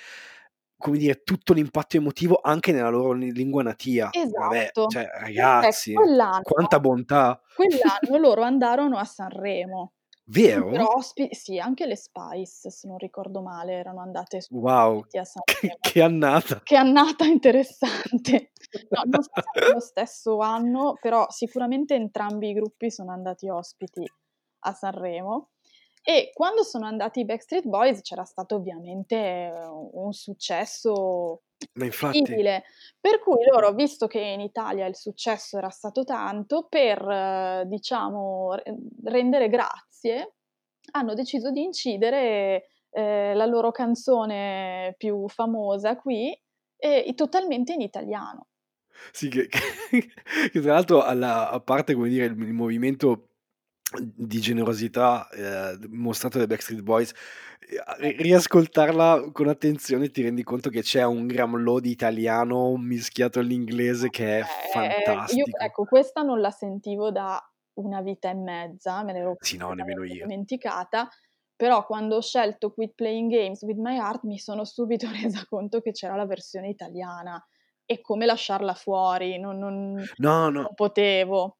come 0.80 0.98
dire, 0.98 1.22
tutto 1.22 1.52
l'impatto 1.52 1.96
emotivo 1.96 2.40
anche 2.42 2.72
nella 2.72 2.88
loro 2.88 3.12
li 3.12 3.32
lingua 3.32 3.62
natia. 3.62 4.10
Vabbè, 4.34 4.58
Esatto. 4.58 4.86
cioè 4.88 5.04
Tant'è 5.04 5.18
ragazzi, 5.26 5.92
quanta 5.92 6.78
quell'anno 6.78 6.80
bontà. 6.80 7.40
quell'anno 7.54 8.16
loro 8.18 8.42
andarono 8.42 8.98
a 8.98 9.04
Sanremo. 9.04 9.92
Vero? 10.24 10.94
Ospi 10.94 11.28
sì, 11.32 11.58
anche 11.58 11.86
le 11.86 11.96
Spice, 11.96 12.70
se 12.70 12.86
non 12.86 12.98
ricordo 12.98 13.42
male, 13.42 13.72
erano 13.72 14.00
andate 14.00 14.40
su 14.40 14.54
Wow, 14.54 15.00
a 15.00 15.06
che 15.10 15.24
Sanremo. 15.24 15.78
che 15.80 16.02
annata. 16.02 16.60
Che 16.62 16.76
annata 16.76 17.24
interessante. 17.24 18.52
No, 18.90 19.02
non 19.06 19.22
so 19.22 19.30
se 19.34 19.60
nello 19.66 19.80
stesso 19.80 20.38
anno, 20.38 20.94
però 21.00 21.26
sicuramente 21.30 21.94
entrambi 21.94 22.50
i 22.50 22.52
gruppi 22.54 22.90
sono 22.92 23.10
andati 23.12 23.48
ospiti 23.48 24.04
a 24.62 24.72
Sanremo 24.72 25.50
e 26.02 26.30
quando 26.34 26.62
sono 26.62 26.86
andati 26.86 27.20
i 27.20 27.24
Backstreet 27.24 27.66
Boys 27.66 28.00
c'era 28.02 28.24
stato 28.24 28.56
ovviamente 28.56 29.52
un 29.92 30.12
successo 30.12 31.42
Ma 31.74 31.84
infatti. 31.84 32.40
incredibile, 32.42 32.64
per 33.00 33.20
cui 33.20 33.44
loro, 33.44 33.72
visto 33.74 34.06
che 34.06 34.20
in 34.20 34.40
Italia 34.40 34.86
il 34.86 34.96
successo 34.96 35.58
era 35.58 35.68
stato 35.70 36.04
tanto, 36.04 36.66
per 36.68 37.66
diciamo 37.66 38.54
re 38.54 38.76
rendere 39.04 39.48
grazie, 39.48 40.34
hanno 40.92 41.14
deciso 41.14 41.50
di 41.50 41.62
incidere, 41.62 42.66
ehm, 42.90 43.36
la 43.36 43.46
loro 43.46 43.70
canzone 43.70 44.94
più 44.98 45.28
famosa 45.28 45.96
qui, 45.96 46.36
e 46.76 47.12
totalmente 47.14 47.74
in 47.74 47.82
italiano. 47.82 48.46
Sì, 49.12 49.28
che 49.28 49.48
che 49.48 49.58
che 50.52 50.60
tra 50.60 50.72
l'altro 50.74 51.02
alla 51.02 51.50
a 51.50 51.60
parte 51.60 51.94
come 51.94 52.08
dire 52.08 52.26
il 52.26 52.38
il 52.40 52.52
movimento 52.52 53.29
di 53.98 54.40
generosità, 54.40 55.28
d 55.78 55.86
mostrato 55.90 56.38
dai 56.38 56.46
Backstreet 56.46 56.82
Boys, 56.82 57.12
ri 57.98 58.16
riascoltarla 58.22 59.30
con 59.32 59.48
attenzione 59.48 60.10
ti 60.10 60.22
rendi 60.22 60.42
conto 60.44 60.70
che 60.70 60.82
c'è 60.82 61.04
un 61.04 61.26
gramlò 61.26 61.78
di 61.80 61.90
italiano 61.90 62.76
mischiato 62.76 63.40
all'inglese 63.40 64.10
che 64.10 64.40
è 64.40 64.44
Eh, 64.44 65.12
ehm, 65.12 65.22
io 65.36 65.46
fantastico. 65.46 65.62
ecco 65.62 65.86
questa 65.86 66.22
non 66.22 66.40
la 66.40 66.50
sentivo 66.50 67.10
da 67.10 67.40
una 67.74 68.00
vita 68.02 68.30
e 68.30 68.34
mezza, 68.34 69.02
me 69.04 69.12
l'ero 69.12 69.36
Sì, 69.40 69.56
no, 69.56 69.72
nemmeno 69.74 70.04
completamente 70.04 70.04
io. 70.04 70.26
dimenticata, 70.26 71.08
però 71.54 71.84
quando 71.86 72.16
ho 72.16 72.20
scelto 72.22 72.72
"Quit 72.72 72.94
Playing 72.94 73.30
Games 73.30 73.62
with 73.62 73.76
My 73.78 73.96
Heart" 73.96 74.24
mi 74.24 74.38
sono 74.38 74.64
subito 74.64 75.06
resa 75.12 75.44
conto 75.48 75.80
che 75.80 75.92
c'era 75.92 76.16
la 76.16 76.26
versione 76.26 76.68
italiana 76.70 77.42
e 77.84 78.00
come 78.00 78.24
lasciarla 78.26 78.74
fuori, 78.74 79.38
non 79.38 79.58
non 79.58 80.08
No, 80.18 80.50
no. 80.50 80.66
non 80.66 80.74
potevo. 80.74 81.59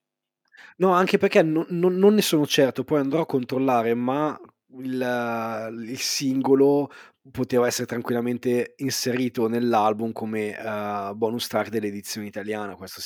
No, 0.78 0.92
anche 0.92 1.18
perché 1.18 1.42
no 1.42 1.66
non 1.68 1.96
non 1.96 2.14
ne 2.14 2.22
sono 2.22 2.46
certo, 2.46 2.84
poi 2.84 3.00
andrò 3.00 3.20
a 3.20 3.26
controllare, 3.26 3.94
ma 3.94 4.38
il 4.78 5.68
il 5.88 5.98
singolo 5.98 6.88
poteva 7.30 7.66
essere 7.66 7.86
tranquillamente 7.86 8.74
inserito 8.78 9.46
nell'album 9.46 10.12
come, 10.12 10.56
ehm, 10.56 11.16
bonus 11.18 11.48
track 11.48 11.68
dell'edizione 11.68 12.26
italiana, 12.28 12.76
questo 12.76 13.00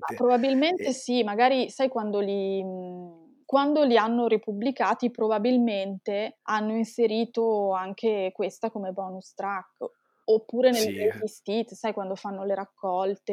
Ma 0.00 0.08
sicuramente. 0.12 0.14
probabilmente 0.14 0.92
E 0.92 0.92
sì, 0.92 1.22
magari 1.22 1.70
sai 1.70 1.88
quando 1.88 2.20
li 2.20 2.62
mhmm, 2.62 3.30
quando 3.44 3.82
li 3.84 3.96
hanno 3.98 4.26
ripubblicati 4.28 5.10
probabilmente 5.10 6.38
hanno 6.44 6.74
inserito 6.74 7.72
anche 7.72 8.30
questa 8.32 8.70
come 8.70 8.92
bonus 8.92 9.34
track, 9.34 9.84
oppure 10.24 10.70
nelle 10.72 10.88
Sì. 10.90 11.22
hits, 11.44 11.74
sai 11.74 11.92
quando 11.92 12.14
fanno 12.16 12.44
le 12.44 12.54
raccolte 12.54 13.32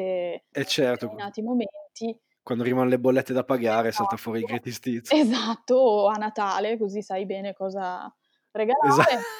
Eh 0.55 0.65
in 0.65 0.65
certo, 0.65 1.09
q 1.09 1.15
determinati 1.15 1.41
momenti. 1.41 2.19
Quando 2.43 2.63
arrivano 2.63 2.89
le 2.89 2.99
bollette 2.99 3.33
da 3.33 3.43
pagare 3.43 3.91
salta 3.91 4.17
fuori 4.17 4.41
i 4.41 4.43
Esatto, 4.43 4.45
greatest 4.45 4.85
hits. 4.85 5.15
esatto, 5.15 5.75
o 5.75 6.07
a 6.07 6.15
Natale 6.17 6.77
così 6.77 7.01
sai 7.01 7.25
bene 7.25 7.53
cosa 7.53 8.13
regalare. 8.51 9.31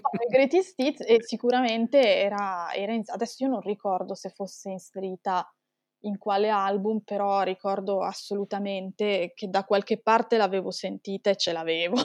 Fanno 0.00 0.22
i 0.28 0.30
greatest 0.32 0.78
hits 0.78 1.00
e 1.06 1.22
sicuramente 1.22 1.98
era 1.98 2.72
era 2.74 2.92
ins 2.94 3.08
adesso 3.10 3.44
io 3.44 3.50
non 3.50 3.60
ricordo 3.60 4.14
se 4.14 4.30
fosse 4.30 4.70
inserita 4.70 5.50
in 6.00 6.18
quale 6.18 6.50
album, 6.50 7.00
però 7.00 7.42
ricordo 7.42 8.02
assolutamente 8.02 9.32
che 9.34 9.48
da 9.48 9.64
qualche 9.64 10.00
parte 10.00 10.36
l'avevo 10.36 10.70
sentita 10.70 11.30
e 11.30 11.36
ce 11.36 11.52
l'avevo. 11.52 11.96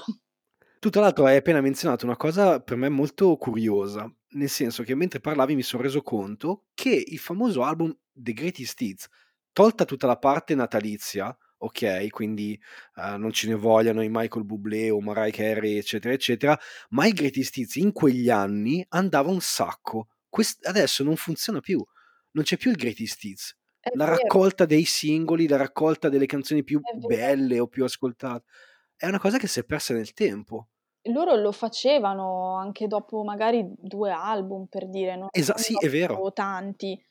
Tu 0.80 0.90
tra 0.90 1.02
l'altro 1.02 1.26
hai 1.26 1.38
appena 1.38 1.62
menzionato 1.62 2.06
una 2.06 2.18
cosa 2.18 2.60
per 2.60 2.76
me 2.76 2.90
molto 2.90 3.38
curiosa, 3.38 4.12
nel 4.30 4.50
senso 4.50 4.82
che 4.84 4.96
mentre 4.96 5.20
parlavi 5.20 5.56
mi 5.56 5.62
son 5.62 5.82
reso 5.82 6.02
conto 6.02 6.66
che 6.74 6.90
il 7.06 7.20
famoso 7.20 7.62
album 7.64 7.96
The 8.12 8.34
Greatest 8.34 8.82
Hits, 8.82 9.08
tolta 9.53 9.86
tutta 9.86 10.07
la 10.07 10.18
parte 10.18 10.56
natalizia, 10.56 11.36
okay, 11.57 12.10
quindi, 12.10 12.60
ehm, 12.95 13.19
non 13.19 13.32
ce 13.32 13.48
ne 13.48 13.56
vogliano 13.56 14.02
i 14.03 14.10
Michael 14.10 14.45
Bublé 14.45 14.90
o 14.90 14.99
Mariah 15.02 15.32
Carey, 15.32 15.78
eccetera, 15.78 16.14
eccetera, 16.14 16.57
ma 16.90 17.06
i 17.06 17.11
Greatest 17.14 17.57
Hits 17.57 17.76
in 17.76 17.91
quegli 17.91 18.30
anni 18.30 18.84
andava 18.90 19.30
un 19.30 19.41
sacco. 19.41 20.07
Quest 20.30 20.65
adesso 20.65 21.03
non 21.03 21.15
funziona 21.18 21.60
più, 21.60 21.84
non 22.32 22.44
c'è 22.44 22.57
più 22.57 22.72
il 22.72 22.78
Greatest 22.78 23.23
Hits. 23.23 23.56
È 23.80 23.90
La 23.94 24.06
vero. 24.06 24.15
raccolta 24.15 24.65
dei 24.65 24.86
singoli, 24.86 25.48
la 25.48 25.57
raccolta 25.57 26.10
delle 26.10 26.26
canzoni 26.26 26.64
più 26.64 26.80
È 26.82 26.95
vero. 26.98 27.07
belle 27.07 27.60
o 27.60 27.68
più 27.68 27.84
ascolta 27.84 28.41
è 28.95 29.07
una 29.07 29.19
cosa 29.19 29.38
che 29.38 29.48
si 29.48 29.60
è 29.60 29.65
persa 29.65 29.94
nel 29.94 30.14
tempo. 30.14 30.68
Loro 31.06 31.34
lo 31.36 31.52
facevano 31.52 32.56
anche 32.57 32.88
dopo 32.88 33.23
magari 33.23 33.65
2 33.78 34.11
album 34.11 34.68
per 34.68 34.88
dire, 34.88 35.15
non 35.15 35.30
Esa 35.32 35.57
sì, 35.57 35.76
è 35.78 35.90
vero. 35.90 36.32
tanti. 36.32 37.02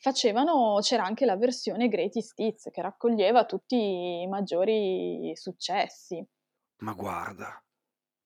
Facevano 0.00 0.78
c'era 0.80 1.04
anche 1.04 1.24
la 1.24 1.36
versione 1.36 1.88
greatest 1.88 2.38
hits 2.38 2.68
che 2.72 2.82
raccoglieva 2.82 3.44
tutti 3.44 3.76
i 4.22 4.26
maggiori 4.28 5.32
successi. 5.34 6.24
Ma 6.82 6.92
guarda. 6.92 7.60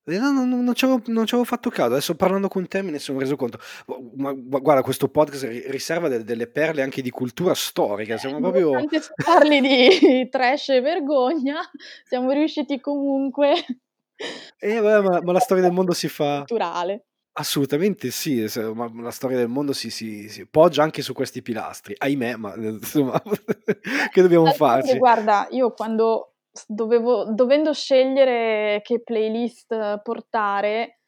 Eh, 0.04 0.18
no, 0.18 0.32
no, 0.32 0.44
non 0.44 0.72
c'avevo 0.74 1.00
non 1.06 1.24
c'avevo 1.24 1.44
fatto 1.44 1.70
caso. 1.70 1.92
Adesso 1.92 2.16
parlando 2.16 2.48
con 2.48 2.66
te 2.68 2.82
me 2.82 2.90
ne 2.90 2.98
sono 2.98 3.18
reso 3.20 3.36
conto. 3.36 3.58
Ma 4.16 4.32
gu 4.32 4.60
guarda 4.60 4.82
questo 4.82 5.08
podcast 5.08 5.44
ri 5.44 5.70
riserva 5.70 6.08
de 6.08 6.24
delle 6.24 6.48
perle 6.48 6.82
anche 6.82 7.02
di 7.02 7.10
cultura 7.10 7.54
storica, 7.54 8.14
Eh, 8.14 8.18
siamo 8.18 8.40
proprio 8.40 8.72
nonostante 8.72 9.00
si 9.00 9.12
parli 9.16 9.60
di 9.60 10.28
trash 10.30 10.70
e 10.70 10.80
vergogna, 10.80 11.60
siamo 12.04 12.30
riusciti 12.32 12.80
comunque 12.80 13.54
Eh 14.58 14.80
beh, 14.80 15.00
ma 15.02 15.20
ma 15.22 15.32
la 15.32 15.40
storia 15.40 15.62
del 15.62 15.72
mondo 15.78 15.92
si 15.92 16.08
fa 16.08 16.46
culturale. 16.46 17.06
Assolutamente 17.32 18.10
sì, 18.10 18.42
la 18.42 19.10
storia 19.10 19.36
del 19.36 19.48
mondo 19.48 19.72
si 19.72 19.90
si 19.90 20.28
si 20.28 20.46
poggia 20.46 20.82
anche 20.82 21.02
su 21.02 21.12
questi 21.14 21.42
pilastri. 21.42 21.94
Ahimè, 21.96 22.36
ma, 22.36 22.54
ehm, 22.54 22.74
insomma 22.74 23.20
che 24.10 24.22
dobbiamo 24.22 24.44
D'altronde 24.44 24.52
farci? 24.52 24.98
guarda, 24.98 25.46
io 25.50 25.72
quando 25.72 26.34
dovevo 26.66 27.32
dovendo 27.32 27.72
scegliere 27.72 28.80
che 28.82 29.02
playlist 29.02 30.00
portare 30.02 31.00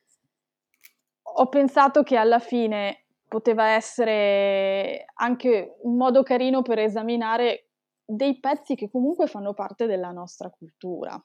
ho 1.37 1.49
pensato 1.49 2.03
che 2.03 2.17
alla 2.17 2.39
fine 2.39 3.07
poteva 3.29 3.71
essere 3.71 5.05
anche 5.15 5.77
un 5.83 5.97
modo 5.97 6.23
carino 6.23 6.63
per 6.63 6.79
esaminare 6.79 7.71
dei 8.05 8.39
pezzi 8.39 8.75
che 8.77 8.89
comunque 8.91 9.27
fanno 9.27 9.55
parte 9.55 9.87
della 9.87 10.11
nostra 10.13 10.51
cultura. 10.51 11.21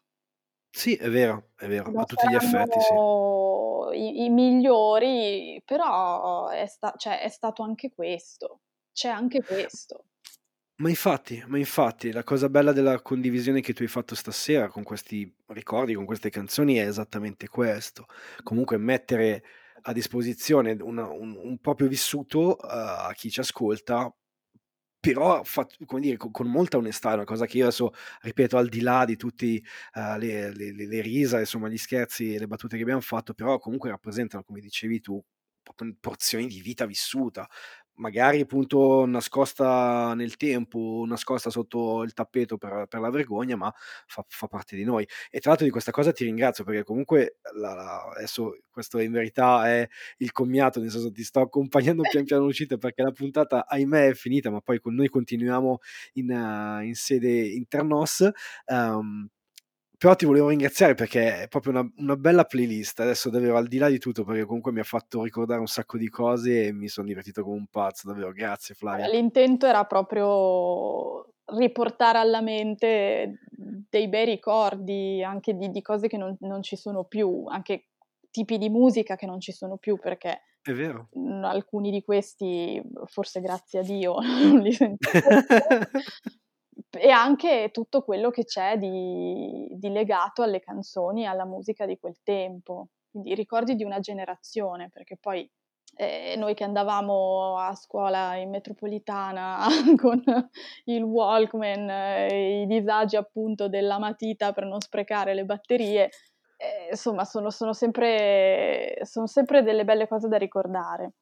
Sì, 0.74 0.96
è 0.96 1.10
vero, 1.10 1.52
è 1.56 1.68
vero, 1.68 1.92
Non 1.92 1.98
a 1.98 2.06
tutti 2.06 2.28
gli 2.28 2.36
effetti 2.36 2.80
sì. 2.80 3.00
i 3.94 4.26
i 4.26 4.30
migliori, 4.30 5.62
però 5.66 6.48
è 6.50 6.66
sta 6.68 6.94
cioè 6.98 7.22
è 7.22 7.30
stato 7.30 7.64
anche 7.64 7.92
questo. 7.94 8.62
C'è 8.92 9.08
anche 9.10 9.44
questo. 9.44 10.06
Ma 10.80 10.88
infatti, 10.90 11.44
ma 11.48 11.58
infatti, 11.58 12.12
la 12.14 12.24
cosa 12.24 12.48
bella 12.48 12.72
della 12.72 13.02
condivisione 13.02 13.60
che 13.60 13.74
tu 13.74 13.82
hai 13.84 13.90
fatto 13.90 14.16
stasera 14.16 14.70
con 14.70 14.84
questi 14.84 15.30
ricordi, 15.48 15.94
con 15.94 16.06
queste 16.06 16.30
canzoni 16.30 16.76
è 16.76 16.88
esattamente 16.88 17.50
questo. 17.50 18.06
Comunque 18.44 18.78
mettere 18.78 19.44
a 19.82 19.92
disposizione 19.94 20.72
una 20.82 21.10
un 21.10 21.36
un 21.36 21.60
proprio 21.60 21.88
vissuto, 21.90 22.58
uhm, 22.62 22.70
a 22.70 23.12
chi 23.14 23.30
ci 23.30 23.42
ascolta, 23.42 24.14
però 25.00 25.42
come 25.86 26.02
dire, 26.02 26.18
co 26.18 26.32
con 26.32 26.48
molta 26.50 26.78
onestà, 26.78 27.12
è 27.12 27.14
una 27.16 27.24
cosa 27.26 27.46
che 27.46 27.58
io 27.58 27.66
adesso 27.66 27.92
ripeto, 28.22 28.58
al 28.58 28.68
di 28.70 28.82
là 28.82 29.06
di 29.06 29.16
tutti, 29.18 29.64
uhm, 29.96 30.18
le 30.20 30.54
le 30.54 30.72
le 30.74 30.88
le 30.88 31.02
risa, 31.02 31.40
insomma 31.40 31.70
gli 31.70 31.78
scherzi 31.78 32.34
e 32.36 32.40
le 32.40 32.48
battute 32.48 32.76
che 32.78 32.84
abbiam 32.84 33.02
fatto, 33.02 33.34
però 33.34 33.58
comunque 33.60 33.90
rappresentano, 33.90 34.44
come 34.44 34.60
dicevi 34.62 35.00
tu, 35.02 35.22
porzioni 36.00 36.48
di 36.48 36.62
vita 36.62 36.86
vissuta. 36.86 37.48
Magari 38.00 38.40
appunto 38.42 39.06
nascosta 39.06 40.14
nel 40.16 40.38
tempo, 40.38 41.04
nascosta 41.06 41.50
sotto 41.50 42.04
il 42.04 42.14
tappeto 42.14 42.58
per 42.58 42.86
per 42.88 43.02
la 43.02 43.10
vergogna, 43.10 43.58
ma 43.58 43.74
fa 44.08 44.24
fa 44.28 44.48
parte 44.48 44.76
di 44.78 44.84
noi. 44.86 45.06
E 45.30 45.40
tra 45.40 45.50
l'altro 45.50 45.66
di 45.66 45.72
questa 45.72 45.92
cosa 45.92 46.12
ti 46.14 46.24
ringrazio 46.24 46.64
perché 46.64 46.84
comunque 46.84 47.40
la 47.56 47.74
la 47.74 48.04
adesso 48.16 48.58
questo 48.70 49.00
in 49.00 49.12
verità 49.12 49.68
è 49.68 49.88
il 50.20 50.32
commiato, 50.32 50.80
nel 50.80 50.92
senso 50.92 51.12
ti 51.12 51.24
sto 51.24 51.42
accompagnando 51.42 52.04
pian 52.10 52.24
piano 52.24 52.44
all'uscita 52.44 52.78
perché 52.78 53.04
la 53.04 53.12
puntata 53.12 53.66
ahimè 53.68 54.08
è 54.10 54.14
finita, 54.14 54.50
ma 54.50 54.62
poi 54.62 54.80
con 54.80 54.94
noi 54.96 55.10
continuiamo 55.10 55.80
in 56.14 56.30
in 56.84 56.96
sede 56.96 57.30
internos. 57.50 58.30
Uhm, 58.68 59.28
però 60.00 60.16
ti 60.16 60.26
volevo 60.26 60.48
ringraziare 60.48 60.94
perché 60.96 61.42
è 61.44 61.48
proprio 61.50 61.74
una 61.74 61.92
una 61.98 62.16
bella 62.16 62.46
playlist. 62.46 63.02
Adesso 63.02 63.30
davvero 63.30 63.58
al 63.58 63.68
di 63.68 63.78
là 63.78 63.90
di 63.90 64.00
tutto, 64.00 64.24
perché 64.24 64.46
comunque 64.46 64.72
mi 64.72 64.80
ha 64.80 64.84
fatto 64.84 65.22
ricordare 65.24 65.60
un 65.60 65.68
sacco 65.68 65.98
di 65.98 66.08
cose 66.08 66.68
e 66.68 66.72
mi 66.72 66.88
son 66.88 67.06
divertito 67.06 67.44
come 67.44 67.58
un 67.58 67.68
pazzo, 67.68 68.08
davvero. 68.08 68.32
Grazie 68.32 68.76
Flavia. 68.76 69.08
l'intento 69.10 69.66
era 69.68 69.84
proprio 69.84 71.26
riportare 71.52 72.18
alla 72.18 72.42
mente 72.42 73.40
dei 73.90 74.08
bei 74.08 74.24
ricordi, 74.24 75.22
anche 75.22 75.54
di 75.54 75.70
di 75.70 75.82
cose 75.82 76.08
che 76.08 76.16
non 76.18 76.36
non 76.40 76.64
ci 76.64 76.78
sono 76.78 77.04
più, 77.04 77.44
anche 77.48 77.90
tipi 78.32 78.58
di 78.58 78.70
musica 78.70 79.16
che 79.18 79.26
non 79.26 79.42
ci 79.42 79.52
sono 79.52 79.76
più 79.78 79.98
perché, 79.98 80.44
È 80.62 80.72
vero. 80.72 81.10
alcuni 81.44 81.92
di 81.92 82.04
questi, 82.04 82.82
forse 83.08 83.42
grazie 83.42 83.80
a 83.80 83.84
Dio, 83.84 84.16
non 84.54 84.60
li 84.62 84.72
sentiamo. 84.72 85.28
E 86.92 87.10
anche 87.12 87.70
tutto 87.72 88.02
quello 88.04 88.32
che 88.32 88.46
c'è 88.46 88.78
di 88.78 89.68
di 89.72 89.90
legato 89.90 90.42
alle 90.42 90.60
canzoni 90.60 91.22
e 91.24 91.26
alla 91.28 91.46
musica 91.46 91.86
di 91.86 91.98
quel 92.00 92.18
tempo. 92.24 92.88
Quindi 93.12 93.36
ricordi 93.36 93.76
di 93.76 93.84
una 93.84 94.00
generazione, 94.00 94.90
perché 94.90 95.16
poi, 95.18 95.48
ehm, 95.98 96.40
noi 96.40 96.56
che 96.56 96.64
andavamo 96.64 97.58
a 97.60 97.76
scuola 97.76 98.36
in 98.38 98.50
metropolitana 98.50 99.68
con 100.02 100.22
il 100.86 101.04
Walkman 101.04 101.90
e 101.92 102.62
i 102.64 102.66
disagi 102.68 103.16
appunto 103.18 103.70
della 103.70 104.00
matita 104.00 104.52
per 104.52 104.66
non 104.66 104.80
sprecare 104.82 105.36
le 105.36 105.46
batterie, 105.46 106.10
ehm, 106.58 106.90
insomma 106.92 107.24
sono 107.24 107.52
sono 107.52 107.74
sempre 107.74 108.98
son 109.04 109.28
sempre 109.28 109.62
delle 109.64 109.86
belle 109.86 110.08
cose 110.08 110.28
da 110.28 110.38
ricordare. 110.38 111.14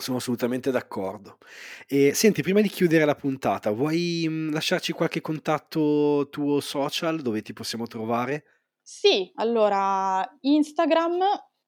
Sono 0.00 0.16
assolutamente 0.18 0.70
d'accordo. 0.70 1.38
E 1.86 2.14
senti, 2.14 2.42
prima 2.42 2.60
di 2.60 2.68
chiudere 2.68 3.04
la 3.04 3.14
puntata, 3.14 3.70
vuoi, 3.70 4.26
mhmm, 4.28 4.52
lasciarci 4.52 4.92
qualche 4.92 5.20
contatto 5.20 6.28
tuo 6.30 6.60
social 6.60 7.20
dove 7.22 7.42
ti 7.42 7.52
possiamo 7.52 7.86
trovare? 7.86 8.44
Sì, 8.86 9.30
allora 9.36 10.26
Instagram 10.40 11.20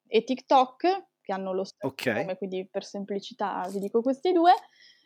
e 0.07 0.23
TikTok, 0.23 1.07
che 1.21 1.31
hanno 1.31 1.53
lo 1.53 1.63
stesso 1.63 1.83
Okay. 1.83 2.23
nome, 2.23 2.37
quindi 2.37 2.67
per 2.69 2.83
semplicità 2.83 3.69
vi 3.71 3.79
dico 3.79 4.01
questi 4.01 4.31
2, 4.33 4.53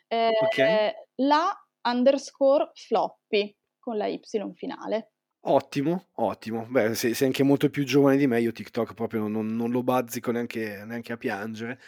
ehm, 0.08 0.32
Okay. 0.42 0.80
la_floppy 1.16 1.96
con 3.78 3.96
la 3.96 4.06
Y 4.08 4.20
finale. 4.54 5.10
Ottimo, 5.44 6.08
ottimo. 6.14 6.66
Beh, 6.68 6.94
sei 6.96 7.14
sei 7.14 7.28
anche 7.28 7.44
molto 7.44 7.70
più 7.70 7.84
giovane 7.84 8.16
di 8.16 8.26
me, 8.26 8.40
io 8.40 8.50
TikTok 8.50 8.92
proprio 8.94 9.28
non 9.28 9.46
non 9.46 9.70
lo 9.70 9.84
bazzico 9.84 10.32
neanche 10.32 10.82
neanche 10.84 11.12
a 11.12 11.16
piangere. 11.16 11.78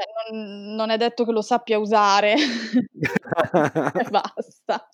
Beh, 0.00 0.32
non 0.32 0.74
non 0.76 0.90
è 0.90 0.96
detto 0.96 1.24
che 1.26 1.32
lo 1.32 1.42
sappia 1.42 1.78
usare 1.78 2.34
e 3.92 4.04
basta. 4.08 4.88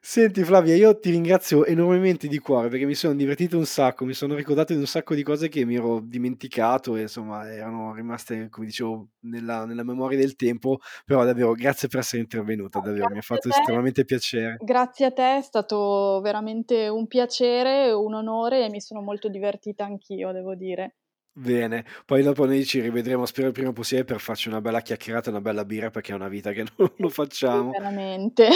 Senti 0.00 0.44
Flavia, 0.44 0.74
io 0.76 0.98
ti 0.98 1.10
ringrazio 1.10 1.64
enormemente 1.64 2.28
di 2.28 2.38
cuore 2.38 2.68
perché 2.68 2.86
mi 2.86 2.94
sono 2.94 3.14
divertito 3.14 3.58
un 3.58 3.66
sacco, 3.66 4.04
mi 4.04 4.12
sono 4.14 4.34
ricordato 4.36 4.72
di 4.72 4.78
un 4.78 4.86
sacco 4.86 5.14
di 5.16 5.22
cose 5.24 5.48
che 5.48 5.64
mi 5.64 5.74
ero 5.74 6.00
dimenticato 6.00 6.94
e 6.96 7.02
insomma 7.02 7.50
erano 7.52 7.92
rimaste, 7.92 8.48
come 8.48 8.66
dicevo, 8.66 9.08
nella 9.22 9.64
nella 9.66 9.82
memoria 9.82 10.16
del 10.16 10.36
tempo, 10.36 10.78
però 11.04 11.24
davvero 11.24 11.52
grazie 11.54 11.88
per 11.88 12.00
essere 12.00 12.22
intervenuta, 12.22 12.78
davvero, 12.80 13.10
mi 13.10 13.18
ha 13.18 13.20
grazie 13.20 13.22
fatto 13.22 13.48
te. 13.48 13.54
estremamente 13.54 14.04
piacere. 14.04 14.62
Grazie 14.64 15.06
a 15.06 15.12
te, 15.12 15.36
è 15.38 15.42
stato 15.42 16.20
veramente 16.22 16.88
un 16.88 17.06
piacere, 17.08 17.92
un 17.92 18.14
onore 18.14 18.64
e 18.64 18.70
mi 18.70 18.80
sono 18.80 19.02
molto 19.02 19.28
divertita 19.28 19.84
anch'io, 19.84 20.32
devo 20.32 20.54
dire. 20.54 20.96
Bene, 21.38 21.84
poi 22.06 22.22
dopo 22.22 22.46
noi 22.46 22.64
ci 22.64 22.80
rivedremo, 22.80 23.26
spero 23.26 23.48
il 23.48 23.52
prima 23.52 23.70
possibile 23.70 24.06
per 24.06 24.20
farci 24.20 24.48
una 24.48 24.62
bella 24.62 24.80
chiacchierata 24.80 25.28
una 25.28 25.42
bella 25.42 25.66
birra 25.66 25.90
perché 25.90 26.12
è 26.12 26.14
una 26.14 26.28
vita 26.28 26.52
che 26.52 26.64
non 26.78 26.90
lo 26.96 27.08
facciamo. 27.10 27.70
veramente. 27.72 28.48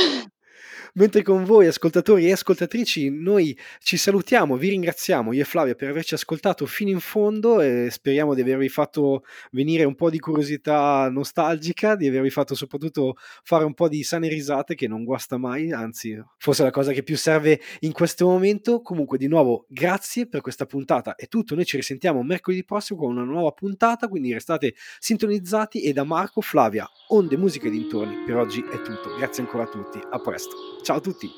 Mentre 0.95 1.23
con 1.23 1.45
voi 1.45 1.67
ascoltatori 1.67 2.27
e 2.27 2.33
ascoltatrici 2.33 3.11
noi 3.11 3.57
ci 3.81 3.97
salutiamo, 3.97 4.57
vi 4.57 4.71
ringraziamo 4.71 5.33
io 5.33 5.43
e 5.43 5.45
Flavia 5.45 5.75
per 5.75 5.89
averci 5.89 6.15
ascoltato 6.15 6.67
fino 6.67 6.91
in 6.91 7.01
fondo 7.01 7.61
e 7.61 7.89
speriamo 7.91 8.35
di 8.35 8.41
avervi 8.41 8.69
fatto 8.69 9.25
venire 9.53 9.85
un 9.85 9.95
po' 9.95 10.11
di 10.11 10.19
curiosità 10.19 11.09
nostalgica, 11.11 11.97
di 11.97 12.09
avervi 12.09 12.31
fatto 12.31 12.55
soprattutto 12.55 13.17
fare 13.43 13.65
un 13.65 13.75
po' 13.75 13.89
di 13.89 14.03
sane 14.03 14.29
risate 14.29 14.75
che 14.75 14.89
non 14.89 15.05
guasta 15.05 15.37
mai, 15.37 15.73
anzi 15.73 16.21
forse 16.39 16.63
è 16.63 16.65
la 16.65 16.71
cosa 16.71 16.93
che 16.93 17.03
più 17.03 17.17
serve 17.17 17.61
in 17.81 17.93
questo 17.93 18.27
momento. 18.27 18.83
Comunque 18.83 19.19
di 19.19 19.27
nuovo 19.27 19.67
grazie 19.69 20.27
per 20.27 20.41
questa 20.41 20.67
puntata, 20.67 21.15
è 21.15 21.27
tutto, 21.29 21.55
noi 21.55 21.65
ci 21.65 21.77
risentiamo 21.77 22.23
mercoledì 22.23 22.65
prossimo 22.65 23.01
con 23.01 23.11
una 23.11 23.25
nuova 23.25 23.51
puntata, 23.53 24.09
quindi 24.09 24.33
restate 24.33 24.75
sintonizzati 24.99 25.83
e 25.83 25.93
da 25.93 26.05
Marco, 26.05 26.41
Flavia, 26.41 26.89
Onde, 27.09 27.37
Musica 27.37 27.67
e 27.67 27.71
Dintorni 27.71 28.25
per 28.25 28.37
oggi 28.37 28.61
è 28.61 28.83
tutto. 28.83 29.15
Grazie 29.17 29.43
ancora 29.43 29.65
a 29.65 29.69
tutti, 29.69 30.01
a 30.11 30.19
presto. 30.21 30.50
Ciao 30.83 30.97
a 30.97 31.01
tutti. 31.01 31.31